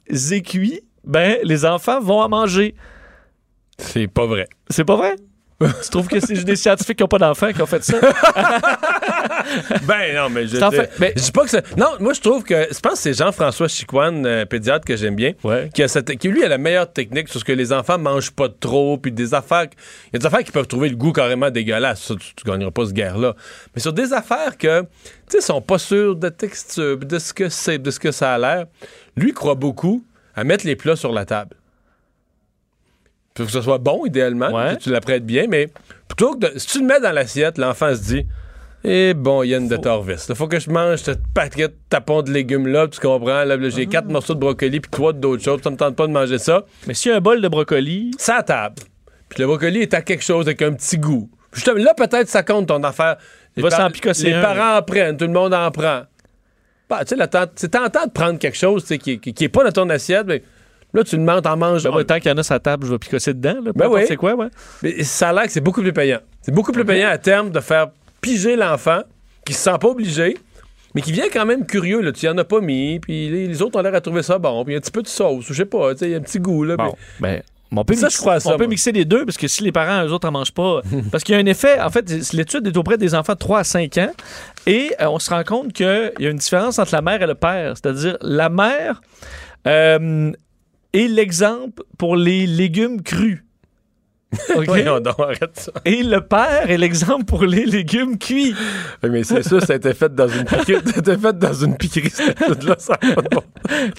et 0.09 0.41
cuits, 0.41 0.81
ben 1.03 1.37
les 1.43 1.65
enfants 1.65 1.99
vont 1.99 2.21
en 2.21 2.29
manger. 2.29 2.75
C'est 3.77 4.07
pas 4.07 4.25
vrai. 4.25 4.47
C'est 4.69 4.85
pas 4.85 4.95
vrai? 4.95 5.15
tu 5.83 5.89
trouves 5.89 6.07
que 6.07 6.19
c'est 6.19 6.43
des 6.43 6.55
scientifiques 6.55 6.97
qui 6.97 7.03
n'ont 7.03 7.07
pas 7.07 7.17
d'enfants 7.17 7.51
qui 7.51 7.61
ont 7.61 7.65
fait 7.65 7.83
ça? 7.83 7.97
Ben 9.83 10.15
non, 10.15 10.29
mais 10.29 10.47
je 10.47 10.57
dis- 10.57 10.75
fait- 10.75 10.91
mais- 10.99 11.13
je 11.15 11.23
dis 11.23 11.31
pas 11.31 11.43
que 11.43 11.49
c'est. 11.49 11.75
Non, 11.77 11.87
moi 11.99 12.13
je 12.13 12.21
trouve 12.21 12.43
que. 12.43 12.67
Je 12.71 12.79
pense 12.79 12.93
que 12.93 12.99
c'est 12.99 13.13
Jean-François 13.13 13.67
Chicoine, 13.67 14.25
euh, 14.25 14.45
pédiatre 14.45 14.85
que 14.85 14.95
j'aime 14.95 15.15
bien, 15.15 15.33
Ouais. 15.43 15.69
qui, 15.73 15.81
a 15.83 15.87
cette- 15.87 16.15
qui 16.17 16.27
lui 16.27 16.43
a 16.43 16.47
la 16.47 16.57
meilleure 16.57 16.91
technique 16.91 17.29
sur 17.29 17.39
ce 17.39 17.45
que 17.45 17.51
les 17.51 17.73
enfants 17.73 17.97
mangent 17.97 18.31
pas 18.31 18.47
trop, 18.49 18.97
puis 18.97 19.11
des 19.11 19.33
affaires. 19.33 19.65
Il 20.07 20.13
y 20.13 20.15
a 20.17 20.19
des 20.19 20.25
affaires 20.25 20.43
qui 20.43 20.51
peuvent 20.51 20.67
trouver 20.67 20.89
le 20.89 20.95
goût 20.95 21.11
carrément 21.11 21.49
dégueulasse. 21.49 22.01
Ça, 22.03 22.15
tu, 22.15 22.35
tu 22.35 22.43
gagneras 22.45 22.71
pas 22.71 22.85
ce 22.85 22.91
guerre-là. 22.93 23.35
Mais 23.75 23.81
sur 23.81 23.93
des 23.93 24.13
affaires 24.13 24.57
que, 24.57 24.81
tu 24.81 24.87
sais, 25.29 25.41
sont 25.41 25.61
pas 25.61 25.79
sûrs 25.79 26.15
de 26.15 26.29
texture, 26.29 26.97
de 26.97 27.19
ce 27.19 27.33
que 27.33 27.49
c'est, 27.49 27.79
de 27.79 27.91
ce 27.91 27.99
que 27.99 28.11
ça 28.11 28.33
a 28.33 28.37
l'air, 28.37 28.65
lui 29.15 29.33
croit 29.33 29.55
beaucoup 29.55 30.03
à 30.35 30.43
mettre 30.43 30.65
les 30.65 30.75
plats 30.75 30.95
sur 30.95 31.11
la 31.11 31.25
table. 31.25 31.55
Faut 33.39 33.45
que 33.45 33.51
ce 33.51 33.61
soit 33.61 33.77
bon, 33.77 34.05
idéalement, 34.05 34.49
Ouais. 34.51 34.75
que 34.75 34.81
tu 34.83 34.89
l'apprêtes 34.91 35.25
bien, 35.25 35.45
mais 35.47 35.67
plutôt 36.07 36.35
que 36.35 36.47
de, 36.53 36.59
si 36.59 36.67
tu 36.67 36.79
le 36.81 36.85
mets 36.85 36.99
dans 36.99 37.11
l'assiette, 37.11 37.57
l'enfant 37.57 37.93
se 37.95 38.01
dit 38.01 38.25
Eh 38.83 39.13
bon, 39.13 39.43
Yann 39.43 39.67
de 39.67 39.75
Torvis, 39.75 40.25
il 40.29 40.35
faut 40.35 40.47
que 40.47 40.59
je 40.59 40.69
mange 40.69 40.99
cette 40.99 41.21
paquet 41.33 41.67
de 41.67 41.73
tapons 41.89 42.21
de 42.21 42.31
légumes-là, 42.31 42.87
tu 42.87 42.99
comprends? 42.99 43.43
Là, 43.43 43.57
j'ai 43.69 43.83
Ah. 43.83 43.91
quatre 43.91 44.07
morceaux 44.07 44.35
de 44.35 44.39
brocoli 44.39 44.79
puis 44.79 44.89
trois 44.91 45.11
d'autres 45.13 45.43
choses, 45.43 45.59
ça 45.61 45.69
me 45.69 45.75
tente 45.75 45.95
pas 45.97 46.07
de 46.07 46.11
manger 46.13 46.37
ça. 46.37 46.63
Mais 46.87 46.93
si 46.93 47.09
un 47.09 47.19
bol 47.19 47.41
de 47.41 47.47
brocoli, 47.49 48.11
Ça 48.17 48.37
à 48.37 48.43
table. 48.43 48.75
Puis 49.27 49.41
le 49.41 49.47
brocoli 49.47 49.81
est 49.81 49.93
à 49.93 50.01
quelque 50.01 50.23
chose 50.23 50.47
avec 50.47 50.61
un 50.61 50.71
petit 50.73 50.97
goût. 50.97 51.29
Justement, 51.53 51.77
là, 51.83 51.93
peut-être 51.93 52.29
ça 52.29 52.41
compte 52.43 52.67
ton 52.67 52.81
affaire. 52.83 53.17
Les, 53.57 53.63
Va 53.63 53.69
s'en 53.71 53.89
picosser 53.89 54.27
les 54.27 54.33
un. 54.33 54.41
parents 54.41 54.77
en 54.77 54.81
prennent, 54.81 55.17
tout 55.17 55.25
le 55.25 55.33
monde 55.33 55.53
en 55.53 55.69
prend. 55.71 56.03
Bah, 56.89 57.03
tu 57.05 57.15
sais, 57.17 57.23
c'est 57.55 57.69
tentant 57.69 58.05
de 58.05 58.11
prendre 58.11 58.39
quelque 58.39 58.57
chose 58.57 58.85
qui, 58.85 59.19
qui, 59.19 59.33
qui 59.33 59.43
est 59.43 59.49
pas 59.49 59.63
dans 59.63 59.71
ton 59.71 59.89
assiette, 59.89 60.25
mais 60.25 60.41
là, 60.93 61.03
tu 61.03 61.17
le 61.17 61.23
manges, 61.23 61.41
t'en 61.41 61.57
manges. 61.57 61.83
ben, 61.83 61.91
ouais, 61.91 62.03
tant 62.05 62.19
qu'il 62.19 62.29
y 62.29 62.33
en 62.33 62.37
a 62.37 62.41
la 62.49 62.59
table, 62.59 62.85
je 62.85 62.91
vais 62.91 62.97
picosser 62.99 63.33
dedans. 63.33 63.57
Là, 63.63 63.71
Ben 63.75 63.87
oui. 63.89 64.01
c'est 64.07 64.15
quoi, 64.15 64.35
ouais. 64.35 64.47
Mais 64.83 65.03
ça 65.03 65.29
a 65.29 65.33
l'air 65.33 65.43
que 65.43 65.51
c'est 65.51 65.61
beaucoup 65.61 65.81
plus 65.81 65.93
payant. 65.93 66.19
C'est 66.41 66.53
beaucoup 66.53 66.71
plus 66.71 66.85
payant 66.85 67.09
à 67.09 67.17
terme 67.17 67.49
de 67.51 67.59
faire 67.59 67.87
piger 68.21 68.55
l'enfant 68.55 69.01
qui 69.45 69.53
se 69.53 69.61
sent 69.63 69.77
pas 69.79 69.87
obligé, 69.87 70.37
mais 70.95 71.01
qui 71.01 71.11
vient 71.11 71.29
quand 71.31 71.45
même 71.45 71.65
curieux. 71.65 72.01
Là. 72.01 72.11
Tu 72.11 72.25
y 72.25 72.29
en 72.29 72.37
as 72.37 72.43
pas 72.43 72.61
mis, 72.61 72.99
puis 72.99 73.29
les, 73.29 73.47
les 73.47 73.61
autres 73.61 73.79
ont 73.79 73.81
l'air 73.83 73.93
à 73.95 74.01
trouver 74.01 74.23
ça 74.23 74.37
bon, 74.39 74.63
puis 74.65 74.75
un 74.75 74.79
petit 74.79 74.91
peu 74.91 75.01
de 75.01 75.07
sauce, 75.07 75.49
ou 75.49 75.53
je 75.53 75.57
sais 75.57 75.65
pas, 75.65 75.93
tu 75.93 75.99
sais, 75.99 76.05
il 76.07 76.11
y 76.11 76.15
a 76.15 76.17
un 76.17 76.21
petit 76.21 76.39
goût. 76.39 76.63
Là, 76.63 76.75
Bon, 76.77 76.93
ben, 77.19 77.41
on 77.71 77.85
peut, 77.85 77.93
Ça, 77.93 78.07
mixer, 78.07 78.17
je 78.17 78.21
crois 78.21 78.39
ça, 78.39 78.55
on 78.55 78.57
peut 78.57 78.65
mixer 78.65 78.91
les 78.91 79.05
deux 79.05 79.25
parce 79.25 79.37
que 79.37 79.47
si 79.47 79.61
les 79.63 79.71
parents, 79.71 80.03
eux 80.03 80.11
autres, 80.11 80.27
en 80.27 80.31
mangent 80.31 80.53
pas. 80.53 80.81
parce 81.11 81.23
qu'il 81.23 81.35
y 81.35 81.37
a 81.37 81.41
un 81.41 81.45
effet, 81.45 81.79
en 81.79 81.91
fait, 81.91 82.09
l'étude 82.33 82.65
est 82.65 82.75
auprès 82.77 82.97
des 82.97 83.13
enfants 83.13 83.33
de 83.33 83.37
3 83.37 83.59
à 83.59 83.63
5 83.63 83.95
ans 83.99 84.11
et 84.65 84.91
euh, 84.99 85.05
on 85.09 85.19
se 85.19 85.29
rend 85.29 85.43
compte 85.43 85.71
qu'il 85.73 86.11
y 86.19 86.25
a 86.25 86.29
une 86.31 86.37
différence 86.37 86.79
entre 86.79 86.95
la 86.95 87.01
mère 87.03 87.21
et 87.21 87.27
le 87.27 87.35
père. 87.35 87.73
C'est-à-dire, 87.77 88.17
la 88.21 88.49
mère. 88.49 89.01
euh, 89.67 90.31
est 90.93 91.07
l'exemple 91.07 91.83
pour 91.97 92.15
les 92.15 92.47
légumes 92.47 93.01
crus. 93.01 93.43
Arrête 94.55 95.49
ça. 95.59 95.71
Et 95.85 96.03
le 96.03 96.21
père 96.21 96.69
est 96.69 96.77
l'exemple 96.77 97.25
pour 97.25 97.43
les 97.45 97.65
légumes 97.65 98.17
cuits. 98.17 98.53
Oui, 99.03 99.09
mais 99.09 99.23
c'est 99.23 99.41
ça, 99.43 99.59
ça 99.59 99.73
a 99.73 99.75
été 99.77 99.93
fait 99.93 100.13
dans 100.13 100.27
une 100.27 100.45
piquerie. 100.45 100.81
ça 100.85 100.95
a 100.95 100.99
été 100.99 101.17
fait 101.17 101.37
dans 101.39 101.53
une 101.53 101.77
piquerie, 101.77 102.07
étude-là, 102.07 102.75
ça 102.77 102.93
a 102.93 102.97
pas 102.97 103.21
de 103.21 103.29
bon- 103.29 103.43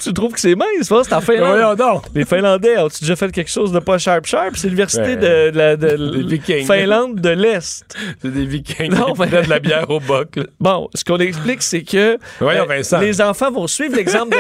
Tu 0.01 0.13
trouves 0.13 0.33
que 0.33 0.41
c'est 0.41 0.55
mince, 0.55 0.83
ça? 0.83 1.03
C'est 1.05 1.15
en 1.15 1.21
Finlande. 1.21 1.81
Les 2.15 2.25
Finlandais 2.25 2.79
ont-tu 2.79 3.01
déjà 3.01 3.17
fait 3.17 3.33
quelque 3.33 3.51
chose 3.51 3.73
de 3.73 3.81
pas 3.81 3.99
sharp-sharp? 3.99 4.57
C'est 4.57 4.69
l'université 4.69 5.01
Ouais. 5.17 5.17
de, 5.17 5.57
la 5.59 5.77
de. 5.77 6.39
Finlande 6.65 7.21
de 7.21 7.31
l'Est. 7.31 7.85
C'est 8.23 8.33
des 8.33 8.47
vikings 8.47 8.93
Non, 8.93 9.07
qui 9.07 9.13
prennent 9.15 9.45
de 9.45 9.51
la 9.51 9.59
bière 9.59 9.91
au 9.91 9.99
boc. 10.01 10.37
là. 10.37 10.45
Bon, 10.61 10.89
ce 10.95 11.05
qu'on 11.05 11.19
explique, 11.19 11.63
c'est 11.63 11.83
que 11.83 12.19
euh, 12.43 12.65
Vincent. 12.69 13.01
les 13.01 13.21
enfants 13.21 13.51
vont 13.51 13.67
suivre 13.67 13.97
l'exemple 13.97 14.37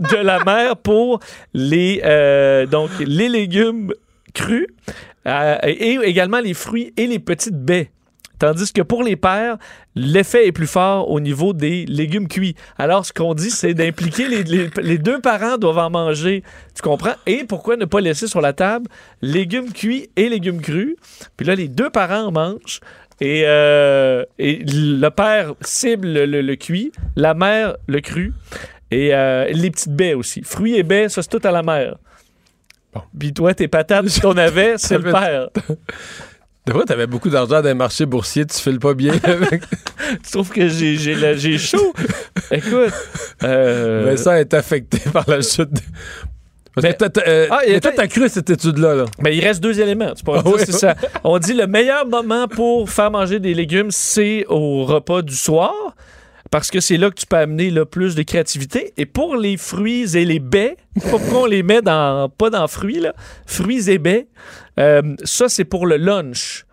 de, 0.00 0.08
de 0.08 0.16
la 0.16 0.42
mère 0.44 0.76
pour 0.76 1.20
les, 1.54 2.00
euh, 2.04 2.66
donc, 2.66 2.90
les 3.00 3.28
légumes 3.28 3.92
crus 4.34 4.66
euh, 5.26 5.56
et 5.64 5.98
également 6.02 6.40
les 6.40 6.54
fruits 6.54 6.92
et 6.96 7.06
les 7.06 7.18
petites 7.18 7.56
baies. 7.56 7.90
Tandis 8.40 8.72
que 8.72 8.80
pour 8.80 9.02
les 9.02 9.16
pères, 9.16 9.58
l'effet 9.94 10.46
est 10.46 10.52
plus 10.52 10.66
fort 10.66 11.10
au 11.10 11.20
niveau 11.20 11.52
des 11.52 11.84
légumes 11.84 12.26
cuits. 12.26 12.56
Alors, 12.78 13.04
ce 13.04 13.12
qu'on 13.12 13.34
dit, 13.34 13.50
c'est 13.50 13.74
d'impliquer 13.74 14.26
les, 14.28 14.98
deux 14.98 15.20
parents 15.20 15.58
doivent 15.58 15.76
en 15.76 15.90
manger. 15.90 16.42
Tu 16.74 16.80
comprends? 16.80 17.12
Et 17.26 17.44
pourquoi 17.44 17.76
ne 17.76 17.84
pas 17.84 18.00
laisser 18.00 18.26
sur 18.26 18.40
la 18.40 18.54
table 18.54 18.88
légumes 19.20 19.70
cuits 19.74 20.08
et 20.16 20.30
légumes 20.30 20.62
crus? 20.62 20.96
Puis 21.36 21.46
là, 21.46 21.54
les 21.54 21.68
deux 21.68 21.90
parents 21.90 22.28
en 22.28 22.32
mangent. 22.32 22.80
Et, 23.20 23.42
euh, 23.44 24.24
le 24.38 25.08
père 25.10 25.52
cible 25.60 26.08
le, 26.08 26.54
cuit, 26.56 26.92
la 27.16 27.34
mère 27.34 27.76
le 27.88 28.00
cru. 28.00 28.32
Et 28.90 29.14
euh, 29.14 29.50
les 29.52 29.70
petites 29.70 29.94
baies 29.94 30.14
aussi. 30.14 30.40
Fruits 30.44 30.76
et 30.76 30.82
baies, 30.82 31.10
ça, 31.10 31.22
c'est 31.22 31.28
tout 31.28 31.46
à 31.46 31.52
la 31.52 31.62
mère. 32.94 33.06
Puis 33.18 33.32
toi, 33.32 33.54
tes 33.54 33.68
patates 33.68 34.20
qu'on 34.22 34.36
avait, 34.36 34.74
c'est 34.76 34.98
le 34.98 35.10
père. 35.12 35.48
De 36.66 36.72
fois, 36.72 36.84
t'avais 36.84 37.06
beaucoup 37.06 37.30
d'argent 37.30 37.62
dans 37.62 37.68
les 37.68 37.74
marchés 37.74 38.04
boursiers, 38.04 38.44
tu 38.44 38.56
files 38.58 38.78
pas 38.78 38.92
bien 38.92 39.14
avec. 39.24 39.62
tu 40.22 40.30
trouves 40.30 40.50
que 40.50 40.68
j'ai, 40.68 40.96
chaud? 41.58 41.94
Écoute. 42.50 42.92
euh, 43.42 44.02
Vincent 44.06 44.34
est 44.34 44.52
affecté 44.52 44.98
par 45.10 45.24
la 45.28 45.40
chute. 45.40 45.70
de- 45.72 45.80
t'as, 46.92 47.08
euh, 47.26 47.46
Ah, 47.50 47.60
mais 47.66 47.80
toi, 47.80 47.92
t'as 47.96 48.06
cru 48.06 48.28
cette 48.28 48.50
étude-là. 48.50 48.94
Là. 48.94 49.04
Ben, 49.20 49.30
il 49.30 49.42
reste 49.42 49.62
deux 49.62 49.80
éléments. 49.80 50.12
Tu 50.14 50.22
Ah 50.38 50.42
dire, 50.42 50.72
ça. 50.72 50.94
On 51.24 51.38
dit 51.38 51.54
le 51.54 51.66
meilleur 51.66 52.06
moment 52.06 52.46
pour 52.46 52.88
faire 52.90 53.10
manger 53.10 53.40
des 53.40 53.54
légumes, 53.54 53.90
c'est 53.90 54.44
au 54.48 54.84
repas 54.84 55.22
du 55.22 55.34
soir. 55.34 55.72
Parce 56.50 56.70
que 56.70 56.80
c'est 56.80 56.96
là 56.96 57.10
que 57.10 57.14
tu 57.14 57.26
peux 57.26 57.36
amener 57.36 57.70
le 57.70 57.84
plus 57.84 58.14
de 58.16 58.22
créativité. 58.22 58.92
Et 58.96 59.06
pour 59.06 59.36
les 59.36 59.56
fruits 59.56 60.16
et 60.16 60.24
les 60.24 60.40
baies, 60.40 60.76
pourquoi 61.10 61.42
on 61.42 61.46
les 61.46 61.62
met 61.62 61.80
dans, 61.82 62.28
pas 62.28 62.50
dans 62.50 62.66
fruits, 62.66 63.00
là, 63.00 63.14
fruits 63.46 63.88
et 63.88 63.98
baies, 63.98 64.26
euh, 64.78 65.14
ça, 65.24 65.48
c'est 65.48 65.64
pour 65.64 65.86
le 65.86 65.96
lunch. 65.96 66.64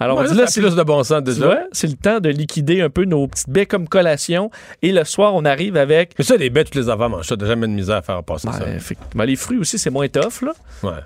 Alors, 0.00 0.18
Ouais, 0.18 0.32
là, 0.32 0.46
c'est 0.46 0.60
plus 0.60 0.76
de 0.76 0.82
bon 0.84 1.02
sens 1.02 1.22
déjà. 1.24 1.64
c'est 1.72 1.88
le 1.88 1.96
temps 1.96 2.20
de 2.20 2.28
liquider 2.28 2.80
un 2.82 2.88
peu 2.90 3.04
nos 3.04 3.26
petites 3.26 3.50
baies 3.50 3.66
comme 3.66 3.88
collation. 3.88 4.48
Et 4.80 4.92
le 4.92 5.02
soir, 5.04 5.34
on 5.34 5.44
arrive 5.44 5.76
avec. 5.76 6.14
Mais 6.18 6.24
ça, 6.24 6.36
les 6.36 6.50
bêtes, 6.50 6.70
tous 6.70 6.78
les 6.78 6.88
enfants 6.88 7.08
mangent 7.08 7.26
ça. 7.26 7.36
T'as 7.36 7.46
jamais 7.46 7.66
de 7.66 7.72
misère 7.72 7.96
à 7.96 8.02
faire 8.02 8.22
passer 8.22 8.48
ça. 8.48 8.60
Ben, 8.60 8.76
effectivement, 8.76 9.24
les 9.24 9.34
fruits 9.36 9.58
aussi, 9.58 9.76
c'est 9.78 9.90
moins 9.90 10.06
tough, 10.08 10.42
là. 10.42 10.52
Ouais. 10.84 11.00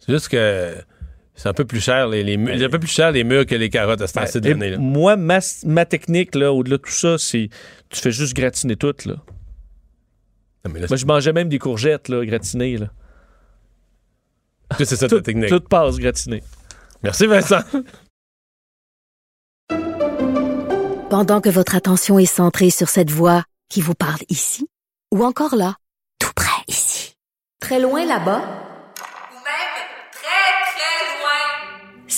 C'est 0.00 0.12
juste 0.12 0.28
que 0.28 0.74
c'est 1.34 1.48
un 1.48 1.54
peu 1.54 1.64
plus 1.64 1.80
cher, 1.80 2.08
les, 2.08 2.22
les 2.22 2.36
mûres. 2.36 2.54
C'est 2.58 2.64
un 2.64 2.68
peu 2.68 2.78
plus 2.78 2.90
cher 2.90 3.10
les 3.10 3.24
mûres 3.24 3.46
que 3.46 3.54
les 3.54 3.70
carottes 3.70 4.02
à 4.02 4.06
ce 4.06 4.14
temps-ci 4.14 4.40
de 4.40 4.50
l'année. 4.50 4.76
Moi, 4.76 5.16
ma, 5.16 5.38
ma 5.64 5.86
technique, 5.86 6.34
là, 6.34 6.52
au-delà 6.52 6.76
de 6.76 6.82
tout 6.82 6.90
ça, 6.90 7.16
c'est 7.18 7.48
tu 7.88 8.00
fais 8.00 8.12
juste 8.12 8.34
gratiner 8.34 8.76
tout. 8.76 8.94
Là. 9.06 9.14
Non, 10.64 10.72
mais 10.72 10.80
là, 10.80 10.86
Moi, 10.88 10.96
je 10.96 11.06
mangeais 11.06 11.32
même 11.32 11.48
des 11.48 11.58
courgettes 11.58 12.08
là, 12.08 12.24
gratinées. 12.24 12.76
Là. 12.76 12.90
c'est 14.78 14.96
ça 14.96 15.08
tout, 15.08 15.16
ta 15.16 15.22
technique. 15.22 15.48
tout 15.48 15.60
passe 15.60 15.98
gratiné. 15.98 16.42
Merci, 17.02 17.26
Vincent. 17.26 17.60
Pendant 21.10 21.40
que 21.40 21.50
votre 21.50 21.74
attention 21.74 22.18
est 22.18 22.26
centrée 22.26 22.70
sur 22.70 22.88
cette 22.88 23.10
voix 23.10 23.44
qui 23.68 23.80
vous 23.80 23.94
parle 23.94 24.20
ici, 24.28 24.68
ou 25.12 25.24
encore 25.24 25.56
là, 25.56 25.76
tout 26.18 26.32
près 26.34 26.62
ici, 26.68 27.16
très 27.60 27.80
loin 27.80 28.06
là-bas, 28.06 28.71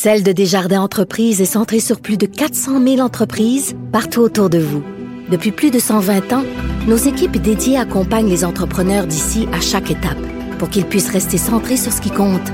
Celle 0.05 0.23
de 0.23 0.33
Desjardins 0.33 0.83
Entreprises 0.83 1.41
est 1.41 1.47
centrée 1.47 1.81
sur 1.81 1.99
plus 1.99 2.19
de 2.19 2.27
400 2.27 2.79
000 2.79 2.99
entreprises 2.99 3.75
partout 3.91 4.21
autour 4.21 4.51
de 4.51 4.59
vous. 4.59 4.85
Depuis 5.31 5.51
plus 5.51 5.71
de 5.71 5.79
120 5.79 6.31
ans, 6.35 6.45
nos 6.87 6.99
équipes 6.99 7.39
dédiées 7.39 7.79
accompagnent 7.79 8.29
les 8.29 8.45
entrepreneurs 8.45 9.07
d'ici 9.07 9.49
à 9.55 9.63
chaque 9.63 9.91
étape 9.91 10.19
pour 10.59 10.69
qu'ils 10.69 10.85
puissent 10.85 11.09
rester 11.09 11.39
centrés 11.39 11.79
sur 11.79 11.91
ce 11.91 12.03
qui 12.03 12.11
compte, 12.11 12.47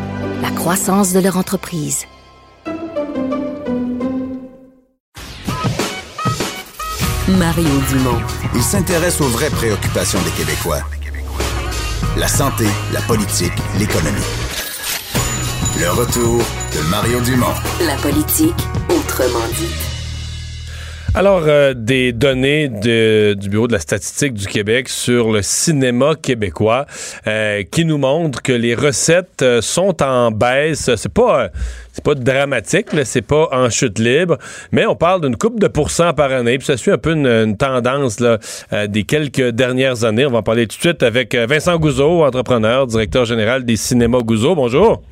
la 0.43 0.51
croissance 0.53 1.13
de 1.13 1.19
leur 1.19 1.37
entreprise. 1.39 2.07
Mario 7.27 7.81
Dumont. 7.89 8.21
Il 8.55 8.63
s'intéresse 8.63 9.21
aux 9.21 9.29
vraies 9.29 9.51
préoccupations 9.51 10.21
des 10.23 10.45
Québécois. 10.45 10.83
La 12.17 12.29
santé, 12.29 12.67
la 12.93 13.01
politique, 13.01 13.51
l'économie. 13.77 14.50
Le 15.81 15.91
retour 15.91 16.39
de 16.75 16.91
Mario 16.91 17.21
Dumont. 17.21 17.55
La 17.87 17.95
politique 18.03 18.55
autrement 18.89 19.47
dit. 19.59 19.73
Alors, 21.15 21.43
euh, 21.47 21.75
des 21.75 22.13
données 22.13 22.69
de- 22.69 23.35
du 23.35 23.49
Bureau 23.49 23.67
de 23.67 23.73
la 23.73 23.81
statistique 23.81 24.35
du 24.35 24.47
Québec 24.47 24.89
sur 24.89 25.33
le 25.33 25.43
cinéma 25.43 26.15
québécois 26.21 26.87
euh, 27.27 27.63
qui 27.71 27.85
nous 27.85 27.99
montrent 27.99 28.43
que 28.43 28.53
les 28.53 28.75
recettes 28.77 29.43
euh, 29.43 29.61
sont 29.61 30.03
en 30.03 30.31
baisse. 30.31 30.91
C'est 30.95 31.13
pas, 31.13 31.45
euh, 31.45 31.49
c'est 31.93 32.05
pas 32.05 32.15
dramatique, 32.15 32.87
c'est 33.05 33.23
pas 33.23 33.49
en 33.51 33.71
chute 33.71 33.99
libre, 33.99 34.39
mais 34.73 34.87
on 34.87 34.95
parle 34.95 35.23
d'une 35.23 35.37
coupe 35.37 35.59
de 35.59 35.67
pourcents 35.69 36.13
par 36.13 36.31
année. 36.31 36.59
Puis 36.59 36.67
ça 36.67 36.77
suit 36.77 36.93
un 36.93 36.99
peu 36.99 37.13
une, 37.13 37.27
une 37.27 37.57
tendance 37.57 38.21
là, 38.21 38.39
euh, 38.73 38.87
des 38.87 39.03
quelques 39.05 39.49
dernières 39.51 40.05
années. 40.05 40.27
On 40.27 40.31
va 40.31 40.39
en 40.39 40.43
parler 40.43 40.67
tout 40.69 40.77
de 40.77 40.81
suite 40.83 41.03
avec 41.03 41.35
Vincent 41.35 41.77
Gouzeau, 41.79 42.23
entrepreneur, 42.25 42.87
directeur 42.87 43.25
général 43.25 43.65
des 43.65 43.77
cinémas 43.77 44.21
Gouzeau. 44.21 44.55
Bonjour. 44.55 45.03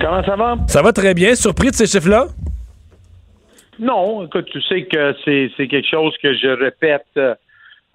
Comment 0.00 0.22
ça 0.24 0.36
va? 0.36 0.56
Ça 0.68 0.82
va 0.82 0.92
très 0.92 1.14
bien. 1.14 1.34
Surpris 1.34 1.70
de 1.70 1.74
ces 1.74 1.86
chiffres-là? 1.86 2.26
Non, 3.78 4.24
écoute, 4.24 4.46
tu 4.52 4.60
sais 4.62 4.84
que 4.84 5.14
c'est 5.24 5.68
quelque 5.68 5.88
chose 5.88 6.14
que 6.22 6.32
je 6.34 6.48
répète 6.48 7.06
euh, 7.16 7.34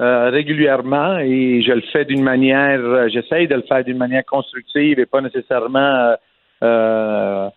euh, 0.01 0.29
régulièrement 0.29 1.17
et 1.17 1.61
je 1.61 1.73
le 1.73 1.81
fais 1.91 2.05
d'une 2.05 2.23
manière, 2.23 2.79
euh, 2.79 3.09
j'essaye 3.09 3.49
de 3.49 3.55
le 3.55 3.63
faire 3.63 3.83
d'une 3.83 3.97
manière 3.97 4.23
constructive 4.23 4.97
et 4.97 5.05
pas 5.05 5.19
nécessairement 5.19 6.15
euh, 6.63 7.49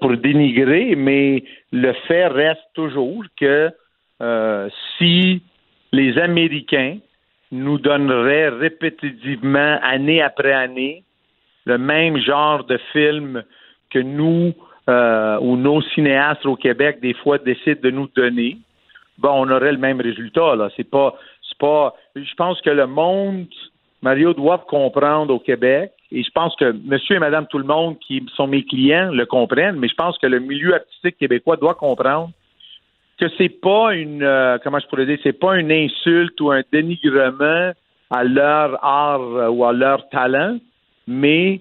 pour 0.00 0.16
dénigrer, 0.16 0.94
mais 0.96 1.44
le 1.72 1.92
fait 2.08 2.26
reste 2.26 2.64
toujours 2.72 3.24
que 3.38 3.70
si 4.96 5.42
les 5.92 6.18
Américains 6.18 6.98
nous 7.52 7.78
donneraient 7.78 8.48
répétitivement, 8.48 9.78
année 9.82 10.22
après 10.22 10.52
année, 10.52 11.04
le 11.66 11.76
même 11.76 12.16
genre 12.18 12.64
de 12.64 12.78
film 12.92 13.42
que 13.90 13.98
nous 13.98 14.54
euh, 14.88 15.38
ou 15.40 15.56
nos 15.56 15.82
cinéastes 15.82 16.46
au 16.46 16.56
Québec 16.56 16.98
des 17.00 17.14
fois 17.14 17.38
décident 17.38 17.80
de 17.82 17.90
nous 17.90 18.08
donner, 18.16 18.56
bon, 19.18 19.30
on 19.46 19.50
aurait 19.50 19.72
le 19.72 19.78
même 19.78 20.00
résultat. 20.00 20.56
Là, 20.56 20.70
c'est 20.76 20.88
pas, 20.88 21.16
c'est 21.48 21.58
pas. 21.58 21.94
Je 22.16 22.34
pense 22.34 22.60
que 22.60 22.70
le 22.70 22.86
monde, 22.86 23.46
Mario, 24.02 24.32
doit 24.32 24.58
comprendre 24.58 25.32
au 25.34 25.38
Québec, 25.38 25.92
et 26.10 26.22
je 26.22 26.30
pense 26.30 26.56
que 26.56 26.72
Monsieur 26.72 27.16
et 27.16 27.18
Madame 27.18 27.46
tout 27.46 27.58
le 27.58 27.64
monde 27.64 27.98
qui 28.00 28.24
sont 28.34 28.46
mes 28.46 28.64
clients 28.64 29.10
le 29.12 29.26
comprennent, 29.26 29.76
mais 29.76 29.88
je 29.88 29.94
pense 29.94 30.18
que 30.18 30.26
le 30.26 30.40
milieu 30.40 30.74
artistique 30.74 31.18
québécois 31.18 31.56
doit 31.56 31.74
comprendre 31.74 32.30
que 33.20 33.26
c'est 33.36 33.60
pas 33.60 33.94
une, 33.94 34.22
euh, 34.22 34.58
comment 34.64 34.78
je 34.80 34.86
pourrais 34.86 35.04
dire, 35.04 35.18
c'est 35.22 35.38
pas 35.38 35.58
une 35.58 35.70
insulte 35.70 36.40
ou 36.40 36.50
un 36.50 36.62
dénigrement 36.72 37.72
à 38.10 38.24
leur 38.24 38.82
art 38.82 39.52
ou 39.52 39.64
à 39.64 39.72
leur 39.72 40.08
talent, 40.08 40.58
mais 41.06 41.60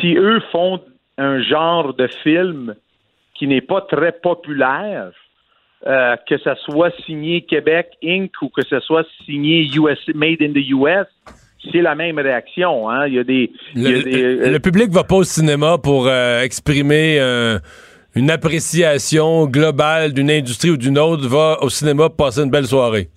si 0.00 0.14
eux 0.14 0.40
font 0.52 0.80
un 1.18 1.42
genre 1.42 1.94
de 1.94 2.06
film 2.22 2.74
qui 3.34 3.46
n'est 3.46 3.60
pas 3.60 3.80
très 3.82 4.12
populaire, 4.12 5.10
euh, 5.86 6.16
que 6.28 6.38
ça 6.38 6.54
soit 6.64 6.92
signé 7.04 7.42
Québec 7.42 7.88
Inc. 8.02 8.30
ou 8.42 8.48
que 8.48 8.64
ça 8.66 8.80
soit 8.80 9.06
signé 9.24 9.66
US, 9.76 9.98
Made 10.14 10.40
in 10.40 10.52
the 10.52 10.68
US, 10.70 11.06
c'est 11.72 11.82
la 11.82 11.94
même 11.94 12.18
réaction. 12.18 12.88
Hein? 12.90 13.06
Il 13.06 13.14
y 13.14 13.18
a 13.18 13.24
des, 13.24 13.50
il 13.74 13.82
y 13.82 13.86
a 13.86 13.90
Le, 13.90 14.02
des- 14.02 14.22
euh, 14.24 14.50
le 14.50 14.58
public 14.60 14.90
va 14.90 15.04
pas 15.04 15.16
au 15.16 15.24
cinéma 15.24 15.78
pour 15.78 16.06
euh, 16.06 16.42
exprimer 16.42 17.18
une 18.14 18.30
appréciation 18.30 19.46
globale 19.46 20.12
d'une 20.12 20.30
industrie 20.30 20.70
ou 20.70 20.76
d'une 20.76 20.98
autre, 20.98 21.26
va 21.28 21.58
au 21.62 21.68
cinéma 21.68 22.08
pour 22.08 22.16
passer 22.16 22.42
une 22.42 22.50
belle 22.50 22.66
soirée. 22.66 23.08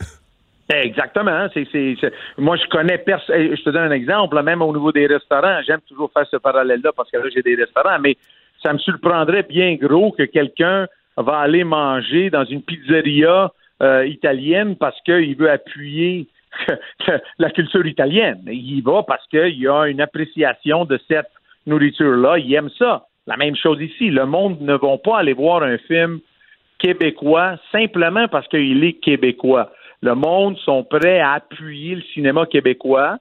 Exactement. 0.69 1.47
C'est, 1.53 1.67
c'est, 1.71 1.95
c'est- 1.99 2.13
Moi, 2.37 2.57
je 2.57 2.67
connais 2.67 2.97
personne. 2.97 3.55
Je 3.55 3.61
te 3.63 3.69
donne 3.69 3.83
un 3.83 3.91
exemple, 3.91 4.41
même 4.43 4.61
au 4.61 4.73
niveau 4.73 4.91
des 4.91 5.07
restaurants. 5.07 5.61
J'aime 5.65 5.79
toujours 5.87 6.11
faire 6.11 6.27
ce 6.29 6.37
parallèle-là 6.37 6.91
parce 6.95 7.09
que 7.09 7.17
là, 7.17 7.25
j'ai 7.33 7.41
des 7.41 7.55
restaurants, 7.55 7.99
mais 7.99 8.17
ça 8.63 8.73
me 8.73 8.77
surprendrait 8.79 9.43
bien 9.43 9.75
gros 9.75 10.11
que 10.11 10.23
quelqu'un 10.23 10.87
va 11.15 11.37
aller 11.37 11.63
manger 11.63 12.29
dans 12.29 12.43
une 12.45 12.61
pizzeria 12.61 13.51
euh, 13.81 14.05
italienne 14.05 14.75
parce 14.75 14.99
qu'il 15.01 15.35
veut 15.37 15.49
appuyer 15.49 16.27
la 17.39 17.49
culture 17.51 17.85
italienne. 17.85 18.41
Il 18.47 18.77
y 18.77 18.81
va 18.81 19.03
parce 19.03 19.25
qu'il 19.27 19.57
y 19.59 19.67
a 19.67 19.85
une 19.87 20.01
appréciation 20.01 20.83
de 20.85 20.99
cette 21.07 21.29
nourriture-là. 21.65 22.39
Il 22.39 22.53
aime 22.53 22.69
ça. 22.77 23.05
La 23.25 23.37
même 23.37 23.55
chose 23.55 23.81
ici. 23.81 24.09
Le 24.09 24.25
monde 24.25 24.59
ne 24.61 24.73
va 24.73 24.97
pas 24.97 25.19
aller 25.19 25.33
voir 25.33 25.63
un 25.63 25.77
film 25.77 26.19
québécois 26.79 27.57
simplement 27.71 28.27
parce 28.27 28.47
qu'il 28.47 28.83
est 28.83 28.93
québécois. 28.93 29.71
Le 30.01 30.15
monde 30.15 30.57
sont 30.59 30.83
prêts 30.83 31.19
à 31.19 31.33
appuyer 31.33 31.95
le 31.95 32.01
cinéma 32.13 32.45
québécois. 32.45 33.17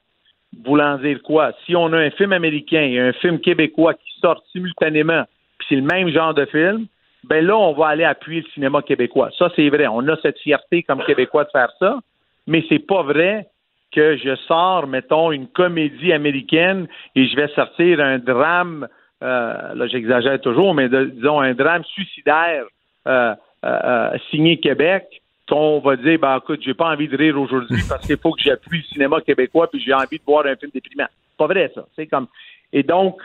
Voulant 0.65 0.98
dire 0.98 1.23
quoi? 1.23 1.53
Si 1.65 1.74
on 1.77 1.93
a 1.93 1.98
un 1.98 2.11
film 2.11 2.32
américain 2.32 2.82
et 2.82 2.98
un 2.98 3.12
film 3.12 3.40
québécois 3.40 3.94
qui 3.94 4.20
sortent 4.20 4.44
simultanément, 4.53 5.24
puis 5.59 5.66
c'est 5.69 5.77
le 5.77 5.82
même 5.82 6.09
genre 6.11 6.35
de 6.35 6.44
film, 6.47 6.86
ben 7.24 7.44
là, 7.44 7.57
on 7.57 7.73
va 7.73 7.89
aller 7.89 8.05
appuyer 8.05 8.43
le 8.43 8.51
cinéma 8.53 8.82
québécois. 8.82 9.31
Ça, 9.39 9.51
c'est 9.57 9.69
vrai. 9.69 9.86
On 9.86 10.07
a 10.09 10.16
cette 10.23 10.39
fierté 10.39 10.82
comme 10.82 11.03
Québécois 11.05 11.44
de 11.44 11.51
faire 11.51 11.73
ça, 11.78 11.98
mais 12.47 12.65
c'est 12.69 12.86
pas 12.86 13.03
vrai 13.03 13.47
que 13.93 14.16
je 14.16 14.36
sors, 14.47 14.86
mettons, 14.86 15.32
une 15.32 15.48
comédie 15.48 16.12
américaine 16.12 16.86
et 17.15 17.27
je 17.27 17.36
vais 17.36 17.48
sortir 17.48 18.01
un 18.01 18.19
drame, 18.19 18.89
euh, 19.23 19.74
là 19.74 19.86
j'exagère 19.86 20.40
toujours, 20.40 20.74
mais 20.74 20.89
disons 20.89 21.40
un 21.40 21.55
drame 21.55 21.85
suicidaire 21.85 22.65
euh, 23.07 23.35
euh, 23.65 24.11
signé 24.31 24.59
Québec, 24.59 25.23
qu'on 25.48 25.81
va 25.81 25.97
dire, 25.97 26.18
ben 26.18 26.36
écoute, 26.39 26.60
j'ai 26.62 26.74
pas 26.74 26.90
envie 26.90 27.09
de 27.09 27.16
rire 27.16 27.40
aujourd'hui 27.40 27.82
parce 27.89 28.06
qu'il 28.06 28.16
faut 28.18 28.32
que 28.32 28.43
j'appuie 28.43 28.78
le 28.78 28.85
cinéma 28.85 29.20
québécois 29.20 29.68
puis 29.70 29.81
j'ai 29.81 29.94
envie 29.94 30.18
de 30.18 30.24
voir 30.27 30.47
un 30.47 30.56
film 30.56 30.70
déprimant. 30.73 31.09
Pas 31.39 31.47
vrai, 31.47 31.70
ça. 31.74 31.86
C'est 31.94 32.06
comme. 32.06 32.27
Et 32.73 32.82
donc, 32.82 33.20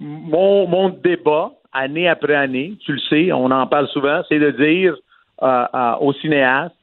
mon, 0.00 0.66
mon 0.66 0.88
débat, 0.88 1.52
année 1.72 2.08
après 2.08 2.34
année, 2.34 2.74
tu 2.84 2.92
le 2.92 3.00
sais, 3.00 3.32
on 3.32 3.50
en 3.50 3.66
parle 3.66 3.88
souvent, 3.88 4.22
c'est 4.28 4.38
de 4.38 4.50
dire 4.52 4.96
euh, 5.42 5.66
euh, 5.74 5.96
aux 6.00 6.12
cinéastes, 6.14 6.74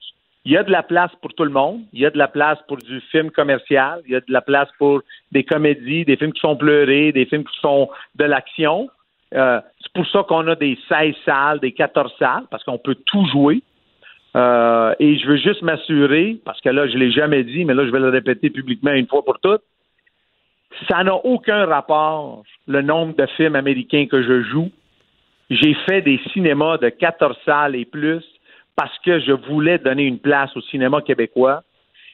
il 0.44 0.52
y 0.52 0.58
a 0.58 0.64
de 0.64 0.72
la 0.72 0.84
place 0.84 1.12
pour 1.22 1.34
tout 1.34 1.44
le 1.44 1.52
monde, 1.52 1.82
il 1.94 2.02
y 2.02 2.06
a 2.06 2.10
de 2.10 2.18
la 2.18 2.28
place 2.28 2.58
pour 2.68 2.78
du 2.78 3.00
film 3.12 3.30
commercial, 3.32 4.02
il 4.06 4.12
y 4.12 4.16
a 4.16 4.20
de 4.20 4.32
la 4.32 4.42
place 4.42 4.70
pour 4.78 5.02
des 5.32 5.44
comédies, 5.44 6.04
des 6.04 6.18
films 6.18 6.34
qui 6.34 6.42
font 6.42 6.56
pleurer, 6.56 7.12
des 7.12 7.26
films 7.26 7.44
qui 7.44 7.60
font 7.60 7.90
de 8.16 8.26
l'action. 8.26 8.90
Euh, 9.34 9.62
c'est 9.82 9.94
pour 9.94 10.08
ça 10.08 10.24
qu'on 10.28 10.48
a 10.48 10.56
des 10.56 10.78
16 10.90 11.14
salles, 11.24 11.60
des 11.60 11.72
14 11.72 12.12
salles, 12.18 12.44
parce 12.50 12.64
qu'on 12.64 12.80
peut 12.80 12.96
tout 13.06 13.26
jouer. 13.28 13.62
Euh, 14.36 14.96
et 15.00 15.18
je 15.18 15.28
veux 15.28 15.38
juste 15.38 15.62
m'assurer, 15.62 16.38
parce 16.46 16.62
que 16.62 16.70
là, 16.70 16.88
je 16.88 16.98
l'ai 16.98 17.12
jamais 17.12 17.44
dit, 17.44 17.66
mais 17.66 17.74
là, 17.74 17.86
je 17.86 17.92
vais 17.92 18.00
le 18.00 18.10
répéter 18.10 18.50
publiquement 18.50 18.92
une 18.92 19.08
fois 19.08 19.24
pour 19.24 19.40
toutes. 19.40 19.64
Ça 20.90 21.04
n'a 21.04 21.16
aucun 21.16 21.66
rapport, 21.66 22.44
le 22.68 22.82
nombre 22.82 23.16
de 23.16 23.26
films 23.38 23.56
américains 23.56 24.08
que 24.10 24.24
je 24.24 24.44
joue. 24.44 24.72
J'ai 25.50 25.74
fait 25.86 26.02
des 26.02 26.20
cinémas 26.32 26.78
de 26.78 26.90
14 26.90 27.36
salles 27.46 27.76
et 27.76 27.84
plus 27.84 28.24
parce 28.76 28.98
que 29.00 29.20
je 29.20 29.34
voulais 29.34 29.78
donner 29.80 30.04
une 30.04 30.20
place 30.20 30.56
au 30.56 30.62
cinéma 30.62 31.02
québécois 31.02 31.62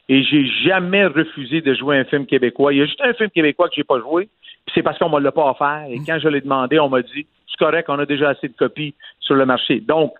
et 0.09 0.23
j'ai 0.23 0.47
jamais 0.65 1.05
refusé 1.05 1.61
de 1.61 1.73
jouer 1.75 1.97
un 1.97 2.05
film 2.05 2.25
québécois. 2.25 2.73
Il 2.73 2.79
y 2.79 2.81
a 2.81 2.85
juste 2.85 3.01
un 3.01 3.13
film 3.13 3.29
québécois 3.29 3.69
que 3.69 3.75
j'ai 3.75 3.83
pas 3.83 3.99
joué, 3.99 4.29
c'est 4.73 4.81
parce 4.81 4.97
qu'on 4.97 5.09
me 5.09 5.19
l'a 5.19 5.31
pas 5.31 5.51
offert. 5.51 5.85
Et 5.89 5.99
quand 6.05 6.17
je 6.19 6.29
l'ai 6.29 6.41
demandé, 6.41 6.79
on 6.79 6.89
m'a 6.89 7.01
dit 7.01 7.27
c'est 7.49 7.57
correct, 7.57 7.89
on 7.89 7.99
a 7.99 8.05
déjà 8.05 8.29
assez 8.29 8.47
de 8.47 8.55
copies 8.55 8.95
sur 9.19 9.35
le 9.35 9.45
marché. 9.45 9.81
Donc, 9.81 10.13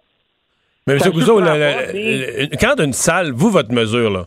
mais 0.87 0.93
M. 0.93 1.11
Gouzeau, 1.11 1.39
quand 1.39 2.79
une 2.79 2.93
salle, 2.93 3.31
vous, 3.31 3.49
votre 3.49 3.73
mesure, 3.73 4.09
là, 4.09 4.25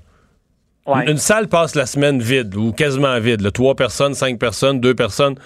une, 1.07 1.17
salle 1.17 1.49
passe 1.49 1.75
la 1.75 1.87
semaine 1.87 2.21
vide 2.21 2.55
ou 2.55 2.73
quasiment 2.73 3.19
vide, 3.19 3.41
là, 3.41 3.51
trois 3.51 3.75
personnes, 3.75 4.15
cinq 4.15 4.39
personnes, 4.39 4.81
deux 4.81 4.95
personnes. 4.95 5.37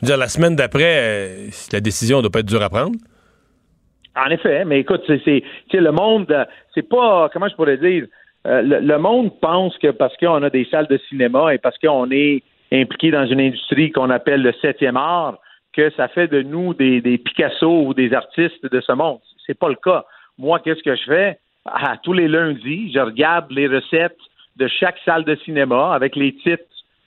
Je 0.00 0.06
veux 0.06 0.06
dire, 0.06 0.18
la 0.18 0.28
semaine 0.28 0.56
d'après, 0.56 0.98
euh, 0.98 1.48
la 1.72 1.80
décision 1.80 2.20
doit 2.20 2.30
pas 2.30 2.40
être 2.40 2.46
dure 2.46 2.62
à 2.62 2.68
prendre? 2.68 2.96
En 4.16 4.30
effet, 4.30 4.64
mais 4.64 4.80
écoute, 4.80 5.02
c'est 5.06 5.42
le 5.72 5.90
monde, 5.92 6.30
euh, 6.30 6.44
c'est 6.74 6.88
pas, 6.88 7.30
comment 7.32 7.48
je 7.48 7.54
pourrais 7.54 7.78
dire, 7.78 8.06
euh, 8.46 8.62
le, 8.62 8.98
monde 8.98 9.32
pense 9.40 9.76
que 9.78 9.88
parce 9.88 10.16
qu'on 10.16 10.42
a 10.42 10.50
des 10.50 10.66
salles 10.70 10.86
de 10.88 10.98
cinéma 11.08 11.54
et 11.54 11.58
parce 11.58 11.78
qu'on 11.78 12.10
est 12.10 12.42
impliqué 12.72 13.10
dans 13.10 13.26
une 13.26 13.40
industrie 13.40 13.90
qu'on 13.90 14.10
appelle 14.10 14.42
le 14.42 14.52
septième 14.60 14.96
art, 14.96 15.38
que 15.72 15.90
ça 15.96 16.08
fait 16.08 16.28
de 16.28 16.42
nous 16.42 16.74
des, 16.74 17.00
des 17.00 17.18
Picasso 17.18 17.86
ou 17.86 17.94
des 17.94 18.12
artistes 18.12 18.70
de 18.70 18.80
ce 18.80 18.92
monde. 18.92 19.20
C'est 19.46 19.58
pas 19.58 19.68
le 19.68 19.76
cas 19.76 20.04
moi, 20.38 20.60
qu'est-ce 20.60 20.82
que 20.82 20.94
je 20.94 21.04
fais? 21.04 21.38
À 21.64 21.96
tous 21.98 22.12
les 22.12 22.28
lundis, 22.28 22.92
je 22.92 23.00
regarde 23.00 23.50
les 23.50 23.66
recettes 23.66 24.16
de 24.56 24.68
chaque 24.68 24.98
salle 25.04 25.24
de 25.24 25.36
cinéma 25.44 25.92
avec 25.94 26.16
les 26.16 26.34
titres 26.34 26.64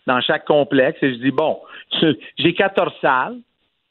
dans 0.08 0.22
chaque 0.22 0.46
complexe 0.46 1.02
et 1.02 1.14
je 1.14 1.20
dis, 1.20 1.32
bon, 1.32 1.60
j'ai 2.38 2.54
14 2.54 2.94
salles. 3.02 3.38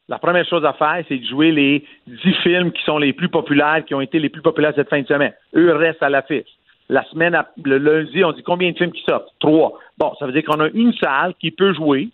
La 0.09 0.19
première 0.19 0.47
chose 0.47 0.65
à 0.65 0.73
faire, 0.73 1.05
c'est 1.09 1.19
de 1.19 1.27
jouer 1.27 1.53
les 1.53 1.85
10 2.07 2.35
films 2.43 2.73
qui 2.73 2.83
sont 2.83 2.99
les 2.99 3.13
plus 3.13 3.29
populaires, 3.29 3.85
qui 3.87 3.95
ont 3.95 4.01
été 4.01 4.19
les 4.19 4.29
plus 4.29 4.43
populaires 4.43 4.73
cette 4.75 4.89
fin 4.89 5.01
de 5.01 5.07
semaine. 5.07 5.33
Eux 5.55 5.73
restent 5.75 6.03
à 6.03 6.09
l'affiche. 6.09 6.49
La 6.89 7.05
semaine, 7.05 7.41
le 7.63 7.79
lundi, 7.79 8.25
on 8.25 8.33
dit 8.33 8.43
combien 8.43 8.73
de 8.73 8.77
films 8.77 8.91
qui 8.91 9.05
sortent? 9.09 9.33
Trois. 9.39 9.79
Bon, 9.97 10.13
ça 10.19 10.27
veut 10.27 10.33
dire 10.33 10.43
qu'on 10.43 10.59
a 10.59 10.69
une 10.75 10.93
salle 10.95 11.35
qui 11.41 11.53
peut 11.53 11.73
jouer 11.73 12.09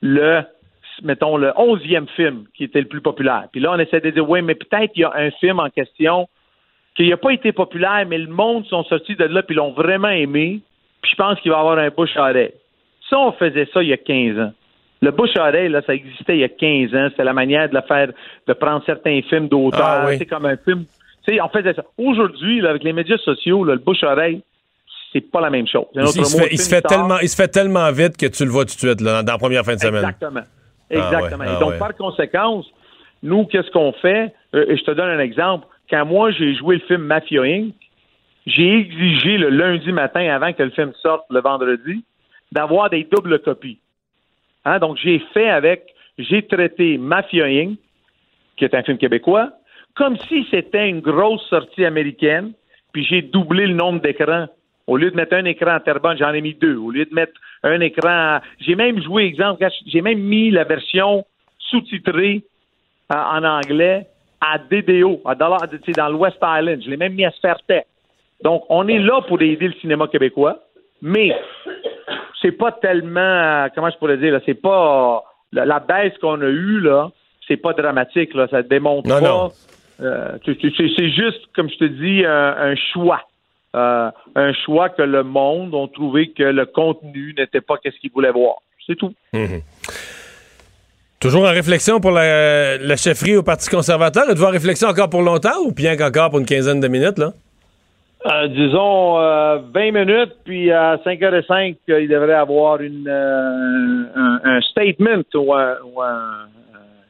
le, 0.00 0.42
mettons, 1.02 1.36
le 1.36 1.52
onzième 1.56 2.06
film 2.08 2.44
qui 2.54 2.62
était 2.62 2.80
le 2.80 2.86
plus 2.86 3.00
populaire. 3.00 3.48
Puis 3.50 3.60
là, 3.60 3.72
on 3.72 3.78
essaie 3.80 4.00
de 4.00 4.10
dire, 4.10 4.28
oui, 4.28 4.40
mais 4.40 4.54
peut-être 4.54 4.92
il 4.94 5.00
y 5.00 5.04
a 5.04 5.12
un 5.16 5.32
film 5.32 5.58
en 5.58 5.70
question 5.70 6.28
qu'il 6.96 7.08
n'a 7.08 7.16
pas 7.16 7.32
été 7.32 7.52
populaire, 7.52 8.04
mais 8.08 8.18
le 8.18 8.28
monde 8.28 8.66
sont 8.66 8.84
sortis 8.84 9.16
de 9.16 9.24
là 9.24 9.42
puis 9.42 9.54
l'ont 9.54 9.72
vraiment 9.72 10.08
aimé. 10.08 10.60
Puis 11.02 11.12
je 11.12 11.16
pense 11.16 11.40
qu'il 11.40 11.50
va 11.50 11.58
y 11.58 11.60
avoir 11.60 11.78
un 11.78 11.90
bouche 11.90 12.16
à 12.16 12.30
oreille. 12.30 12.52
Ça, 13.08 13.18
on 13.18 13.32
faisait 13.32 13.68
ça 13.72 13.82
il 13.82 13.88
y 13.88 13.92
a 13.92 13.96
15 13.96 14.38
ans. 14.38 14.52
Le 15.00 15.10
bouche 15.12 15.36
à 15.36 15.48
oreille, 15.48 15.68
là, 15.68 15.80
ça 15.86 15.94
existait 15.94 16.36
il 16.36 16.40
y 16.40 16.44
a 16.44 16.48
15 16.48 16.94
ans. 16.94 17.08
C'était 17.10 17.24
la 17.24 17.32
manière 17.32 17.68
de 17.68 17.74
le 17.74 17.82
faire, 17.82 18.10
de 18.46 18.52
prendre 18.52 18.82
certains 18.84 19.20
films 19.22 19.48
d'auteur. 19.48 20.08
C'est 20.10 20.26
ah 20.30 20.34
comme 20.34 20.46
un 20.46 20.56
film. 20.56 20.84
on 21.40 21.48
faisait 21.48 21.74
ça. 21.74 21.84
Aujourd'hui, 21.96 22.66
avec 22.66 22.82
les 22.82 22.92
médias 22.92 23.18
sociaux, 23.18 23.64
le 23.64 23.76
bouche 23.76 24.02
à 24.02 24.12
oreille, 24.12 24.42
c'est 25.12 25.20
pas 25.20 25.40
la 25.40 25.50
même 25.50 25.66
chose. 25.66 25.86
Il, 25.94 26.58
se 26.58 26.68
fait, 26.68 26.82
tellement, 26.82 27.18
il 27.20 27.28
se 27.28 27.36
fait 27.36 27.48
tellement 27.48 27.90
vite 27.92 28.16
que 28.16 28.26
tu 28.26 28.44
le 28.44 28.50
vois 28.50 28.64
tout 28.64 28.74
de 28.74 28.78
suite 28.78 29.02
dans 29.02 29.24
la 29.24 29.38
première 29.38 29.64
fin 29.64 29.74
de 29.74 29.80
semaine. 29.80 30.04
Exactement. 30.04 30.40
Ah 30.90 30.94
Exactement. 30.94 31.44
Ah 31.46 31.60
donc, 31.60 31.78
par 31.78 31.94
conséquence, 31.96 32.66
nous, 33.22 33.46
qu'est-ce 33.46 33.70
qu'on 33.70 33.92
fait? 33.92 34.32
Euh, 34.54 34.76
je 34.76 34.82
te 34.82 34.90
donne 34.90 35.08
un 35.08 35.20
exemple 35.20 35.66
quand 35.90 36.04
moi 36.06 36.30
j'ai 36.30 36.54
joué 36.54 36.76
le 36.76 36.82
film 36.82 37.02
Mafia 37.02 37.42
Inc., 37.42 37.74
j'ai 38.46 38.78
exigé 38.78 39.36
le 39.36 39.50
lundi 39.50 39.92
matin 39.92 40.28
avant 40.34 40.52
que 40.52 40.62
le 40.62 40.70
film 40.70 40.92
sorte 41.02 41.24
le 41.30 41.40
vendredi 41.40 42.04
d'avoir 42.52 42.88
des 42.88 43.04
doubles 43.04 43.40
copies. 43.40 43.78
Hein? 44.64 44.78
Donc 44.78 44.96
j'ai 45.02 45.18
fait 45.34 45.50
avec, 45.50 45.94
j'ai 46.18 46.42
traité 46.46 46.98
Mafia 46.98 47.44
Inc., 47.46 47.78
qui 48.56 48.64
est 48.64 48.74
un 48.74 48.82
film 48.82 48.98
québécois, 48.98 49.52
comme 49.94 50.16
si 50.16 50.46
c'était 50.50 50.88
une 50.88 51.00
grosse 51.00 51.46
sortie 51.48 51.84
américaine, 51.84 52.52
puis 52.92 53.04
j'ai 53.04 53.22
doublé 53.22 53.66
le 53.66 53.74
nombre 53.74 54.00
d'écrans. 54.00 54.46
Au 54.86 54.96
lieu 54.96 55.10
de 55.10 55.16
mettre 55.16 55.34
un 55.34 55.44
écran 55.44 55.72
à 55.72 55.80
Terrebonne, 55.80 56.16
j'en 56.16 56.32
ai 56.32 56.40
mis 56.40 56.54
deux. 56.54 56.76
Au 56.76 56.90
lieu 56.90 57.04
de 57.04 57.14
mettre 57.14 57.34
un 57.62 57.80
écran, 57.80 58.40
j'ai 58.60 58.74
même 58.74 59.02
joué, 59.02 59.24
exemple, 59.24 59.66
j'ai 59.86 60.00
même 60.00 60.20
mis 60.20 60.50
la 60.50 60.64
version 60.64 61.26
sous-titrée 61.58 62.42
en 63.10 63.44
anglais 63.44 64.06
à 64.40 64.58
DDO, 64.58 65.20
à 65.24 65.34
dans 65.34 66.08
l'West 66.08 66.38
Island. 66.42 66.82
Je 66.82 66.90
l'ai 66.90 66.96
même 66.96 67.14
mis 67.14 67.24
à 67.24 67.30
Sfertec. 67.32 67.86
Donc, 68.42 68.64
on 68.68 68.86
est 68.88 68.98
là 68.98 69.20
pour 69.22 69.40
aider 69.42 69.68
le 69.68 69.74
cinéma 69.74 70.06
québécois, 70.06 70.60
mais 71.02 71.34
c'est 72.40 72.52
pas 72.52 72.72
tellement, 72.72 73.66
comment 73.74 73.90
je 73.90 73.98
pourrais 73.98 74.16
dire, 74.16 74.40
c'est 74.46 74.54
pas 74.54 75.24
la, 75.52 75.80
baisse 75.80 76.16
qu'on 76.20 76.40
a 76.40 76.46
eue 76.46 76.80
là, 76.80 77.10
c'est 77.46 77.56
pas 77.56 77.72
dramatique 77.72 78.34
là, 78.34 78.46
ça 78.48 78.62
démontre 78.62 79.08
pas. 79.08 79.50
Euh, 80.00 80.38
c'est 80.44 81.10
juste, 81.10 81.40
comme 81.56 81.68
je 81.68 81.76
te 81.78 81.84
dis, 81.84 82.24
un, 82.24 82.74
choix. 82.92 83.22
Euh, 83.74 84.10
un 84.34 84.52
choix 84.52 84.88
que 84.88 85.02
le 85.02 85.24
monde 85.24 85.74
a 85.74 85.86
trouvé 85.88 86.30
que 86.30 86.44
le 86.44 86.64
contenu 86.66 87.34
n'était 87.36 87.60
pas 87.60 87.74
ce 87.84 87.90
qu'il 87.98 88.12
voulait 88.12 88.30
voir. 88.30 88.56
C'est 88.86 88.96
tout. 88.96 89.12
Mhm. 89.32 89.60
Toujours 91.20 91.42
en 91.42 91.50
réflexion 91.50 91.98
pour 91.98 92.12
la, 92.12 92.96
chefferie 92.96 93.36
au 93.36 93.42
Parti 93.42 93.68
conservateur. 93.68 94.30
Êtes-vous 94.30 94.44
en 94.44 94.50
réflexion 94.50 94.88
encore 94.88 95.10
pour 95.10 95.22
longtemps 95.22 95.58
ou 95.64 95.72
bien 95.72 95.96
qu'encore 95.96 96.30
pour 96.30 96.38
une 96.38 96.46
quinzaine 96.46 96.78
de 96.80 96.86
minutes, 96.86 97.18
là? 97.18 97.32
Euh, 98.26 98.48
disons 98.48 99.14
20 99.14 99.20
euh, 99.20 99.92
minutes, 99.92 100.36
puis 100.44 100.72
à 100.72 100.96
5h05, 101.04 101.76
il 101.88 102.08
devrait 102.08 102.34
avoir 102.34 102.80
une, 102.80 103.08
euh, 103.08 104.38
un, 104.44 104.60
statement 104.60 105.22
ou 105.34 105.54
un, 105.54 106.46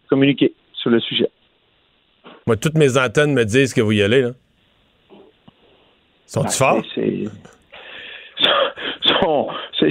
communiqué 0.09 0.53
sur 0.75 0.91
le 0.91 1.01
sujet. 1.01 1.29
Moi, 2.47 2.57
toutes 2.57 2.77
mes 2.77 2.97
antennes 2.97 3.33
me 3.35 3.45
disent 3.45 3.75
que 3.75 3.81
vous 3.81 3.93
y 3.93 4.03
allez, 4.03 4.23
là. 4.23 4.31
Sont-ils 6.27 6.57
forts? 6.57 6.83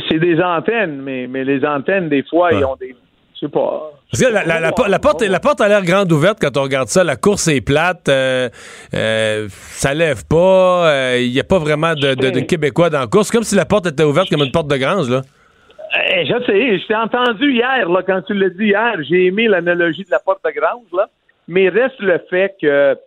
C'est 0.09 0.19
des 0.19 0.41
antennes, 0.41 1.01
mais, 1.01 1.27
mais 1.27 1.43
les 1.43 1.65
antennes, 1.65 2.09
des 2.09 2.23
fois, 2.23 2.51
ils 2.53 2.63
ont 2.63 2.75
des 2.75 2.95
je 3.39 3.45
sais 3.45 3.51
pas. 3.51 3.91
Parce 4.11 4.23
que 4.23 4.89
la, 4.89 4.99
porte, 4.99 5.21
la 5.21 5.39
porte 5.39 5.61
a 5.61 5.67
l'air 5.67 5.83
grande 5.83 6.11
ouverte 6.11 6.39
quand 6.41 6.57
on 6.57 6.63
regarde 6.63 6.87
ça. 6.87 7.03
La 7.03 7.17
course 7.17 7.47
est 7.47 7.61
plate. 7.61 8.09
Euh, 8.09 8.49
euh, 8.93 9.47
ça 9.49 9.93
lève 9.93 10.25
pas. 10.27 11.15
Il 11.17 11.27
euh, 11.27 11.33
n'y 11.33 11.39
a 11.39 11.43
pas 11.43 11.59
vraiment 11.59 11.93
de, 11.93 12.39
Québécois 12.41 12.89
dans 12.89 13.01
la 13.01 13.07
course. 13.07 13.29
comme 13.29 13.43
si 13.43 13.55
la 13.55 13.65
porte 13.65 13.85
était 13.87 14.03
ouverte 14.03 14.29
comme 14.29 14.43
une 14.43 14.51
porte 14.51 14.67
de 14.67 14.77
grange, 14.77 15.09
là. 15.09 15.21
Eh, 16.11 16.25
je 16.25 16.33
sais. 16.45 16.79
Je 16.79 16.87
t'ai 16.87 16.95
entendu 16.95 17.53
hier, 17.53 17.89
là, 17.89 18.01
quand 18.01 18.21
tu 18.23 18.33
l'as 18.33 18.49
dit 18.49 18.67
hier. 18.67 18.95
J'ai 19.07 19.27
aimé 19.27 19.47
l'analogie 19.47 20.03
de 20.03 20.11
la 20.11 20.19
porte 20.19 20.43
de 20.43 20.51
grange, 20.51 20.87
là. 20.93 21.09
Mais 21.47 21.69
reste 21.69 21.99
le 21.99 22.19
fait 22.29 22.55
que, 22.61 22.97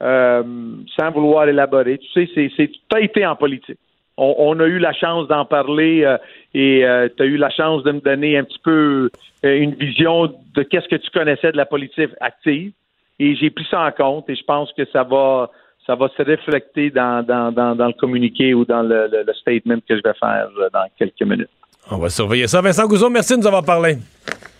sans 0.00 1.10
vouloir 1.12 1.48
élaborer, 1.48 1.98
tu 1.98 2.08
sais, 2.12 2.30
c'est, 2.34 2.50
c'est, 2.56 2.68
tu 2.68 2.96
as 2.96 3.00
été 3.00 3.26
en 3.26 3.36
politique. 3.36 3.78
On, 4.18 4.58
a 4.60 4.66
eu 4.66 4.78
la 4.78 4.92
chance 4.92 5.28
d'en 5.28 5.44
parler 5.44 6.02
euh, 6.04 6.18
et 6.54 6.84
tu 7.16 7.22
as 7.22 7.26
eu 7.26 7.36
la 7.36 7.50
chance 7.50 7.82
de 7.84 7.92
me 7.92 8.00
donner 8.00 8.36
un 8.36 8.44
petit 8.44 8.58
peu 8.62 9.10
une 9.42 9.74
vision 9.74 10.34
de 10.54 10.62
qu'est-ce 10.62 10.88
que 10.88 10.96
tu 10.96 11.10
connaissais 11.10 11.52
de 11.52 11.56
la 11.56 11.66
politique 11.66 12.10
active. 12.20 12.72
Et 13.20 13.36
j'ai 13.36 13.50
pris 13.50 13.66
ça 13.70 13.80
en 13.80 13.92
compte 13.92 14.28
et 14.28 14.36
je 14.36 14.44
pense 14.44 14.72
que 14.76 14.84
ça 14.92 15.02
va 15.04 15.50
ça 15.86 15.94
va 15.94 16.08
se 16.14 16.22
refléter 16.22 16.90
dans, 16.90 17.24
dans, 17.24 17.50
dans, 17.50 17.86
le 17.86 17.94
communiqué 17.94 18.52
ou 18.52 18.66
dans 18.66 18.82
le, 18.82 19.08
le, 19.10 19.32
statement 19.32 19.78
que 19.88 19.96
je 19.96 20.02
vais 20.04 20.12
faire 20.20 20.48
dans 20.70 20.86
quelques 20.98 21.22
minutes. 21.22 21.48
On 21.90 21.96
va 21.96 22.10
surveiller 22.10 22.46
ça. 22.46 22.60
Vincent 22.60 22.86
Gouzeau, 22.86 23.08
merci 23.08 23.32
de 23.32 23.38
nous 23.38 23.46
avoir 23.46 23.64
parlé. 23.64 23.96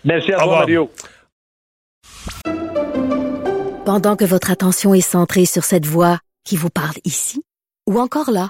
Merci 0.03 0.33
à 0.33 0.37
toi, 0.37 0.59
Mario. 0.59 0.89
Pendant 3.85 4.15
que 4.15 4.25
votre 4.25 4.51
attention 4.51 4.93
est 4.93 5.01
centrée 5.01 5.45
sur 5.45 5.63
cette 5.63 5.85
voix 5.85 6.17
qui 6.45 6.55
vous 6.55 6.69
parle 6.69 6.95
ici, 7.05 7.43
ou 7.87 7.99
encore 7.99 8.31
là, 8.31 8.49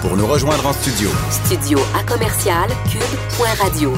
Pour 0.00 0.16
nous 0.16 0.26
rejoindre 0.26 0.64
en 0.64 0.72
studio. 0.72 1.10
Studio 1.30 1.78
à 1.94 2.02
commercial 2.02 2.68
cube.radio. 2.90 3.92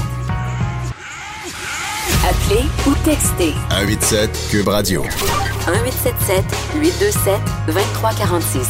Appelez 2.29 2.65
ou 2.89 2.95
textez. 3.05 3.53
187 3.71 4.49
cube 4.51 4.67
radio. 4.67 5.03
1877 5.03 6.45
827 6.75 7.41
2346. 7.69 8.69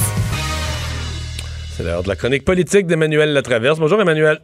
C'est 1.75 1.83
l'heure 1.85 2.03
de 2.03 2.09
la 2.09 2.17
chronique 2.17 2.45
politique 2.45 2.87
d'Emmanuel 2.87 3.33
Latraverse. 3.33 3.79
Bonjour 3.79 3.99
Emmanuel. 3.99 4.39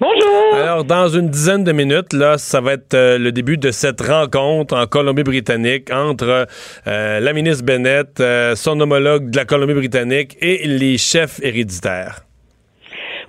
Bonjour. 0.00 0.54
Alors, 0.54 0.84
dans 0.84 1.08
une 1.08 1.28
dizaine 1.28 1.62
de 1.62 1.72
minutes, 1.72 2.14
là, 2.14 2.38
ça 2.38 2.62
va 2.62 2.72
être 2.72 2.94
euh, 2.94 3.18
le 3.18 3.32
début 3.32 3.58
de 3.58 3.70
cette 3.70 4.00
rencontre 4.00 4.74
en 4.74 4.86
Colombie-Britannique 4.86 5.92
entre 5.92 6.46
euh, 6.86 7.20
la 7.20 7.32
ministre 7.34 7.66
Bennett, 7.66 8.18
euh, 8.20 8.56
son 8.56 8.80
homologue 8.80 9.28
de 9.28 9.36
la 9.36 9.44
Colombie-Britannique 9.44 10.38
et 10.40 10.66
les 10.66 10.96
chefs 10.96 11.38
héréditaires. 11.42 12.22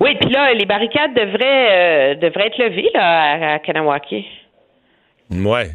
Oui, 0.02 0.15
puis 0.19 0.32
là, 0.32 0.52
les 0.56 0.65
barricades 0.65 1.14
devraient, 1.14 2.15
devraient 2.15 2.48
être 2.48 2.57
levées 2.57 2.90
là, 2.95 3.53
à, 3.53 3.60
Kanawaki. 3.60 4.26
Ouais. 5.30 5.68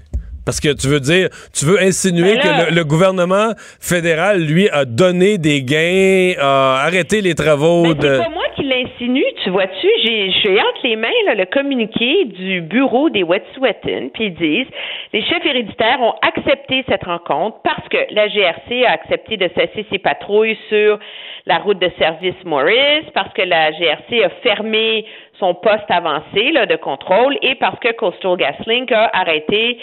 Parce 0.45 0.61
que 0.61 0.75
tu 0.75 0.89
veux 0.89 0.99
dire, 0.99 1.29
tu 1.55 1.65
veux 1.65 1.81
insinuer 1.81 2.35
Ben 2.35 2.69
que 2.69 2.75
le, 2.75 2.85
gouvernement 2.85 3.53
fédéral, 3.81 4.43
lui, 4.43 4.69
a 4.71 4.85
donné 4.85 5.39
des 5.39 5.63
gains, 5.63 6.35
a 6.41 6.83
arrêté 6.85 7.21
les 7.21 7.35
travaux 7.35 7.83
Ben, 7.83 7.95
de. 7.95 8.01
C'est 8.01 8.25
pas 8.25 8.29
moi 8.31 8.45
qui 8.57 8.63
l'insinue, 8.65 9.25
tu 9.45 9.51
vois-tu? 9.51 9.89
J'ai 10.05 10.31
j'ai 10.43 10.61
entre 10.61 10.81
les 10.85 10.97
mains 10.97 11.09
là, 11.27 11.35
le 11.35 11.47
communiqué 11.47 12.25
du 12.25 12.63
bureau 12.63 13.11
des 13.11 13.23
Wet'suwet'en, 13.23 14.09
puis 14.13 14.27
ils 14.27 14.35
disent 14.35 14.73
les 15.13 15.23
chefs 15.23 15.45
héréditaires 15.45 16.01
ont 16.01 16.15
accepté 16.23 16.85
cette 16.89 17.05
rencontre 17.05 17.59
parce 17.63 17.89
que 17.89 17.99
la 18.11 18.29
GRC 18.29 18.85
a 18.85 18.93
accepté 18.93 19.37
de 19.37 19.49
cesser 19.57 19.87
ses 19.91 19.99
patrouilles 19.99 20.59
sur 20.69 20.99
la 21.47 21.59
route 21.59 21.79
de 21.79 21.91
service 21.99 22.35
Morris, 22.45 23.05
parce 23.15 23.33
que 23.33 23.43
la 23.43 23.71
GRC 23.71 24.25
a 24.25 24.31
fermé 24.43 25.07
son 25.39 25.55
poste 25.55 25.89
avancé 25.91 26.53
de 26.53 26.77
contrôle 26.77 27.39
et 27.41 27.55
parce 27.55 27.79
que 27.79 27.93
Coastal 27.93 28.37
GasLink 28.37 28.91
a 28.91 29.11
arrêté 29.13 29.79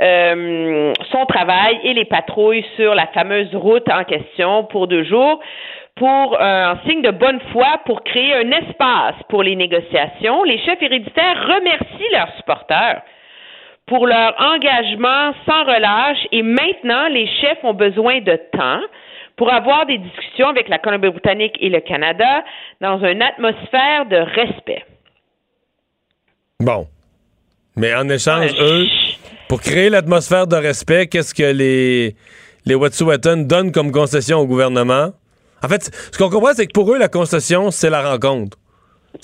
euh, 0.00 0.92
son 1.10 1.24
travail 1.24 1.80
et 1.84 1.94
les 1.94 2.04
patrouilles 2.04 2.66
sur 2.76 2.94
la 2.94 3.06
fameuse 3.08 3.54
route 3.54 3.88
en 3.90 4.04
question 4.04 4.64
pour 4.64 4.88
deux 4.88 5.04
jours 5.04 5.40
pour 5.94 6.34
euh, 6.34 6.72
un 6.72 6.78
signe 6.86 7.00
de 7.00 7.10
bonne 7.10 7.40
foi 7.52 7.80
pour 7.86 8.04
créer 8.04 8.34
un 8.34 8.50
espace 8.50 9.14
pour 9.30 9.42
les 9.42 9.56
négociations. 9.56 10.44
Les 10.44 10.58
chefs 10.58 10.82
héréditaires 10.82 11.46
remercient 11.46 12.12
leurs 12.12 12.32
supporters 12.36 13.00
pour 13.86 14.06
leur 14.06 14.34
engagement 14.38 15.32
sans 15.48 15.64
relâche 15.64 16.26
et 16.32 16.42
maintenant 16.42 17.08
les 17.08 17.26
chefs 17.40 17.64
ont 17.64 17.72
besoin 17.72 18.20
de 18.20 18.36
temps 18.52 18.80
pour 19.36 19.52
avoir 19.52 19.86
des 19.86 19.98
discussions 19.98 20.48
avec 20.48 20.68
la 20.68 20.78
Colombie-Britannique 20.78 21.56
et 21.60 21.68
le 21.68 21.80
Canada 21.80 22.44
dans 22.80 22.98
une 23.04 23.22
atmosphère 23.22 24.06
de 24.06 24.16
respect. 24.16 24.84
Bon. 26.60 26.86
Mais 27.76 27.94
en 27.94 28.08
échange, 28.08 28.52
eux, 28.58 28.86
pour 29.48 29.60
créer 29.60 29.90
l'atmosphère 29.90 30.46
de 30.46 30.56
respect, 30.56 31.06
qu'est-ce 31.08 31.34
que 31.34 31.52
les, 31.52 32.16
les 32.64 32.74
Wet'suwet'en 32.74 33.46
donnent 33.46 33.72
comme 33.72 33.92
concession 33.92 34.38
au 34.38 34.46
gouvernement? 34.46 35.10
En 35.62 35.68
fait, 35.68 35.82
ce 35.82 36.18
qu'on 36.18 36.30
comprend, 36.30 36.52
c'est 36.54 36.66
que 36.66 36.72
pour 36.72 36.92
eux, 36.94 36.98
la 36.98 37.08
concession, 37.08 37.70
c'est 37.70 37.90
la 37.90 38.02
rencontre. 38.02 38.56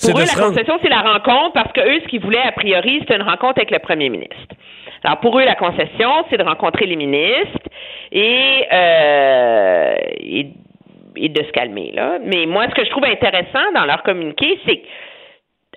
Pour 0.01 0.19
eux, 0.19 0.25
la 0.25 0.43
concession, 0.43 0.77
c'est 0.81 0.89
la 0.89 1.01
rencontre 1.01 1.53
parce 1.53 1.71
que 1.73 1.81
eux, 1.81 1.99
ce 2.03 2.07
qu'ils 2.07 2.21
voulaient 2.21 2.41
a 2.41 2.51
priori, 2.51 2.99
c'était 3.01 3.15
une 3.15 3.23
rencontre 3.23 3.57
avec 3.57 3.71
le 3.71 3.79
premier 3.79 4.09
ministre. 4.09 4.55
Alors, 5.03 5.19
pour 5.19 5.37
eux, 5.37 5.43
la 5.43 5.55
concession, 5.55 6.09
c'est 6.29 6.37
de 6.37 6.43
rencontrer 6.43 6.85
les 6.85 6.95
ministres 6.95 7.69
et, 8.13 8.65
euh, 8.71 9.95
et, 10.19 11.29
de 11.29 11.43
se 11.43 11.51
calmer. 11.51 11.91
Là. 11.93 12.19
Mais 12.23 12.45
moi, 12.45 12.67
ce 12.69 12.75
que 12.75 12.85
je 12.85 12.89
trouve 12.91 13.05
intéressant 13.05 13.71
dans 13.73 13.85
leur 13.85 14.03
communiqué, 14.03 14.59
c'est 14.65 14.81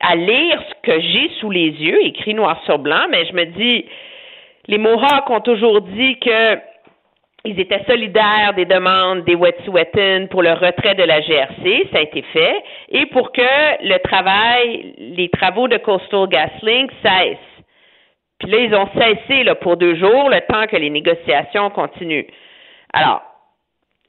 à 0.01 0.15
lire 0.15 0.63
ce 0.69 0.91
que 0.91 1.01
j'ai 1.01 1.31
sous 1.41 1.51
les 1.51 1.71
yeux, 1.71 2.05
écrit 2.05 2.35
noir 2.35 2.61
sur 2.67 2.79
blanc, 2.79 3.07
mais 3.11 3.25
je 3.27 3.33
me 3.33 3.45
dis, 3.47 3.87
les 4.67 4.79
Mohawks 4.79 5.31
ont 5.31 5.41
toujours 5.41 5.81
dit 5.81 6.19
que 6.19 6.59
ils 7.47 7.61
étaient 7.61 7.85
solidaires 7.89 8.55
des 8.57 8.65
demandes 8.65 9.25
des 9.25 9.37
Wet'suwet'en 9.37 10.27
pour 10.31 10.43
le 10.43 10.53
retrait 10.53 10.97
de 10.97 11.05
la 11.05 11.21
GRC, 11.21 11.89
ça 11.93 11.99
a 11.99 12.03
été 12.03 12.23
fait, 12.33 12.63
et 12.91 13.07
pour 13.07 13.31
que 13.31 13.41
le 13.83 13.99
travail, 13.99 14.95
les 14.99 15.29
travaux 15.29 15.69
de 15.69 15.77
Coastal 15.77 16.29
GasLink 16.29 16.91
cessent. 17.03 17.56
Puis 18.39 18.51
là, 18.51 18.59
ils 18.59 18.75
ont 18.75 18.89
cessé 18.95 19.45
là, 19.45 19.55
pour 19.55 19.77
deux 19.77 19.97
jours, 19.97 20.29
le 20.29 20.41
temps 20.43 20.67
que 20.67 20.77
les 20.77 20.91
négociations 20.91 21.71
continuent. 21.71 22.27
Alors, 22.93 23.23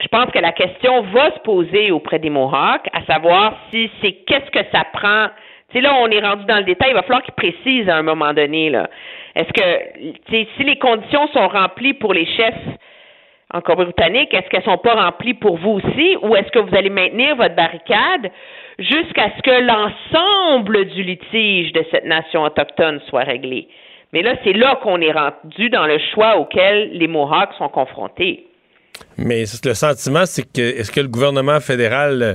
je 0.01 0.07
pense 0.09 0.29
que 0.31 0.39
la 0.39 0.51
question 0.51 1.01
va 1.01 1.31
se 1.31 1.39
poser 1.39 1.91
auprès 1.91 2.19
des 2.19 2.29
Mohawks, 2.29 2.87
à 2.93 3.03
savoir 3.05 3.57
si 3.71 3.89
c'est 4.01 4.11
qu'est-ce 4.27 4.51
que 4.51 4.65
ça 4.71 4.83
prend. 4.93 5.27
Tu 5.69 5.77
sais, 5.77 5.81
là, 5.81 5.95
on 5.99 6.07
est 6.09 6.19
rendu 6.19 6.45
dans 6.45 6.57
le 6.57 6.63
détail, 6.63 6.89
il 6.91 6.93
va 6.93 7.01
falloir 7.03 7.23
qu'ils 7.23 7.33
précisent 7.33 7.89
à 7.89 7.95
un 7.95 8.03
moment 8.03 8.33
donné. 8.33 8.69
Là. 8.69 8.89
Est-ce 9.35 9.51
que 9.53 10.45
si 10.57 10.63
les 10.63 10.77
conditions 10.77 11.27
sont 11.29 11.47
remplies 11.47 11.93
pour 11.93 12.13
les 12.13 12.25
chefs 12.25 12.53
en 13.53 13.61
Colombie-Britannique, 13.61 14.33
est-ce 14.33 14.49
qu'elles 14.49 14.63
sont 14.63 14.77
pas 14.77 14.95
remplies 14.95 15.33
pour 15.33 15.57
vous 15.57 15.79
aussi 15.81 16.17
ou 16.21 16.35
est-ce 16.35 16.51
que 16.51 16.59
vous 16.59 16.75
allez 16.75 16.89
maintenir 16.89 17.35
votre 17.35 17.55
barricade 17.55 18.29
jusqu'à 18.77 19.31
ce 19.37 19.41
que 19.41 19.61
l'ensemble 19.61 20.85
du 20.85 21.03
litige 21.03 21.71
de 21.71 21.83
cette 21.91 22.05
nation 22.05 22.43
autochtone 22.43 22.99
soit 23.07 23.23
réglé? 23.23 23.67
Mais 24.13 24.21
là, 24.21 24.35
c'est 24.43 24.53
là 24.53 24.79
qu'on 24.81 25.01
est 25.01 25.11
rendu 25.11 25.69
dans 25.69 25.85
le 25.85 25.97
choix 26.13 26.37
auquel 26.37 26.91
les 26.93 27.07
Mohawks 27.07 27.53
sont 27.57 27.69
confrontés. 27.69 28.45
Mais 29.17 29.43
le 29.63 29.73
sentiment, 29.73 30.25
c'est 30.25 30.43
que 30.51 30.61
est-ce 30.61 30.91
que 30.91 31.01
le 31.01 31.07
gouvernement 31.07 31.59
fédéral 31.59 32.23
euh, 32.23 32.33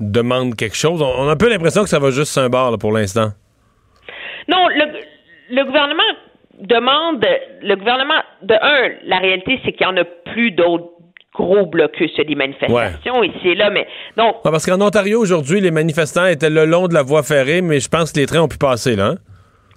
demande 0.00 0.56
quelque 0.56 0.76
chose? 0.76 1.02
On 1.02 1.28
a 1.28 1.32
un 1.32 1.36
peu 1.36 1.48
l'impression 1.48 1.82
que 1.82 1.88
ça 1.88 1.98
va 1.98 2.10
juste 2.10 2.36
un 2.38 2.48
bar 2.48 2.76
pour 2.78 2.92
l'instant. 2.92 3.28
Non, 4.48 4.68
le, 4.68 4.84
le 5.54 5.64
gouvernement 5.64 6.02
demande, 6.60 7.24
le 7.62 7.74
gouvernement, 7.76 8.22
de 8.42 8.54
un, 8.54 8.94
la 9.04 9.18
réalité, 9.18 9.60
c'est 9.64 9.72
qu'il 9.72 9.86
n'y 9.86 9.92
en 9.92 9.96
a 9.96 10.04
plus 10.04 10.50
d'autres 10.52 10.90
gros 11.34 11.66
blocus, 11.66 12.12
des 12.16 12.34
manifestations 12.34 13.24
ici 13.24 13.48
et 13.48 13.54
là, 13.56 13.68
mais 13.68 13.88
donc... 14.16 14.36
parce 14.44 14.64
qu'en 14.64 14.80
Ontario, 14.80 15.20
aujourd'hui, 15.20 15.60
les 15.60 15.72
manifestants 15.72 16.26
étaient 16.26 16.50
le 16.50 16.64
long 16.64 16.86
de 16.86 16.94
la 16.94 17.02
voie 17.02 17.24
ferrée, 17.24 17.60
mais 17.60 17.80
je 17.80 17.88
pense 17.88 18.12
que 18.12 18.20
les 18.20 18.26
trains 18.26 18.42
ont 18.42 18.48
pu 18.48 18.56
passer, 18.58 18.94
là. 18.94 19.06
Hein? 19.06 19.14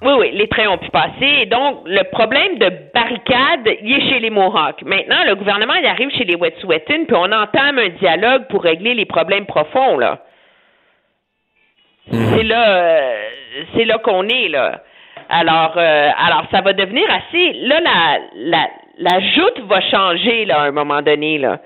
Oui, 0.03 0.14
oui, 0.19 0.32
les 0.34 0.48
trains 0.48 0.68
ont 0.68 0.78
pu 0.78 0.90
passer. 0.90 1.41
Et 1.41 1.45
donc, 1.48 1.82
le 1.86 2.03
problème 2.11 2.60
de 2.60 2.72
barricade, 2.94 3.68
il 3.82 3.98
est 3.98 4.10
chez 4.10 4.19
les 4.19 4.30
Mohawks. 4.30 4.84
Maintenant, 4.84 5.24
le 5.26 5.36
gouvernement, 5.36 5.74
il 5.74 5.88
arrive 5.88 6.11
chez 6.11 6.24
les 6.24 6.36
Wet'suwet'en, 6.36 7.06
puis 7.06 7.15
on 7.15 7.32
entame 7.32 7.80
un 7.80 7.90
dialogue 7.90 8.48
pour 8.49 8.64
régler 8.64 8.94
les 8.94 9.06
problèmes 9.06 9.48
profonds, 9.48 9.98
là. 9.98 10.19
C'est 12.10 12.44
là, 12.44 12.69
euh, 12.69 13.24
c'est 13.76 13.86
là 13.86 13.98
qu'on 13.98 14.28
est, 14.30 14.49
là. 14.49 14.82
Alors, 15.30 15.74
euh, 15.78 16.10
alors 16.18 16.44
ça 16.52 16.61
va 16.61 16.74
devenir 16.74 17.06
assez. 17.11 17.53
Là, 17.53 17.80
la, 17.82 18.19
la, 18.36 18.68
la 18.99 19.19
joute 19.19 19.60
va 19.68 19.82
changer 19.82 20.45
là, 20.45 20.61
à 20.61 20.64
un 20.68 20.72
moment 20.72 21.02
donné. 21.02 21.38
Là. 21.38 21.60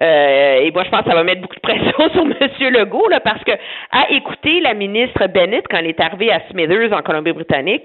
Euh, 0.00 0.60
et 0.60 0.70
moi, 0.70 0.84
je 0.84 0.90
pense 0.90 1.02
que 1.02 1.10
ça 1.10 1.14
va 1.14 1.24
mettre 1.24 1.42
beaucoup 1.42 1.56
de 1.56 1.60
pression 1.60 2.10
sur 2.12 2.22
M. 2.22 2.72
Legault, 2.72 3.08
là, 3.08 3.20
parce 3.20 3.42
que 3.44 3.52
à 3.90 4.10
écouter 4.10 4.60
la 4.60 4.74
ministre 4.74 5.26
Bennett 5.26 5.66
quand 5.70 5.78
elle 5.78 5.88
est 5.88 6.00
arrivée 6.00 6.32
à 6.32 6.40
Smithers 6.50 6.92
en 6.92 7.02
Colombie-Britannique, 7.02 7.84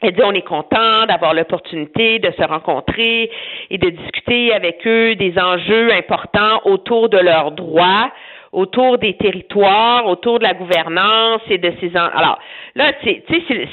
elle 0.00 0.12
dit 0.12 0.22
on 0.24 0.32
est 0.32 0.46
content 0.46 1.06
d'avoir 1.06 1.32
l'opportunité 1.34 2.18
de 2.18 2.30
se 2.32 2.42
rencontrer 2.42 3.30
et 3.70 3.78
de 3.78 3.90
discuter 3.90 4.52
avec 4.52 4.86
eux 4.86 5.14
des 5.14 5.38
enjeux 5.38 5.92
importants 5.92 6.60
autour 6.64 7.08
de 7.08 7.18
leurs 7.18 7.52
droits 7.52 8.10
autour 8.52 8.98
des 8.98 9.16
territoires, 9.16 10.06
autour 10.06 10.38
de 10.38 10.44
la 10.44 10.54
gouvernance 10.54 11.40
et 11.48 11.58
de 11.58 11.72
ces... 11.80 11.96
Alors, 11.96 12.38
là, 12.74 12.92
c'est 13.02 13.22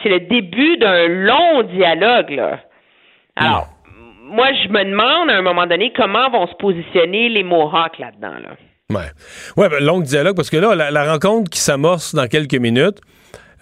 le 0.05 0.19
début 0.21 0.77
d'un 0.77 1.07
long 1.07 1.63
dialogue, 1.63 2.29
là. 2.31 2.59
Alors, 3.35 3.67
moi, 4.29 4.47
je 4.63 4.69
me 4.69 4.83
demande 4.83 5.29
à 5.29 5.37
un 5.37 5.41
moment 5.41 5.67
donné 5.67 5.91
comment 5.95 6.29
vont 6.29 6.47
se 6.47 6.55
positionner 6.55 7.29
les 7.29 7.43
Mohawks 7.43 7.99
là-dedans, 7.99 8.39
là. 8.41 8.55
Ouais. 8.91 9.11
Ouais, 9.55 9.69
ben, 9.69 9.83
long 9.83 9.99
dialogue, 9.99 10.35
parce 10.35 10.49
que 10.49 10.57
là, 10.57 10.73
la, 10.89 11.11
rencontre 11.11 11.49
qui 11.51 11.59
s'amorce 11.59 12.15
dans 12.15 12.25
quelques 12.25 12.55
minutes, 12.55 13.01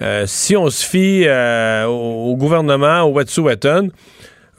euh, 0.02 0.23
si 0.26 0.56
on 0.56 0.69
se 0.69 0.85
fie 0.85 1.23
euh, 1.26 1.85
au, 1.85 2.35
gouvernement, 2.38 3.02
au 3.02 3.11
Wet'suwet'en, 3.11 3.89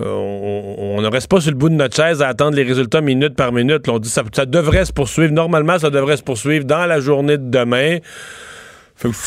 euh, 0.00 0.04
on, 0.04 1.00
ne 1.00 1.08
reste 1.08 1.30
pas 1.30 1.40
sur 1.40 1.50
le 1.50 1.56
bout 1.56 1.70
de 1.70 1.74
notre 1.74 1.96
chaise 1.96 2.20
à 2.20 2.28
attendre 2.28 2.54
les 2.54 2.64
résultats 2.64 3.00
minute 3.00 3.34
par 3.34 3.50
minute. 3.52 3.88
on 3.88 3.98
dit 3.98 4.10
ça, 4.10 4.22
ça 4.32 4.44
devrait 4.44 4.84
se 4.84 4.92
poursuivre. 4.92 5.32
Normalement, 5.32 5.78
ça 5.78 5.88
devrait 5.90 6.18
se 6.18 6.22
poursuivre 6.22 6.66
dans 6.66 6.86
la 6.86 7.00
journée 7.00 7.38
de 7.38 7.48
demain. 7.48 7.98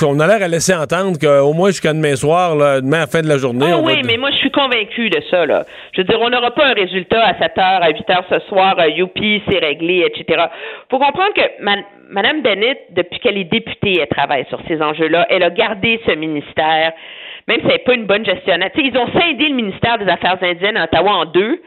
On 0.05 0.19
a 0.19 0.27
l'air 0.27 0.43
à 0.43 0.47
laisser 0.47 0.75
entendre 0.75 1.17
qu'au 1.17 1.53
moins 1.53 1.69
jusqu'à 1.69 1.93
demain 1.93 2.15
soir, 2.15 2.55
demain 2.81 2.97
à 2.97 2.99
la 3.01 3.07
fin 3.07 3.21
de 3.21 3.27
la 3.27 3.37
journée. 3.37 3.67
Ah 3.71 3.79
oui, 3.79 4.01
mais 4.05 4.17
moi 4.17 4.29
je 4.31 4.37
suis 4.37 4.51
convaincu 4.51 5.09
de 5.09 5.21
ça. 5.29 5.45
Là. 5.45 5.63
Je 5.93 6.01
veux 6.01 6.05
dire, 6.05 6.19
on 6.21 6.29
n'aura 6.29 6.51
pas 6.51 6.67
un 6.67 6.73
résultat 6.73 7.23
à 7.23 7.37
7 7.37 7.51
h, 7.55 7.79
à 7.81 7.89
8 7.89 8.07
h 8.07 8.23
ce 8.29 8.39
soir, 8.47 8.75
euh, 8.79 8.89
youpi, 8.89 9.41
c'est 9.49 9.59
réglé, 9.59 10.05
etc. 10.05 10.45
faut 10.89 10.99
comprendre 10.99 11.33
que 11.33 11.63
Mme 12.09 12.41
Bennett, 12.41 12.79
depuis 12.91 13.19
qu'elle 13.19 13.37
est 13.37 13.45
députée, 13.45 13.99
elle 14.01 14.07
travaille 14.07 14.45
sur 14.49 14.59
ces 14.67 14.81
enjeux-là. 14.81 15.27
Elle 15.29 15.43
a 15.43 15.49
gardé 15.49 16.01
ce 16.05 16.11
ministère 16.11 16.91
même 17.47 17.59
si 17.61 17.65
elle 17.65 17.73
n'est 17.73 17.79
pas 17.79 17.93
une 17.93 18.05
bonne 18.05 18.25
gestionnaire. 18.25 18.69
ils 18.75 18.97
ont 18.97 19.07
scindé 19.07 19.49
le 19.49 19.55
ministère 19.55 19.97
des 19.97 20.07
Affaires 20.07 20.37
indiennes 20.41 20.77
à 20.77 20.83
Ottawa 20.83 21.11
en 21.11 21.25
deux 21.25 21.61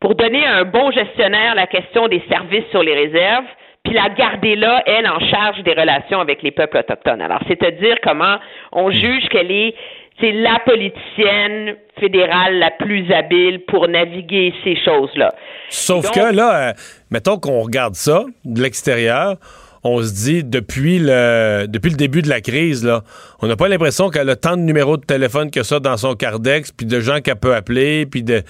pour 0.00 0.14
donner 0.14 0.44
à 0.44 0.56
un 0.56 0.64
bon 0.64 0.90
gestionnaire 0.90 1.54
la 1.54 1.66
question 1.66 2.08
des 2.08 2.22
services 2.28 2.66
sur 2.70 2.82
les 2.82 2.94
réserves, 2.94 3.46
la 3.94 4.08
garder 4.10 4.56
là, 4.56 4.82
elle, 4.86 5.06
en 5.06 5.20
charge 5.20 5.62
des 5.62 5.72
relations 5.72 6.20
avec 6.20 6.42
les 6.42 6.50
peuples 6.50 6.78
autochtones. 6.78 7.22
Alors, 7.22 7.40
c'est 7.48 7.62
à 7.62 7.70
dire 7.70 7.96
comment 8.02 8.36
on 8.72 8.90
juge 8.90 9.28
qu'elle 9.30 9.50
est 9.50 9.74
c'est 10.20 10.32
la 10.32 10.60
politicienne 10.64 11.74
fédérale 11.98 12.58
la 12.58 12.70
plus 12.70 13.12
habile 13.12 13.64
pour 13.66 13.88
naviguer 13.88 14.54
ces 14.62 14.76
choses-là. 14.76 15.34
Sauf 15.70 16.10
que 16.12 16.32
là, 16.32 16.68
euh, 16.68 16.72
mettons 17.10 17.38
qu'on 17.38 17.62
regarde 17.62 17.94
ça 17.94 18.24
de 18.44 18.62
l'extérieur, 18.62 19.36
on 19.82 20.00
se 20.02 20.14
dit 20.14 20.44
depuis 20.44 20.98
le 21.00 21.66
depuis 21.68 21.90
le 21.90 21.96
début 21.96 22.22
de 22.22 22.28
la 22.28 22.40
crise 22.40 22.84
là, 22.84 23.02
on 23.42 23.48
n'a 23.48 23.56
pas 23.56 23.68
l'impression 23.68 24.08
qu'elle 24.08 24.30
a 24.30 24.36
tant 24.36 24.56
de 24.56 24.62
numéros 24.62 24.96
de 24.96 25.04
téléphone 25.04 25.50
que 25.50 25.62
ça 25.62 25.80
dans 25.80 25.96
son 25.96 26.14
cardex, 26.14 26.70
puis 26.70 26.86
de 26.86 27.00
gens 27.00 27.20
qu'elle 27.20 27.36
peut 27.36 27.54
appeler, 27.54 28.06
puis 28.06 28.22
de 28.22 28.42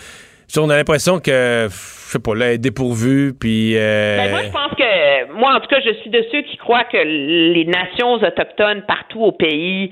on 0.58 0.70
a 0.70 0.76
l'impression 0.76 1.18
que 1.18 1.68
je 1.70 2.12
sais 2.12 2.18
pas 2.18 2.34
là, 2.34 2.46
elle 2.46 2.54
est 2.54 2.58
dépourvue, 2.58 3.34
puis. 3.38 3.76
Euh... 3.76 4.16
Ben 4.16 4.30
moi, 4.30 4.42
je 4.44 4.50
pense 4.50 4.78
que 4.78 5.32
moi, 5.32 5.54
en 5.54 5.60
tout 5.60 5.66
cas, 5.68 5.80
je 5.84 5.92
suis 6.00 6.10
de 6.10 6.24
ceux 6.30 6.42
qui 6.42 6.56
croient 6.56 6.84
que 6.84 6.96
les 6.96 7.64
nations 7.64 8.14
autochtones 8.14 8.82
partout 8.86 9.20
au 9.20 9.32
pays 9.32 9.90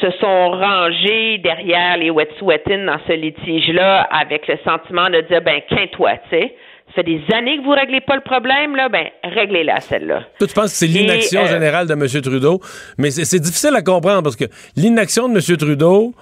se 0.00 0.10
sont 0.20 0.50
rangées 0.50 1.38
derrière 1.38 1.96
les 1.96 2.10
Wet'suwet'en 2.10 2.84
dans 2.84 2.98
ce 3.06 3.12
litige-là 3.12 4.02
avec 4.02 4.46
le 4.46 4.58
sentiment 4.64 5.10
de 5.10 5.22
dire 5.22 5.42
ben 5.42 5.60
qu'un-toi, 5.68 6.12
tu 6.30 6.38
sais 6.38 6.54
fait 6.94 7.02
des 7.02 7.20
années 7.34 7.58
que 7.58 7.64
vous 7.64 7.70
réglez 7.70 8.00
pas 8.00 8.16
le 8.16 8.22
problème, 8.22 8.74
là, 8.74 8.88
ben, 8.88 9.06
réglez-la, 9.22 9.80
celle-là. 9.80 10.22
Toi, 10.38 10.48
tu 10.48 10.54
penses 10.54 10.70
que 10.70 10.76
c'est 10.78 10.86
l'inaction 10.86 11.42
euh, 11.42 11.46
générale 11.46 11.86
de 11.86 11.92
M. 11.92 12.22
Trudeau, 12.22 12.60
mais 12.98 13.10
c'est 13.10 13.38
difficile 13.38 13.74
à 13.74 13.82
comprendre 13.82 14.22
parce 14.22 14.36
que 14.36 14.46
l'inaction 14.76 15.28
de 15.28 15.34
M. 15.34 15.56
Trudeau, 15.56 16.14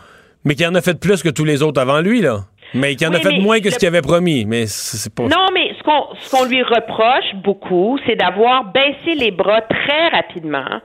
mais 0.44 0.54
qui 0.54 0.66
en 0.66 0.74
a 0.74 0.80
fait 0.80 0.98
plus 0.98 1.22
que 1.22 1.28
tous 1.28 1.44
les 1.44 1.62
autres 1.62 1.80
avant 1.80 2.00
lui, 2.00 2.20
là. 2.20 2.40
Mais 2.74 2.96
qui 2.96 3.06
en 3.06 3.12
a 3.12 3.20
fait 3.20 3.38
moins 3.38 3.60
que 3.60 3.70
ce 3.70 3.78
qu'il 3.78 3.88
avait 3.88 4.02
promis. 4.02 4.44
Mais 4.44 4.66
c'est 4.66 5.14
pas. 5.14 5.24
Non, 5.24 5.46
mais 5.54 5.72
ce 5.78 5.82
qu'on 5.82 6.14
ce 6.16 6.30
qu'on 6.30 6.44
lui 6.44 6.62
reproche 6.62 7.34
beaucoup, 7.42 7.98
c'est 8.06 8.16
d'avoir 8.16 8.72
baissé 8.72 9.14
les 9.16 9.30
bras 9.30 9.62
très 9.62 10.08
rapidement 10.08 10.80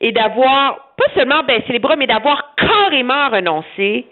et 0.00 0.12
d'avoir 0.12 0.94
pas 0.96 1.06
seulement 1.14 1.42
baissé 1.42 1.72
les 1.72 1.78
bras, 1.78 1.96
mais 1.96 2.06
d'avoir 2.06 2.54
carrément 2.56 3.30
renoncé 3.30 4.06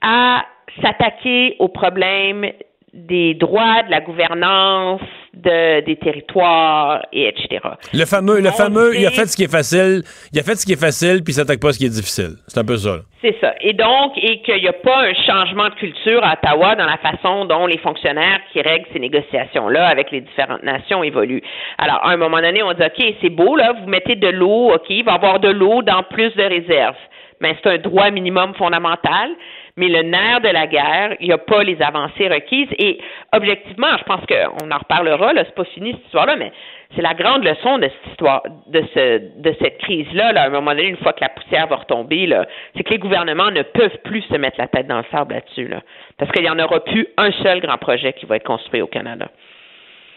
à 0.00 0.44
s'attaquer 0.80 1.56
aux 1.58 1.68
problèmes 1.68 2.46
des 2.92 3.34
droits, 3.34 3.82
de 3.82 3.90
la 3.90 4.00
gouvernance, 4.00 5.00
de, 5.36 5.84
des 5.84 5.96
territoires, 5.96 7.02
et 7.12 7.28
etc. 7.28 7.60
Le 7.92 8.04
fameux, 8.04 8.40
le 8.40 8.50
fameux, 8.50 8.96
il 8.96 9.06
a 9.06 9.10
fait 9.10 9.26
ce 9.26 9.36
qui 9.36 9.44
est 9.44 9.50
facile, 9.50 10.02
il 10.32 10.38
a 10.38 10.42
fait 10.42 10.56
ce 10.56 10.66
qui 10.66 10.72
est 10.72 10.80
facile, 10.80 11.22
puis 11.22 11.32
il 11.32 11.34
s'attaque 11.34 11.60
pas 11.60 11.68
à 11.68 11.72
ce 11.72 11.78
qui 11.78 11.86
est 11.86 11.94
difficile. 11.94 12.36
C'est 12.46 12.58
un 12.58 12.64
peu 12.64 12.76
ça. 12.76 13.00
C'est 13.22 13.36
ça. 13.40 13.54
Et 13.60 13.72
donc, 13.72 14.12
et 14.16 14.42
qu'il 14.42 14.60
n'y 14.60 14.68
a 14.68 14.72
pas 14.72 15.02
un 15.02 15.14
changement 15.14 15.68
de 15.70 15.74
culture 15.74 16.22
à 16.22 16.34
Ottawa 16.34 16.76
dans 16.76 16.84
la 16.84 16.98
façon 16.98 17.46
dont 17.46 17.66
les 17.66 17.78
fonctionnaires 17.78 18.40
qui 18.52 18.60
règlent 18.60 18.86
ces 18.92 18.98
négociations-là 18.98 19.86
avec 19.86 20.10
les 20.10 20.20
différentes 20.20 20.62
nations 20.62 21.02
évoluent. 21.02 21.42
Alors, 21.78 22.04
à 22.04 22.10
un 22.10 22.16
moment 22.16 22.40
donné, 22.40 22.62
on 22.62 22.72
dit, 22.72 22.82
OK, 22.82 23.14
c'est 23.22 23.30
beau, 23.30 23.56
là, 23.56 23.72
vous 23.72 23.88
mettez 23.88 24.16
de 24.16 24.28
l'eau, 24.28 24.74
OK, 24.74 24.86
il 24.90 25.04
va 25.04 25.12
y 25.12 25.14
avoir 25.14 25.40
de 25.40 25.48
l'eau 25.48 25.82
dans 25.82 26.02
plus 26.02 26.34
de 26.34 26.42
réserves. 26.42 26.96
Mais 27.40 27.56
c'est 27.62 27.70
un 27.70 27.78
droit 27.78 28.10
minimum 28.10 28.54
fondamental 28.54 29.30
mais 29.76 29.88
le 29.88 30.02
nerf 30.02 30.40
de 30.40 30.48
la 30.48 30.66
guerre, 30.66 31.16
il 31.20 31.26
n'y 31.26 31.32
a 31.32 31.38
pas 31.38 31.64
les 31.64 31.80
avancées 31.82 32.28
requises. 32.28 32.68
Et 32.78 33.00
objectivement, 33.32 33.96
je 33.98 34.04
pense 34.04 34.20
qu'on 34.26 34.70
en 34.70 34.78
reparlera, 34.78 35.32
là, 35.32 35.42
c'est 35.44 35.54
pas 35.54 35.64
fini 35.64 35.92
cette 35.92 36.04
histoire-là, 36.06 36.36
mais 36.36 36.52
c'est 36.94 37.02
la 37.02 37.14
grande 37.14 37.44
leçon 37.44 37.78
de 37.78 37.88
cette 37.88 38.12
histoire, 38.12 38.42
de 38.68 38.84
ce, 38.94 39.40
de 39.40 39.56
cette 39.60 39.78
crise-là, 39.78 40.32
là, 40.32 40.42
à 40.42 40.46
un 40.46 40.50
moment 40.50 40.70
donné, 40.70 40.86
une 40.86 40.96
fois 40.98 41.12
que 41.12 41.22
la 41.22 41.28
poussière 41.28 41.66
va 41.66 41.76
retomber, 41.76 42.26
là, 42.26 42.46
c'est 42.76 42.84
que 42.84 42.90
les 42.90 42.98
gouvernements 42.98 43.50
ne 43.50 43.62
peuvent 43.62 43.98
plus 44.04 44.22
se 44.22 44.36
mettre 44.36 44.60
la 44.60 44.68
tête 44.68 44.86
dans 44.86 44.98
le 44.98 45.04
sable 45.10 45.34
là-dessus, 45.34 45.66
là, 45.66 45.82
parce 46.18 46.30
qu'il 46.30 46.42
n'y 46.42 46.50
en 46.50 46.58
aura 46.60 46.84
plus 46.84 47.08
un 47.16 47.32
seul 47.32 47.60
grand 47.60 47.78
projet 47.78 48.12
qui 48.12 48.26
va 48.26 48.36
être 48.36 48.46
construit 48.46 48.80
au 48.80 48.86
Canada. 48.86 49.28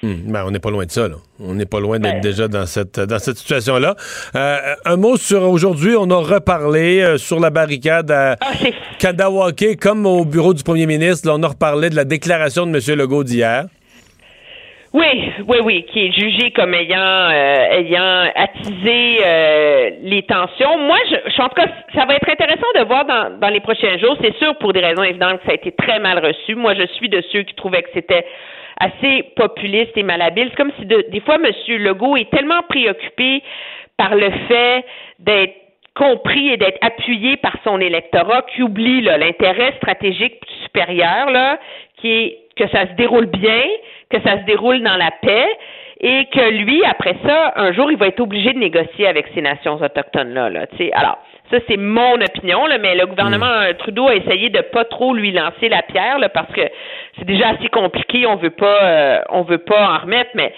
Hmm. 0.03 0.32
ben, 0.32 0.44
on 0.45 0.52
n'est 0.52 0.60
pas 0.60 0.69
loin 0.69 0.86
de 0.86 0.91
ça. 0.91 1.07
Là. 1.07 1.15
On 1.40 1.56
n'est 1.56 1.65
pas 1.65 1.80
loin 1.80 1.98
d'être 1.98 2.15
ben. 2.15 2.22
déjà 2.22 2.48
dans 2.48 2.68
cette, 2.68 2.99
dans 2.99 3.18
cette 3.18 3.38
situation-là. 3.38 3.95
Euh, 4.36 4.57
un 4.86 4.95
mot 4.95 5.18
sur 5.18 5.41
aujourd'hui, 5.41 5.95
on 5.98 6.10
a 6.11 6.18
reparlé 6.18 7.02
euh, 7.02 7.18
sur 7.18 7.40
la 7.40 7.49
barricade 7.49 8.11
à 8.11 8.36
ah, 8.40 8.45
Kadawake, 8.99 9.80
comme 9.82 10.06
au 10.06 10.24
bureau 10.24 10.53
du 10.53 10.64
premier 10.64 10.86
ministre. 10.86 11.32
on 11.34 11.41
a 11.41 11.48
reparlé 11.48 11.90
de 11.90 11.95
la 11.95 12.06
déclaration 12.06 12.68
de 12.68 12.78
M. 12.78 12.99
Legault 12.99 13.24
d'hier. 13.24 13.65
Oui, 14.94 15.32
oui, 15.48 15.57
oui, 15.64 15.86
qui 15.91 16.07
est 16.07 16.11
jugé 16.11 16.52
comme 16.52 16.74
ayant 16.74 16.99
euh, 16.99 17.80
ayant 17.80 18.32
attisé 18.36 19.19
les 20.03 20.24
tensions. 20.24 20.78
Moi, 20.78 20.98
je, 21.10 21.32
je, 21.36 21.41
en 21.41 21.49
tout 21.49 21.56
cas, 21.56 21.68
ça 21.94 22.06
va 22.06 22.15
être 22.15 22.30
intéressant 22.30 22.68
de 22.76 22.86
voir 22.86 23.06
dans, 23.06 23.40
dans 23.40 23.49
les 23.49 23.60
prochains 23.60 23.98
jours. 23.98 24.15
C'est 24.22 24.36
sûr, 24.38 24.56
pour 24.60 24.74
des 24.74 24.80
raisons 24.80 25.03
évidentes, 25.03 25.40
que 25.40 25.45
ça 25.45 25.52
a 25.52 25.56
été 25.56 25.72
très 25.72 25.99
mal 25.99 26.24
reçu. 26.24 26.56
Moi, 26.56 26.76
je 26.76 26.86
suis 26.94 27.10
de 27.10 27.22
ceux 27.32 27.41
qui 27.44 27.56
trouvaient 27.56 27.82
que 27.82 27.90
c'était 27.94 28.26
assez 28.80 29.24
populiste 29.36 29.95
et 29.95 30.04
malhabile. 30.04 30.49
C'est 30.49 30.56
comme 30.56 30.72
si 30.80 30.86
des 30.86 31.20
fois, 31.22 31.36
M. 31.36 31.52
Legault 31.78 32.18
est 32.18 32.30
tellement 32.30 32.62
préoccupé 32.70 33.41
par 33.98 34.16
le 34.16 34.30
fait 34.48 34.86
d'être 35.20 35.56
compris 35.95 36.49
et 36.49 36.58
d'être 36.58 36.78
appuyé 36.82 37.38
par 37.38 37.54
son 37.64 37.80
électorat 37.80 38.44
qu'il 38.44 38.64
oublie 38.64 39.02
l'intérêt 39.02 39.74
stratégique 39.78 40.36
supérieur, 40.64 41.32
là, 41.32 41.60
qui 41.98 42.12
est 42.12 42.38
que 42.56 42.68
ça 42.70 42.88
se 42.88 42.94
déroule 42.94 43.28
bien, 43.28 43.64
que 44.10 44.22
ça 44.22 44.40
se 44.40 44.45
déroule 44.45 44.82
dans 44.82 44.98
la 44.98 45.12
paix 45.22 45.48
et 45.99 46.26
que 46.26 46.49
lui, 46.52 46.84
après 46.86 47.16
ça, 47.26 47.54
un 47.56 47.72
jour, 47.74 47.91
il 47.91 47.98
va 47.98 48.08
être 48.08 48.20
obligé 48.20 48.54
de 48.54 48.60
négocier 48.60 49.08
avec 49.08 49.28
ces 49.34 49.41
nations 49.41 49.76
autochtones-là. 49.76 50.49
Là, 50.49 50.66
Alors, 50.94 51.18
ça, 51.49 51.57
c'est 51.68 51.78
mon 51.78 52.15
opinion, 52.15 52.65
là, 52.65 52.78
mais 52.78 52.95
le 52.95 53.06
gouvernement 53.06 53.69
mm. 53.69 53.74
Trudeau 53.78 54.07
a 54.07 54.15
essayé 54.15 54.49
de 54.49 54.61
pas 54.61 54.86
trop 54.86 55.14
lui 55.14 55.32
lancer 55.32 55.69
la 55.69 55.82
pierre 55.82 56.19
là, 56.19 56.30
parce 56.30 56.52
que 56.52 56.61
c'est 57.18 57.26
déjà 57.26 57.49
assez 57.49 57.69
compliqué, 57.69 58.26
on 58.28 58.36
veut 58.36 58.49
pas 58.49 58.84
euh, 58.84 59.22
on 59.30 59.44
veut 59.44 59.60
pas 59.60 59.95
en 59.95 59.98
remettre, 59.99 60.32
mais 60.34 60.53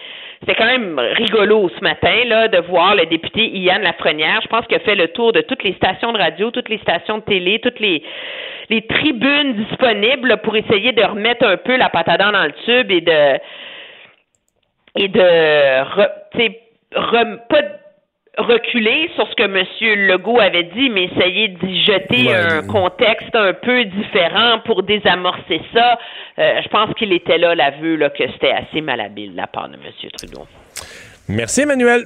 c'est 0.47 0.55
quand 0.55 0.65
même 0.65 0.97
rigolo 0.99 1.69
ce 1.77 1.83
matin 1.83 2.23
là, 2.25 2.47
de 2.47 2.57
voir 2.59 2.95
le 2.95 3.05
député 3.05 3.49
Ian 3.57 3.79
Lafrenière, 3.79 4.39
je 4.41 4.47
pense 4.47 4.65
qu'il 4.65 4.77
a 4.77 4.79
fait 4.79 4.95
le 4.95 5.09
tour 5.09 5.31
de 5.31 5.41
toutes 5.41 5.63
les 5.63 5.73
stations 5.73 6.11
de 6.13 6.17
radio, 6.17 6.49
toutes 6.49 6.69
les 6.69 6.79
stations 6.79 7.19
de 7.19 7.23
télé, 7.23 7.59
toutes 7.59 7.79
les 7.79 8.03
les 8.69 8.83
tribunes 8.83 9.53
disponibles 9.53 10.37
pour 10.43 10.55
essayer 10.55 10.91
de 10.91 11.03
remettre 11.03 11.45
un 11.45 11.57
peu 11.57 11.75
la 11.75 11.89
patate 11.89 12.19
dans 12.19 12.31
le 12.31 12.51
tube 12.65 12.91
et 12.91 13.01
de 13.01 13.39
et 14.95 15.07
de 15.07 15.81
re, 15.81 17.47
pas 17.47 17.61
reculer 18.37 19.09
sur 19.15 19.27
ce 19.27 19.35
que 19.35 19.43
M. 19.43 20.07
Legault 20.07 20.39
avait 20.39 20.63
dit, 20.63 20.89
mais 20.89 21.05
essayer 21.05 21.49
d'y 21.49 21.83
jeter 21.83 22.33
un 22.33 22.63
contexte 22.63 23.35
un 23.35 23.53
peu 23.53 23.85
différent 23.85 24.59
pour 24.65 24.83
désamorcer 24.83 25.61
ça. 25.73 25.99
Euh, 26.37 26.61
je 26.63 26.67
pense 26.69 26.93
qu'il 26.95 27.11
était 27.13 27.37
là, 27.37 27.55
l'aveu, 27.55 27.95
là, 27.95 28.09
que 28.09 28.23
c'était 28.33 28.51
assez 28.51 28.81
malhabile 28.81 29.31
de 29.31 29.37
la 29.37 29.47
part 29.47 29.69
de 29.69 29.75
M. 29.75 29.81
Trudeau. 30.17 30.47
Merci, 31.27 31.61
Emmanuel. 31.61 32.05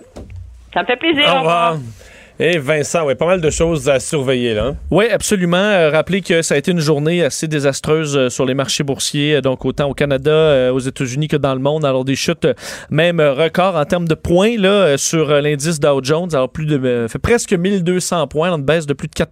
Ça 0.73 0.81
me 0.81 0.87
fait 0.87 0.95
plaisir. 0.95 1.25
Au 1.27 1.39
revoir. 1.39 1.77
Et 2.39 2.57
Vincent, 2.57 3.05
ouais, 3.05 3.13
pas 3.13 3.27
mal 3.27 3.41
de 3.41 3.49
choses 3.51 3.87
à 3.89 3.99
surveiller 3.99 4.55
là. 4.55 4.65
hein? 4.65 4.75
Oui, 4.89 5.05
absolument. 5.07 5.57
Euh, 5.57 5.91
rappelez 5.91 6.21
que 6.21 6.41
ça 6.41 6.55
a 6.55 6.57
été 6.57 6.71
une 6.71 6.79
journée 6.79 7.23
assez 7.23 7.47
désastreuse 7.47 8.17
euh, 8.17 8.29
sur 8.29 8.45
les 8.45 8.55
marchés 8.55 8.83
boursiers, 8.83 9.35
euh, 9.35 9.41
donc 9.41 9.63
autant 9.65 9.87
au 9.89 9.93
Canada, 9.93 10.73
aux 10.73 10.79
États-Unis 10.79 11.27
que 11.27 11.37
dans 11.37 11.53
le 11.53 11.59
monde. 11.59 11.85
Alors 11.85 12.03
des 12.03 12.15
chutes, 12.15 12.47
même 12.89 13.21
record 13.21 13.75
en 13.75 13.85
termes 13.85 14.07
de 14.07 14.15
points 14.15 14.57
là, 14.57 14.97
sur 14.97 15.27
l'indice 15.29 15.79
Dow 15.79 15.99
Jones. 16.03 16.29
Alors 16.33 16.49
plus 16.49 16.65
de, 16.65 17.05
fait 17.07 17.19
presque 17.19 17.53
1200 17.53 18.25
points, 18.27 18.51
une 18.51 18.63
baisse 18.63 18.87
de 18.87 18.93
plus 18.93 19.07
de 19.07 19.13
4 19.13 19.29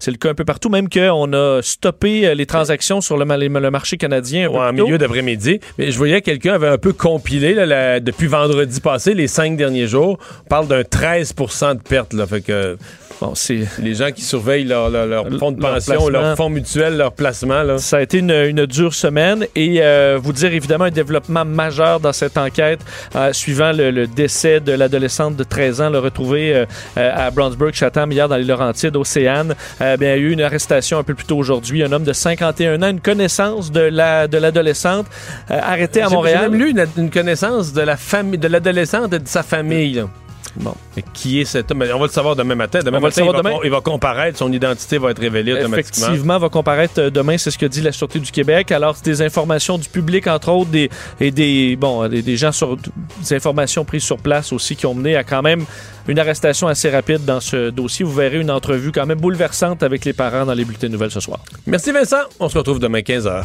C'est 0.00 0.10
le 0.10 0.16
cas 0.16 0.30
un 0.30 0.34
peu 0.34 0.46
partout, 0.46 0.70
même 0.70 0.88
qu'on 0.88 1.32
a 1.34 1.60
stoppé 1.62 2.34
les 2.34 2.46
transactions 2.46 3.02
sur 3.02 3.18
le, 3.18 3.26
ma- 3.26 3.36
le 3.36 3.70
marché 3.70 3.98
canadien. 3.98 4.46
un 4.46 4.50
peu 4.50 4.56
Ouais, 4.58 4.64
en 4.64 4.68
plus 4.70 4.78
tôt. 4.78 4.84
milieu 4.86 4.98
d'après-midi. 4.98 5.60
Mais 5.78 5.90
je 5.90 5.98
voyais 5.98 6.22
quelqu'un 6.22 6.54
avait 6.54 6.68
un 6.68 6.78
peu 6.78 6.94
compilé 6.94 7.52
là, 7.52 7.66
la- 7.66 8.00
depuis 8.00 8.26
vendredi 8.26 8.80
passé, 8.80 9.12
les 9.12 9.28
cinq 9.28 9.56
derniers 9.58 9.86
jours. 9.86 10.18
On 10.46 10.48
parle 10.48 10.66
d'un 10.66 10.80
13% 10.82 11.74
de 11.76 11.82
perte. 11.82 12.14
Là, 12.14 12.21
fait 12.26 12.40
que 12.40 12.76
Bon, 13.20 13.36
c'est 13.36 13.60
les 13.78 13.94
gens 13.94 14.10
qui 14.10 14.22
surveillent 14.22 14.64
leur, 14.64 14.90
leur- 14.90 15.06
leur 15.06 15.24
fonds 15.38 15.52
de 15.52 15.60
pension, 15.60 16.08
leur 16.08 16.36
fonds 16.36 16.48
mutuel, 16.50 16.96
leur 16.96 17.12
placement. 17.12 17.62
Là. 17.62 17.78
Ça 17.78 17.98
a 17.98 18.00
été 18.02 18.18
une, 18.18 18.32
une 18.32 18.66
dure 18.66 18.92
semaine 18.94 19.46
et 19.54 19.76
euh, 19.80 20.18
vous 20.20 20.32
dire 20.32 20.52
évidemment 20.52 20.86
un 20.86 20.90
développement 20.90 21.44
majeur 21.44 22.00
dans 22.00 22.12
cette 22.12 22.36
enquête 22.36 22.80
euh, 23.14 23.32
suivant 23.32 23.70
le, 23.70 23.92
le 23.92 24.08
décès 24.08 24.58
de 24.58 24.72
l'adolescente 24.72 25.36
de 25.36 25.44
13 25.44 25.80
ans, 25.82 25.90
le 25.90 26.00
retrouvé 26.00 26.52
euh, 26.52 26.66
à 26.96 27.30
Brownsburg, 27.30 27.72
Chatham, 27.74 28.10
hier 28.10 28.28
dans 28.28 28.34
les 28.36 28.42
Laurentides, 28.42 28.96
Océane. 28.96 29.54
Euh, 29.80 29.96
bien, 29.96 30.16
il 30.16 30.20
y 30.20 30.24
a 30.24 30.28
eu 30.28 30.32
une 30.32 30.42
arrestation 30.42 30.98
un 30.98 31.04
peu 31.04 31.14
plus 31.14 31.26
tôt 31.26 31.36
aujourd'hui. 31.38 31.84
Un 31.84 31.92
homme 31.92 32.02
de 32.04 32.12
51 32.12 32.82
ans, 32.82 32.88
une 32.90 33.00
connaissance 33.00 33.70
de 33.70 33.82
la 33.82 34.26
de 34.26 34.36
l'adolescente, 34.38 35.06
euh, 35.52 35.60
arrêté 35.62 36.02
à 36.02 36.08
Montréal. 36.08 36.40
J'ai 36.42 36.48
même 36.48 36.58
lu 36.60 36.70
une, 36.70 36.86
une 37.04 37.10
connaissance 37.10 37.72
de 37.72 37.82
la 37.82 37.96
famille, 37.96 38.38
de 38.40 38.48
l'adolescente 38.48 39.12
et 39.12 39.20
de 39.20 39.28
sa 39.28 39.44
famille. 39.44 39.92
là. 39.92 40.08
Bon. 40.56 40.74
Mais 40.96 41.04
qui 41.14 41.40
est 41.40 41.44
cet 41.44 41.70
homme? 41.70 41.82
On 41.94 41.98
va 41.98 42.06
le 42.06 42.12
savoir 42.12 42.36
demain 42.36 42.54
matin. 42.54 42.80
Demain 42.80 42.98
On 42.98 43.00
va 43.00 43.08
le 43.08 43.10
matin, 43.10 43.16
savoir 43.16 43.34
il, 43.36 43.42
va, 43.42 43.50
demain. 43.50 43.60
il 43.64 43.70
va 43.70 43.80
comparaître, 43.80 44.38
son 44.38 44.52
identité 44.52 44.98
va 44.98 45.10
être 45.10 45.20
révélée 45.20 45.52
automatiquement. 45.52 46.06
Effectivement, 46.06 46.38
va 46.38 46.48
comparaître 46.48 46.94
euh, 46.98 47.10
demain, 47.10 47.38
c'est 47.38 47.50
ce 47.50 47.58
que 47.58 47.66
dit 47.66 47.80
la 47.80 47.92
Sûreté 47.92 48.18
du 48.18 48.30
Québec. 48.30 48.70
Alors, 48.70 48.96
c'est 48.96 49.04
des 49.04 49.22
informations 49.22 49.78
du 49.78 49.88
public, 49.88 50.26
entre 50.26 50.50
autres, 50.50 50.70
des, 50.70 50.90
et 51.20 51.30
des, 51.30 51.76
bon, 51.76 52.06
des, 52.08 52.22
des 52.22 52.36
gens 52.36 52.52
sur 52.52 52.76
des 52.76 53.34
informations 53.34 53.84
prises 53.84 54.04
sur 54.04 54.18
place 54.18 54.52
aussi 54.52 54.76
qui 54.76 54.86
ont 54.86 54.94
mené 54.94 55.16
à 55.16 55.24
quand 55.24 55.42
même 55.42 55.64
une 56.08 56.18
arrestation 56.18 56.68
assez 56.68 56.90
rapide 56.90 57.24
dans 57.24 57.40
ce 57.40 57.70
dossier. 57.70 58.04
Vous 58.04 58.12
verrez 58.14 58.40
une 58.40 58.50
entrevue 58.50 58.92
quand 58.92 59.06
même 59.06 59.20
bouleversante 59.20 59.82
avec 59.82 60.04
les 60.04 60.12
parents 60.12 60.44
dans 60.44 60.54
les 60.54 60.64
bulletins 60.64 60.88
de 60.88 60.92
nouvelles 60.92 61.10
ce 61.10 61.20
soir. 61.20 61.40
Merci 61.66 61.92
Vincent. 61.92 62.16
On 62.40 62.48
se 62.48 62.58
retrouve 62.58 62.78
demain 62.78 63.00
15h. 63.00 63.44